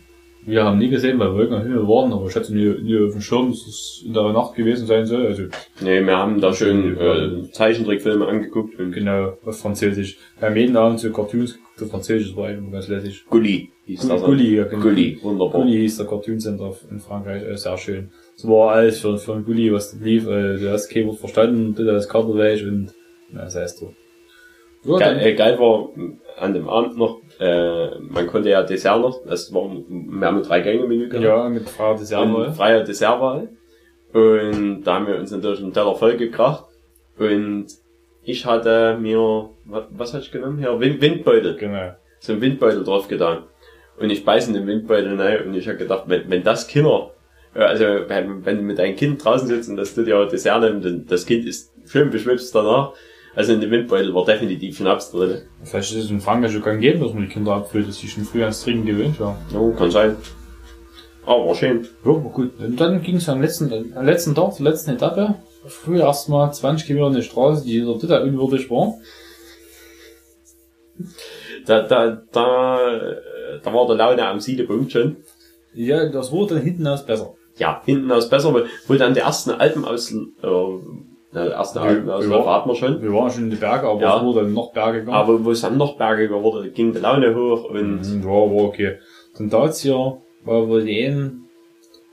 Wir 0.48 0.64
haben 0.64 0.78
nie 0.78 0.88
gesehen, 0.88 1.18
weil 1.18 1.34
Wolken 1.34 1.56
am 1.56 1.62
Himmel 1.62 1.86
waren, 1.86 2.10
aber 2.10 2.26
ich 2.26 2.34
hatte 2.34 2.54
nie, 2.54 2.70
nie 2.80 2.98
auf 3.04 3.12
dem 3.12 3.20
Schirm, 3.20 3.50
dass 3.50 3.66
es 3.66 4.02
in 4.06 4.14
der 4.14 4.32
Nacht 4.32 4.54
gewesen 4.54 4.86
sein 4.86 5.04
soll. 5.04 5.26
Also 5.26 5.42
Nee, 5.82 6.02
wir 6.02 6.16
haben 6.16 6.40
da 6.40 6.54
schön 6.54 6.96
äh, 6.96 7.52
Zeichentrickfilme 7.52 8.26
angeguckt 8.26 8.78
und 8.80 8.92
genau, 8.92 9.34
auf 9.44 9.58
Französisch. 9.60 10.16
Wir 10.38 10.48
haben 10.48 10.56
jeden 10.56 10.74
Abend 10.78 11.00
so 11.00 11.12
Cartoons 11.12 11.52
geguckt 11.52 11.82
auf 11.82 11.90
Französisch, 11.90 12.28
das 12.28 12.36
war 12.38 12.50
immer 12.50 12.70
ganz 12.70 12.88
lässig. 12.88 13.26
Gulli 13.28 13.72
hieß 13.84 14.08
das. 14.08 14.22
Gulli, 14.22 14.56
ja, 14.56 14.64
genau. 14.64 14.82
Gulli, 14.84 15.18
wunderbar. 15.20 15.60
Gulli 15.60 15.76
hieß 15.80 15.98
der 15.98 16.06
Cartoon 16.06 16.40
Center 16.40 16.72
in 16.90 16.98
Frankreich, 16.98 17.42
äh, 17.42 17.56
sehr 17.58 17.76
schön. 17.76 18.08
Das 18.34 18.48
war 18.48 18.72
alles 18.72 19.00
für, 19.00 19.18
für 19.18 19.34
einen 19.34 19.44
Gulli, 19.44 19.70
was 19.70 19.94
lief, 20.00 20.26
äh, 20.26 20.56
du 20.56 20.70
hast 20.72 20.88
kein 20.88 21.08
Wort 21.08 21.18
verstanden, 21.18 21.74
du 21.74 21.92
hast 21.92 22.08
Kartenweg 22.08 22.62
und, 22.62 22.94
na, 23.30 23.44
das 23.44 23.54
heißt 23.54 23.82
du. 23.82 23.92
Ja, 24.84 24.98
Geil, 24.98 25.14
dann, 25.14 25.24
äh, 25.26 25.34
geil 25.34 25.58
war 25.58 25.90
an 26.38 26.54
dem 26.54 26.70
Abend 26.70 26.96
noch, 26.96 27.20
äh, 27.38 27.98
man 28.00 28.26
konnte 28.26 28.50
ja 28.50 28.62
Dessert 28.62 29.00
noch, 29.00 29.24
das 29.24 29.52
war, 29.52 29.62
wir 29.62 30.26
haben 30.26 30.38
ein 30.38 30.42
Drei-Gänge-Menü 30.42 31.08
gehabt. 31.08 31.24
ja, 31.24 31.48
mit 31.48 31.68
Frau 31.68 31.94
des 31.94 32.12
und 32.12 32.32
Jahres. 32.32 32.56
freier 32.56 32.84
Dessertwahl. 32.84 33.48
Und 34.12 34.82
da 34.82 34.94
haben 34.94 35.06
wir 35.06 35.16
uns 35.16 35.30
natürlich 35.30 35.60
einen 35.60 35.72
Teller 35.72 35.94
voll 35.94 36.16
gekracht. 36.16 36.64
Und 37.18 37.66
ich 38.22 38.44
hatte 38.46 38.96
mir, 39.00 39.50
was, 39.64 39.84
was 39.90 40.14
hatte 40.14 40.24
ich 40.24 40.32
genommen? 40.32 40.58
Hier, 40.58 40.80
Wind, 40.80 41.00
Windbeutel. 41.00 41.56
Genau. 41.56 41.92
So 42.20 42.32
einen 42.32 42.40
Windbeutel 42.42 42.84
drauf 42.84 43.06
getan. 43.08 43.44
Und 43.98 44.10
ich 44.10 44.24
beiß 44.24 44.48
in 44.48 44.54
den 44.54 44.66
Windbeutel 44.66 45.20
rein 45.20 45.46
und 45.46 45.54
ich 45.54 45.66
habe 45.66 45.78
gedacht, 45.78 46.04
wenn, 46.06 46.30
wenn 46.30 46.42
das 46.44 46.68
Kinder, 46.68 47.10
äh, 47.54 47.60
also 47.60 47.84
wenn, 47.84 48.44
wenn 48.44 48.56
du 48.56 48.62
mit 48.62 48.78
deinem 48.78 48.96
Kind 48.96 49.24
draußen 49.24 49.48
sitzt 49.48 49.68
und 49.68 49.76
das 49.76 49.94
du 49.94 50.04
dir 50.04 50.24
Dessert 50.26 50.62
nimmst, 50.62 50.86
dann 50.86 51.06
das 51.06 51.26
Kind 51.26 51.46
ist 51.46 51.72
schön 51.86 52.10
beschwipst 52.10 52.54
danach. 52.54 52.92
Also 53.34 53.52
in 53.52 53.60
dem 53.60 53.70
Windbeutel 53.70 54.14
war 54.14 54.24
definitiv 54.24 54.76
Schnaps 54.76 55.10
drin. 55.12 55.42
Vielleicht 55.62 55.92
ist 55.92 56.04
es 56.04 56.10
in 56.10 56.20
Frankreich 56.20 56.52
schon 56.52 56.62
gang 56.62 56.80
geben, 56.80 57.00
dass 57.00 57.12
man 57.12 57.22
die 57.22 57.28
Kinder 57.28 57.54
abfüllt, 57.54 57.88
dass 57.88 57.98
die 57.98 58.08
schon 58.08 58.24
früh 58.24 58.42
ans 58.42 58.62
Trinken 58.62 58.86
gewöhnt 58.86 59.20
waren. 59.20 59.36
Ja, 59.52 59.76
kann 59.76 59.90
sein. 59.90 60.16
Aber 61.24 61.46
war 61.48 61.54
schön. 61.54 61.86
Ja, 62.04 62.10
war 62.10 62.30
gut. 62.32 62.58
Und 62.58 62.80
dann 62.80 63.02
ging 63.02 63.16
es 63.16 63.28
am 63.28 63.40
letzten, 63.40 63.94
am 63.94 64.06
letzten 64.06 64.34
Tag, 64.34 64.54
zur 64.54 64.64
letzten 64.64 64.90
Etappe. 64.92 65.34
Früh 65.66 66.00
erstmal 66.00 66.52
20 66.52 66.86
Kilometer 66.86 67.14
eine 67.14 67.22
Straße, 67.22 67.64
die 67.64 67.82
total 67.82 68.22
unwürdig 68.22 68.70
war. 68.70 68.94
Da, 71.66 71.82
da, 71.82 72.22
da, 72.32 72.78
da 73.62 73.74
war 73.74 73.86
der 73.86 73.96
Laune 73.96 74.26
am 74.26 74.40
Siedepunkt 74.40 74.90
schon. 74.92 75.16
Ja, 75.74 76.08
das 76.08 76.32
wurde 76.32 76.54
dann 76.54 76.64
hinten 76.64 76.86
aus 76.86 77.04
besser. 77.04 77.34
ja, 77.58 77.82
hinten 77.84 78.10
aus 78.10 78.28
besser, 78.28 78.54
wo 78.86 78.94
dann 78.94 79.14
die 79.14 79.20
ersten 79.20 79.50
Alpen 79.50 79.84
aus, 79.84 80.10
äh, 80.12 80.16
na, 81.32 81.44
die 81.44 81.50
ersten 81.52 81.78
Ja, 81.78 81.84
Alpen 81.84 82.08
ja. 82.08 82.46
hatten 82.46 82.68
wir 82.70 82.74
schon. 82.74 83.02
Wir 83.02 83.12
waren 83.12 83.30
schon 83.30 83.44
in 83.44 83.50
die 83.50 83.56
Berge, 83.56 83.86
aber 83.86 84.00
Ja. 84.00 84.16
es 84.18 84.22
wurde 84.24 84.42
dann 84.42 84.54
noch 84.54 84.72
bergiger. 84.72 85.12
Aber 85.12 85.44
wo 85.44 85.50
es 85.50 85.60
dann 85.60 85.76
noch 85.76 85.96
bergiger 85.96 86.42
wurde, 86.42 86.70
ging 86.70 86.92
die 86.92 86.98
Laune 87.00 87.34
hoch 87.34 87.64
und 87.70 88.00
Mhm, 88.00 88.22
ja, 88.22 88.28
war 88.28 88.64
okay. 88.64 88.96
Dann 89.36 89.50
dazu 89.50 89.82
hier, 89.82 90.16
war 90.44 90.68
wohl 90.68 90.84
die 90.84 91.04
einen 91.06 91.44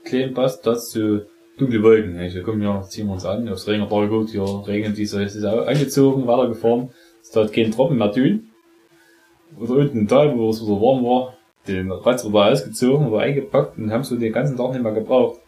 kleinen 0.04 0.34
Pass, 0.34 0.60
dazu 0.60 1.20
dunkle 1.58 1.82
Wolken. 1.82 2.20
Ich 2.20 2.42
komm 2.44 2.60
ja, 2.62 2.82
ziehen 2.82 3.06
wir 3.06 3.14
uns 3.14 3.24
an, 3.24 3.48
aufs 3.48 3.66
Regen 3.66 3.86
da 3.88 4.06
gut, 4.06 4.28
hier 4.30 4.44
regnet 4.66 4.96
diese, 4.98 5.22
es 5.22 5.34
ist 5.34 5.44
auch 5.44 5.66
angezogen, 5.66 6.26
weitergefahren. 6.26 6.90
Es 7.22 7.34
hat 7.34 7.52
kein 7.52 7.70
Tropfen 7.72 7.96
mehr 7.98 8.12
tun. 8.12 8.50
Oder 9.58 9.74
unten 9.76 10.00
im 10.00 10.08
Tal, 10.08 10.36
wo 10.36 10.50
es 10.50 10.62
wieder 10.62 10.78
warm 10.80 11.02
war, 11.04 11.34
den 11.66 11.90
Ratz 11.90 12.24
wurde 12.24 12.44
ausgezogen, 12.52 13.08
oder 13.08 13.20
eingepackt 13.20 13.78
und 13.78 13.90
haben 13.90 14.04
so 14.04 14.16
den 14.16 14.32
ganzen 14.32 14.56
Tag 14.56 14.72
nicht 14.72 14.82
mehr 14.82 14.92
gebraucht. 14.92 15.40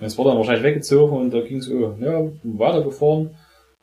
Und 0.00 0.06
es 0.06 0.16
war 0.16 0.24
dann 0.24 0.38
wahrscheinlich 0.38 0.64
weggezogen 0.64 1.16
und 1.16 1.34
da 1.34 1.40
ging 1.40 1.58
es 1.58 1.68
ja, 1.68 2.28
weitergefahren. 2.42 3.30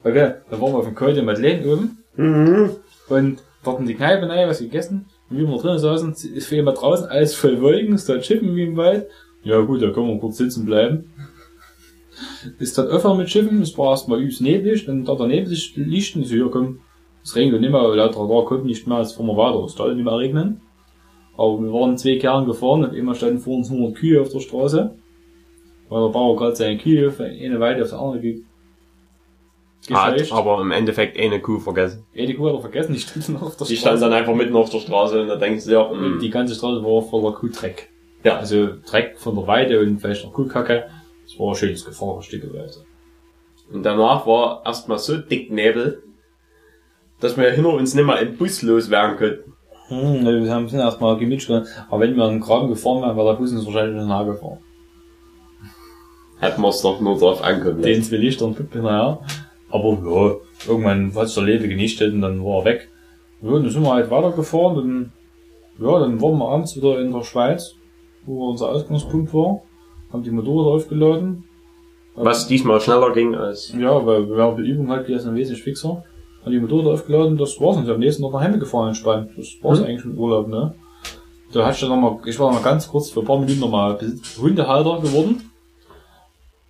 Okay, 0.03 0.34
dann 0.49 0.61
waren 0.61 0.74
wir 0.74 0.80
auf 0.80 0.86
dem 0.86 0.95
Col 0.95 1.13
de 1.13 1.24
Madeleine 1.24 1.72
oben. 1.72 2.03
mhm. 2.15 2.70
Und 3.09 3.43
dort 3.63 3.80
in 3.80 3.86
die 3.86 3.93
Kneipe 3.93 4.28
rein, 4.28 4.49
was 4.49 4.59
gegessen. 4.59 5.05
Und 5.30 5.38
wie 5.38 5.47
wir 5.47 5.57
drinnen 5.57 5.80
saßen, 5.80 6.13
ist 6.13 6.47
für 6.47 6.55
jemand 6.55 6.82
draußen 6.82 7.07
alles 7.07 7.36
voll 7.36 7.61
Wolken, 7.61 7.93
ist 7.93 8.09
da 8.09 8.22
Schiffen 8.22 8.55
wie 8.55 8.63
im 8.63 8.78
Wald. 8.78 9.07
Ja 9.43 9.61
gut, 9.61 9.82
da 9.82 9.91
können 9.91 10.07
wir 10.07 10.20
kurz 10.20 10.38
sitzen 10.38 10.65
bleiben. 10.65 11.13
Ist 12.59 12.78
dann 12.78 12.88
öfter 12.88 13.13
mit 13.13 13.30
Schiffen, 13.30 13.61
es 13.61 13.78
war 13.78 13.91
erstmal 13.91 14.20
übelst 14.20 14.41
neblig, 14.41 14.86
dann 14.86 15.05
da 15.05 15.13
daneben 15.13 15.45
sich 15.45 15.76
Lichten, 15.76 16.24
so, 16.24 16.36
ja 16.36 16.47
komm, 16.47 16.80
es 17.24 17.36
regnet 17.36 17.61
nicht 17.61 17.70
mehr, 17.70 17.95
laut 17.95 18.18
Radar 18.18 18.45
kommt 18.45 18.65
nicht 18.65 18.88
mehr, 18.88 18.99
jetzt 18.99 19.13
fahren 19.13 19.28
wir 19.28 19.38
weiter, 19.38 19.63
es 19.65 19.74
soll 19.74 19.93
nicht 19.93 20.03
mehr 20.03 20.18
regnen. 20.18 20.61
Aber 21.38 21.61
wir 21.61 21.72
waren 21.72 21.95
zwei 21.95 22.18
Kerlen 22.18 22.47
gefahren, 22.47 22.86
und 22.86 22.95
immer 22.95 23.13
standen 23.13 23.38
vor 23.38 23.57
uns 23.57 23.70
100 23.70 23.95
Kühe 23.95 24.20
auf 24.20 24.30
der 24.30 24.39
Straße. 24.39 24.95
Weil 25.89 26.01
der 26.03 26.09
Bauer 26.09 26.35
gerade 26.35 26.55
seine 26.55 26.77
Kühe 26.77 27.11
von 27.11 27.25
eine 27.25 27.59
Weide 27.59 27.83
auf 27.83 27.89
die 27.89 27.95
andere 27.95 28.19
ge 28.19 28.41
hat 29.89 30.17
gescheucht. 30.17 30.33
aber 30.33 30.61
im 30.61 30.71
Endeffekt 30.71 31.17
eine 31.17 31.39
Kuh 31.39 31.59
vergessen. 31.59 32.05
Die 32.13 32.33
Kuh 32.33 32.47
hat 32.47 32.55
er 32.55 32.59
vergessen, 32.61 32.93
die 32.93 32.99
stand 32.99 33.29
noch 33.29 33.41
auf 33.43 33.55
der 33.55 33.67
Die 33.67 33.77
stand 33.77 34.01
dann 34.01 34.11
einfach 34.11 34.33
mitten 34.35 34.55
auf 34.55 34.69
der 34.69 34.79
Straße 34.79 35.21
und 35.21 35.27
da 35.29 35.38
denkst 35.38 35.63
du 35.65 35.71
ja, 35.71 35.88
mh, 35.89 36.19
die 36.19 36.29
ganze 36.29 36.55
Straße 36.55 36.83
war 36.83 37.01
voller 37.03 37.33
Kuhdreck. 37.33 37.89
Ja. 38.23 38.38
Also 38.38 38.69
Dreck 38.85 39.17
von 39.17 39.35
der 39.35 39.47
Weide 39.47 39.79
und 39.79 39.99
vielleicht 39.99 40.25
noch 40.25 40.33
Kuhkacke. 40.33 40.88
Das 41.23 41.39
war 41.39 41.49
ein 41.49 41.55
schönes 41.55 41.85
Gefahrstück 41.85 42.53
weiter. 42.53 42.81
und 43.71 43.83
danach 43.83 44.25
war 44.27 44.61
erstmal 44.65 44.97
so 44.99 45.17
dick 45.17 45.51
Nebel, 45.51 46.03
dass 47.21 47.38
wir 47.38 47.49
hinter 47.51 47.69
uns 47.73 47.93
nicht 47.95 48.05
mehr 48.05 48.19
im 48.19 48.35
Bus 48.35 48.61
loswerden 48.63 49.15
konnten. 49.17 49.53
Hm, 49.88 50.25
wir 50.43 50.51
haben 50.53 50.67
sind 50.67 50.79
erstmal 50.79 51.15
gemütlich. 51.17 51.49
Aber 51.89 52.01
wenn 52.01 52.15
wir 52.17 52.27
den 52.27 52.41
Graben 52.41 52.67
gefahren 52.67 53.01
wären, 53.03 53.15
wäre 53.15 53.27
der 53.31 53.38
Bus 53.39 53.53
uns 53.53 53.65
wahrscheinlich 53.65 53.97
schon 53.99 54.09
nachgefahren. 54.09 54.57
Hätten 56.39 56.61
wir 56.61 56.69
es 56.69 56.81
doch 56.81 56.99
nur 57.01 57.17
drauf 57.17 57.43
ankommen 57.43 57.81
Den 57.81 58.03
zwei 58.03 58.17
Lichter 58.17 58.45
und 58.45 58.55
Pippen 58.55 58.81
hinterher. 58.81 59.19
Aber 59.69 59.89
ja, 59.89 60.35
irgendwann 60.71 61.13
hat 61.15 61.27
sich 61.27 61.35
der 61.35 61.43
Lebe 61.43 61.67
genichtet 61.67 62.13
und 62.13 62.21
dann 62.21 62.43
war 62.43 62.59
er 62.59 62.65
weg. 62.65 62.89
Ja, 63.41 63.51
dann 63.51 63.69
sind 63.69 63.83
wir 63.83 63.93
halt 63.93 64.09
weitergefahren 64.09 64.77
und 64.77 65.11
ja, 65.79 65.99
dann 65.99 66.21
waren 66.21 66.38
wir 66.38 66.47
abends 66.47 66.75
wieder 66.75 66.99
in 66.99 67.11
der 67.11 67.23
Schweiz, 67.23 67.73
wo 68.25 68.49
unser 68.49 68.69
Ausgangspunkt 68.69 69.33
war. 69.33 69.61
Haben 70.11 70.23
die 70.23 70.31
Motorräder 70.31 70.75
aufgeladen. 70.75 71.43
Was 72.15 72.47
diesmal 72.47 72.79
schneller 72.81 73.11
ging 73.13 73.35
als... 73.35 73.73
Ja, 73.77 74.03
weil 74.05 74.27
wir 74.27 74.41
haben 74.41 74.63
die 74.63 74.69
Übung 74.69 74.89
halt 74.89 75.05
gewesen, 75.05 75.35
wesentlich 75.35 75.63
fixer. 75.63 76.03
Haben 76.43 76.51
die 76.51 76.59
Motorrad 76.59 76.93
aufgeladen, 76.93 77.38
das 77.38 77.59
war's. 77.59 77.77
Und 77.77 77.83
ich 77.83 77.91
am 77.91 77.99
nächsten 77.99 78.23
Tag 78.23 78.31
nach 78.33 78.47
Hause 78.47 78.57
gefahren 78.59 78.88
entspannt. 78.88 79.31
Das 79.38 79.47
war's 79.61 79.79
Mhm. 79.81 79.85
eigentlich 79.85 80.05
im 80.05 80.17
Urlaub, 80.17 80.47
ne? 80.47 80.73
Da 81.53 81.65
hatte 81.65 81.75
ich 81.75 81.81
dann 81.81 81.89
noch 81.89 81.97
mal, 81.97 82.27
ich 82.27 82.39
war 82.39 82.47
noch 82.51 82.59
mal 82.61 82.63
ganz 82.63 82.88
kurz 82.88 83.09
für 83.11 83.19
ein 83.19 83.25
paar 83.25 83.38
Minuten 83.39 83.59
noch 83.59 83.69
mal 83.69 83.99
Hundehalter 84.41 84.99
geworden. 85.01 85.51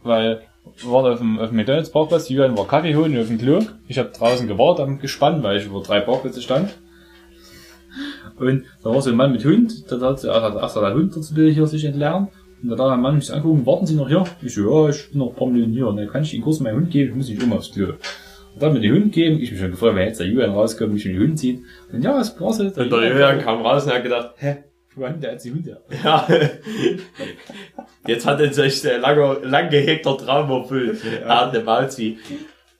Weil 0.08 0.42
wir 0.82 0.92
waren 0.92 1.12
auf 1.12 1.20
dem, 1.20 1.40
auf 1.40 1.50
dem 1.50 1.58
McDonalds 1.58 1.92
Parkplatz, 1.92 2.30
Julian 2.30 2.58
war 2.58 2.68
Kaffee 2.68 2.96
holen 2.96 3.18
auf 3.20 3.28
dem 3.28 3.38
Klo. 3.38 3.60
Ich 3.88 3.98
habe 3.98 4.10
draußen 4.10 4.48
gewartet 4.48 4.86
am 4.86 5.00
Gespann, 5.00 5.44
weil 5.44 5.58
ich 5.58 5.66
über 5.66 5.82
drei 5.82 6.02
Parkplätze 6.02 6.42
stand. 6.42 6.78
Und 8.38 8.66
da 8.84 8.90
war 8.92 9.02
so 9.02 9.10
ein 9.10 9.16
Mann 9.16 9.32
mit 9.32 9.44
Hund, 9.46 9.92
da 9.92 10.00
hat 10.00 10.20
zuerst 10.20 10.56
erst 10.56 10.76
der 10.76 10.94
Hund 10.94 11.16
dazu 11.16 11.36
hier 11.36 11.68
sich 11.68 11.86
entlernen. 11.86 12.28
Und 12.62 12.70
da 12.70 12.84
hat 12.84 12.92
der 12.92 12.98
Mann 12.98 13.16
mich 13.16 13.34
angucken, 13.34 13.66
warten 13.66 13.86
Sie 13.86 13.96
noch 13.96 14.08
hier? 14.08 14.24
Ich 14.42 14.54
so, 14.54 14.62
ja, 14.62 14.90
ich 14.90 15.10
bin 15.10 15.20
noch 15.20 15.30
ein 15.30 15.36
paar 15.36 15.48
Minuten 15.48 15.74
hier. 15.74 15.88
Und 15.88 15.98
dann 15.98 16.08
kann 16.08 16.24
ich 16.24 16.34
Ihnen 16.34 16.44
kurz 16.44 16.60
meinen 16.60 16.76
Hund 16.76 16.92
geben, 16.92 17.10
ich 17.12 17.16
muss 17.16 17.30
nicht 17.30 17.42
um 17.44 17.54
aufs 17.54 17.72
Klo. 17.72 17.94
Und 18.54 18.62
dann 18.62 18.74
mit 18.74 18.84
dem 18.84 18.96
Hund 18.96 19.14
geben, 19.14 19.40
ich 19.40 19.52
mich 19.52 19.60
schon 19.60 19.72
gefreut, 19.72 19.96
wenn 19.96 20.08
jetzt 20.08 20.20
der 20.20 20.28
Julian 20.28 20.52
rauskommt, 20.52 20.94
mich 20.94 21.06
mit 21.06 21.16
dem 21.16 21.22
Hund 21.22 21.40
zieht. 21.40 21.62
Und 21.92 22.04
ja, 22.04 22.20
es 22.20 22.40
war's 22.40 22.60
jetzt. 22.60 22.78
Und 22.78 22.92
der 22.92 23.12
Julian 23.12 23.40
kam 23.40 23.62
raus 23.62 23.86
und 23.86 23.94
hat 23.94 24.04
gedacht, 24.04 24.32
hä, 24.38 24.58
der 24.98 25.36
die 25.36 25.52
Hunde? 25.52 25.82
ja, 26.04 26.28
jetzt 28.08 28.26
hat 28.26 28.40
er 28.40 28.54
sich 28.54 28.82
der 28.82 29.00
lange, 29.00 29.40
lang 29.44 29.70
gehegter 29.70 30.18
Traum 30.18 30.50
erfüllt. 30.52 31.02
Er 31.24 31.42
hat 31.42 31.56
eine 31.56 31.64
Mauzi. 31.64 32.18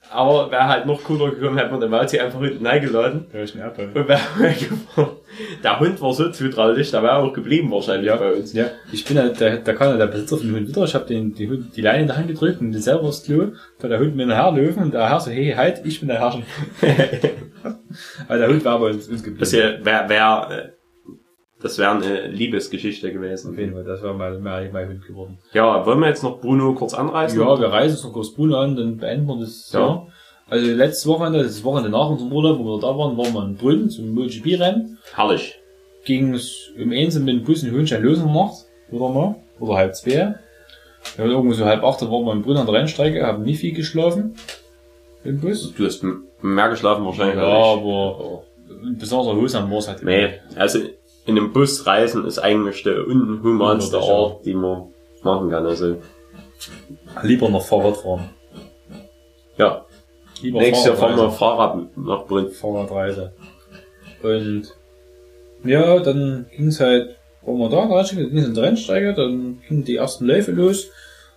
Aber 0.10 0.50
wäre 0.52 0.68
halt 0.68 0.86
noch 0.86 1.04
cooler 1.04 1.32
gekommen, 1.32 1.58
hätte 1.58 1.72
man 1.72 1.82
den 1.82 1.90
Mauzi 1.90 2.20
einfach 2.20 2.40
hinten 2.40 2.66
eingeladen. 2.66 3.26
Ja, 3.34 3.44
ich 3.44 3.56
nerv. 3.56 3.78
Und 3.78 4.08
wäre. 4.08 4.20
Der 5.64 5.80
Hund 5.80 6.02
war 6.02 6.14
so 6.14 6.32
zutraulich, 6.32 6.90
der 6.90 7.04
wäre 7.04 7.18
auch 7.18 7.34
geblieben 7.34 7.70
wahrscheinlich 7.70 8.10
bei 8.12 8.34
uns. 8.34 8.54
Ja, 8.54 8.68
ich 8.92 9.06
bin 9.06 9.18
halt, 9.20 9.40
der, 9.40 9.58
der 9.58 9.76
kann 9.76 9.90
ja 9.90 9.98
der 9.98 10.08
Besitzer 10.08 10.38
von 10.38 10.48
dem 10.48 10.56
Hund 10.56 10.68
wieder, 10.70 10.84
ich 10.84 10.96
habe 10.96 11.06
den, 11.06 11.34
die, 11.34 11.48
Hund, 11.48 11.76
die 11.76 11.82
Leine 11.82 12.02
in 12.02 12.08
der 12.08 12.18
Hand 12.18 12.28
gedrückt 12.28 12.62
und 12.62 12.72
den 12.72 12.82
selber 12.82 13.04
aufs 13.04 13.24
Klo, 13.24 13.52
da 13.80 13.88
der 13.88 14.00
Hund 14.00 14.16
mir 14.16 14.26
nachher 14.26 14.52
löwen 14.52 14.84
und 14.84 14.94
der 14.94 15.10
Herr 15.10 15.20
so, 15.20 15.30
hey, 15.30 15.54
halt, 15.56 15.82
ich 15.84 16.00
bin 16.00 16.10
der 16.10 16.20
Herr. 16.20 16.42
Aber 18.28 18.38
der 18.38 18.48
Hund 18.48 18.64
war 18.66 18.76
aber 18.76 18.88
uns, 18.88 19.08
uns 19.08 19.24
geblieben. 19.24 19.40
Das 19.40 19.54
wär, 19.54 19.84
wär, 19.84 20.48
äh, 20.52 20.77
das 21.62 21.78
wäre 21.78 21.92
eine 21.92 22.28
Liebesgeschichte 22.28 23.12
gewesen. 23.12 23.52
Auf 23.52 23.58
jeden 23.58 23.74
Fall, 23.74 23.84
das 23.84 24.02
war 24.04 24.14
mal, 24.14 24.38
mal 24.40 24.70
mein 24.72 24.90
Hund 24.90 25.06
geworden. 25.06 25.38
Ja, 25.54 25.86
wollen 25.86 26.00
wir 26.00 26.08
jetzt 26.08 26.24
noch 26.24 26.40
Bruno 26.40 26.74
kurz 26.74 26.94
anreißen? 26.94 27.40
Ja, 27.40 27.60
wir 27.60 27.68
reisen 27.68 27.98
so 27.98 28.12
kurz 28.12 28.30
Bruno 28.32 28.58
an, 28.58 28.76
dann 28.76 28.98
beenden 28.98 29.28
wir 29.28 29.40
das 29.40 29.72
Ja. 29.74 29.80
Jahr. 29.80 30.08
Also 30.50 30.66
letztes 30.72 31.06
Wochenende, 31.08 31.44
das 31.44 31.64
Wochenende 31.64 31.90
nach 31.90 32.10
unserem 32.10 32.32
Urlaub, 32.32 32.60
wo 32.60 32.64
wir 32.78 32.80
da 32.82 32.98
waren, 32.98 33.18
waren 33.18 33.34
wir 33.34 33.44
in 33.46 33.56
Brünn 33.56 33.90
zum 33.90 34.14
MotoGP-Rennen. 34.14 34.98
Herrlich. 35.14 35.60
Ging 36.06 36.34
es 36.34 36.72
um 36.82 36.92
eins 36.92 37.20
mit 37.20 37.28
dem 37.28 37.44
Bus 37.44 37.64
in 37.64 37.72
Hünstein 37.72 38.02
los 38.04 38.20
in 38.20 38.26
der 38.28 38.34
Nacht, 38.34 38.54
wieder 38.90 39.10
mal, 39.10 39.36
oder 39.60 39.76
halb 39.76 39.96
zwei. 39.96 40.36
Ja, 41.18 41.26
irgendwo 41.26 41.54
so 41.54 41.66
halb 41.66 41.84
acht, 41.84 42.02
dann 42.02 42.12
waren 42.12 42.24
wir 42.26 42.34
in 42.34 42.44
Brünn 42.44 42.58
an 42.58 42.66
der 42.66 42.76
Rennstrecke, 42.76 43.26
haben 43.26 43.44
nicht 43.44 43.60
viel 43.60 43.74
geschlafen. 43.74 44.36
Im 45.26 45.42
Bus. 45.42 45.74
Du 45.76 45.86
hast 45.86 46.02
mehr 46.42 46.70
geschlafen 46.70 47.04
wahrscheinlich. 47.04 47.36
Ja, 47.36 47.44
aber 47.44 48.44
besonders 48.98 49.36
Husam 49.36 49.70
war 49.70 49.80
es 49.80 49.88
halt 49.90 50.04
Nee, 50.04 50.30
also 50.56 50.80
in 51.28 51.38
einem 51.38 51.54
Bus 51.54 51.86
reisen 51.86 52.26
ist 52.26 52.40
eigentlich 52.40 52.84
der 52.84 53.06
unhumanste. 53.06 54.00
Art, 54.00 54.46
die 54.46 54.56
man 54.56 54.88
machen 55.22 55.50
kann. 55.50 55.66
Also, 55.66 55.98
lieber 57.24 57.50
noch 57.50 57.64
Fahrrad 57.64 57.98
fahren. 57.98 58.30
ja. 59.58 59.86
Lieber 60.42 60.60
Nächstes 60.60 60.86
Jahr 60.86 60.96
fahren 60.96 61.18
wir. 61.18 61.32
Fahrrad 61.32 61.98
nach 61.98 62.26
Brünn. 62.26 62.50
Fahrradreise. 62.50 63.34
Und 64.22 64.68
ja, 65.64 66.00
dann 66.00 66.46
ging 66.56 66.68
es 66.68 66.80
halt 66.80 67.18
waren 67.48 67.60
wir 67.60 67.70
da, 67.70 67.88
da 67.88 68.04
ging 68.04 68.38
es 68.38 68.48
in 68.48 68.54
der 68.54 68.64
Rennstrecke, 68.64 69.14
dann 69.14 69.62
gingen 69.68 69.86
die 69.86 69.96
ersten 69.96 70.26
Läufe 70.26 70.52
los. 70.52 70.90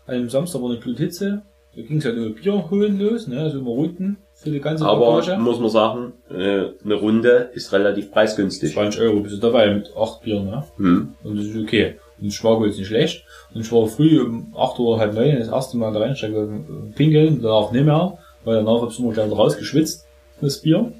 An 0.07 0.17
dem 0.17 0.29
Samstag 0.29 0.61
war 0.61 0.71
eine 0.71 0.81
Gluthitze, 0.81 1.43
da 1.75 1.83
ging 1.83 1.99
es 1.99 2.05
halt 2.05 2.17
nur 2.17 2.31
Bier 2.31 2.69
holen 2.69 2.99
los, 2.99 3.29
ne, 3.29 3.41
also 3.41 3.61
immer 3.61 3.71
Runden 3.71 4.19
für 4.41 4.51
die 4.51 4.61
ganze 4.61 4.87
Aber 4.87 5.21
Bagage. 5.21 5.39
muss 5.39 5.61
man 5.61 5.69
sagen, 5.69 6.12
äh, 6.31 6.69
eine 6.83 6.95
Runde 6.95 7.51
ist 7.53 7.73
relativ 7.73 8.11
preisgünstig. 8.11 8.73
20 8.73 9.01
Euro 9.03 9.21
bist 9.21 9.37
du 9.37 9.41
dabei 9.41 9.75
mit 9.75 9.91
8 9.95 10.23
Bier, 10.23 10.41
ne? 10.41 10.65
Hm. 10.77 11.15
Und 11.23 11.37
das 11.37 11.47
ist 11.47 11.62
okay. 11.62 11.97
Und 12.19 12.29
ich 12.29 12.43
war 12.43 12.65
jetzt 12.65 12.79
nicht 12.79 12.89
schlecht. 12.89 13.25
Und 13.55 13.61
ich 13.61 13.71
war 13.71 13.87
früh 13.87 14.19
um 14.21 14.55
8 14.57 14.79
Uhr, 14.79 14.99
halb 14.99 15.15
9 15.15 15.39
das 15.39 15.49
erste 15.49 15.77
Mal 15.77 15.89
an 15.89 15.95
der 15.95 16.03
Rennstrecke 16.03 16.41
äh, 16.43 16.93
pinkeln, 16.95 17.41
danach 17.43 17.71
nicht 17.71 17.85
mehr, 17.85 18.19
weil 18.45 18.57
danach 18.57 18.81
hab's 18.81 18.99
immer 18.99 19.12
gleich 19.12 19.31
rausgeschwitzt, 19.31 20.07
das 20.41 20.59
Bier. 20.62 20.91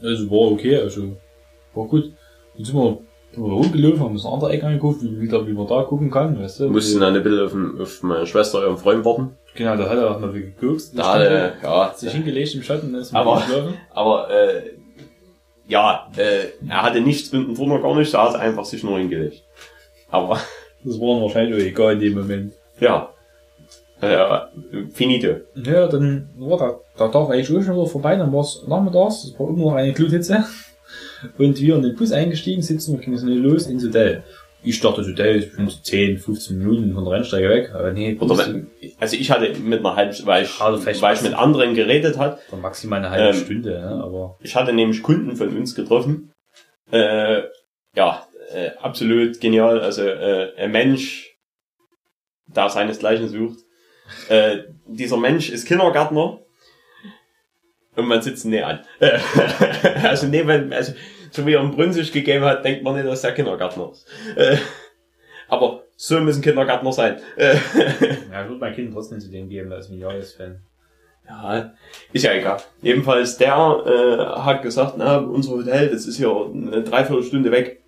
Also 0.00 0.30
war 0.30 0.52
okay, 0.52 0.76
also 0.76 1.16
war 1.74 1.86
gut. 1.86 2.12
Jetzt 2.56 2.68
sind 2.68 2.76
wir, 2.76 2.98
rumgelaufen, 3.36 4.00
haben 4.00 4.12
uns 4.12 4.24
eine 4.24 4.34
andere 4.34 4.52
Ecke 4.52 4.66
angeguckt, 4.66 5.02
wie, 5.02 5.20
wieder, 5.20 5.46
wie 5.46 5.52
man 5.52 5.66
da 5.66 5.82
gucken 5.82 6.10
kann, 6.10 6.38
weißt 6.38 6.60
du. 6.60 6.68
Mussten 6.68 7.00
dann 7.00 7.16
ein 7.16 7.22
bisschen 7.22 7.76
auf, 7.76 7.80
auf 7.80 8.02
meine 8.02 8.26
Schwester, 8.26 8.62
ihren 8.62 8.78
Freund 8.78 9.04
warten. 9.04 9.36
Genau, 9.54 9.76
da 9.76 9.88
hat 9.88 9.98
er 9.98 10.10
auch 10.10 10.18
mal 10.20 10.34
wie 10.34 10.40
geguckt. 10.42 10.82
Da 10.96 11.14
hat 11.14 11.20
er, 11.22 11.52
ja, 11.62 11.84
hat 11.86 11.98
sich 11.98 12.12
hingelegt 12.12 12.54
im 12.54 12.62
Schatten, 12.62 12.94
ist 12.94 13.14
Aber- 13.14 13.36
geschlafen. 13.36 13.74
aber, 13.90 14.30
äh, 14.30 14.62
ja, 15.68 16.10
äh, 16.16 16.48
er 16.68 16.82
hatte 16.82 17.00
nichts 17.00 17.32
unten 17.32 17.54
drunter, 17.54 17.80
gar 17.80 17.94
nichts, 17.94 18.14
er 18.14 18.22
hat 18.24 18.36
einfach 18.36 18.64
sich 18.64 18.82
nur 18.82 18.98
hingelegt. 18.98 19.42
Aber, 20.10 20.38
Das 20.84 20.98
war 20.98 21.16
ihm 21.16 21.22
wahrscheinlich 21.22 21.54
auch 21.54 21.64
egal 21.66 21.92
in 21.94 22.00
dem 22.00 22.14
Moment. 22.14 22.54
ja, 22.80 23.08
ja, 24.00 24.48
finito. 24.92 25.28
Ja, 25.54 25.86
dann 25.86 26.28
war 26.36 26.58
der, 26.58 26.80
der 26.98 27.12
Tag 27.12 27.30
eigentlich 27.30 27.50
auch 27.56 27.62
schon 27.62 27.76
wieder 27.76 27.86
vorbei, 27.86 28.16
dann 28.16 28.32
war 28.32 28.40
es 28.40 28.64
nachmittags, 28.66 29.22
es 29.24 29.38
war 29.38 29.48
immer 29.48 29.66
noch 29.66 29.74
eine 29.74 29.92
Gluthitze. 29.92 30.44
Und 31.38 31.60
wir 31.60 31.76
in 31.76 31.82
den 31.82 31.94
Bus 31.94 32.10
eingestiegen 32.10 32.62
sitzen 32.62 32.96
und 32.96 33.00
ging 33.00 33.14
es 33.14 33.22
nicht 33.22 33.38
los 33.38 33.66
ins 33.68 33.84
Hotel. 33.84 34.24
Ich 34.64 34.80
dachte, 34.80 35.00
das 35.00 35.08
Hotel 35.10 35.36
ist 35.36 35.46
bestimmt 35.48 35.70
so 35.72 35.78
10, 35.82 36.18
15 36.18 36.58
Minuten 36.58 36.94
von 36.94 37.04
der 37.04 37.14
Rennstrecke 37.14 37.48
weg, 37.48 37.70
aber 37.74 37.92
nee, 37.92 38.16
Oder 38.20 38.38
wenn, 38.38 38.70
also 39.00 39.16
ich 39.16 39.30
hatte 39.30 39.58
mit 39.58 39.80
einer 39.80 39.96
halben, 39.96 40.14
weil 40.26 40.44
ich, 40.44 40.60
Also 40.60 40.86
weil 41.02 41.16
ich 41.16 41.22
mit 41.22 41.34
anderen 41.34 41.74
geredet 41.74 42.16
hat, 42.16 42.38
maximal 42.60 42.98
eine 43.00 43.10
halbe 43.10 43.36
Ähm, 43.36 43.44
Stunde, 43.44 43.70
ne? 43.70 44.00
aber 44.02 44.38
ich 44.40 44.54
hatte 44.54 44.72
nämlich 44.72 45.02
Kunden 45.02 45.36
von 45.36 45.48
uns 45.56 45.74
getroffen. 45.74 46.32
Äh, 46.92 47.42
ja, 47.96 48.26
äh, 48.54 48.70
absolut 48.80 49.40
genial. 49.40 49.80
Also 49.80 50.02
äh, 50.02 50.54
ein 50.56 50.70
Mensch, 50.70 51.34
der 52.46 52.68
seinesgleichen 52.68 53.28
sucht. 53.28 53.58
Äh, 54.28 54.58
dieser 54.86 55.16
Mensch 55.16 55.50
ist 55.50 55.66
Kindergärtner 55.66 56.40
und 57.96 58.06
man 58.06 58.22
sitzt 58.22 58.44
näher 58.46 58.66
an. 58.68 58.80
Also 60.04 60.26
nee, 60.26 60.42
also 60.42 60.92
so 61.32 61.46
wie 61.46 61.54
er 61.54 61.60
einen 61.60 61.70
Brunzig 61.70 62.12
gegeben 62.12 62.44
hat, 62.44 62.64
denkt 62.64 62.84
man 62.84 62.94
nicht, 62.94 63.06
dass 63.06 63.24
er 63.24 63.32
Kindergärtner 63.32 63.90
ist. 63.92 64.06
Äh, 64.36 64.56
aber 65.48 65.84
so 65.96 66.20
müssen 66.20 66.42
Kindergärtner 66.42 66.92
sein. 66.92 67.16
Äh, 67.36 67.54
ja, 68.30 68.42
ich 68.42 68.48
würde 68.48 68.60
mein 68.60 68.74
Kind 68.74 68.92
trotzdem 68.92 69.20
zu 69.20 69.30
dem 69.30 69.48
geben, 69.48 69.70
da 69.70 69.78
ist 69.78 69.90
ein 69.90 69.98
Jahres-Fan. 69.98 70.60
Ja, 71.28 71.72
ist 72.12 72.24
ja 72.24 72.32
egal. 72.32 72.58
Jedenfalls, 72.82 73.38
der 73.38 73.54
äh, 73.54 74.40
hat 74.40 74.62
gesagt, 74.62 74.94
na, 74.98 75.18
unser 75.18 75.52
Hotel, 75.52 75.88
das 75.88 76.06
ist 76.06 76.18
ja 76.18 76.28
eine 76.28 76.82
Dreiviertelstunde 76.82 77.50
weg. 77.50 77.82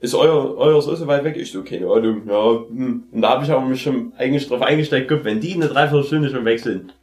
Ist 0.00 0.14
euer, 0.14 0.56
euer 0.58 0.82
so 0.82 0.94
so 0.94 1.06
weit 1.06 1.24
weg? 1.24 1.36
Ich 1.38 1.50
so, 1.50 1.62
keine 1.62 1.86
Ahnung, 1.86 2.28
ja. 2.28 2.66
Hm. 2.68 3.04
Und 3.10 3.22
da 3.22 3.30
habe 3.30 3.44
ich 3.44 3.50
aber 3.50 3.64
mich 3.64 3.82
schon 3.82 4.12
eigentlich 4.18 4.46
drauf 4.46 4.60
eingestellt, 4.60 5.08
guck, 5.08 5.24
wenn 5.24 5.40
die 5.40 5.54
eine 5.54 5.68
Dreiviertelstunde 5.68 6.28
schon 6.28 6.44
weg 6.44 6.60
sind, 6.60 6.94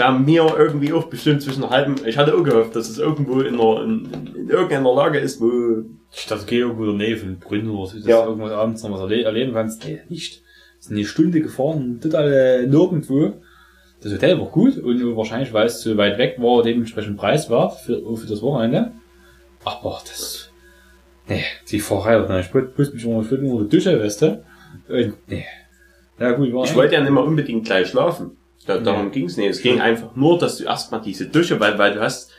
wären 0.00 0.24
mir 0.24 0.54
irgendwie 0.58 0.92
auch 0.92 1.04
bestimmt 1.08 1.42
zwischen 1.42 1.62
einer 1.62 1.72
halben, 1.72 1.94
ich 2.06 2.16
hatte 2.16 2.34
auch 2.34 2.42
gehofft, 2.42 2.74
dass 2.74 2.88
es 2.88 2.98
irgendwo 2.98 3.40
in, 3.40 3.54
einer, 3.60 3.82
in, 3.84 4.08
in 4.34 4.48
irgendeiner 4.48 4.94
Lage 4.94 5.18
ist, 5.18 5.40
wo, 5.40 5.84
Ich 6.12 6.26
dachte, 6.26 6.42
okay, 6.44 6.58
irgendwo 6.60 6.84
in 6.84 6.98
der 6.98 7.08
Nähe 7.08 7.16
von 7.18 7.38
Brünn 7.38 7.68
oder 7.68 7.86
so, 7.90 7.98
dass 7.98 8.06
Ja. 8.06 8.22
du 8.22 8.30
irgendwann 8.30 8.52
abends 8.52 8.82
noch 8.82 8.90
was 8.92 9.00
erle 9.00 9.22
erleben 9.24 9.52
kannst. 9.52 9.84
Nee, 9.84 10.00
nicht. 10.08 10.40
Wir 10.40 10.42
sind 10.86 10.96
eine 10.96 11.04
Stunde 11.04 11.40
gefahren, 11.42 12.00
total 12.02 12.32
äh, 12.32 12.66
nirgendwo. 12.66 13.34
Das 14.02 14.12
Hotel 14.12 14.38
war 14.40 14.46
gut 14.46 14.78
und 14.78 15.16
wahrscheinlich, 15.16 15.52
weil 15.52 15.66
es 15.66 15.82
so 15.82 15.94
weit 15.98 16.16
weg 16.16 16.36
war, 16.38 16.62
dementsprechend 16.62 17.18
preiswert 17.18 17.74
für, 17.74 18.00
für 18.16 18.26
das 18.26 18.40
Wochenende. 18.40 18.92
Aber 19.64 20.00
das, 20.06 20.50
nee, 21.28 21.44
die 21.70 21.80
Fahrerei 21.80 22.18
hat 22.20 22.30
nicht 22.30 22.50
gut, 22.52 22.78
muss 22.78 22.94
mich 22.94 23.04
immer 23.04 23.22
schön 23.22 23.44
unter 23.44 23.64
die 23.64 23.76
Dusche, 23.76 24.02
weißt 24.02 24.22
du? 24.22 24.42
Und, 24.88 25.14
nee. 25.28 25.44
Ja 26.18 26.32
gut, 26.32 26.52
war 26.54 26.64
ich 26.64 26.74
wollte 26.74 26.94
ja 26.94 27.02
nicht 27.02 27.12
mehr 27.12 27.22
unbedingt 27.24 27.66
gleich 27.66 27.88
schlafen. 27.88 28.38
Da, 28.66 28.78
darum 28.78 29.06
Nee. 29.06 29.10
ging's 29.12 29.36
nicht. 29.36 29.48
Es 29.50 29.62
ging 29.62 29.80
einfach 29.80 30.14
nur, 30.16 30.38
dass 30.38 30.58
du 30.58 30.64
erstmal 30.64 31.00
diese 31.00 31.26
Dusche, 31.26 31.58
weil, 31.60 31.78
weil 31.78 31.94
du 31.94 32.00
hast 32.00 32.30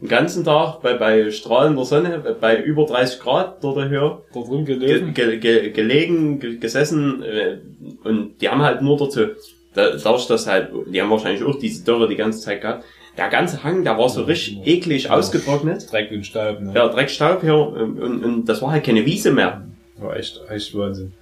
den 0.00 0.08
ganzen 0.08 0.44
Tag 0.44 0.80
bei, 0.82 0.94
bei 0.94 1.30
strahlender 1.30 1.84
Sonne, 1.84 2.36
bei 2.40 2.58
über 2.62 2.84
30 2.86 3.20
Grad 3.20 3.62
dort 3.62 3.88
höher, 3.88 4.22
dort 4.32 4.66
gelegen. 4.66 5.14
ge, 5.14 5.38
ge, 5.38 5.70
gelegen, 5.70 6.38
ge, 6.38 6.56
gesessen, 6.58 7.22
äh, 7.22 7.58
und 8.04 8.40
die 8.40 8.48
haben 8.48 8.62
halt 8.62 8.82
nur 8.82 8.96
dazu, 8.98 9.26
da, 9.74 9.90
dadurch, 9.96 10.26
dass 10.26 10.46
halt, 10.46 10.70
die 10.86 11.00
haben 11.00 11.10
wahrscheinlich 11.10 11.42
auch 11.44 11.58
diese 11.58 11.84
Dürre 11.84 12.08
die 12.08 12.16
ganze 12.16 12.40
Zeit 12.40 12.62
gehabt. 12.62 12.84
Der 13.18 13.28
ganze 13.30 13.62
Hang, 13.64 13.84
der 13.84 13.96
war 13.96 14.08
so 14.10 14.22
richtig 14.24 14.66
eklig 14.66 15.04
Ja. 15.04 15.12
ausgetrocknet. 15.12 15.90
Dreck 15.90 16.10
und 16.10 16.24
Staub, 16.26 16.60
ne? 16.60 16.72
Ja, 16.74 16.88
Dreckstaub 16.88 17.40
hier, 17.40 17.54
und, 17.56 17.98
und, 17.98 18.24
und 18.24 18.44
das 18.46 18.60
war 18.60 18.72
halt 18.72 18.84
keine 18.84 19.04
Wiese 19.06 19.32
mehr. 19.32 19.66
War 19.98 20.14
echt, 20.16 20.40
echt 20.50 20.74
Wahnsinn. 20.76 21.14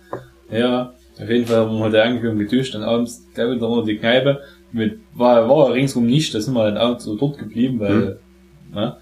Ja, 0.51 0.95
auf 1.21 1.29
jeden 1.29 1.47
Fall 1.47 1.59
haben 1.59 1.77
wir 1.77 1.85
heute 1.85 2.03
angekommen, 2.03 2.39
geduscht 2.39 2.75
und 2.75 2.83
abends 2.83 3.27
gab 3.35 3.49
es 3.49 3.63
unter 3.63 3.85
die 3.85 3.99
Kneipe. 3.99 4.41
Mit, 4.73 4.99
war, 5.15 5.49
war 5.49 5.73
ringsum 5.73 6.07
nicht, 6.07 6.35
da 6.35 6.41
sind 6.41 6.55
wir 6.55 6.65
dann 6.65 6.79
auch 6.79 6.99
so 6.99 7.17
dort 7.17 7.39
geblieben, 7.39 7.79
weil, 7.79 8.19
ne? 8.73 8.97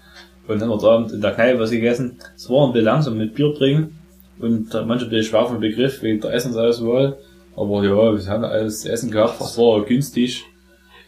Und 0.47 0.61
dann 0.61 0.69
haben 0.69 0.81
wir 0.81 0.89
Abend 0.89 1.11
in 1.11 1.21
der 1.21 1.31
Kneipe 1.31 1.59
was 1.59 1.71
gegessen. 1.71 2.19
Es 2.35 2.49
war 2.49 2.67
ein 2.67 2.73
bisschen 2.73 2.85
langsam 2.85 3.17
mit 3.17 3.33
Bier 3.33 3.55
trinken 3.55 3.97
und 4.39 4.73
da 4.73 4.83
manche 4.85 5.05
bisschen 5.05 5.23
schwer 5.23 5.45
vom 5.45 5.59
Begriff 5.59 6.01
wegen 6.03 6.19
der 6.19 6.33
Essensauswahl. 6.33 7.17
Aber 7.55 7.83
ja, 7.83 7.91
wir 7.91 8.27
haben 8.27 8.43
alles 8.43 8.81
zu 8.81 8.91
essen 8.91 9.09
gehabt, 9.09 9.39
es 9.39 9.57
war 9.57 9.83
günstig. 9.85 10.45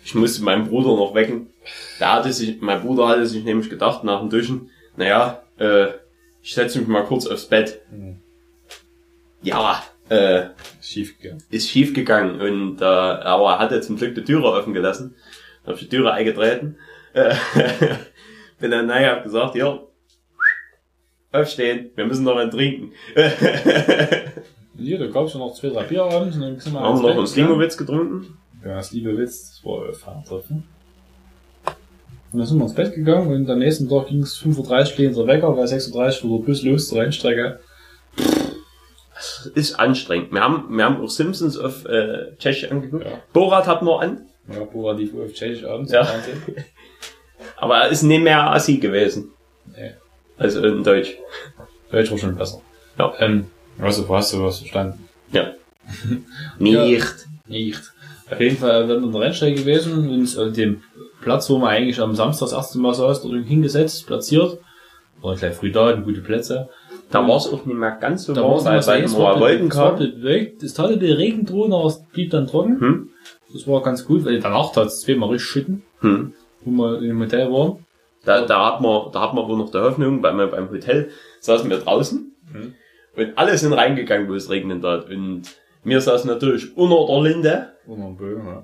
Ich 0.04 0.16
musste 0.16 0.44
meinen 0.44 0.68
Bruder 0.68 0.96
noch 0.96 1.14
wecken. 1.16 1.48
Der 2.00 2.14
hatte 2.14 2.32
sich, 2.32 2.62
mein 2.62 2.82
Bruder 2.82 3.08
hatte 3.08 3.26
sich 3.26 3.44
nämlich 3.44 3.70
gedacht 3.70 4.04
nach 4.04 4.20
dem 4.20 4.30
Duschen, 4.30 4.70
naja, 4.96 5.42
äh, 5.58 5.88
ich 6.42 6.54
setze 6.54 6.80
mich 6.80 6.88
mal 6.88 7.04
kurz 7.04 7.26
aufs 7.26 7.48
Bett. 7.48 7.82
Mhm. 7.92 8.18
Ja, 9.42 9.84
äh, 10.10 10.50
Schief 10.82 11.20
gegangen. 11.20 11.44
ist 11.50 11.70
schief 11.70 11.94
gegangen 11.94 12.40
und 12.40 12.82
äh, 12.82 12.86
aber 12.86 13.54
er 13.54 13.60
hatte 13.60 13.82
zum 13.82 13.98
Glück 13.98 14.16
die 14.16 14.24
Türe 14.24 14.52
offen 14.52 14.74
gelassen. 14.74 15.16
Dann 15.64 15.74
hab 15.74 15.82
ich 15.82 15.90
die 15.90 15.96
Türe 15.96 16.12
eingetreten. 16.12 16.78
Äh, 17.14 17.34
bin 18.60 18.72
dann 18.72 18.92
hab 18.92 19.24
gesagt, 19.24 19.56
ja, 19.56 19.80
aufstehen, 21.32 21.90
wir 21.96 22.06
müssen 22.06 22.24
noch 22.24 22.38
einen 22.38 22.52
trinken. 22.52 22.92
Hier, 24.78 25.00
da 25.00 25.08
gab 25.08 25.26
es 25.26 25.34
ja 25.34 25.40
noch 25.40 25.54
zwei, 25.54 25.70
drei 25.70 25.84
Bier 25.84 26.04
abends 26.04 26.36
und 26.36 26.42
dann 26.42 26.60
sind 26.60 26.74
wir 26.74 26.80
haben 26.82 26.96
ins 26.96 27.02
noch 27.02 27.10
einen. 27.10 27.28
Slimowitz 27.28 27.78
getrunken. 27.78 28.38
Ja, 28.64 28.76
das 28.76 28.92
liebe 28.92 29.18
Witz, 29.18 29.52
das 29.52 29.66
war 29.66 29.94
Fahrtreffen. 29.94 30.66
Und 32.32 32.40
dann 32.40 32.46
sind 32.46 32.58
wir 32.58 32.66
ins 32.66 32.76
Bett 32.76 32.94
gegangen 32.94 33.32
und 33.32 33.50
am 33.50 33.60
nächsten 33.60 33.88
Tag 33.88 34.08
ging 34.08 34.22
es 34.22 34.38
5.30 34.42 35.00
Uhr 35.00 35.08
unser 35.08 35.28
Wecker, 35.28 35.56
weil 35.56 35.66
6.30 35.66 36.26
Uhr 36.26 36.40
der 36.40 36.46
Bus 36.46 36.64
los 36.64 36.90
zur 36.90 37.02
Rennstrecke. 37.02 37.60
Ist 39.46 39.80
anstrengend. 39.80 40.32
Wir 40.32 40.42
haben, 40.42 40.66
wir 40.76 40.86
haben 40.86 41.02
auch 41.02 41.10
Simpsons 41.10 41.58
auf 41.58 41.86
äh, 41.86 42.36
Tschechisch 42.38 42.72
angeguckt. 42.72 43.06
Ja. 43.06 43.20
Borat 43.34 43.68
hat 43.68 43.82
noch 43.82 44.02
an, 44.02 44.26
Ja, 44.52 44.64
Bora 44.64 44.94
lief 44.94 45.14
auf 45.14 45.34
Tschechisch 45.34 45.64
abends 45.64 45.92
Ja. 45.92 46.08
aber 47.58 47.78
er 47.78 47.90
ist 47.90 48.04
nicht 48.04 48.24
mehr 48.24 48.52
Assi 48.52 48.78
gewesen. 48.78 49.32
Nee. 49.76 49.92
Also 50.38 50.64
in 50.64 50.84
Deutsch. 50.84 51.16
Deutsch 51.92 52.12
war 52.12 52.18
schon 52.18 52.36
besser. 52.36 52.62
Ja. 52.98 53.14
Ähm, 53.20 53.48
also, 53.80 54.08
wo 54.08 54.16
hast 54.16 54.34
du 54.34 54.44
was 54.44 54.60
verstanden? 54.60 55.08
Ja. 55.32 55.54
Nicht. 56.60 57.28
Nicht. 57.48 57.82
Auf 58.30 58.40
jeden 58.40 58.58
Fall 58.58 58.88
sind 58.88 59.02
wir 59.02 59.06
in 59.06 59.12
der 59.12 59.22
Rennstrecke 59.22 59.60
gewesen 59.62 60.10
und 60.10 60.38
an 60.38 60.54
dem 60.54 60.82
Platz, 61.22 61.50
wo 61.50 61.58
man 61.58 61.70
eigentlich 61.70 62.00
am 62.00 62.16
Samstag 62.16 62.48
das 62.48 62.54
erste 62.54 62.80
Mal 62.80 62.94
saß, 62.94 63.22
dort 63.22 63.46
hingesetzt, 63.46 64.08
platziert. 64.08 64.60
War 65.22 65.36
gleich 65.36 65.56
früh 65.56 65.72
da, 65.72 65.88
hatten 65.88 66.04
gute 66.04 66.22
Plätze. 66.22 66.70
Da 67.12 67.28
war 67.28 67.38
es 67.38 67.48
auch 67.48 67.66
nicht 67.66 67.78
mehr 67.78 67.92
ganz 68.02 68.26
so 68.26 68.34
Da 68.34 68.42
warm, 68.42 68.64
weil, 68.66 68.86
weil 68.88 69.04
es 69.04 69.14
immer 69.14 69.24
war, 69.24 69.40
Wolken 69.40 69.70
kamen. 69.70 69.98
bewölkt, 70.00 70.64
es 70.64 70.74
tat 70.74 70.90
ein 70.92 71.00
bisschen 71.00 71.18
Regen 71.18 71.46
drohen, 71.46 71.72
aber 71.74 71.86
es 71.86 72.04
blieb 72.12 72.32
dann 72.32 72.48
trocken. 72.48 72.80
Hm? 72.80 73.10
Das 73.54 73.68
war 73.68 73.82
ganz 73.84 74.06
gut, 74.06 74.26
weil 74.26 74.40
danach 74.40 74.72
tat 74.72 74.88
es 74.88 75.02
zweimal 75.02 75.30
richtig 75.30 75.48
schütten, 75.50 75.84
Hm. 76.02 76.34
wo 76.62 76.72
wir 76.72 77.02
im 77.02 77.20
Hotel 77.22 77.52
waren. 77.52 77.86
Da, 78.26 78.42
da 78.46 78.66
hat 78.74 78.82
man, 78.82 79.12
da 79.12 79.22
hat 79.22 79.34
man 79.36 79.48
wohl 79.48 79.58
noch 79.58 79.70
der 79.72 79.84
Hoffnung, 79.84 80.22
weil 80.24 80.34
wir 80.36 80.48
beim 80.48 80.70
Hotel 80.72 81.10
saßen 81.42 81.70
wir 81.70 81.78
draußen 81.78 82.32
Mhm. 82.52 82.74
und 83.16 83.38
alle 83.38 83.58
sind 83.58 83.74
reingegangen, 83.74 84.28
wo 84.30 84.34
es 84.34 84.50
regnen 84.50 84.82
tat. 84.82 85.10
Und 85.10 85.44
wir 85.84 86.02
saßen 86.02 86.28
natürlich 86.30 86.76
unter 86.76 87.06
der 87.08 87.22
Linde 87.22 87.68
wir 87.86 88.04
am 88.04 88.18
Bögen, 88.18 88.48
ja. 88.48 88.64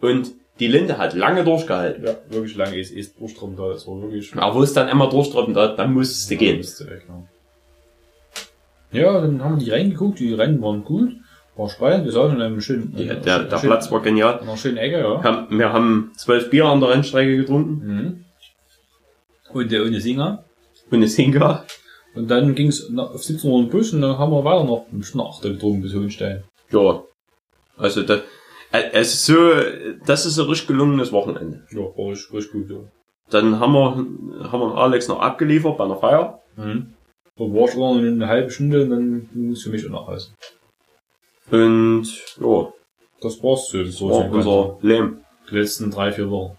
und 0.00 0.30
die 0.58 0.66
Linde 0.68 0.96
hat 0.98 1.14
lange 1.14 1.44
durchgehalten. 1.44 2.04
Ja, 2.04 2.14
wirklich 2.30 2.56
lange 2.56 2.78
ist, 2.78 2.90
ist 2.92 3.20
Durchstrom 3.20 3.56
da, 3.56 3.68
das 3.68 3.86
war 3.86 4.00
wirklich 4.02 4.34
Aber 4.36 4.54
wo 4.56 4.62
es 4.62 4.72
dann 4.72 4.88
einmal 4.88 5.08
durchtroppen 5.10 5.54
hat, 5.54 5.78
dann 5.78 5.92
musste 5.94 6.34
es 6.34 6.38
gehen. 6.38 6.56
musste 6.56 6.86
weg, 6.86 7.04
ja. 7.08 7.22
Ja, 8.92 9.20
dann 9.20 9.42
haben 9.44 9.58
wir 9.58 9.64
die 9.64 9.70
reingeguckt, 9.70 10.18
die 10.18 10.32
Rennen 10.34 10.60
waren 10.62 10.84
gut, 10.84 11.12
war 11.56 11.68
spannend, 11.68 12.04
wir 12.04 12.12
saßen 12.12 12.36
in 12.36 12.42
einem 12.42 12.60
schönen, 12.60 12.94
Die, 12.96 13.04
in 13.04 13.10
einer 13.10 13.20
der, 13.20 13.36
schönen- 13.38 13.50
der 13.50 13.56
Platz 13.58 13.90
war 13.90 14.00
genial. 14.02 14.38
in 14.42 14.48
einer 14.48 14.56
schönen 14.56 14.76
Ecke, 14.76 14.98
ja. 15.00 15.22
Wir 15.22 15.30
haben, 15.30 15.58
wir 15.58 15.72
haben 15.72 16.12
zwölf 16.16 16.50
Bier 16.50 16.66
an 16.66 16.80
der 16.80 16.90
Rennstrecke 16.90 17.36
getrunken 17.36 17.86
Mhm. 17.86 18.24
Und 19.52 19.72
der 19.72 19.82
ohne 19.84 20.00
Singer. 20.00 20.44
und 20.90 21.02
es 21.02 21.16
hing 21.16 21.32
ja. 21.34 21.64
Und 22.14 22.30
dann 22.30 22.54
ging's 22.54 22.88
na- 22.90 23.04
auf 23.06 23.22
17 23.22 23.50
Uhr 23.50 23.62
den 23.62 23.70
Bus 23.70 23.92
und 23.92 24.00
dann 24.02 24.18
haben 24.18 24.32
wir 24.32 24.44
weiter 24.44 24.64
noch 24.64 24.86
eine 24.92 25.02
Stunde 25.04 25.26
achter 25.26 25.50
getrunken 25.50 25.82
bis 25.82 25.94
Hohenstein. 25.94 26.42
Ja. 26.70 27.02
Also 27.76 28.02
das, 28.02 28.20
äh, 28.72 28.82
es 28.92 29.14
ist 29.14 29.26
so, 29.26 29.36
das 30.06 30.26
ist 30.26 30.38
ein 30.38 30.46
richtig 30.46 30.68
gelungenes 30.68 31.12
Wochenende. 31.12 31.62
Ja, 31.70 31.80
war 31.80 32.10
richtig, 32.10 32.32
richtig 32.32 32.52
gut, 32.52 32.70
ja. 32.70 32.76
Dann 33.30 33.60
haben 33.60 33.72
wir, 33.72 34.50
haben 34.50 34.60
wir 34.60 34.74
Alex 34.76 35.08
noch 35.08 35.20
abgeliefert 35.20 35.76
bei 35.78 35.84
einer 35.84 35.96
Feier. 35.96 36.40
Mhm. 36.56 36.94
War 37.38 37.68
ich 37.68 37.76
noch 37.76 37.96
eine 37.96 38.26
halbe 38.26 38.50
Stunde 38.50 38.82
und 38.82 38.90
dann 38.90 39.52
es 39.52 39.62
für 39.62 39.70
mich 39.70 39.86
auch 39.86 39.90
nach 39.90 40.06
Hause. 40.08 40.30
Und, 41.50 42.06
ja, 42.40 42.72
Das 43.20 43.42
war's 43.42 43.68
so. 43.68 43.82
Das 43.82 44.00
war 44.00 44.10
war's 44.10 44.46
unser 44.46 44.78
Leben. 44.82 45.24
die 45.50 45.54
letzten 45.56 45.90
drei, 45.90 46.12
vier 46.12 46.30
Wochen. 46.30 46.58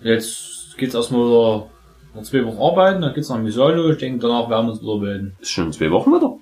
Jetzt 0.00 0.76
geht's 0.78 0.94
erstmal 0.94 1.26
wieder 1.26 1.70
noch 2.14 2.22
zwei 2.22 2.44
Wochen 2.46 2.58
arbeiten, 2.58 3.02
dann 3.02 3.14
geht's 3.14 3.28
nach 3.28 3.38
Misano. 3.38 3.90
Ich 3.90 3.98
denke, 3.98 4.18
danach 4.20 4.48
werden 4.48 4.66
wir 4.66 4.72
uns 4.72 4.82
wieder 4.82 4.96
melden. 4.98 5.36
Ist 5.40 5.50
schon 5.50 5.72
zwei 5.72 5.90
Wochen 5.90 6.14
wieder. 6.14 6.38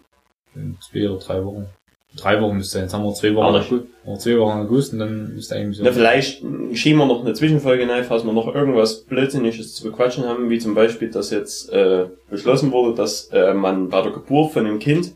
In 0.54 0.76
zwei 0.80 1.08
oder 1.08 1.18
drei 1.18 1.44
Wochen. 1.44 1.66
Drei 2.16 2.40
Wochen 2.40 2.56
müsste 2.56 2.74
sein. 2.74 2.82
Jetzt 2.84 2.94
haben 2.94 3.04
wir 3.04 3.12
zwei 3.14 3.34
Wochen, 3.34 3.54
Ehrlich? 3.54 3.72
August, 3.72 3.86
noch 4.06 4.18
zwei 4.18 4.38
Wochen 4.38 4.58
August 4.58 4.92
und 4.92 4.98
dann 5.00 5.34
müsste 5.34 5.56
eigentlich 5.56 5.80
Na, 5.82 5.90
so. 5.90 5.98
vielleicht 5.98 6.42
schieben 6.74 6.98
wir 6.98 7.06
noch 7.06 7.24
eine 7.24 7.34
Zwischenfolge 7.34 7.88
rein, 7.88 8.04
falls 8.04 8.24
wir 8.24 8.32
noch 8.32 8.54
irgendwas 8.54 9.02
Blödsinniges 9.02 9.74
zu 9.74 9.84
bequatschen 9.84 10.24
haben, 10.24 10.48
wie 10.48 10.58
zum 10.58 10.74
Beispiel, 10.74 11.10
dass 11.10 11.30
jetzt 11.30 11.72
äh, 11.72 12.06
beschlossen 12.30 12.70
wurde, 12.70 12.94
dass 12.94 13.30
äh, 13.32 13.52
man 13.52 13.88
bei 13.88 14.00
der 14.02 14.12
Geburt 14.12 14.52
von 14.52 14.64
einem 14.64 14.78
Kind 14.78 15.12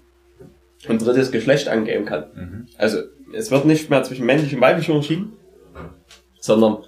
ein 0.88 0.98
drittes 0.98 1.30
Geschlecht 1.30 1.68
angeben 1.68 2.04
kann. 2.04 2.24
Mhm. 2.34 2.66
Also 2.76 2.98
es 3.32 3.50
wird 3.50 3.64
nicht 3.64 3.90
mehr 3.90 4.02
zwischen 4.02 4.26
männlich 4.26 4.54
und 4.54 4.60
weiblich 4.60 4.90
unterschieden, 4.90 5.34
sondern 6.40 6.78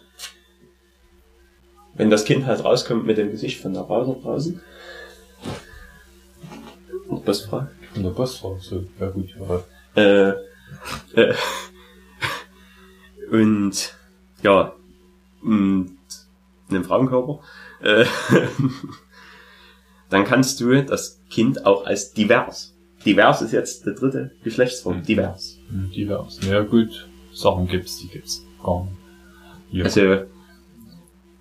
wenn 1.94 2.10
das 2.10 2.24
Kind 2.24 2.46
halt 2.46 2.64
rauskommt 2.64 3.06
mit 3.06 3.18
dem 3.18 3.30
Gesicht 3.30 3.60
von 3.60 3.74
der 3.74 3.84
Frau 3.84 4.04
da 4.04 4.20
draußen. 4.20 4.60
Noch 7.08 7.26
was 7.26 7.42
fragen? 7.42 7.70
Und 7.94 8.04
der 8.04 8.16
war 8.16 8.26
so, 8.26 8.56
ja 8.98 9.08
gut, 9.08 9.28
ja. 9.38 9.62
Äh, 9.94 10.30
äh, 11.14 11.34
und 13.30 13.94
ja, 14.42 14.72
und 15.42 15.96
einen 16.68 16.84
Frauenkörper, 16.84 17.40
äh, 17.82 18.04
dann 20.10 20.24
kannst 20.24 20.60
du 20.60 20.82
das 20.82 21.20
Kind 21.30 21.66
auch 21.66 21.86
als 21.86 22.12
divers. 22.12 22.74
Divers 23.04 23.42
ist 23.42 23.52
jetzt 23.52 23.86
der 23.86 23.94
dritte 23.94 24.32
Geschlechtsform, 24.44 25.02
divers. 25.02 25.58
Hm, 25.68 25.90
Divers. 25.90 26.40
Ja 26.46 26.62
gut, 26.62 27.08
Sachen 27.32 27.66
gibt's, 27.66 27.98
die 27.98 28.08
gibt's. 28.08 28.40
Nicht. 28.40 28.98
Ja. 29.72 29.84
Also, 29.84 30.24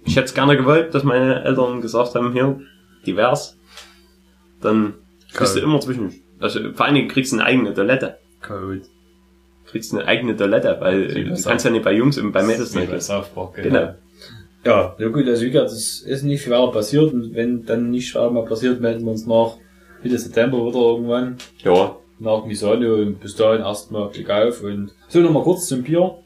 ich 0.06 0.16
hätte 0.16 0.26
es 0.28 0.34
gerne 0.34 0.56
gewollt, 0.56 0.94
dass 0.94 1.04
meine 1.04 1.44
Eltern 1.44 1.82
gesagt 1.82 2.16
haben, 2.16 2.32
hier, 2.32 2.62
divers, 3.06 3.58
dann 4.62 4.94
kriegst 5.34 5.56
du 5.56 5.60
Geil. 5.60 5.70
immer 5.70 5.80
zwischen, 5.82 6.22
also 6.40 6.74
vor 6.74 6.86
allen 6.86 6.96
Dingen 6.96 7.10
kriegst 7.10 7.32
du 7.32 7.38
eine 7.38 7.46
eigene 7.46 7.74
Toilette. 7.74 8.20
Code. 8.42 8.82
Kriegst 9.68 9.94
eine 9.94 10.06
eigene 10.06 10.36
Toilette, 10.36 10.78
weil 10.80 11.08
du 11.08 11.30
das 11.30 11.44
kannst 11.46 11.66
ja 11.66 11.72
nicht 11.72 11.84
bei 11.84 11.94
Jungs 11.94 12.18
und 12.18 12.32
bei 12.32 12.42
Mädels 12.44 12.74
nicht. 12.74 12.90
bei 12.90 13.00
South 13.00 13.30
Park, 13.30 13.56
Genau. 13.56 13.94
Ja, 14.66 14.96
ja 15.00 15.08
gut, 15.08 15.26
also 15.28 15.46
wie 15.46 15.52
gesagt, 15.52 15.72
es 15.72 16.02
ist 16.02 16.24
nicht 16.24 16.42
viel 16.44 16.52
weiter 16.52 16.72
passiert 16.72 17.14
und 17.14 17.34
wenn 17.34 17.66
dann 17.66 17.92
nicht 17.92 18.12
viel 18.12 18.30
mal 18.30 18.44
passiert, 18.46 18.82
melden 18.82 19.06
wir 19.06 19.12
uns 19.12 19.26
nach 19.26 19.56
Mitte 20.04 20.18
September 20.18 20.58
wieder 20.66 20.80
irgendwann 20.80 21.38
Ja, 21.64 21.96
nach 22.20 22.46
Misano 22.46 22.96
und 22.96 23.20
bis 23.22 23.36
dahin 23.36 23.62
erstmal 23.62 24.10
Klick 24.10 24.30
auf 24.30 24.62
und 24.64 24.92
so 25.08 25.20
nochmal 25.22 25.44
kurz 25.44 25.68
zum 25.68 25.84
Bier. 25.84 26.18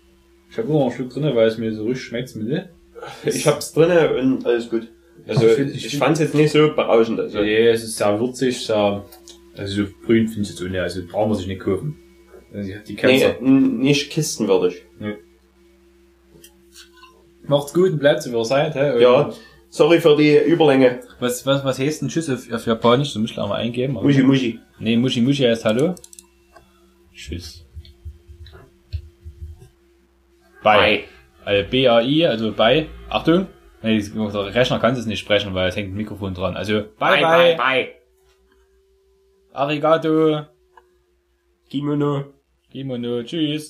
Ich 0.50 0.58
habe 0.58 0.68
noch 0.72 0.82
einen 0.84 0.92
Schluck 0.92 1.10
drin, 1.12 1.24
weil 1.36 1.48
es 1.48 1.58
mir 1.60 1.74
so 1.76 1.84
richtig 1.84 2.06
schmeckt 2.06 2.36
mit 2.36 2.48
dir. 2.48 2.70
ich 3.24 3.46
hab's 3.46 3.72
drinne 3.74 4.16
und 4.16 4.46
alles 4.48 4.68
gut. 4.70 4.88
Also 5.28 5.48
Ich 5.48 5.60
ich, 5.76 5.86
ich 5.88 5.98
fand's 5.98 6.20
jetzt 6.20 6.34
nicht 6.34 6.52
so 6.52 6.74
berauschend. 6.74 7.20
Also, 7.20 7.40
Nee, 7.40 7.68
es 7.68 7.84
ist 7.84 7.98
sehr 7.98 8.20
würzig, 8.20 8.66
sehr, 8.66 9.04
also 9.56 9.84
so 9.84 9.90
grün 10.06 10.28
finde 10.28 10.42
ich 10.44 10.50
jetzt 10.50 10.62
ohne, 10.64 10.82
also 10.82 11.02
brauchen 11.08 11.30
wir 11.32 11.36
sich 11.36 11.48
nicht 11.48 11.62
kaufen. 11.62 11.98
Also 12.54 12.72
Die, 12.88 12.96
die 12.96 13.06
nee, 13.06 13.34
nicht 13.42 14.12
kistenwürdig. 14.12 14.84
Macht's 17.46 17.74
gut 17.74 17.92
und 17.92 18.00
bleibt 18.00 18.22
so 18.24 18.32
wie 18.32 18.36
ihr 18.38 18.46
seid, 18.46 18.76
hä? 18.76 19.02
Ja, 19.02 19.32
sorry 19.70 20.00
für 20.00 20.16
die 20.16 20.38
Überlänge. 20.38 21.02
Was, 21.20 21.46
was, 21.46 21.66
was 21.66 21.80
heißt 21.80 22.04
ein 22.04 22.08
Tschüss 22.10 22.30
auf, 22.30 22.50
auf 22.52 22.66
Japanisch? 22.66 23.14
Du 23.14 23.20
musst 23.20 23.38
einmal 23.38 23.60
eingeben. 23.62 23.98
aber- 23.98 24.06
Muschi, 24.06 24.24
muschi. 24.24 24.60
Nee, 24.80 24.96
Muschi 24.98 25.22
Muschi 25.22 25.44
heißt 25.44 25.66
Hallo. 25.66 25.96
Tschüss. 27.14 27.66
Bye. 30.64 31.04
Also 31.44 31.70
B-A-I, 31.70 32.26
also 32.26 32.54
bei. 32.54 32.88
Achtung. 33.10 33.48
Nee, 33.82 34.02
der 34.02 34.56
Rechner 34.56 34.80
kann 34.80 34.94
es 34.96 35.06
nicht 35.06 35.20
sprechen, 35.20 35.54
weil 35.54 35.68
es 35.68 35.76
hängt 35.76 35.92
ein 35.94 35.98
Mikrofon 35.98 36.34
dran. 36.34 36.56
Also 36.56 36.84
bye 36.98 37.20
bye. 37.22 37.58
bye. 37.58 37.88
Arigato. 39.52 40.46
Kimono. 41.70 42.33
Kimono. 42.74 43.24
Tschüss. 43.24 43.66